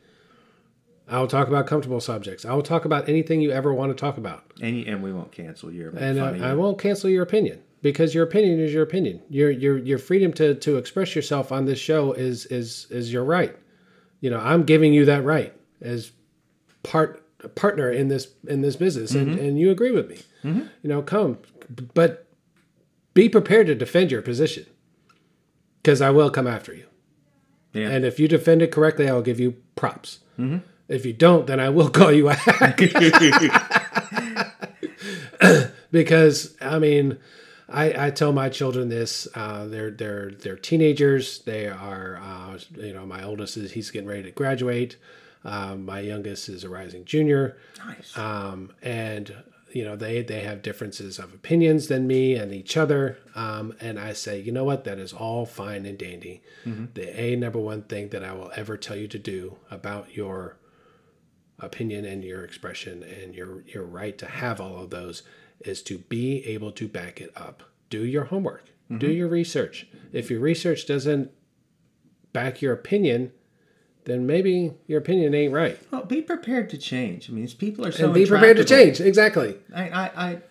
I 1.10 1.20
will 1.20 1.28
talk 1.28 1.48
about 1.48 1.68
comfortable 1.68 2.02
subjects. 2.02 2.44
I 2.44 2.54
will 2.54 2.64
talk 2.64 2.84
about 2.86 3.08
anything 3.08 3.40
you 3.40 3.52
ever 3.52 3.74
want 3.74 3.96
to 3.96 4.00
talk 4.00 4.18
about. 4.18 4.44
And, 4.62 4.86
and 4.88 5.04
we 5.04 5.14
won't 5.14 5.32
cancel 5.32 5.72
your 5.72 5.92
And. 5.96 6.20
Uh, 6.20 6.46
I, 6.46 6.50
I 6.50 6.54
won't 6.54 6.80
cancel 6.80 7.10
your 7.10 7.24
opinion 7.24 7.62
because 7.82 8.14
your 8.14 8.24
opinion 8.24 8.60
is 8.60 8.74
your 8.74 8.84
opinion. 8.84 9.22
Your 9.30 9.50
your 9.50 9.78
your 9.78 9.98
freedom 10.00 10.34
to 10.34 10.56
to 10.56 10.78
express 10.78 11.16
yourself 11.16 11.52
on 11.52 11.66
this 11.66 11.80
show 11.80 12.14
is 12.14 12.46
is 12.48 12.88
is 12.90 13.14
your 13.14 13.24
right. 13.24 13.56
You 14.20 14.30
know, 14.30 14.40
I'm 14.40 14.64
giving 14.64 14.94
you 14.94 15.06
that 15.06 15.24
right 15.24 15.54
as 15.82 16.12
part 16.84 17.24
partner 17.56 17.92
in 17.92 18.08
this 18.08 18.30
in 18.48 18.62
this 18.62 18.76
business 18.76 19.14
and, 19.14 19.28
mm-hmm. 19.30 19.40
and 19.40 19.60
you 19.60 19.70
agree 19.72 19.92
with 19.92 20.10
me. 20.10 20.20
Mm-hmm. 20.44 20.68
You 20.82 20.90
know, 20.90 21.02
come 21.02 21.38
but 21.94 22.28
be 23.14 23.30
prepared 23.30 23.68
to 23.68 23.76
defend 23.76 24.12
your 24.12 24.22
position. 24.22 24.66
Cuz 25.84 26.02
I 26.02 26.10
will 26.10 26.30
come 26.30 26.48
after 26.48 26.74
you. 26.74 26.86
yeah. 27.74 27.90
And 27.90 28.06
if 28.06 28.20
you 28.20 28.28
defend 28.28 28.62
it 28.62 28.72
correctly, 28.72 29.08
I 29.08 29.14
will 29.14 29.22
give 29.22 29.40
you 29.40 29.56
props. 29.76 30.20
Mm-hmm. 30.40 30.58
If 30.88 31.06
you 31.06 31.14
don't, 31.14 31.48
then 31.48 31.60
I 31.60 31.70
will 31.70 31.90
call 32.00 32.12
you 32.12 32.30
a 32.30 32.34
hack. 32.36 32.80
because 35.92 36.56
I 36.62 36.80
mean, 36.80 37.18
I, 37.70 38.08
I 38.08 38.12
tell 38.12 38.32
my 38.32 38.50
children 38.50 38.90
this. 38.90 39.28
Uh, 39.36 39.66
they're 39.68 39.92
they're 39.92 40.32
they're 40.32 40.56
teenagers. 40.56 41.40
They 41.40 41.68
are 41.68 42.18
uh, 42.22 42.60
you 42.76 42.94
know 42.94 43.06
my 43.06 43.24
oldest 43.24 43.58
is 43.58 43.72
he's 43.72 43.92
getting 43.92 44.08
ready 44.08 44.24
to 44.24 44.32
graduate. 44.32 44.98
Um, 45.44 45.86
my 45.86 46.00
youngest 46.00 46.50
is 46.50 46.64
a 46.64 46.70
rising 46.70 47.06
junior. 47.06 47.58
Nice. 47.86 48.18
Um, 48.18 48.72
and 48.82 49.34
you 49.74 49.84
know 49.84 49.96
they 49.98 50.22
they 50.22 50.42
have 50.42 50.62
differences 50.62 51.20
of 51.20 51.34
opinions 51.34 51.88
than 51.88 52.08
me 52.08 52.36
and 52.36 52.54
each 52.54 52.78
other. 52.78 53.18
Um, 53.36 53.76
and 53.82 54.00
I 54.00 54.14
say, 54.14 54.40
you 54.40 54.52
know 54.52 54.64
what, 54.64 54.86
that 54.86 54.98
is 54.98 55.12
all 55.12 55.46
fine 55.46 55.86
and 55.86 55.98
dandy. 55.98 56.42
The 56.94 57.20
a 57.20 57.36
number 57.36 57.60
one 57.60 57.84
thing 57.84 58.10
that 58.10 58.24
I 58.24 58.34
will 58.34 58.52
ever 58.56 58.78
tell 58.78 58.96
you 58.96 59.08
to 59.10 59.20
do 59.20 59.58
about 59.70 60.16
your 60.16 60.58
opinion 61.60 62.06
and 62.06 62.24
your 62.24 62.44
expression 62.44 63.04
and 63.04 63.36
your 63.36 63.64
your 63.68 63.84
right 63.84 64.18
to 64.20 64.26
have 64.26 64.62
all 64.62 64.84
of 64.84 64.90
those 64.90 65.24
is 65.62 65.82
to 65.84 65.98
be 65.98 66.46
able 66.48 66.72
to 66.74 66.88
back 66.88 67.20
it 67.22 67.32
up. 67.36 67.64
Do 67.90 68.06
your 68.06 68.26
homework. 68.26 68.66
Do 69.00 69.12
your 69.12 69.28
research. 69.28 69.86
If 70.14 70.32
your 70.32 70.40
research 70.40 70.86
doesn't 70.86 71.32
back 72.32 72.62
your 72.62 72.72
opinion, 72.72 73.34
then 74.06 74.26
maybe 74.26 74.74
your 74.86 75.00
opinion 75.00 75.34
ain't 75.34 75.52
right. 75.52 75.78
well, 75.92 76.06
be 76.06 76.22
prepared 76.22 76.70
to 76.70 76.78
change. 76.78 77.30
I 77.30 77.34
mean, 77.34 77.48
people 77.50 77.86
are 77.86 77.92
so 77.92 78.06
and 78.06 78.14
be 78.14 78.26
prepared 78.26 78.56
to 78.58 78.64
change. 78.64 79.02
Exactly. 79.02 79.58
I, 79.76 79.90
I, 79.90 80.12
I 80.16 80.42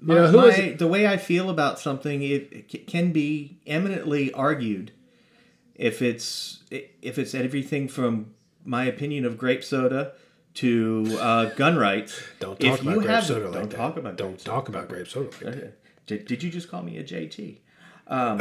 You 0.00 0.14
know, 0.14 0.26
who 0.26 0.36
my, 0.38 0.48
is 0.48 0.78
the 0.78 0.88
way 0.88 1.06
I 1.06 1.16
feel 1.16 1.48
about 1.48 1.78
something, 1.78 2.22
it, 2.22 2.48
it 2.52 2.86
can 2.88 3.12
be 3.12 3.58
eminently 3.66 4.32
argued. 4.32 4.90
If 5.76 6.02
it's 6.02 6.62
if 6.70 7.18
it's 7.18 7.34
everything 7.34 7.88
from 7.88 8.34
my 8.64 8.84
opinion 8.84 9.24
of 9.24 9.38
grape 9.38 9.62
soda 9.62 10.12
to 10.54 11.16
uh, 11.20 11.44
gun 11.54 11.76
rights, 11.76 12.22
Don't 12.40 12.60
if 12.62 12.70
talk 12.70 12.80
about 12.82 12.90
you 12.94 13.00
grape 13.00 13.10
have- 13.10 13.24
soda 13.26 13.44
like 13.46 13.54
Don't 13.54 13.70
that. 13.70 13.76
talk 13.76 13.96
about 13.96 14.16
Don't 14.16 14.28
grape 14.28 14.40
soda. 14.40 14.50
talk 14.50 14.68
about 14.68 14.88
grape 14.88 15.08
soda 15.08 15.30
like. 15.30 15.56
Okay. 15.56 15.70
Did, 16.06 16.26
did 16.26 16.42
you 16.42 16.50
just 16.50 16.68
call 16.70 16.82
me 16.82 16.98
a 16.98 17.02
JT? 17.04 17.56
Um, 18.06 18.38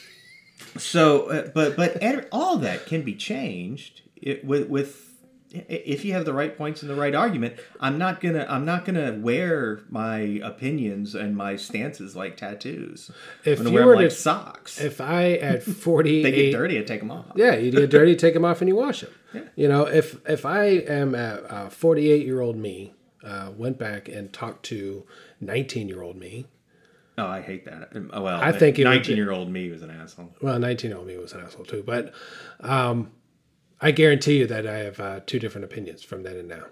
so, 0.76 1.30
uh, 1.30 1.48
but 1.54 1.76
but 1.76 2.02
all 2.32 2.56
that 2.58 2.86
can 2.86 3.02
be 3.02 3.14
changed 3.14 4.02
it, 4.16 4.44
with 4.44 4.68
with 4.68 5.07
if 5.50 6.04
you 6.04 6.12
have 6.12 6.24
the 6.24 6.32
right 6.32 6.56
points 6.56 6.82
and 6.82 6.90
the 6.90 6.94
right 6.94 7.14
argument. 7.14 7.56
I'm 7.80 7.98
not 7.98 8.20
gonna 8.20 8.46
I'm 8.48 8.64
not 8.64 8.84
gonna 8.84 9.18
wear 9.18 9.80
my 9.88 10.18
opinions 10.42 11.14
and 11.14 11.36
my 11.36 11.56
stances 11.56 12.14
like 12.14 12.36
tattoos. 12.36 13.10
If 13.44 13.60
you 13.60 13.70
wear 13.70 13.86
were 13.86 13.92
them 13.92 14.02
like 14.02 14.10
to- 14.10 14.14
socks. 14.14 14.80
If 14.80 15.00
I 15.00 15.32
at 15.32 15.64
they 15.64 16.22
get 16.30 16.52
dirty, 16.52 16.78
I 16.78 16.82
take 16.82 17.00
them 17.00 17.10
off. 17.10 17.26
Yeah, 17.34 17.54
you 17.56 17.70
get 17.70 17.90
dirty, 17.90 18.16
take 18.16 18.34
them 18.34 18.44
off, 18.44 18.60
and 18.60 18.68
you 18.68 18.76
wash 18.76 19.00
them. 19.00 19.10
yeah. 19.32 19.42
You 19.56 19.68
know, 19.68 19.86
if 19.86 20.20
if 20.28 20.44
I 20.44 20.64
am 20.64 21.14
a 21.14 21.42
uh, 21.48 21.70
48 21.70 22.26
year 22.26 22.40
old 22.40 22.56
me, 22.56 22.92
uh, 23.24 23.50
went 23.56 23.78
back 23.78 24.08
and 24.08 24.32
talked 24.32 24.64
to 24.66 25.04
19 25.40 25.88
year 25.88 26.02
old 26.02 26.16
me. 26.16 26.46
Oh, 27.16 27.26
I 27.26 27.40
hate 27.40 27.64
that. 27.64 27.90
Well, 28.12 28.40
I 28.40 28.52
think 28.52 28.78
it 28.78 28.84
19 28.84 29.16
year 29.16 29.32
old 29.32 29.50
me 29.50 29.70
was 29.70 29.82
an 29.82 29.90
asshole. 29.90 30.34
Well, 30.40 30.58
19 30.58 30.90
year 30.90 30.98
old 30.98 31.08
me 31.08 31.16
was 31.16 31.32
an 31.32 31.40
asshole 31.40 31.64
too, 31.64 31.82
but 31.84 32.12
um, 32.60 33.10
I 33.80 33.90
guarantee 33.92 34.38
you 34.38 34.46
that 34.48 34.66
I 34.66 34.78
have 34.78 35.00
uh, 35.00 35.20
two 35.26 35.38
different 35.38 35.64
opinions 35.64 36.02
from 36.02 36.22
then 36.24 36.36
and 36.36 36.48
now, 36.48 36.64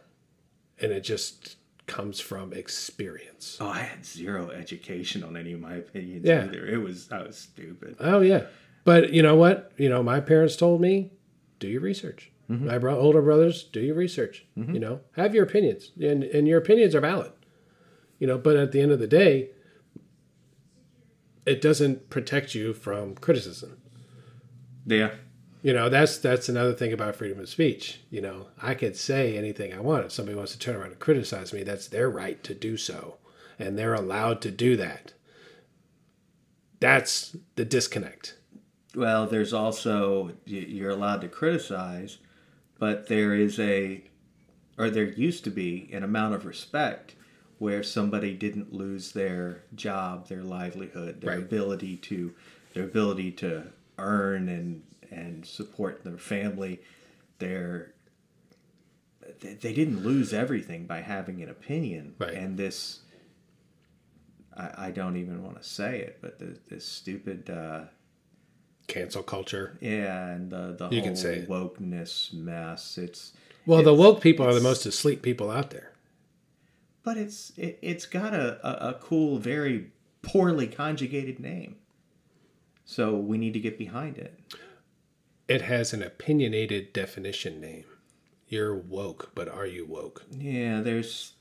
and 0.81 0.91
it 0.93 1.03
just 1.03 1.57
comes 1.87 2.19
from 2.19 2.53
experience. 2.53 3.59
Oh, 3.61 3.69
I 3.69 3.79
had 3.83 4.05
zero 4.05 4.51
education 4.51 5.23
on 5.23 5.37
any 5.37 5.53
of 5.53 5.61
my 5.61 5.77
opinions 5.77 6.25
Yeah. 6.27 6.45
either. 6.45 6.67
It 6.67 6.79
was 6.79 7.11
I 7.13 7.23
was 7.23 7.37
stupid. 7.37 7.97
Oh 8.01 8.21
yeah, 8.21 8.47
but 8.85 9.13
you 9.13 9.23
know 9.23 9.37
what? 9.37 9.71
You 9.77 9.89
know, 9.89 10.03
my 10.03 10.19
parents 10.21 10.57
told 10.57 10.81
me, 10.81 11.13
do 11.61 11.69
your 11.69 11.81
research. 11.81 12.33
My 12.49 12.79
bro- 12.79 12.97
older 12.97 13.23
brothers, 13.23 13.65
do 13.65 13.81
your 13.81 13.97
research. 13.97 14.45
You 14.55 14.79
know, 14.79 15.01
have 15.17 15.35
your 15.35 15.43
opinions, 15.45 15.91
and 16.01 16.23
and 16.25 16.47
your 16.47 16.59
opinions 16.59 16.95
are 16.95 17.01
valid. 17.01 17.33
You 18.21 18.27
know, 18.29 18.39
but 18.39 18.57
at 18.57 18.71
the 18.73 18.81
end 18.81 18.93
of 18.93 18.99
the 19.01 19.07
day, 19.09 19.51
it 21.45 21.61
doesn't 21.61 22.09
protect 22.11 22.55
you 22.55 22.73
from 22.73 23.15
criticism. 23.15 23.79
Yeah. 24.87 25.11
You 25.67 25.73
know, 25.73 25.89
that's 25.89 26.19
that's 26.19 26.49
another 26.49 26.75
thing 26.75 26.93
about 26.93 27.17
freedom 27.17 27.41
of 27.41 27.49
speech. 27.49 27.99
You 28.09 28.21
know, 28.21 28.47
I 28.63 28.75
could 28.75 28.97
say 28.97 29.37
anything 29.37 29.75
I 29.75 29.81
want. 29.81 30.05
If 30.05 30.13
somebody 30.13 30.37
wants 30.37 30.53
to 30.53 30.61
turn 30.61 30.77
around 30.77 30.93
and 30.93 31.01
criticize 31.01 31.53
me, 31.53 31.65
that's 31.65 31.89
their 31.89 32.09
right 32.09 32.41
to 32.45 32.55
do 32.55 32.77
so, 32.77 33.17
and 33.59 33.77
they're 33.77 33.93
allowed 33.93 34.41
to 34.43 34.53
do 34.53 34.77
that. 34.77 35.15
That's 36.79 37.37
the 37.57 37.65
disconnect. 37.65 38.37
Well, 38.95 39.27
there's 39.27 39.53
also 39.53 40.35
you're 40.45 40.91
allowed 40.91 41.23
to 41.23 41.29
criticize, 41.29 42.19
but 42.79 43.09
there 43.09 43.35
is 43.35 43.59
a, 43.59 44.05
or 44.79 44.89
there 44.89 45.09
used 45.09 45.43
to 45.45 45.51
be 45.51 45.91
an 45.93 46.05
amount 46.05 46.37
of 46.37 46.47
respect 46.47 47.17
where 47.59 47.83
somebody 47.83 48.35
didn't 48.35 48.73
lose 48.73 49.11
their 49.11 49.65
job, 49.75 50.29
their 50.29 50.45
livelihood, 50.45 51.23
their 51.23 51.31
Right. 51.31 51.43
ability 51.43 51.97
to, 51.97 52.33
their 52.73 52.85
ability 52.85 53.33
to 53.33 53.73
earn 53.99 54.49
and 54.49 54.85
and 55.11 55.45
support 55.47 56.05
their 56.05 56.19
family, 56.19 56.81
their 57.39 57.93
they, 59.41 59.55
they 59.55 59.73
didn't 59.73 60.03
lose 60.05 60.33
everything 60.33 60.87
by 60.87 61.01
having 61.01 61.43
an 61.43 61.49
opinion, 61.49 62.15
Right. 62.19 62.35
and 62.35 62.57
this. 62.57 63.01
I, 64.57 64.87
I 64.87 64.91
don't 64.91 65.17
even 65.17 65.43
want 65.43 65.61
to 65.61 65.69
say 65.69 65.99
it, 66.01 66.19
but 66.23 66.39
the, 66.39 66.59
this 66.69 66.85
stupid 66.87 67.51
uh, 67.51 67.85
Cancel 68.87 69.23
culture. 69.23 69.77
yeah, 69.81 70.29
and 70.29 70.51
the 70.51 70.75
the 70.79 70.89
You 70.91 71.01
whole 71.01 71.09
can 71.09 71.17
say 71.17 71.39
it. 71.39 71.49
wokeness 71.49 72.33
mess. 72.33 72.97
It's 72.99 73.33
Well, 73.67 73.83
the 73.83 73.93
woke 73.95 74.21
people 74.21 74.47
are 74.47 74.55
the 74.55 74.61
most 74.61 74.87
asleep 74.87 75.23
people 75.23 75.51
out 75.51 75.71
there. 75.71 75.93
but 77.03 77.17
it's 77.19 77.53
it, 77.57 77.79
it's 77.83 78.07
got 78.07 78.33
a, 78.33 78.59
a, 78.67 78.91
a 78.91 78.95
cool, 78.95 79.39
very 79.39 79.91
poorly 80.23 80.69
conjugated 80.69 81.39
name. 81.41 81.77
So 82.85 83.17
we 83.17 83.37
need 83.39 83.53
to 83.55 83.61
get 83.61 83.77
behind 83.79 84.17
it. 84.17 84.39
It 85.49 85.63
has 85.63 85.93
an 85.93 86.03
opinionated 86.03 86.93
definition 86.93 87.61
name. 87.61 87.85
You're 88.49 88.75
woke, 88.75 89.33
but 89.35 89.49
are 89.49 89.67
you 89.67 89.85
woke? 89.85 90.25
Yeah, 90.31 90.81
there's 90.81 91.33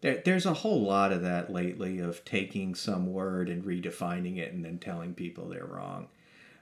there, 0.00 0.22
there's 0.24 0.46
a 0.46 0.54
whole 0.54 0.82
lot 0.82 1.12
of 1.12 1.22
that 1.22 1.50
lately 1.52 1.98
of 1.98 2.24
taking 2.24 2.74
some 2.74 3.12
word 3.12 3.48
and 3.48 3.64
redefining 3.64 4.38
it 4.38 4.52
and 4.52 4.64
then 4.64 4.78
telling 4.78 5.14
people 5.14 5.48
they're 5.48 5.64
wrong 5.64 6.08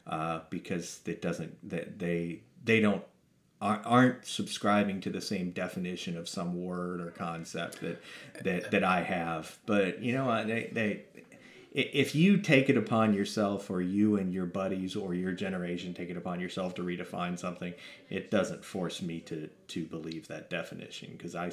uh, 0.07 0.41
because 0.51 1.01
it 1.07 1.21
doesn't 1.21 1.57
that 1.69 1.99
they 1.99 2.41
they 2.65 2.81
don't 2.81 3.03
ar- 3.61 3.83
aren't 3.85 4.27
subscribing 4.27 5.01
to 5.01 5.11
the 5.11 5.21
same 5.21 5.51
definition 5.51 6.17
of 6.17 6.29
some 6.29 6.63
word 6.63 7.01
or 7.01 7.11
concept 7.11 7.81
that 7.81 8.01
that, 8.45 8.71
that 8.71 8.85
I 8.85 9.03
have. 9.03 9.59
But 9.67 10.03
you 10.03 10.13
know 10.15 10.27
what 10.27 10.47
they 10.47 10.71
they 10.73 11.03
if 11.75 12.15
you 12.15 12.37
take 12.37 12.69
it 12.69 12.77
upon 12.77 13.15
yourself 13.15 13.71
or 13.71 13.81
you 13.81 14.17
and 14.17 14.33
your 14.33 14.45
buddies 14.45 14.95
or 14.95 15.15
your 15.15 15.33
generation 15.33 15.95
take 15.95 16.11
it 16.11 16.17
upon 16.19 16.39
yourself 16.39 16.75
to 16.75 16.83
redefine 16.83 17.39
something 17.39 17.73
it 18.11 18.31
doesn't 18.31 18.65
force 18.65 19.01
me 19.01 19.21
to 19.21 19.49
to 19.69 19.85
believe 19.85 20.29
that 20.29 20.51
definition 20.51 21.09
because 21.13 21.35
i 21.35 21.51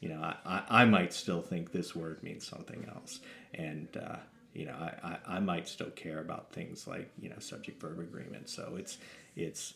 you 0.00 0.08
know 0.08 0.20
I, 0.44 0.62
I, 0.68 0.84
might 0.84 1.12
still 1.12 1.40
think 1.40 1.72
this 1.72 1.94
word 1.94 2.22
means 2.22 2.46
something 2.46 2.86
else. 2.94 3.20
And 3.54 3.88
uh, 3.96 4.16
you 4.54 4.66
know 4.66 4.74
I, 4.74 5.18
I, 5.28 5.36
I 5.36 5.40
might 5.40 5.68
still 5.68 5.90
care 5.90 6.20
about 6.20 6.52
things 6.52 6.86
like 6.86 7.10
you 7.20 7.28
know 7.28 7.38
subject 7.38 7.80
verb 7.80 7.98
agreement. 7.98 8.48
So 8.48 8.74
it's 8.78 8.98
it's 9.34 9.74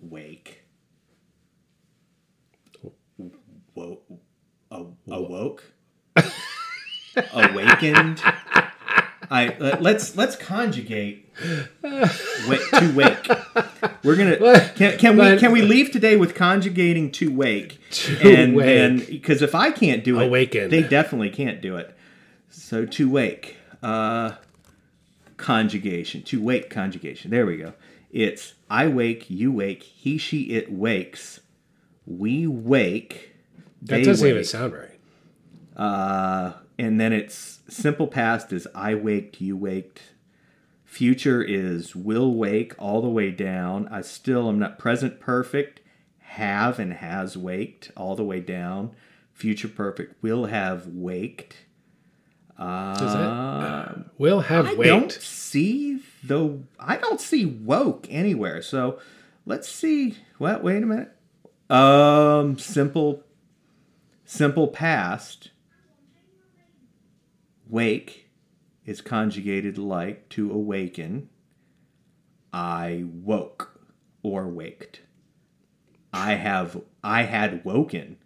wake. 0.00 0.62
Wo- 3.74 4.00
awoke? 5.08 5.64
Awakened 7.32 8.22
I 9.30 9.56
let, 9.58 9.80
let's 9.82 10.16
let's 10.16 10.34
conjugate 10.36 11.28
wait, 11.82 12.60
to 12.72 12.92
wake. 12.96 13.28
We're 14.02 14.16
gonna 14.16 14.36
can, 14.74 14.98
can 14.98 15.16
we 15.16 15.38
can 15.38 15.52
we 15.52 15.62
leave 15.62 15.92
today 15.92 16.16
with 16.16 16.34
conjugating 16.34 17.12
to 17.12 17.32
wake 17.32 17.78
To 17.90 18.18
and 18.28 18.56
wake. 18.56 19.06
because 19.08 19.40
if 19.40 19.54
I 19.54 19.70
can't 19.70 20.02
do 20.02 20.18
it, 20.20 20.26
Awaken. 20.26 20.70
they 20.70 20.82
definitely 20.82 21.30
can't 21.30 21.60
do 21.60 21.76
it. 21.76 21.96
So 22.48 22.84
to 22.84 23.08
wake, 23.08 23.56
uh, 23.82 24.32
conjugation 25.36 26.22
to 26.24 26.42
wake 26.42 26.68
conjugation. 26.68 27.30
There 27.30 27.46
we 27.46 27.56
go. 27.56 27.74
It's 28.10 28.54
I 28.68 28.88
wake, 28.88 29.30
you 29.30 29.52
wake, 29.52 29.84
he 29.84 30.18
she 30.18 30.42
it 30.50 30.72
wakes, 30.72 31.40
we 32.04 32.48
wake. 32.48 33.36
That 33.82 34.04
doesn't 34.04 34.28
even 34.28 34.44
sound 34.44 34.72
right. 34.72 34.98
Uh, 35.76 36.52
and 36.80 36.98
then 37.00 37.12
it's 37.12 37.60
simple 37.68 38.06
past 38.06 38.52
is 38.52 38.66
I 38.74 38.94
waked, 38.94 39.40
you 39.40 39.56
waked. 39.56 40.00
Future 40.84 41.42
is 41.42 41.94
will 41.94 42.34
wake 42.34 42.74
all 42.78 43.00
the 43.02 43.08
way 43.08 43.30
down. 43.30 43.86
I 43.88 44.00
still 44.00 44.48
am 44.48 44.58
not 44.58 44.78
present 44.78 45.20
perfect. 45.20 45.80
Have 46.20 46.78
and 46.78 46.92
has 46.94 47.36
waked 47.36 47.90
all 47.96 48.16
the 48.16 48.24
way 48.24 48.40
down. 48.40 48.92
Future 49.32 49.68
perfect 49.68 50.22
will 50.22 50.46
have 50.46 50.86
waked. 50.86 51.56
Does 52.58 53.14
Uh, 53.14 53.94
it? 53.98 54.06
Will 54.18 54.40
have 54.40 54.66
I 54.66 54.74
waked. 54.74 54.88
don't 54.88 55.12
see 55.12 56.02
the 56.24 56.58
I 56.78 56.96
don't 56.96 57.20
see 57.20 57.44
woke 57.46 58.06
anywhere. 58.10 58.62
So 58.62 58.98
let's 59.46 59.68
see. 59.68 60.16
What? 60.38 60.62
Wait 60.62 60.82
a 60.82 60.86
minute. 60.86 61.12
Um, 61.70 62.58
simple, 62.58 63.22
simple 64.24 64.68
past. 64.68 65.50
Wake, 67.70 68.30
is 68.84 69.00
conjugated 69.00 69.78
like 69.78 70.28
to 70.30 70.50
awaken. 70.50 71.28
I 72.52 73.04
woke 73.06 73.80
or 74.22 74.48
waked. 74.48 75.00
I 76.12 76.34
have 76.34 76.80
I 77.04 77.22
had 77.22 77.64
woken. 77.64 78.16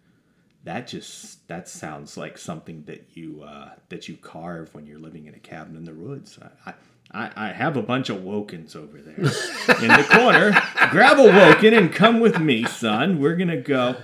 That 0.63 0.87
just 0.87 1.47
that 1.47 1.67
sounds 1.67 2.17
like 2.17 2.37
something 2.37 2.83
that 2.85 3.15
you 3.15 3.43
uh, 3.43 3.71
that 3.89 4.07
you 4.07 4.17
carve 4.17 4.73
when 4.73 4.87
you're 4.87 4.99
living 4.99 5.27
in 5.27 5.35
a 5.35 5.39
cabin 5.39 5.75
in 5.75 5.83
the 5.83 5.93
woods. 5.93 6.39
I, 6.65 6.73
I, 7.11 7.31
I 7.35 7.47
have 7.53 7.77
a 7.77 7.83
bunch 7.83 8.09
of 8.09 8.17
wokens 8.17 8.75
over 8.75 8.99
there 8.99 9.15
in 9.83 9.87
the 9.87 10.07
corner. 10.09 10.53
Grab 10.89 11.19
a 11.19 11.25
woken 11.25 11.73
and 11.73 11.93
come 11.93 12.19
with 12.19 12.39
me, 12.39 12.65
son. 12.65 13.19
We're 13.19 13.35
gonna 13.35 13.61
go 13.61 13.97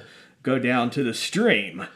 go 0.43 0.59
down 0.59 0.91
to 0.91 1.03
the 1.03 1.13
stream. 1.15 1.87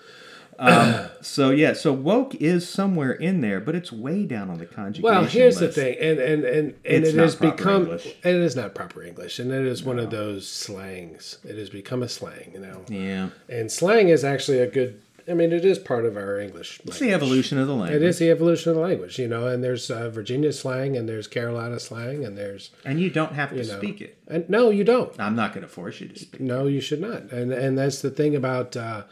Um, 0.57 1.09
so 1.21 1.49
yeah, 1.49 1.73
so 1.73 1.91
woke 1.93 2.35
is 2.35 2.67
somewhere 2.67 3.11
in 3.11 3.41
there, 3.41 3.59
but 3.59 3.75
it's 3.75 3.91
way 3.91 4.25
down 4.25 4.49
on 4.49 4.57
the 4.57 4.65
conjugation. 4.65 5.03
Well, 5.03 5.25
here's 5.25 5.59
list. 5.59 5.75
the 5.75 5.81
thing, 5.81 5.97
and 5.99 6.19
and 6.19 6.43
and, 6.45 6.65
and 6.67 6.75
It's 6.83 7.09
it 7.09 7.15
not 7.15 7.23
has 7.23 7.35
become 7.35 7.83
English. 7.83 8.07
it 8.23 8.35
is 8.35 8.55
not 8.55 8.73
proper 8.75 9.03
English, 9.03 9.39
and 9.39 9.51
it 9.51 9.65
is 9.65 9.83
one 9.83 9.99
of 9.99 10.09
those 10.11 10.47
slangs. 10.47 11.37
It 11.43 11.57
has 11.57 11.69
become 11.69 12.03
a 12.03 12.09
slang, 12.09 12.51
you 12.53 12.59
know. 12.59 12.83
Yeah, 12.87 13.29
And 13.49 13.71
slang 13.71 14.09
is 14.09 14.23
actually 14.23 14.59
a 14.59 14.67
good. 14.67 15.01
I 15.27 15.33
mean, 15.33 15.51
it 15.51 15.65
is 15.65 15.79
part 15.79 16.05
of 16.05 16.17
our 16.17 16.39
English. 16.39 16.79
it's 16.85 16.99
the 16.99 17.11
evolution 17.11 17.57
of 17.57 17.65
the 17.65 17.73
language. 17.73 17.99
It 17.99 18.03
is 18.07 18.19
the 18.19 18.29
evolution 18.29 18.69
of 18.69 18.75
the 18.75 18.83
language, 18.83 19.17
you 19.17 19.27
know. 19.27 19.47
And 19.47 19.63
there's 19.63 19.89
uh, 19.89 20.07
Virginia 20.11 20.53
slang, 20.53 20.95
and 20.95 21.09
there's 21.09 21.25
Carolina 21.27 21.79
slang, 21.79 22.23
and 22.23 22.37
there's 22.37 22.69
and 22.85 22.99
you 22.99 23.09
don't 23.09 23.33
have 23.33 23.49
to 23.49 23.55
you 23.57 23.63
know. 23.63 23.77
speak 23.79 24.01
it. 24.01 24.19
And 24.27 24.47
no, 24.49 24.69
you 24.69 24.83
don't. 24.83 25.11
I'm 25.19 25.35
not 25.35 25.51
going 25.53 25.63
to 25.63 25.67
force 25.67 25.99
you 25.99 26.07
to 26.09 26.19
speak. 26.19 26.39
No, 26.41 26.67
you 26.67 26.79
should 26.79 27.01
not. 27.01 27.31
And 27.31 27.51
and 27.51 27.75
that's 27.75 28.03
the 28.03 28.11
thing 28.11 28.35
about 28.35 28.77
uh, 28.77 29.05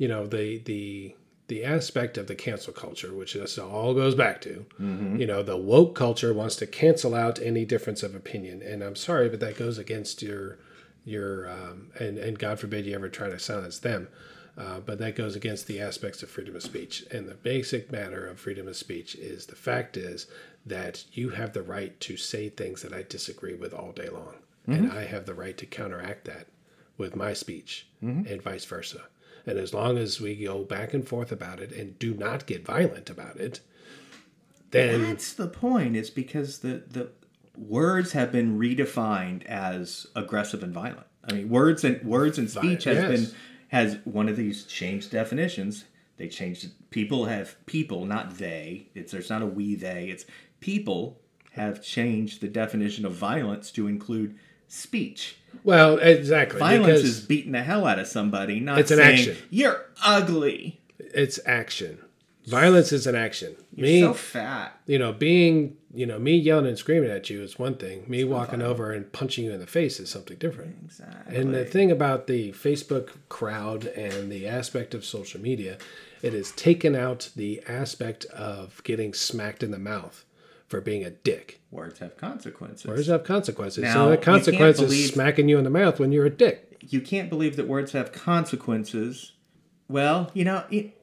you 0.00 0.08
know 0.08 0.26
the 0.26 0.58
the 0.64 1.14
the 1.48 1.62
aspect 1.64 2.16
of 2.16 2.26
the 2.26 2.34
cancel 2.34 2.72
culture, 2.72 3.12
which 3.12 3.34
this 3.34 3.58
all 3.58 3.92
goes 3.92 4.14
back 4.14 4.40
to. 4.40 4.64
You 5.20 5.26
know, 5.26 5.42
the 5.42 5.56
woke 5.56 5.94
culture 5.96 6.32
wants 6.32 6.56
to 6.56 6.66
cancel 6.66 7.12
out 7.14 7.38
any 7.40 7.64
difference 7.64 8.02
of 8.02 8.14
opinion, 8.14 8.62
and 8.62 8.82
I'm 8.82 8.96
sorry, 8.96 9.28
but 9.28 9.40
that 9.40 9.58
goes 9.58 9.76
against 9.78 10.22
your 10.22 10.58
your 11.04 11.50
um, 11.50 11.90
and 12.00 12.16
and 12.18 12.38
God 12.38 12.58
forbid 12.58 12.86
you 12.86 12.94
ever 12.94 13.08
try 13.10 13.28
to 13.28 13.38
silence 13.38 13.78
them. 13.78 14.08
Uh, 14.56 14.80
but 14.80 14.98
that 14.98 15.16
goes 15.16 15.36
against 15.36 15.66
the 15.66 15.80
aspects 15.80 16.22
of 16.22 16.28
freedom 16.30 16.56
of 16.56 16.62
speech. 16.62 17.04
And 17.12 17.26
the 17.28 17.34
basic 17.34 17.90
matter 17.92 18.26
of 18.26 18.38
freedom 18.40 18.66
of 18.68 18.76
speech 18.76 19.14
is 19.14 19.46
the 19.46 19.54
fact 19.54 19.96
is 19.96 20.26
that 20.66 21.04
you 21.12 21.30
have 21.30 21.52
the 21.52 21.62
right 21.62 21.98
to 22.00 22.16
say 22.16 22.48
things 22.50 22.82
that 22.82 22.92
I 22.92 23.02
disagree 23.08 23.54
with 23.54 23.72
all 23.72 23.92
day 23.92 24.08
long. 24.08 24.34
And 24.66 24.92
I 24.92 25.04
have 25.04 25.24
the 25.24 25.34
right 25.34 25.56
to 25.58 25.66
counteract 25.66 26.24
that 26.26 26.46
with 26.98 27.16
my 27.16 27.32
speech 27.32 27.86
and 28.26 28.42
vice 28.42 28.64
versa. 28.66 29.02
And 29.46 29.58
as 29.58 29.74
long 29.74 29.98
as 29.98 30.20
we 30.20 30.34
go 30.36 30.64
back 30.64 30.94
and 30.94 31.06
forth 31.06 31.32
about 31.32 31.60
it 31.60 31.72
and 31.72 31.98
do 31.98 32.14
not 32.14 32.46
get 32.46 32.64
violent 32.64 33.10
about 33.10 33.36
it, 33.36 33.60
then 34.70 35.02
That's 35.02 35.32
the 35.32 35.48
point. 35.48 35.96
Is 35.96 36.10
because 36.10 36.58
the 36.58 36.82
the 36.88 37.10
words 37.56 38.12
have 38.12 38.32
been 38.32 38.58
redefined 38.58 39.44
as 39.46 40.06
aggressive 40.14 40.62
and 40.62 40.72
violent. 40.72 41.06
I 41.24 41.34
mean, 41.34 41.48
words 41.48 41.84
and 41.84 42.02
words 42.04 42.38
and 42.38 42.50
speech 42.50 42.84
has 42.84 42.96
yes. 42.96 43.10
been 43.10 43.36
has 43.68 43.98
one 44.04 44.28
of 44.28 44.36
these 44.36 44.64
changed 44.64 45.10
definitions. 45.10 45.84
They 46.16 46.28
changed. 46.28 46.70
People 46.90 47.26
have 47.26 47.56
people, 47.66 48.04
not 48.04 48.38
they. 48.38 48.88
It's 48.94 49.12
there's 49.12 49.30
not 49.30 49.42
a 49.42 49.46
we 49.46 49.74
they. 49.74 50.08
It's 50.08 50.24
people 50.60 51.20
have 51.52 51.82
changed 51.82 52.40
the 52.40 52.48
definition 52.48 53.04
of 53.04 53.12
violence 53.12 53.70
to 53.72 53.86
include 53.86 54.38
speech. 54.70 55.36
well, 55.64 55.98
exactly 55.98 56.58
Violence 56.58 57.00
is 57.00 57.20
beating 57.20 57.52
the 57.52 57.62
hell 57.62 57.86
out 57.86 57.98
of 57.98 58.06
somebody, 58.06 58.60
not 58.60 58.78
It's 58.78 58.90
an 58.90 58.98
saying 58.98 59.18
action. 59.18 59.36
you're 59.50 59.84
ugly. 60.04 60.80
it's 60.98 61.38
action. 61.44 61.98
Violence 62.46 62.90
is 62.92 63.06
an 63.06 63.14
action. 63.14 63.54
You're 63.74 63.86
Me, 63.86 64.00
so 64.00 64.14
fat. 64.14 64.80
you 64.86 64.98
know, 64.98 65.12
being, 65.12 65.76
you 65.94 66.06
know, 66.06 66.18
me 66.18 66.36
yelling 66.36 66.66
and 66.66 66.78
screaming 66.78 67.10
at 67.10 67.28
you 67.30 67.42
is 67.42 67.58
one 67.58 67.74
thing. 67.76 68.04
Me 68.08 68.24
walking 68.24 68.62
over 68.62 68.92
and 68.92 69.12
punching 69.12 69.44
you 69.44 69.52
in 69.52 69.60
the 69.60 69.66
face 69.66 70.00
is 70.00 70.08
something 70.08 70.38
different. 70.38 70.76
Exactly. 70.84 71.36
And 71.36 71.54
the 71.54 71.64
thing 71.64 71.90
about 71.90 72.26
the 72.26 72.52
Facebook 72.52 73.10
crowd 73.28 73.84
and 73.84 74.32
the 74.32 74.48
aspect 74.48 74.94
of 74.94 75.04
social 75.04 75.40
media, 75.40 75.76
it 76.22 76.32
has 76.32 76.50
taken 76.52 76.96
out 76.96 77.28
the 77.36 77.62
aspect 77.68 78.24
of 78.26 78.82
getting 78.84 79.12
smacked 79.14 79.62
in 79.62 79.70
the 79.70 79.78
mouth 79.78 80.24
for 80.70 80.80
being 80.80 81.04
a 81.04 81.10
dick. 81.10 81.60
Words 81.70 81.98
have 81.98 82.16
consequences. 82.16 82.86
Words 82.86 83.08
have 83.08 83.24
consequences. 83.24 83.82
Now, 83.82 83.92
so 83.92 84.10
can't 84.12 84.22
consequence 84.22 84.78
is 84.78 84.84
believe- 84.84 85.10
smacking 85.10 85.48
you 85.48 85.58
in 85.58 85.64
the 85.64 85.70
mouth 85.70 86.00
when 86.00 86.12
you're 86.12 86.24
a 86.26 86.30
dick. 86.30 86.78
you 86.88 87.00
can't 87.02 87.28
believe 87.28 87.56
that 87.56 87.68
words 87.68 87.92
have 87.92 88.12
consequences. 88.12 89.32
Well, 89.88 90.30
you 90.32 90.44
know, 90.44 90.64
it, 90.70 90.96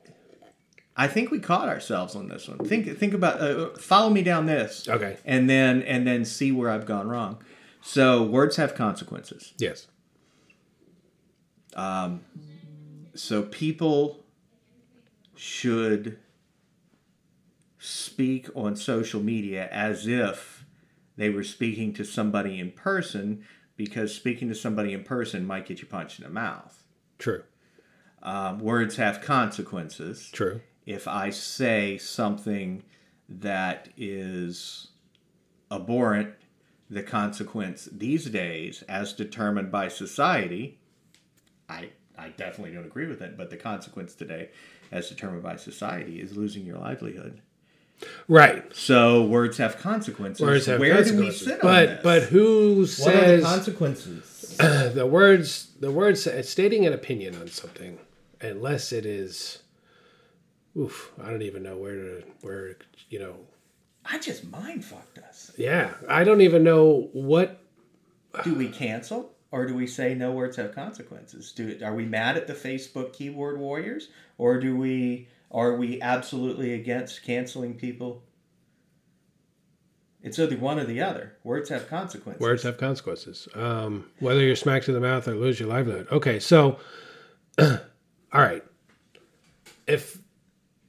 I 0.95 1.07
think 1.07 1.29
we 1.29 1.39
caught 1.39 1.67
ourselves 1.69 2.15
on 2.15 2.27
this 2.29 2.47
one. 2.47 2.57
Think 2.59 2.97
think 2.97 3.13
about 3.13 3.39
uh, 3.41 3.69
follow 3.77 4.09
me 4.09 4.23
down 4.23 4.45
this. 4.47 4.87
Okay. 4.89 5.17
And 5.25 5.47
then 5.49 5.83
and 5.83 6.07
then 6.07 6.25
see 6.25 6.51
where 6.51 6.69
I've 6.71 6.85
gone 6.87 7.07
wrong. 7.09 7.43
So 7.81 8.23
words 8.23 8.55
have 8.55 8.73
consequences. 8.73 9.53
Yes. 9.59 9.87
Um 11.75 12.21
So 13.13 13.43
people 13.43 14.23
should 15.35 16.17
speak 17.87 18.49
on 18.55 18.75
social 18.75 19.21
media 19.21 19.67
as 19.71 20.07
if 20.07 20.65
they 21.15 21.29
were 21.29 21.43
speaking 21.43 21.93
to 21.93 22.03
somebody 22.03 22.59
in 22.59 22.71
person 22.71 23.43
because 23.75 24.13
speaking 24.13 24.49
to 24.49 24.55
somebody 24.55 24.93
in 24.93 25.03
person 25.03 25.45
might 25.45 25.65
get 25.65 25.81
you 25.81 25.87
punched 25.87 26.19
in 26.19 26.25
the 26.25 26.29
mouth. 26.29 26.83
True. 27.17 27.43
Um, 28.21 28.59
words 28.59 28.97
have 28.97 29.21
consequences. 29.21 30.29
True. 30.31 30.61
If 30.85 31.07
I 31.07 31.29
say 31.29 31.97
something 31.97 32.83
that 33.29 33.89
is 33.95 34.89
abhorrent, 35.71 36.33
the 36.89 37.03
consequence 37.03 37.89
these 37.91 38.25
days, 38.25 38.83
as 38.87 39.13
determined 39.13 39.71
by 39.71 39.89
society, 39.89 40.79
I 41.69 41.89
I 42.17 42.29
definitely 42.29 42.73
don't 42.73 42.85
agree 42.85 43.07
with 43.07 43.21
it, 43.21 43.37
but 43.37 43.49
the 43.49 43.57
consequence 43.57 44.15
today, 44.15 44.49
as 44.91 45.09
determined 45.09 45.43
by 45.43 45.57
society, 45.57 46.19
is 46.19 46.35
losing 46.35 46.65
your 46.65 46.79
livelihood. 46.79 47.41
Right. 48.27 48.63
So 48.75 49.23
words 49.25 49.57
have 49.57 49.77
consequences. 49.77 50.45
Words 50.45 50.65
have 50.67 50.79
Where 50.79 50.95
consequences. 50.95 51.39
do 51.39 51.45
we 51.45 51.51
sit 51.53 51.61
but 51.61 51.87
on 51.89 51.95
this? 51.95 52.03
but 52.03 52.23
who 52.23 52.69
what 52.75 52.79
are 52.79 52.81
the 52.81 52.87
says 52.87 53.43
consequences? 53.43 54.57
the 54.93 55.05
words 55.05 55.71
the 55.79 55.91
words 55.91 56.25
uh, 56.25 56.41
stating 56.41 56.85
an 56.85 56.93
opinion 56.93 57.35
on 57.39 57.47
something 57.47 57.99
unless 58.41 58.91
it 58.91 59.05
is 59.05 59.59
oof 60.75 61.11
i 61.23 61.29
don't 61.29 61.43
even 61.43 61.61
know 61.61 61.77
where 61.77 61.95
to 61.95 62.23
where 62.41 62.75
you 63.09 63.19
know 63.19 63.35
I 64.09 64.17
just 64.19 64.49
mind 64.49 64.83
fucked 64.83 65.19
us. 65.19 65.51
yeah 65.57 65.93
i 66.09 66.23
don't 66.23 66.41
even 66.41 66.63
know 66.63 67.09
what 67.13 67.61
do 68.43 68.55
we 68.55 68.69
cancel 68.69 69.31
or 69.51 69.67
do 69.67 69.75
we 69.75 69.85
say 69.85 70.15
no 70.15 70.31
words 70.31 70.57
have 70.57 70.73
consequences 70.73 71.51
do 71.51 71.77
are 71.83 71.93
we 71.93 72.05
mad 72.05 72.35
at 72.37 72.47
the 72.47 72.53
facebook 72.53 73.13
keyboard 73.13 73.59
warriors 73.59 74.09
or 74.39 74.59
do 74.59 74.75
we 74.75 75.27
are 75.51 75.75
we 75.75 76.01
absolutely 76.01 76.73
against 76.73 77.23
canceling 77.23 77.75
people? 77.75 78.23
It's 80.21 80.39
either 80.39 80.57
one 80.57 80.79
or 80.79 80.83
the 80.83 81.01
other. 81.01 81.37
Words 81.43 81.69
have 81.69 81.87
consequences. 81.87 82.41
Words 82.41 82.63
have 82.63 82.77
consequences. 82.77 83.47
Um 83.55 84.09
whether 84.19 84.41
you're 84.41 84.55
smacked 84.55 84.87
in 84.87 84.93
the 84.93 84.99
mouth 84.99 85.27
or 85.27 85.35
lose 85.35 85.59
your 85.59 85.69
livelihood. 85.69 86.07
Okay 86.11 86.39
so 86.39 86.79
all 87.59 87.77
right. 88.33 88.63
If 89.85 90.19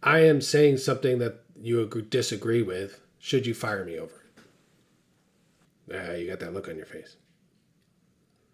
i 0.03 0.21
am 0.21 0.41
saying 0.41 0.79
something 0.79 1.19
that 1.19 1.43
you 1.61 1.85
disagree 2.09 2.63
with 2.63 3.01
should 3.19 3.47
you 3.47 3.55
fire 3.55 3.85
me 3.85 3.99
over? 3.99 4.25
It 5.89 5.97
ah, 5.97 6.13
you 6.15 6.29
got 6.29 6.41
that 6.41 6.53
look 6.53 6.69
on 6.69 6.77
your 6.77 6.87
face. 6.87 7.17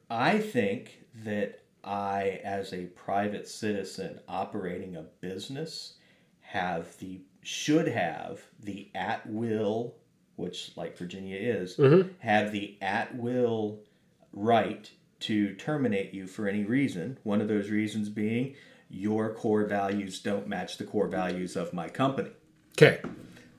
I 0.08 0.38
think 0.38 1.04
that 1.24 1.63
i 1.84 2.40
as 2.44 2.72
a 2.72 2.86
private 2.86 3.48
citizen 3.48 4.20
operating 4.28 4.96
a 4.96 5.02
business 5.20 5.94
have 6.40 6.98
the 6.98 7.20
should 7.42 7.88
have 7.88 8.42
the 8.62 8.90
at 8.94 9.26
will 9.28 9.94
which 10.36 10.72
like 10.76 10.96
virginia 10.96 11.36
is 11.36 11.76
mm-hmm. 11.76 12.08
have 12.20 12.52
the 12.52 12.76
at 12.80 13.14
will 13.16 13.80
right 14.32 14.90
to 15.24 15.54
terminate 15.54 16.12
you 16.12 16.26
for 16.26 16.46
any 16.46 16.64
reason. 16.64 17.18
One 17.22 17.40
of 17.40 17.48
those 17.48 17.70
reasons 17.70 18.08
being 18.10 18.54
your 18.90 19.32
core 19.32 19.64
values 19.64 20.20
don't 20.20 20.46
match 20.46 20.76
the 20.76 20.84
core 20.84 21.08
values 21.08 21.56
of 21.56 21.72
my 21.72 21.88
company. 21.88 22.30
okay 22.76 23.00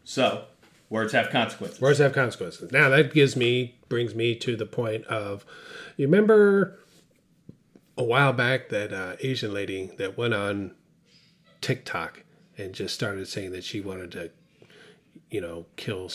So, 0.03 0.45
words 0.89 1.14
have 1.14 1.31
consequences. 1.31 1.81
Words 1.81 1.97
have 1.99 2.14
consequences. 2.14 2.72
Now 2.72 2.89
that 2.89 3.14
gives 3.14 3.35
me 3.35 3.76
brings 3.89 4.14
me 4.14 4.35
to 4.35 4.56
the 4.56 4.65
point 4.65 5.06
of 5.06 5.43
you 5.97 6.06
remember 6.06 6.80
a 7.97 8.03
while 8.03 8.34
back 8.34 8.69
that 8.69 8.91
uh, 8.93 9.15
Asian 9.22 9.53
lady 9.53 9.91
that 9.97 10.17
went 10.17 10.34
on 10.34 10.76
TikTok 11.61 12.23
and 12.57 12.73
just 12.73 12.93
started 12.93 13.27
saying 13.27 13.51
that 13.51 13.63
she 13.63 13.81
wanted 13.81 14.11
to, 14.11 14.31
you 15.30 15.41
know, 15.41 15.65
kill 15.76 16.09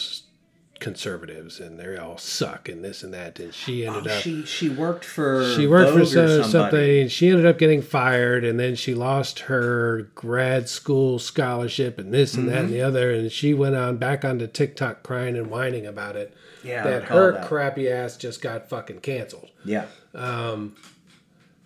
conservatives 0.79 1.61
and 1.61 1.79
they 1.79 1.95
all 1.99 2.17
suck 2.17 2.67
and 2.69 2.83
this 2.83 3.03
and 3.03 3.13
that. 3.13 3.39
And 3.39 3.53
she 3.53 3.87
ended 3.87 4.07
up 4.07 4.13
Oh, 4.17 4.21
she 4.21 4.45
she 4.47 4.69
worked 4.71 5.05
for 5.05 5.53
she 5.55 5.67
worked 5.67 5.91
for 5.93 5.99
Vogue 5.99 6.03
or 6.03 6.07
so, 6.07 6.43
somebody. 6.43 6.51
something. 6.51 7.01
and 7.03 7.13
She 7.13 7.29
ended 7.29 7.45
up 7.47 7.59
getting 7.59 7.83
fired, 7.83 8.45
and 8.45 8.59
then 8.59 8.75
she 8.77 8.95
lost 8.95 9.41
her 9.41 10.11
grad 10.15 10.69
school 10.69 11.19
scholarship, 11.19 11.99
and 11.99 12.13
this 12.15 12.35
and 12.35 12.49
that 12.49 12.59
and 12.59 12.65
Mm-hmm. 12.69 12.73
the 12.75 12.83
other. 12.83 13.11
And 13.13 13.31
she 13.31 13.53
went 13.53 13.75
on 13.77 13.99
back 13.99 14.25
onto 14.25 14.47
TikTok 14.47 15.03
crying 15.03 15.37
and 15.37 15.49
whining 15.51 15.87
about 15.87 16.17
it. 16.17 16.35
Yeah, 16.65 16.85
that 16.85 17.05
her 17.05 17.33
that. 17.33 17.47
crappy 17.47 17.89
ass 17.89 18.17
just 18.17 18.41
got 18.43 18.69
fucking 18.69 19.01
canceled. 19.01 19.49
Yeah. 19.65 19.87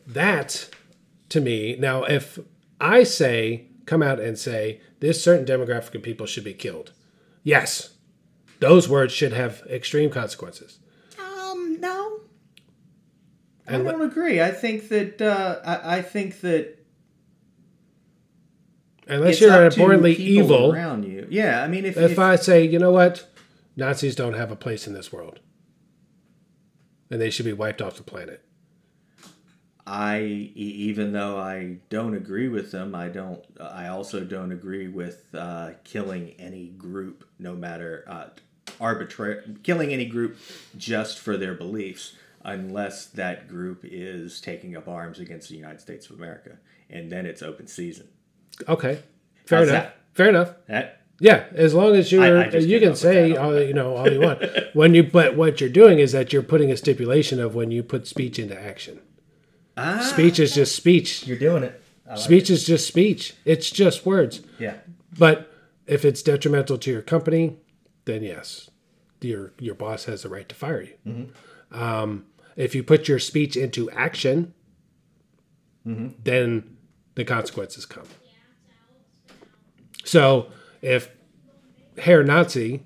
That, 0.06 0.68
to 1.30 1.40
me, 1.40 1.76
now 1.78 2.04
if 2.04 2.38
I 2.80 3.04
say 3.04 3.66
come 3.86 4.02
out 4.02 4.20
and 4.20 4.38
say 4.38 4.80
this 5.00 5.22
certain 5.22 5.46
demographic 5.46 5.94
of 5.94 6.02
people 6.02 6.26
should 6.26 6.44
be 6.44 6.54
killed, 6.54 6.92
yes, 7.42 7.94
those 8.60 8.88
words 8.88 9.12
should 9.12 9.32
have 9.32 9.62
extreme 9.68 10.10
consequences. 10.10 10.78
Um, 11.18 11.78
no. 11.80 12.20
I 13.66 13.74
And 13.74 13.84
don't 13.84 14.02
agree. 14.02 14.40
I 14.40 14.50
think 14.50 14.88
that 14.88 15.20
uh, 15.20 15.60
I, 15.64 15.98
I 15.98 16.02
think 16.02 16.40
that 16.40 16.78
Unless 19.06 19.32
it's 19.32 19.40
you're 19.42 19.52
up 19.52 19.72
abhorrently 19.72 20.14
evil, 20.14 20.72
around 20.72 21.04
you. 21.04 21.26
Yeah, 21.30 21.62
I 21.62 21.68
mean, 21.68 21.84
if, 21.84 21.96
if 21.96 22.12
if 22.12 22.18
I 22.18 22.36
say, 22.36 22.64
you 22.64 22.78
know 22.78 22.90
what, 22.90 23.26
Nazis 23.76 24.14
don't 24.14 24.32
have 24.32 24.50
a 24.50 24.56
place 24.56 24.86
in 24.86 24.94
this 24.94 25.12
world, 25.12 25.40
and 27.10 27.20
they 27.20 27.28
should 27.30 27.44
be 27.44 27.52
wiped 27.52 27.82
off 27.82 27.96
the 27.96 28.02
planet. 28.02 28.42
I 29.86 30.20
even 30.54 31.12
though 31.12 31.38
I 31.38 31.76
don't 31.90 32.14
agree 32.14 32.48
with 32.48 32.70
them, 32.70 32.94
I 32.94 33.08
don't. 33.08 33.44
I 33.60 33.88
also 33.88 34.24
don't 34.24 34.50
agree 34.50 34.88
with 34.88 35.26
uh, 35.34 35.72
killing 35.84 36.34
any 36.38 36.68
group, 36.68 37.24
no 37.38 37.54
matter 37.54 38.04
uh, 38.08 38.26
arbitrary 38.80 39.42
killing 39.62 39.92
any 39.92 40.06
group 40.06 40.38
just 40.78 41.18
for 41.18 41.36
their 41.36 41.54
beliefs, 41.54 42.16
unless 42.44 43.06
that 43.06 43.46
group 43.46 43.80
is 43.84 44.40
taking 44.40 44.74
up 44.74 44.88
arms 44.88 45.18
against 45.18 45.50
the 45.50 45.56
United 45.56 45.82
States 45.82 46.08
of 46.08 46.16
America, 46.16 46.56
and 46.88 47.12
then 47.12 47.26
it's 47.26 47.42
open 47.42 47.66
season. 47.66 48.08
Okay, 48.66 49.02
fair 49.44 49.58
How's 49.58 49.68
enough. 49.68 49.84
that? 49.84 49.96
Fair 50.14 50.28
enough. 50.30 50.54
That 50.66 51.02
Yeah, 51.20 51.44
as 51.52 51.74
long 51.74 51.94
as 51.94 52.10
you're, 52.10 52.38
I 52.38 52.48
just 52.48 52.66
you 52.66 52.80
can 52.80 52.94
say 52.96 53.36
all 53.36 53.60
you 53.60 53.74
know 53.74 53.96
all 53.96 54.10
you 54.10 54.20
want. 54.20 54.42
when 54.72 54.94
you, 54.94 55.02
but 55.02 55.36
what 55.36 55.60
you're 55.60 55.68
doing 55.68 55.98
is 55.98 56.12
that 56.12 56.32
you're 56.32 56.42
putting 56.42 56.70
a 56.70 56.76
stipulation 56.78 57.38
of 57.38 57.54
when 57.54 57.70
you 57.70 57.82
put 57.82 58.06
speech 58.06 58.38
into 58.38 58.58
action. 58.58 59.00
Ah, 59.76 60.00
Speech 60.00 60.38
is 60.38 60.54
just 60.54 60.74
speech. 60.76 61.26
you're 61.26 61.38
doing 61.38 61.62
it. 61.62 61.80
Like 62.06 62.18
Speech 62.18 62.50
is 62.50 62.64
just 62.64 62.86
speech. 62.86 63.34
It's 63.44 63.70
just 63.70 64.04
words. 64.06 64.42
Yeah. 64.58 64.74
But 65.18 65.50
if 65.86 66.04
it's 66.04 66.22
detrimental 66.22 66.78
to 66.78 66.90
your 66.90 67.02
company, 67.02 67.56
then 68.04 68.22
yes, 68.22 68.70
your 69.20 69.52
your 69.58 69.74
boss 69.74 70.04
has 70.04 70.22
the 70.22 70.28
right 70.28 70.48
to 70.48 70.54
fire 70.54 70.82
you. 71.04 71.28
Um, 71.72 72.26
if 72.56 72.74
you 72.74 72.82
put 72.82 73.08
your 73.08 73.18
speech 73.18 73.56
into 73.56 73.90
action, 73.90 74.52
then 75.84 76.76
the 77.14 77.24
consequences 77.24 77.86
come. 77.86 78.06
So 80.04 80.48
if 80.82 81.10
Herr 81.98 82.22
Nazi 82.22 82.82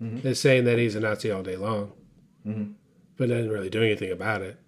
is 0.00 0.40
saying 0.40 0.64
that 0.64 0.78
he's 0.78 0.94
a 0.94 1.00
Nazi 1.00 1.30
all 1.30 1.42
day 1.42 1.56
long, 1.56 1.92
but 3.16 3.28
doesn't 3.28 3.50
really 3.50 3.70
do 3.70 3.82
anything 3.82 4.12
about 4.12 4.42
it, 4.42 4.58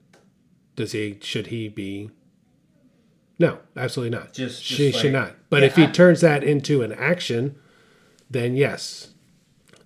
does 0.80 0.92
he? 0.92 1.18
Should 1.22 1.48
he 1.48 1.68
be? 1.68 2.10
No, 3.38 3.58
absolutely 3.76 4.16
not. 4.16 4.32
Just- 4.32 4.62
just 4.62 4.64
she 4.64 4.92
should 4.92 5.12
not. 5.12 5.34
But 5.48 5.60
Yeah, 5.60 5.66
if 5.68 5.76
he 5.76 5.84
I- 5.84 5.90
turns 5.90 6.20
that 6.20 6.42
into 6.42 6.82
an 6.82 6.92
action, 6.92 7.56
then 8.30 8.54
yes, 8.56 9.12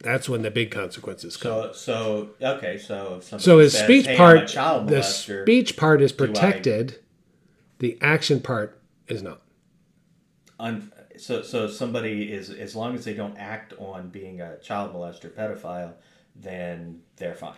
that's 0.00 0.28
when 0.28 0.42
the 0.42 0.50
big 0.50 0.70
consequences 0.70 1.36
come. 1.36 1.72
So 1.72 1.72
so 1.72 2.30
okay. 2.42 2.78
So 2.78 3.20
So 3.20 3.58
his 3.58 3.72
says, 3.72 3.84
speech 3.84 4.06
hey, 4.06 4.16
part, 4.16 4.48
child 4.48 4.88
the 4.88 4.96
molester, 4.96 5.42
speech 5.44 5.76
part 5.76 6.00
is 6.02 6.12
I- 6.12 6.16
protected. 6.16 6.98
The 7.78 7.98
action 8.00 8.40
part 8.40 8.80
is 9.08 9.22
not. 9.22 9.42
un, 10.60 10.92
so 11.16 11.42
so 11.42 11.66
somebody 11.68 12.32
is 12.32 12.50
as 12.50 12.74
long 12.76 12.94
as 12.94 13.04
they 13.04 13.14
don't 13.14 13.36
act 13.36 13.72
on 13.78 14.08
being 14.08 14.40
a 14.40 14.56
child 14.58 14.94
molester 14.94 15.28
pedophile 15.30 15.94
then 16.36 17.00
they're 17.16 17.34
fine 17.34 17.54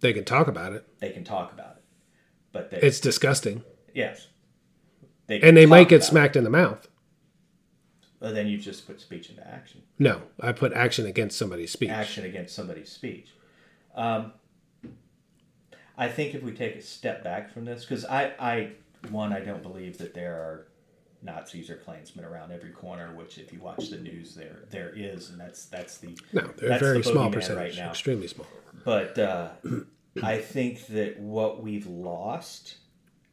They 0.00 0.12
can 0.12 0.24
talk 0.24 0.46
about 0.48 0.72
it. 0.72 0.84
they 1.00 1.10
can 1.10 1.22
talk 1.24 1.52
about 1.52 1.76
it 1.78 1.82
but 2.56 2.70
they 2.70 2.78
It's 2.86 3.00
disgusting, 3.00 3.62
yes 3.94 4.28
they 5.26 5.40
and 5.40 5.56
they 5.56 5.66
might 5.66 5.88
get 5.88 6.00
it. 6.02 6.04
smacked 6.04 6.36
in 6.36 6.44
the 6.44 6.50
mouth. 6.50 6.88
well, 8.20 8.32
then 8.32 8.46
you 8.46 8.56
just 8.58 8.86
put 8.86 9.00
speech 9.00 9.28
into 9.30 9.46
action 9.46 9.82
No, 9.98 10.22
I 10.40 10.52
put 10.52 10.72
action 10.72 11.04
against 11.06 11.36
somebody's 11.38 11.72
speech. 11.72 11.90
action 11.90 12.24
against 12.24 12.54
somebody's 12.54 12.90
speech 12.90 13.28
um, 13.94 14.32
i 15.98 16.06
think 16.08 16.34
if 16.34 16.42
we 16.42 16.52
take 16.52 16.76
a 16.76 16.82
step 16.82 17.24
back 17.24 17.52
from 17.52 17.64
this 17.64 17.84
because 17.84 18.04
I, 18.04 18.32
I 18.38 18.72
one 19.10 19.32
i 19.32 19.40
don't 19.40 19.62
believe 19.62 19.98
that 19.98 20.12
there 20.14 20.34
are 20.34 20.66
nazis 21.22 21.70
or 21.70 21.76
klansmen 21.76 22.24
around 22.24 22.52
every 22.52 22.70
corner 22.70 23.14
which 23.14 23.38
if 23.38 23.52
you 23.52 23.58
watch 23.60 23.88
the 23.88 23.96
news 23.98 24.34
there 24.34 24.58
there 24.70 24.92
is 24.94 25.30
and 25.30 25.40
that's 25.40 25.64
that's 25.66 25.98
the 25.98 26.16
No, 26.32 26.42
they're 26.58 26.78
very 26.78 26.98
the 26.98 27.04
small 27.04 27.30
percentage, 27.30 27.56
right 27.76 27.76
now 27.84 27.90
extremely 27.90 28.28
small. 28.28 28.46
But 28.84 29.18
uh, 29.18 29.48
I 30.22 30.38
think 30.38 30.86
that 30.88 31.18
what 31.18 31.62
we've 31.62 31.86
lost, 31.86 32.76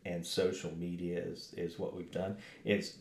and 0.06 0.26
social 0.26 0.76
media 0.76 1.20
is, 1.20 1.54
is 1.58 1.80
what 1.80 1.96
we've 1.96 2.12
done. 2.12 2.38
Is 2.66 2.98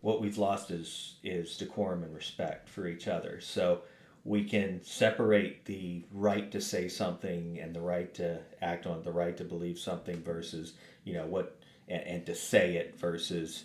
what 0.00 0.20
we've 0.20 0.38
lost 0.38 0.70
is 0.70 1.16
is 1.22 1.56
decorum 1.56 2.02
and 2.02 2.14
respect 2.14 2.68
for 2.68 2.86
each 2.86 3.08
other. 3.08 3.40
So 3.40 3.82
we 4.24 4.44
can 4.44 4.82
separate 4.82 5.64
the 5.64 6.04
right 6.12 6.50
to 6.52 6.60
say 6.60 6.88
something 6.88 7.58
and 7.60 7.74
the 7.74 7.80
right 7.80 8.12
to 8.14 8.40
act 8.62 8.86
on 8.86 8.98
it, 8.98 9.04
the 9.04 9.12
right 9.12 9.36
to 9.36 9.44
believe 9.44 9.78
something 9.78 10.22
versus 10.22 10.74
you 11.04 11.14
know 11.14 11.26
what 11.26 11.60
and, 11.88 12.02
and 12.02 12.26
to 12.26 12.34
say 12.34 12.76
it 12.76 12.98
versus 12.98 13.64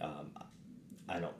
um, 0.00 0.30
I 1.08 1.20
don't 1.20 1.34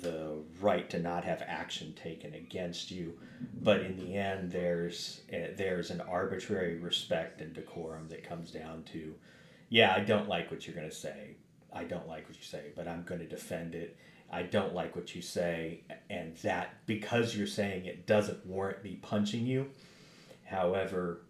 the 0.00 0.36
right 0.60 0.88
to 0.90 0.98
not 0.98 1.24
have 1.24 1.42
action 1.46 1.92
taken 1.94 2.34
against 2.34 2.90
you 2.90 3.14
but 3.62 3.80
in 3.80 3.96
the 3.96 4.14
end 4.16 4.50
there's 4.52 5.20
uh, 5.32 5.48
there's 5.56 5.90
an 5.90 6.00
arbitrary 6.02 6.78
respect 6.78 7.40
and 7.40 7.52
decorum 7.54 8.08
that 8.08 8.22
comes 8.28 8.50
down 8.50 8.82
to 8.84 9.14
yeah 9.68 9.92
i 9.94 10.00
don't 10.00 10.28
like 10.28 10.50
what 10.50 10.66
you're 10.66 10.76
going 10.76 10.88
to 10.88 10.94
say 10.94 11.36
i 11.72 11.84
don't 11.84 12.06
like 12.08 12.26
what 12.28 12.36
you 12.36 12.42
say 12.44 12.72
but 12.76 12.86
i'm 12.88 13.02
going 13.04 13.20
to 13.20 13.26
defend 13.26 13.74
it 13.74 13.96
i 14.30 14.42
don't 14.42 14.74
like 14.74 14.94
what 14.96 15.14
you 15.14 15.22
say 15.22 15.80
and 16.10 16.36
that 16.38 16.74
because 16.86 17.36
you're 17.36 17.46
saying 17.46 17.84
it 17.86 18.06
doesn't 18.06 18.44
warrant 18.46 18.82
me 18.84 18.98
punching 19.02 19.46
you 19.46 19.66
however 20.44 21.20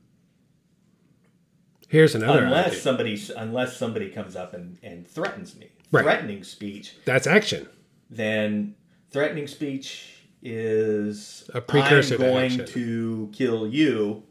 Here's 1.89 2.17
another 2.17 2.45
unless 2.45 2.67
idea. 2.69 2.81
somebody 2.81 3.23
unless 3.37 3.77
somebody 3.77 4.09
comes 4.11 4.35
up 4.35 4.55
and, 4.55 4.77
and 4.83 5.07
threatens 5.07 5.55
me 5.57 5.71
Right. 5.93 6.03
threatening 6.03 6.43
speech 6.43 6.97
That's 7.05 7.29
action. 7.29 7.69
Then 8.11 8.75
threatening 9.11 9.47
speech 9.47 10.13
is 10.43 11.49
A 11.55 11.61
precursor 11.61 12.15
I'm 12.15 12.21
going 12.21 12.45
action. 12.45 12.67
to 12.67 13.31
kill 13.33 13.67
you. 13.67 14.23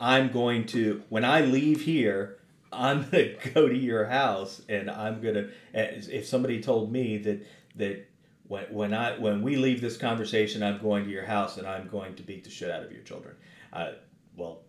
I'm 0.00 0.30
going 0.30 0.66
to 0.66 1.02
when 1.08 1.24
I 1.24 1.40
leave 1.40 1.82
here, 1.82 2.38
I'm 2.72 3.02
gonna 3.10 3.34
go 3.54 3.68
to 3.68 3.76
your 3.76 4.06
house 4.06 4.62
and 4.68 4.90
I'm 4.90 5.20
gonna. 5.20 5.48
If 5.74 6.26
somebody 6.26 6.62
told 6.62 6.92
me 6.92 7.18
that 7.18 7.46
that 7.76 8.08
when 8.46 8.64
when 8.70 8.94
I 8.94 9.18
when 9.18 9.42
we 9.42 9.56
leave 9.56 9.80
this 9.80 9.96
conversation, 9.96 10.62
I'm 10.62 10.78
going 10.80 11.04
to 11.04 11.10
your 11.10 11.24
house 11.26 11.58
and 11.58 11.66
I'm 11.66 11.88
going 11.88 12.14
to 12.16 12.22
beat 12.22 12.44
the 12.44 12.50
shit 12.50 12.70
out 12.70 12.82
of 12.84 12.92
your 12.92 13.02
children. 13.02 13.34
Uh, 13.72 13.92
well, 14.36 14.60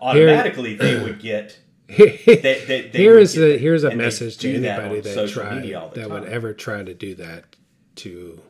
automatically 0.00 0.74
they 0.74 1.02
would 1.02 1.20
get. 1.20 1.58
They, 1.88 2.06
they, 2.26 2.90
they 2.92 2.98
Here 2.98 3.14
would 3.14 3.22
is 3.22 3.34
get 3.34 3.40
that. 3.40 3.60
here's 3.60 3.84
a 3.84 3.94
message 3.94 4.38
to 4.38 4.58
that 4.60 4.80
anybody 4.80 5.00
that, 5.02 5.14
social 5.14 5.44
try 5.44 5.54
media 5.54 5.78
all 5.80 5.88
the 5.90 6.00
that 6.00 6.10
would 6.10 6.24
ever 6.24 6.52
try 6.52 6.82
to 6.82 6.92
do 6.94 7.14
that 7.14 7.55
to, 7.96 8.40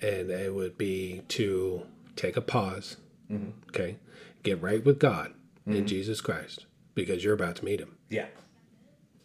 and 0.00 0.30
it 0.30 0.54
would 0.54 0.76
be 0.78 1.22
to 1.28 1.82
take 2.16 2.36
a 2.36 2.40
pause, 2.42 2.96
Mm-hmm. 3.30 3.50
okay, 3.70 3.96
get 4.42 4.60
right 4.60 4.84
with 4.84 4.98
God 4.98 5.32
and 5.66 5.88
Jesus 5.88 6.20
Christ 6.20 6.66
because 6.94 7.24
you're 7.24 7.32
about 7.34 7.56
to 7.56 7.64
meet 7.64 7.80
Him. 7.80 7.96
Yeah. 8.10 8.26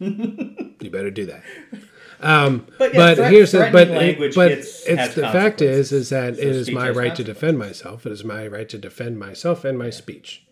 You 0.00 0.88
better 0.90 1.10
do 1.10 1.26
that. 1.26 1.42
Um, 2.22 2.66
But 2.78 2.92
but, 2.92 2.94
yeah, 2.94 3.14
threat- 3.14 3.32
here's 3.32 3.52
the 3.52 3.70
but 3.72 3.88
language 3.88 4.34
but 4.34 4.48
gets- 4.48 4.84
it's 4.84 5.14
the 5.14 5.22
fact 5.22 5.62
is 5.62 5.90
is 5.90 6.10
that 6.10 6.36
So 6.36 6.42
it 6.42 6.48
is 6.48 6.70
my 6.70 6.90
right 6.90 7.14
to 7.16 7.24
defend 7.24 7.58
myself. 7.58 8.04
It 8.04 8.12
is 8.12 8.24
my 8.24 8.46
right 8.46 8.68
to 8.68 8.76
defend 8.76 9.18
myself 9.18 9.64
and 9.64 9.78
my 9.78 9.88
speech. 9.88 10.44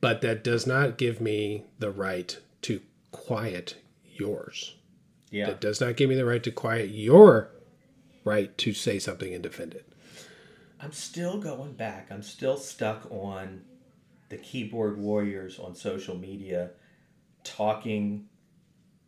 But 0.00 0.22
that 0.22 0.42
does 0.42 0.66
not 0.66 0.98
give 0.98 1.20
me 1.20 1.66
the 1.78 1.92
right 1.92 2.36
to 2.62 2.80
quiet 3.12 3.76
yours. 4.12 4.74
Yeah. 5.30 5.50
It 5.50 5.60
does 5.60 5.80
not 5.80 5.96
give 5.96 6.08
me 6.08 6.16
the 6.16 6.24
right 6.24 6.42
to 6.42 6.50
quiet 6.50 6.90
your 6.90 7.50
right 8.24 8.56
to 8.58 8.72
say 8.72 8.98
something 8.98 9.32
and 9.32 9.42
defend 9.42 9.74
it. 9.74 9.92
I'm 10.80 10.92
still 10.92 11.38
going 11.38 11.74
back. 11.74 12.08
I'm 12.10 12.22
still 12.22 12.56
stuck 12.56 13.10
on 13.10 13.62
the 14.30 14.38
keyboard 14.38 14.98
warriors 14.98 15.58
on 15.58 15.74
social 15.74 16.16
media 16.16 16.70
talking, 17.44 18.26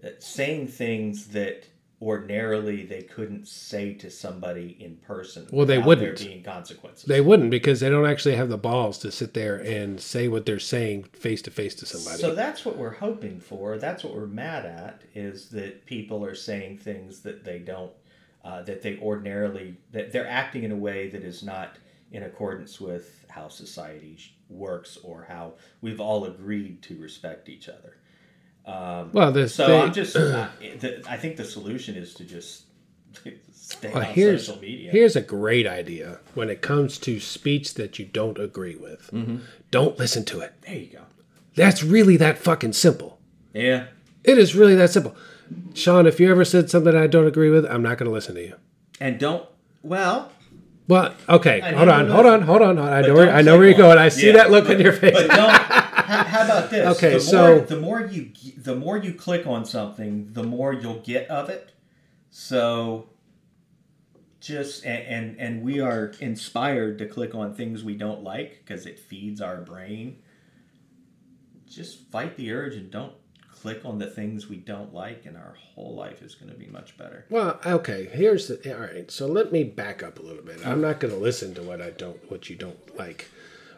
uh, 0.05 0.09
saying 0.19 0.69
things 0.69 1.29
that 1.29 1.67
ordinarily 2.03 2.85
they 2.85 3.03
couldn't 3.03 3.47
say 3.47 3.95
to 3.95 4.11
somebody 4.11 4.77
in 4.81 4.97
person. 4.97 5.47
Well, 5.53 5.65
they 5.65 5.79
wouldn't. 5.79 6.19
There 6.19 6.29
being 6.29 6.43
consequences. 6.43 7.05
They 7.05 7.21
wouldn't 7.21 7.51
because 7.51 7.79
they 7.79 7.89
don't 7.89 8.07
actually 8.07 8.35
have 8.35 8.49
the 8.49 8.59
balls 8.59 8.99
to 8.99 9.13
sit 9.13 9.35
there 9.35 9.57
and 9.57 10.01
say 10.01 10.27
what 10.27 10.45
they're 10.45 10.59
saying 10.59 11.05
face 11.13 11.41
to 11.43 11.51
face 11.53 11.77
to 11.77 11.87
somebody. 11.87 12.21
So 12.21 12.35
that's 12.35 12.65
what 12.65 12.77
we're 12.77 12.95
hoping 12.95 13.39
for. 13.39 13.79
That's 13.79 14.03
what 14.03 14.15
we're 14.15 14.27
mad 14.27 14.67
at 14.67 15.03
is 15.15 15.49
that 15.51 15.87
people 15.87 16.25
are 16.25 16.35
saying 16.35 16.79
things 16.79 17.21
that 17.21 17.45
they 17.45 17.61
don't, 17.61 17.93
uh, 18.45 18.63
that 18.63 18.83
they 18.83 18.99
ordinarily, 18.99 19.77
that 19.93 20.13
they're 20.13 20.27
acting 20.29 20.65
in 20.65 20.73
a 20.73 20.77
way 20.77 21.09
that 21.09 21.23
is 21.23 21.43
not 21.43 21.77
in 22.11 22.23
accordance 22.25 22.81
with 22.81 23.25
how 23.29 23.49
society 23.49 24.19
works 24.49 24.99
or 25.03 25.25
how 25.29 25.55
we've 25.81 26.01
all 26.01 26.25
agreed 26.27 26.83
to 26.83 26.99
respect 27.01 27.49
each 27.49 27.69
other. 27.69 27.97
well, 28.67 29.33
this 29.33 29.55
So 29.55 29.83
I'm 29.83 29.93
just, 29.93 30.15
uh, 30.17 30.49
the, 30.81 31.03
I 31.09 31.17
think 31.17 31.37
the 31.37 31.45
solution 31.45 31.95
is 31.95 32.15
to 32.15 32.25
just 32.25 32.65
stay 33.53 33.89
Well, 33.93 33.99
on 34.05 34.13
here's 34.13 34.47
social 34.47 34.61
media. 34.61 34.91
here's 34.91 35.17
a 35.17 35.21
great 35.21 35.67
idea 35.67 36.21
when 36.35 36.51
it 36.51 36.61
comes 36.63 36.99
to 36.99 37.21
speech 37.21 37.75
that 37.75 37.99
you 37.99 38.05
don't 38.05 38.39
agree 38.39 38.77
with. 38.77 39.11
Mm-hmm. 39.13 39.39
Don't 39.71 39.99
listen 39.99 40.25
to 40.27 40.41
it. 40.41 40.55
there 40.67 40.77
you 40.77 40.87
go. 40.87 41.03
That's 41.55 41.83
really 41.83 42.17
that 42.19 42.39
fucking 42.39 42.73
simple. 42.73 43.19
Yeah. 43.53 43.87
It 44.25 44.39
is 44.39 44.55
really 44.55 44.75
that 44.77 44.91
simple. 44.91 45.15
Sean, 45.75 46.07
if 46.07 46.21
you 46.21 46.31
ever 46.31 46.45
said 46.45 46.71
something 46.71 46.95
I 46.95 47.07
don't 47.07 47.27
agree 47.27 47.51
with, 47.51 47.65
I'm 47.67 47.83
not 47.83 47.99
going 47.99 48.09
to 48.09 48.13
listen 48.13 48.35
to 48.37 48.43
you. 48.43 48.55
And 49.01 49.19
don't, 49.19 49.49
well, 49.83 50.31
Well, 50.89 51.15
okay, 51.29 51.61
hold 51.61 51.89
on, 51.89 52.09
hold 52.09 52.27
on, 52.27 52.43
hold 52.43 52.63
on. 52.63 52.77
hold 52.77 52.89
on. 52.89 52.93
I 52.93 53.01
know 53.03 53.15
where 53.15 53.31
I 53.33 53.43
know 53.43 53.57
where 53.59 53.69
you're 53.69 53.77
going. 53.79 53.99
I 53.99 54.09
see 54.09 54.27
Yeah, 54.29 54.33
that 54.35 54.51
look 54.51 54.69
on 54.69 54.79
your 54.81 54.93
face. 54.93 55.13
But 55.13 55.29
don't. 55.29 55.51
how, 55.51 56.25
how 56.25 56.45
about 56.45 56.71
this? 56.71 56.97
Okay, 56.97 57.15
the 57.15 57.21
so- 57.21 57.57
more, 57.57 57.67
the 57.67 57.81
more 57.81 58.01
you 58.03 58.31
the 58.57 58.77
more 58.77 58.97
you 58.99 59.15
click 59.15 59.47
on 59.47 59.65
something, 59.65 60.29
the 60.33 60.43
more 60.45 60.73
you'll 60.73 61.01
get 61.01 61.29
of 61.29 61.49
it. 61.49 61.73
So 62.31 63.09
just 64.41 64.85
and 64.85 65.03
and, 65.07 65.39
and 65.41 65.63
we 65.63 65.81
are 65.81 66.13
inspired 66.21 66.99
to 66.99 67.07
click 67.07 67.35
on 67.35 67.55
things 67.55 67.83
we 67.83 67.95
don't 67.97 68.23
like 68.23 68.63
because 68.65 68.87
it 68.87 68.99
feeds 68.99 69.41
our 69.41 69.61
brain. 69.61 70.19
Just 71.69 72.11
fight 72.11 72.37
the 72.37 72.53
urge 72.53 72.75
and 72.75 72.91
don't 72.91 73.15
click 73.63 73.85
on 73.85 73.99
the 73.99 74.09
things 74.09 74.49
we 74.49 74.57
don't 74.57 74.93
like, 74.93 75.25
and 75.25 75.37
our 75.37 75.55
whole 75.75 75.95
life 75.95 76.21
is 76.21 76.35
going 76.35 76.51
to 76.51 76.59
be 76.59 76.67
much 76.67 76.99
better. 76.99 77.25
Well, 77.31 77.61
okay. 77.65 78.09
Here's 78.13 78.49
the 78.49 78.75
all 78.75 78.81
right. 78.81 79.09
So 79.11 79.27
let 79.27 79.53
me 79.53 79.63
back 79.63 80.03
up 80.03 80.19
a 80.19 80.23
little 80.23 80.43
bit. 80.43 80.67
I'm 80.67 80.81
not 80.81 80.99
going 80.99 81.15
to 81.15 81.21
listen 81.21 81.55
to 81.55 81.63
what 81.63 81.81
I 81.81 81.91
don't, 81.91 82.19
what 82.31 82.51
you 82.51 82.57
don't 82.57 82.99
like, 82.99 83.29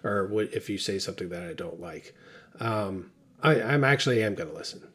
or 0.03 0.27
what 0.27 0.53
if 0.55 0.71
you 0.71 0.79
say 0.79 0.99
something 0.99 1.29
that 1.29 1.43
I 1.43 1.53
don't 1.53 1.81
like. 1.81 2.15
Um, 2.61 3.11
I, 3.43 3.61
I'm 3.61 3.85
actually 3.85 4.23
am 4.23 4.35
going 4.35 4.49
to 4.51 4.57
listen. 4.57 4.89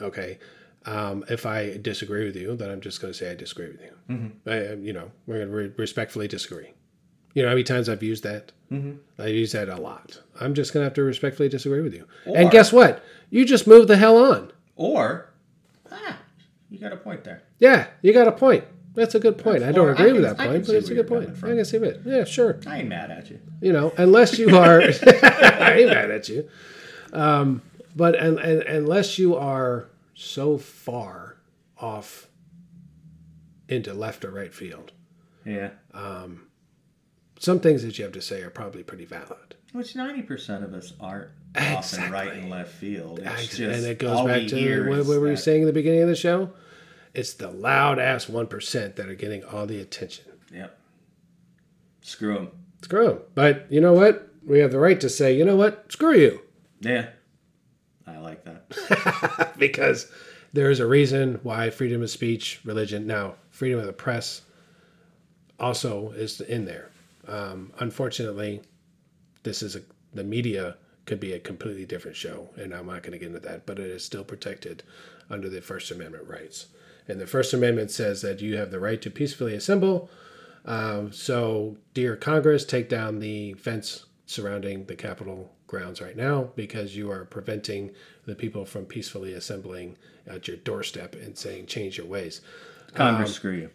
Okay. 0.00 0.38
Um, 0.86 1.24
if 1.28 1.44
I 1.46 1.76
disagree 1.78 2.24
with 2.26 2.36
you, 2.36 2.54
then 2.56 2.70
I'm 2.70 2.80
just 2.80 3.00
going 3.00 3.12
to 3.12 3.18
say 3.18 3.30
I 3.30 3.34
disagree 3.34 3.68
with 3.68 3.80
you. 3.80 4.32
I, 4.46 4.74
you 4.74 4.92
know, 4.92 5.10
we're 5.26 5.38
going 5.38 5.48
to 5.48 5.54
re- 5.54 5.72
respectfully 5.76 6.28
disagree. 6.28 6.72
You 7.34 7.42
know 7.42 7.48
how 7.48 7.54
many 7.54 7.64
times 7.64 7.88
I've 7.88 8.02
used 8.02 8.22
that? 8.24 8.52
Mm-hmm. 8.72 8.92
I 9.22 9.26
use 9.26 9.52
that 9.52 9.68
a 9.68 9.76
lot. 9.76 10.20
I'm 10.40 10.54
just 10.54 10.72
going 10.72 10.82
to 10.82 10.84
have 10.84 10.94
to 10.94 11.02
respectfully 11.02 11.48
disagree 11.48 11.80
with 11.82 11.94
you. 11.94 12.06
and 12.24 12.50
guess 12.50 12.72
what? 12.72 13.04
You 13.30 13.44
just 13.44 13.66
move 13.66 13.88
the 13.88 13.96
hell 13.96 14.16
on. 14.16 14.52
Or 14.76 15.30
ah, 15.92 16.18
you 16.70 16.78
got 16.78 16.92
a 16.92 16.96
point 16.96 17.24
there. 17.24 17.42
Yeah, 17.58 17.88
you 18.02 18.12
got 18.12 18.26
a 18.28 18.32
point. 18.32 18.64
That's 18.94 19.14
a 19.16 19.20
good 19.20 19.38
point. 19.38 19.64
I 19.64 19.72
don't 19.72 19.86
Or 19.88 19.90
I 19.90 19.92
agree 19.94 20.12
with 20.12 20.22
can- 20.24 20.36
that 20.36 20.40
I 20.40 20.46
point, 20.46 20.66
but 20.66 20.76
it's 20.76 20.88
a 20.88 20.94
good 20.94 21.08
point. 21.08 21.30
I 21.42 21.48
can 21.48 21.64
see 21.64 21.78
it. 21.78 22.00
Yeah, 22.04 22.24
sure. 22.24 22.60
I 22.66 22.78
ain't 22.78 22.88
mad 22.88 23.10
at 23.10 23.28
you. 23.30 23.40
You 23.60 23.72
know, 23.72 23.92
unless 23.98 24.38
you 24.38 24.56
are, 24.56 24.80
I 25.12 25.74
ain't 25.78 25.90
mad 25.90 26.10
at 26.12 26.28
you. 26.28 26.48
Um, 27.12 27.62
but 27.96 28.14
and, 28.16 28.38
and, 28.38 28.62
unless 28.62 29.18
you 29.18 29.34
are 29.36 29.88
so 30.14 30.58
far 30.58 31.36
off 31.78 32.28
into 33.68 33.92
left 33.94 34.24
or 34.24 34.30
right 34.30 34.54
field, 34.54 34.92
Yeah. 35.44 35.70
Some 37.38 37.60
things 37.60 37.82
that 37.82 37.98
you 37.98 38.04
have 38.04 38.12
to 38.14 38.22
say 38.22 38.42
are 38.42 38.50
probably 38.50 38.82
pretty 38.82 39.04
valid. 39.04 39.54
Which 39.72 39.96
ninety 39.96 40.22
percent 40.22 40.64
of 40.64 40.72
us 40.72 40.92
aren't 41.00 41.30
often 41.56 42.10
right 42.12 42.32
and 42.32 42.48
left 42.50 42.72
field. 42.72 43.20
It's 43.22 43.58
and 43.58 43.84
it 43.84 43.98
goes 43.98 44.24
back 44.26 44.46
to 44.48 44.88
what, 44.88 44.98
what 45.06 45.20
were 45.20 45.28
you 45.28 45.34
that- 45.36 45.42
saying 45.42 45.62
in 45.62 45.66
the 45.66 45.72
beginning 45.72 46.02
of 46.02 46.08
the 46.08 46.16
show? 46.16 46.50
It's 47.12 47.34
the 47.34 47.50
loud 47.50 47.98
ass 47.98 48.28
one 48.28 48.46
percent 48.46 48.96
that 48.96 49.08
are 49.08 49.14
getting 49.14 49.44
all 49.44 49.66
the 49.66 49.80
attention. 49.80 50.24
Yep. 50.52 50.78
Screw 52.02 52.34
them. 52.34 52.50
Screw 52.82 53.06
them. 53.08 53.18
But 53.34 53.66
you 53.70 53.80
know 53.80 53.92
what? 53.92 54.28
We 54.46 54.58
have 54.58 54.72
the 54.72 54.78
right 54.78 55.00
to 55.00 55.08
say, 55.08 55.36
you 55.36 55.44
know 55.44 55.56
what? 55.56 55.90
Screw 55.90 56.14
you. 56.14 56.40
Yeah. 56.80 57.08
I 58.06 58.18
like 58.18 58.44
that. 58.44 59.54
because 59.58 60.10
there 60.52 60.70
is 60.70 60.80
a 60.80 60.86
reason 60.86 61.40
why 61.42 61.70
freedom 61.70 62.02
of 62.02 62.10
speech, 62.10 62.60
religion, 62.64 63.06
now 63.06 63.34
freedom 63.50 63.80
of 63.80 63.86
the 63.86 63.92
press 63.92 64.42
also 65.58 66.10
is 66.12 66.40
in 66.40 66.64
there. 66.66 66.90
Um, 67.28 67.72
unfortunately, 67.78 68.62
this 69.42 69.62
is 69.62 69.76
a 69.76 69.82
the 70.12 70.24
media 70.24 70.76
could 71.06 71.20
be 71.20 71.32
a 71.32 71.40
completely 71.40 71.84
different 71.84 72.16
show, 72.16 72.48
and 72.56 72.72
I'm 72.72 72.86
not 72.86 73.02
going 73.02 73.12
to 73.12 73.18
get 73.18 73.28
into 73.28 73.40
that, 73.40 73.66
but 73.66 73.78
it 73.78 73.90
is 73.90 74.04
still 74.04 74.24
protected 74.24 74.82
under 75.28 75.48
the 75.48 75.60
First 75.60 75.90
Amendment 75.90 76.28
rights. 76.28 76.66
And 77.06 77.20
the 77.20 77.26
First 77.26 77.52
Amendment 77.52 77.90
says 77.90 78.22
that 78.22 78.40
you 78.40 78.56
have 78.56 78.70
the 78.70 78.80
right 78.80 79.02
to 79.02 79.10
peacefully 79.10 79.54
assemble. 79.54 80.08
Um, 80.64 81.12
so, 81.12 81.76
dear 81.92 82.16
Congress, 82.16 82.64
take 82.64 82.88
down 82.88 83.18
the 83.18 83.52
fence 83.54 84.06
surrounding 84.24 84.86
the 84.86 84.96
Capitol 84.96 85.52
grounds 85.66 86.00
right 86.00 86.16
now 86.16 86.50
because 86.56 86.96
you 86.96 87.10
are 87.10 87.24
preventing 87.26 87.90
the 88.24 88.34
people 88.34 88.64
from 88.64 88.86
peacefully 88.86 89.34
assembling 89.34 89.96
at 90.26 90.48
your 90.48 90.56
doorstep 90.56 91.14
and 91.14 91.36
saying, 91.36 91.66
change 91.66 91.98
your 91.98 92.06
ways. 92.06 92.40
Congress, 92.94 93.34
screw 93.34 93.52
you. 93.52 93.70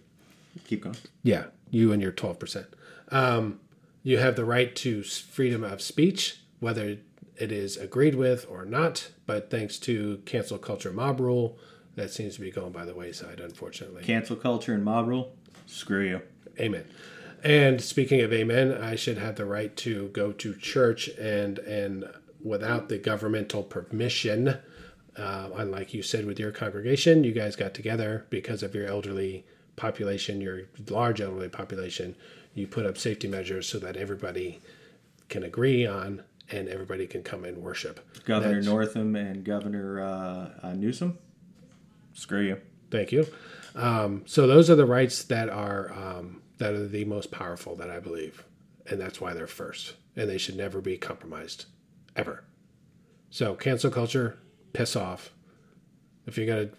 Keep 0.65 0.83
going. 0.83 0.97
Yeah, 1.21 1.45
you 1.69 1.91
and 1.91 2.01
your 2.01 2.11
12%. 2.11 2.65
Um, 3.11 3.59
you 4.03 4.17
have 4.17 4.35
the 4.35 4.45
right 4.45 4.75
to 4.77 5.03
freedom 5.03 5.63
of 5.63 5.81
speech, 5.81 6.39
whether 6.59 6.97
it 7.37 7.51
is 7.51 7.77
agreed 7.77 8.15
with 8.15 8.45
or 8.49 8.65
not. 8.65 9.09
But 9.25 9.49
thanks 9.49 9.77
to 9.79 10.21
cancel 10.25 10.57
culture 10.57 10.91
mob 10.91 11.19
rule, 11.19 11.57
that 11.95 12.11
seems 12.11 12.35
to 12.35 12.41
be 12.41 12.51
going 12.51 12.71
by 12.71 12.85
the 12.85 12.95
wayside, 12.95 13.39
unfortunately. 13.39 14.03
Cancel 14.03 14.35
culture 14.35 14.73
and 14.73 14.83
mob 14.83 15.07
rule. 15.07 15.35
Screw 15.65 16.05
you. 16.05 16.21
Amen. 16.59 16.85
And 17.43 17.81
speaking 17.81 18.21
of 18.21 18.33
amen, 18.33 18.73
I 18.73 18.95
should 18.95 19.17
have 19.17 19.35
the 19.35 19.45
right 19.45 19.75
to 19.77 20.09
go 20.09 20.31
to 20.33 20.55
church 20.55 21.07
and 21.09 21.59
and 21.59 22.05
without 22.43 22.89
the 22.89 22.97
governmental 22.97 23.63
permission. 23.63 24.57
Uh, 25.17 25.49
unlike 25.55 25.93
you 25.93 26.01
said 26.01 26.25
with 26.25 26.39
your 26.39 26.51
congregation, 26.51 27.23
you 27.23 27.33
guys 27.33 27.55
got 27.55 27.73
together 27.73 28.25
because 28.29 28.63
of 28.63 28.73
your 28.73 28.87
elderly 28.87 29.45
population, 29.75 30.39
your 30.39 30.61
large 30.89 31.19
elderly 31.19 31.49
population. 31.49 32.15
You 32.53 32.67
put 32.67 32.85
up 32.85 32.97
safety 32.97 33.27
measures 33.27 33.67
so 33.67 33.79
that 33.79 33.95
everybody 33.95 34.59
can 35.29 35.43
agree 35.43 35.85
on 35.85 36.23
and 36.51 36.67
everybody 36.67 37.05
can 37.07 37.21
come 37.23 37.45
and 37.45 37.57
worship. 37.59 37.99
Governor 38.25 38.55
That's- 38.55 38.65
Northam 38.65 39.15
and 39.15 39.43
Governor 39.43 40.01
uh, 40.01 40.67
uh, 40.67 40.73
Newsom. 40.73 41.17
Screw 42.13 42.41
you. 42.41 42.61
Thank 42.91 43.11
you. 43.11 43.27
Um, 43.75 44.23
so 44.25 44.47
those 44.47 44.69
are 44.69 44.75
the 44.75 44.85
rights 44.85 45.23
that 45.25 45.47
are 45.49 45.91
um, 45.93 46.41
that 46.57 46.73
are 46.73 46.87
the 46.87 47.05
most 47.05 47.31
powerful 47.31 47.75
that 47.75 47.89
I 47.89 47.99
believe, 47.99 48.43
and 48.87 48.99
that's 48.99 49.21
why 49.21 49.33
they're 49.33 49.47
first, 49.47 49.93
and 50.15 50.27
they 50.27 50.39
should 50.39 50.57
never 50.57 50.81
be 50.81 50.97
compromised, 50.97 51.65
ever. 52.15 52.43
So 53.29 53.53
cancel 53.53 53.91
culture, 53.91 54.39
piss 54.73 54.95
off. 54.95 55.31
If 56.25 56.37
you're 56.37 56.47
gonna 56.47 56.69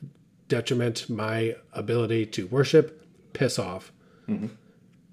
detriment 0.48 1.08
my 1.08 1.54
ability 1.72 2.26
to 2.26 2.48
worship, 2.48 3.06
piss 3.32 3.58
off. 3.58 3.92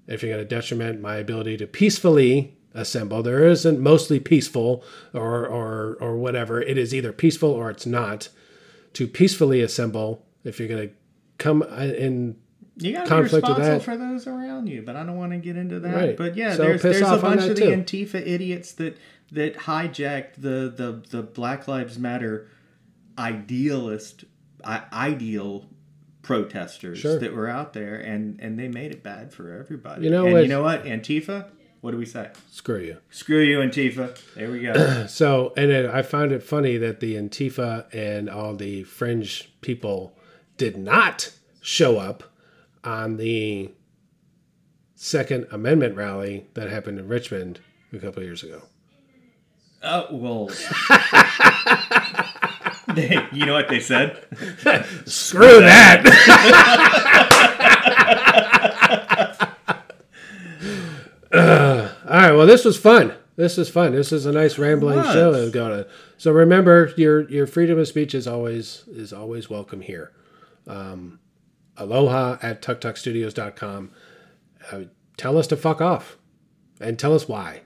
If 0.08 0.22
you're 0.22 0.32
gonna 0.32 0.44
detriment 0.44 1.00
my 1.00 1.16
ability 1.16 1.56
to 1.58 1.66
peacefully 1.68 2.56
assemble, 2.74 3.22
there 3.22 3.46
isn't 3.46 3.78
mostly 3.78 4.18
peaceful 4.18 4.82
or 5.14 5.46
or 5.46 5.96
or 6.00 6.16
whatever. 6.16 6.60
It 6.60 6.76
is 6.76 6.92
either 6.92 7.12
peaceful 7.12 7.50
or 7.50 7.70
it's 7.70 7.86
not 7.86 8.28
to 8.94 9.06
peacefully 9.06 9.60
assemble 9.60 10.24
if 10.44 10.58
you're 10.58 10.68
going 10.68 10.88
to 10.88 10.94
come 11.38 11.62
uh, 11.62 11.84
in 11.84 12.36
You 12.76 12.94
got 12.94 13.06
to 13.06 13.16
be 13.16 13.22
responsible 13.22 13.54
that. 13.54 13.82
for 13.82 13.96
those 13.96 14.26
around 14.26 14.66
you, 14.68 14.82
but 14.82 14.96
I 14.96 15.04
don't 15.04 15.16
want 15.16 15.32
to 15.32 15.38
get 15.38 15.56
into 15.56 15.78
that. 15.80 15.94
Right. 15.94 16.16
But 16.16 16.36
yeah, 16.36 16.56
So 16.56 16.64
there's 16.64 16.82
there's 16.82 17.02
a 17.02 17.18
bunch 17.18 17.42
of 17.42 17.56
the 17.56 17.62
too. 17.62 17.68
Antifa 17.70 18.26
idiots 18.26 18.72
that 18.72 18.96
that 19.32 19.56
hijacked 19.56 20.36
the 20.38 20.72
the 20.74 21.02
the 21.10 21.22
Black 21.22 21.68
Lives 21.68 21.98
Matter 21.98 22.48
idealist 23.18 24.24
I, 24.64 24.82
ideal 24.92 25.68
protesters 26.28 26.98
Sure. 26.98 27.18
that 27.18 27.32
were 27.34 27.48
out 27.48 27.72
there, 27.72 27.96
and 27.96 28.38
and 28.40 28.58
they 28.58 28.68
made 28.68 28.92
it 28.92 29.02
bad 29.02 29.32
for 29.32 29.50
everybody. 29.58 30.04
You 30.04 30.10
know 30.10 30.24
and 30.26 30.34
what- 30.34 30.42
you 30.42 30.48
know 30.48 30.62
what? 30.62 30.84
Antifa. 30.84 31.46
What 31.80 31.92
do 31.92 31.96
we 31.96 32.06
say? 32.06 32.28
screw 32.50 32.78
you 32.80 32.96
Screw 33.08 33.40
you, 33.40 33.58
Antifa. 33.60 34.18
There 34.34 34.50
we 34.50 34.60
go. 34.60 35.06
so 35.08 35.52
and 35.56 35.70
it, 35.70 35.86
i 35.86 36.02
found 36.02 36.32
it 36.32 36.42
funny 36.42 36.76
that 36.76 36.98
the 37.00 37.14
antifa 37.14 37.86
and 37.94 38.28
all 38.28 38.54
the 38.56 38.82
fringe 38.82 39.50
people 39.60 40.12
did 40.56 40.76
not 40.76 41.32
show 41.62 41.98
up 41.98 42.24
on 42.84 43.16
the 43.16 43.70
second 44.96 45.46
amendment 45.52 45.94
rally 45.96 46.46
that 46.54 46.68
happened 46.68 46.98
in 46.98 47.06
richmond 47.06 47.60
a 47.92 47.98
couple 47.98 48.22
years 48.24 48.42
ago 48.42 48.62
oh 49.84 50.06
well. 50.10 50.50
you 52.96 53.46
know 53.46 53.54
what 53.54 53.68
they 53.68 53.80
said? 53.80 54.24
Screw 55.06 55.60
that. 55.60 56.04
Uh, 61.30 61.92
all 62.06 62.10
right. 62.10 62.32
Well, 62.32 62.46
this 62.46 62.64
was 62.64 62.78
fun. 62.78 63.14
This 63.36 63.58
is 63.58 63.68
fun. 63.68 63.92
This 63.92 64.12
is 64.12 64.26
a 64.26 64.32
nice 64.32 64.58
rambling 64.58 64.96
was. 64.96 65.12
show. 65.12 65.32
that 65.32 65.42
we've 65.42 65.52
got 65.52 65.68
to- 65.68 65.86
So 66.16 66.32
remember, 66.32 66.92
your 66.96 67.28
your 67.28 67.46
freedom 67.46 67.78
of 67.78 67.86
speech 67.86 68.14
is 68.14 68.26
always 68.26 68.84
is 68.88 69.12
always 69.12 69.50
welcome 69.50 69.82
here. 69.82 70.12
Um, 70.66 71.20
aloha 71.76 72.38
at 72.42 72.62
tuktukstudios.com. 72.62 73.90
Uh, 74.72 74.80
tell 75.16 75.38
us 75.38 75.46
to 75.48 75.56
fuck 75.56 75.80
off, 75.80 76.16
and 76.80 76.98
tell 76.98 77.14
us 77.14 77.28
why. 77.28 77.60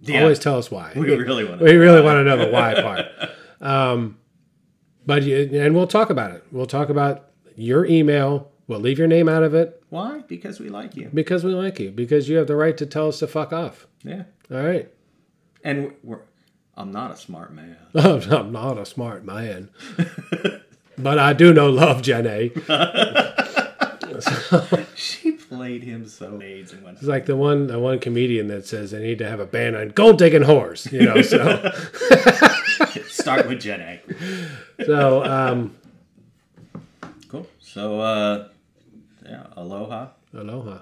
Yeah. 0.00 0.22
Always 0.22 0.38
tell 0.38 0.58
us 0.58 0.70
why. 0.70 0.92
We 0.96 1.02
really 1.14 1.44
want 1.44 1.58
to. 1.60 1.64
We 1.64 1.76
really 1.76 2.02
want 2.02 2.16
to 2.16 2.24
know 2.24 2.38
the 2.38 2.50
why 2.50 2.80
part. 2.80 3.06
Um, 3.58 4.18
but 5.06 5.22
you, 5.22 5.48
and 5.52 5.74
we'll 5.74 5.86
talk 5.86 6.10
about 6.10 6.32
it. 6.32 6.44
We'll 6.52 6.66
talk 6.66 6.88
about 6.88 7.30
your 7.54 7.86
email. 7.86 8.50
We'll 8.68 8.80
leave 8.80 8.98
your 8.98 9.06
name 9.08 9.28
out 9.28 9.44
of 9.44 9.54
it 9.54 9.80
Why? 9.90 10.22
Because 10.26 10.58
we 10.58 10.68
like 10.68 10.96
you. 10.96 11.08
because 11.14 11.44
we 11.44 11.52
like 11.52 11.78
you. 11.78 11.90
Because 11.92 12.28
you 12.28 12.36
have 12.38 12.48
the 12.48 12.56
right 12.56 12.76
to 12.76 12.84
tell 12.86 13.06
us 13.08 13.20
to 13.20 13.28
fuck 13.28 13.52
off. 13.52 13.86
Yeah. 14.02 14.24
All 14.50 14.62
right. 14.62 14.88
And 15.64 15.92
we're. 16.02 16.20
I'm 16.76 16.90
not 16.92 17.10
a 17.10 17.16
smart 17.16 17.54
man. 17.54 17.76
I'm 17.94 18.52
not 18.52 18.76
a 18.76 18.84
smart 18.84 19.24
man, 19.24 19.70
but 20.98 21.18
I 21.18 21.32
do 21.32 21.54
know 21.54 21.70
love 21.70 22.02
Jenny. 22.02 22.50
She 24.94 25.32
played 25.32 25.82
him 25.82 26.08
so 26.08 26.28
amazing. 26.28 26.82
It's 26.86 27.02
like 27.02 27.26
the 27.26 27.36
one 27.36 27.66
the 27.66 27.78
one 27.78 27.98
comedian 27.98 28.46
that 28.48 28.66
says 28.66 28.90
they 28.92 29.02
need 29.02 29.18
to 29.18 29.28
have 29.28 29.40
a 29.40 29.46
ban 29.46 29.74
on 29.74 29.90
gold 29.90 30.16
digging 30.18 30.42
whores. 30.42 30.90
You 30.90 31.02
know. 31.02 31.20
So 31.20 31.38
Start 33.08 33.48
with 33.48 33.60
Gen 33.60 33.80
A. 33.80 34.00
so, 34.84 35.24
um, 35.24 35.76
cool. 37.28 37.46
So, 37.60 38.00
uh, 38.00 38.48
yeah, 39.24 39.46
aloha. 39.56 40.08
Aloha. 40.34 40.80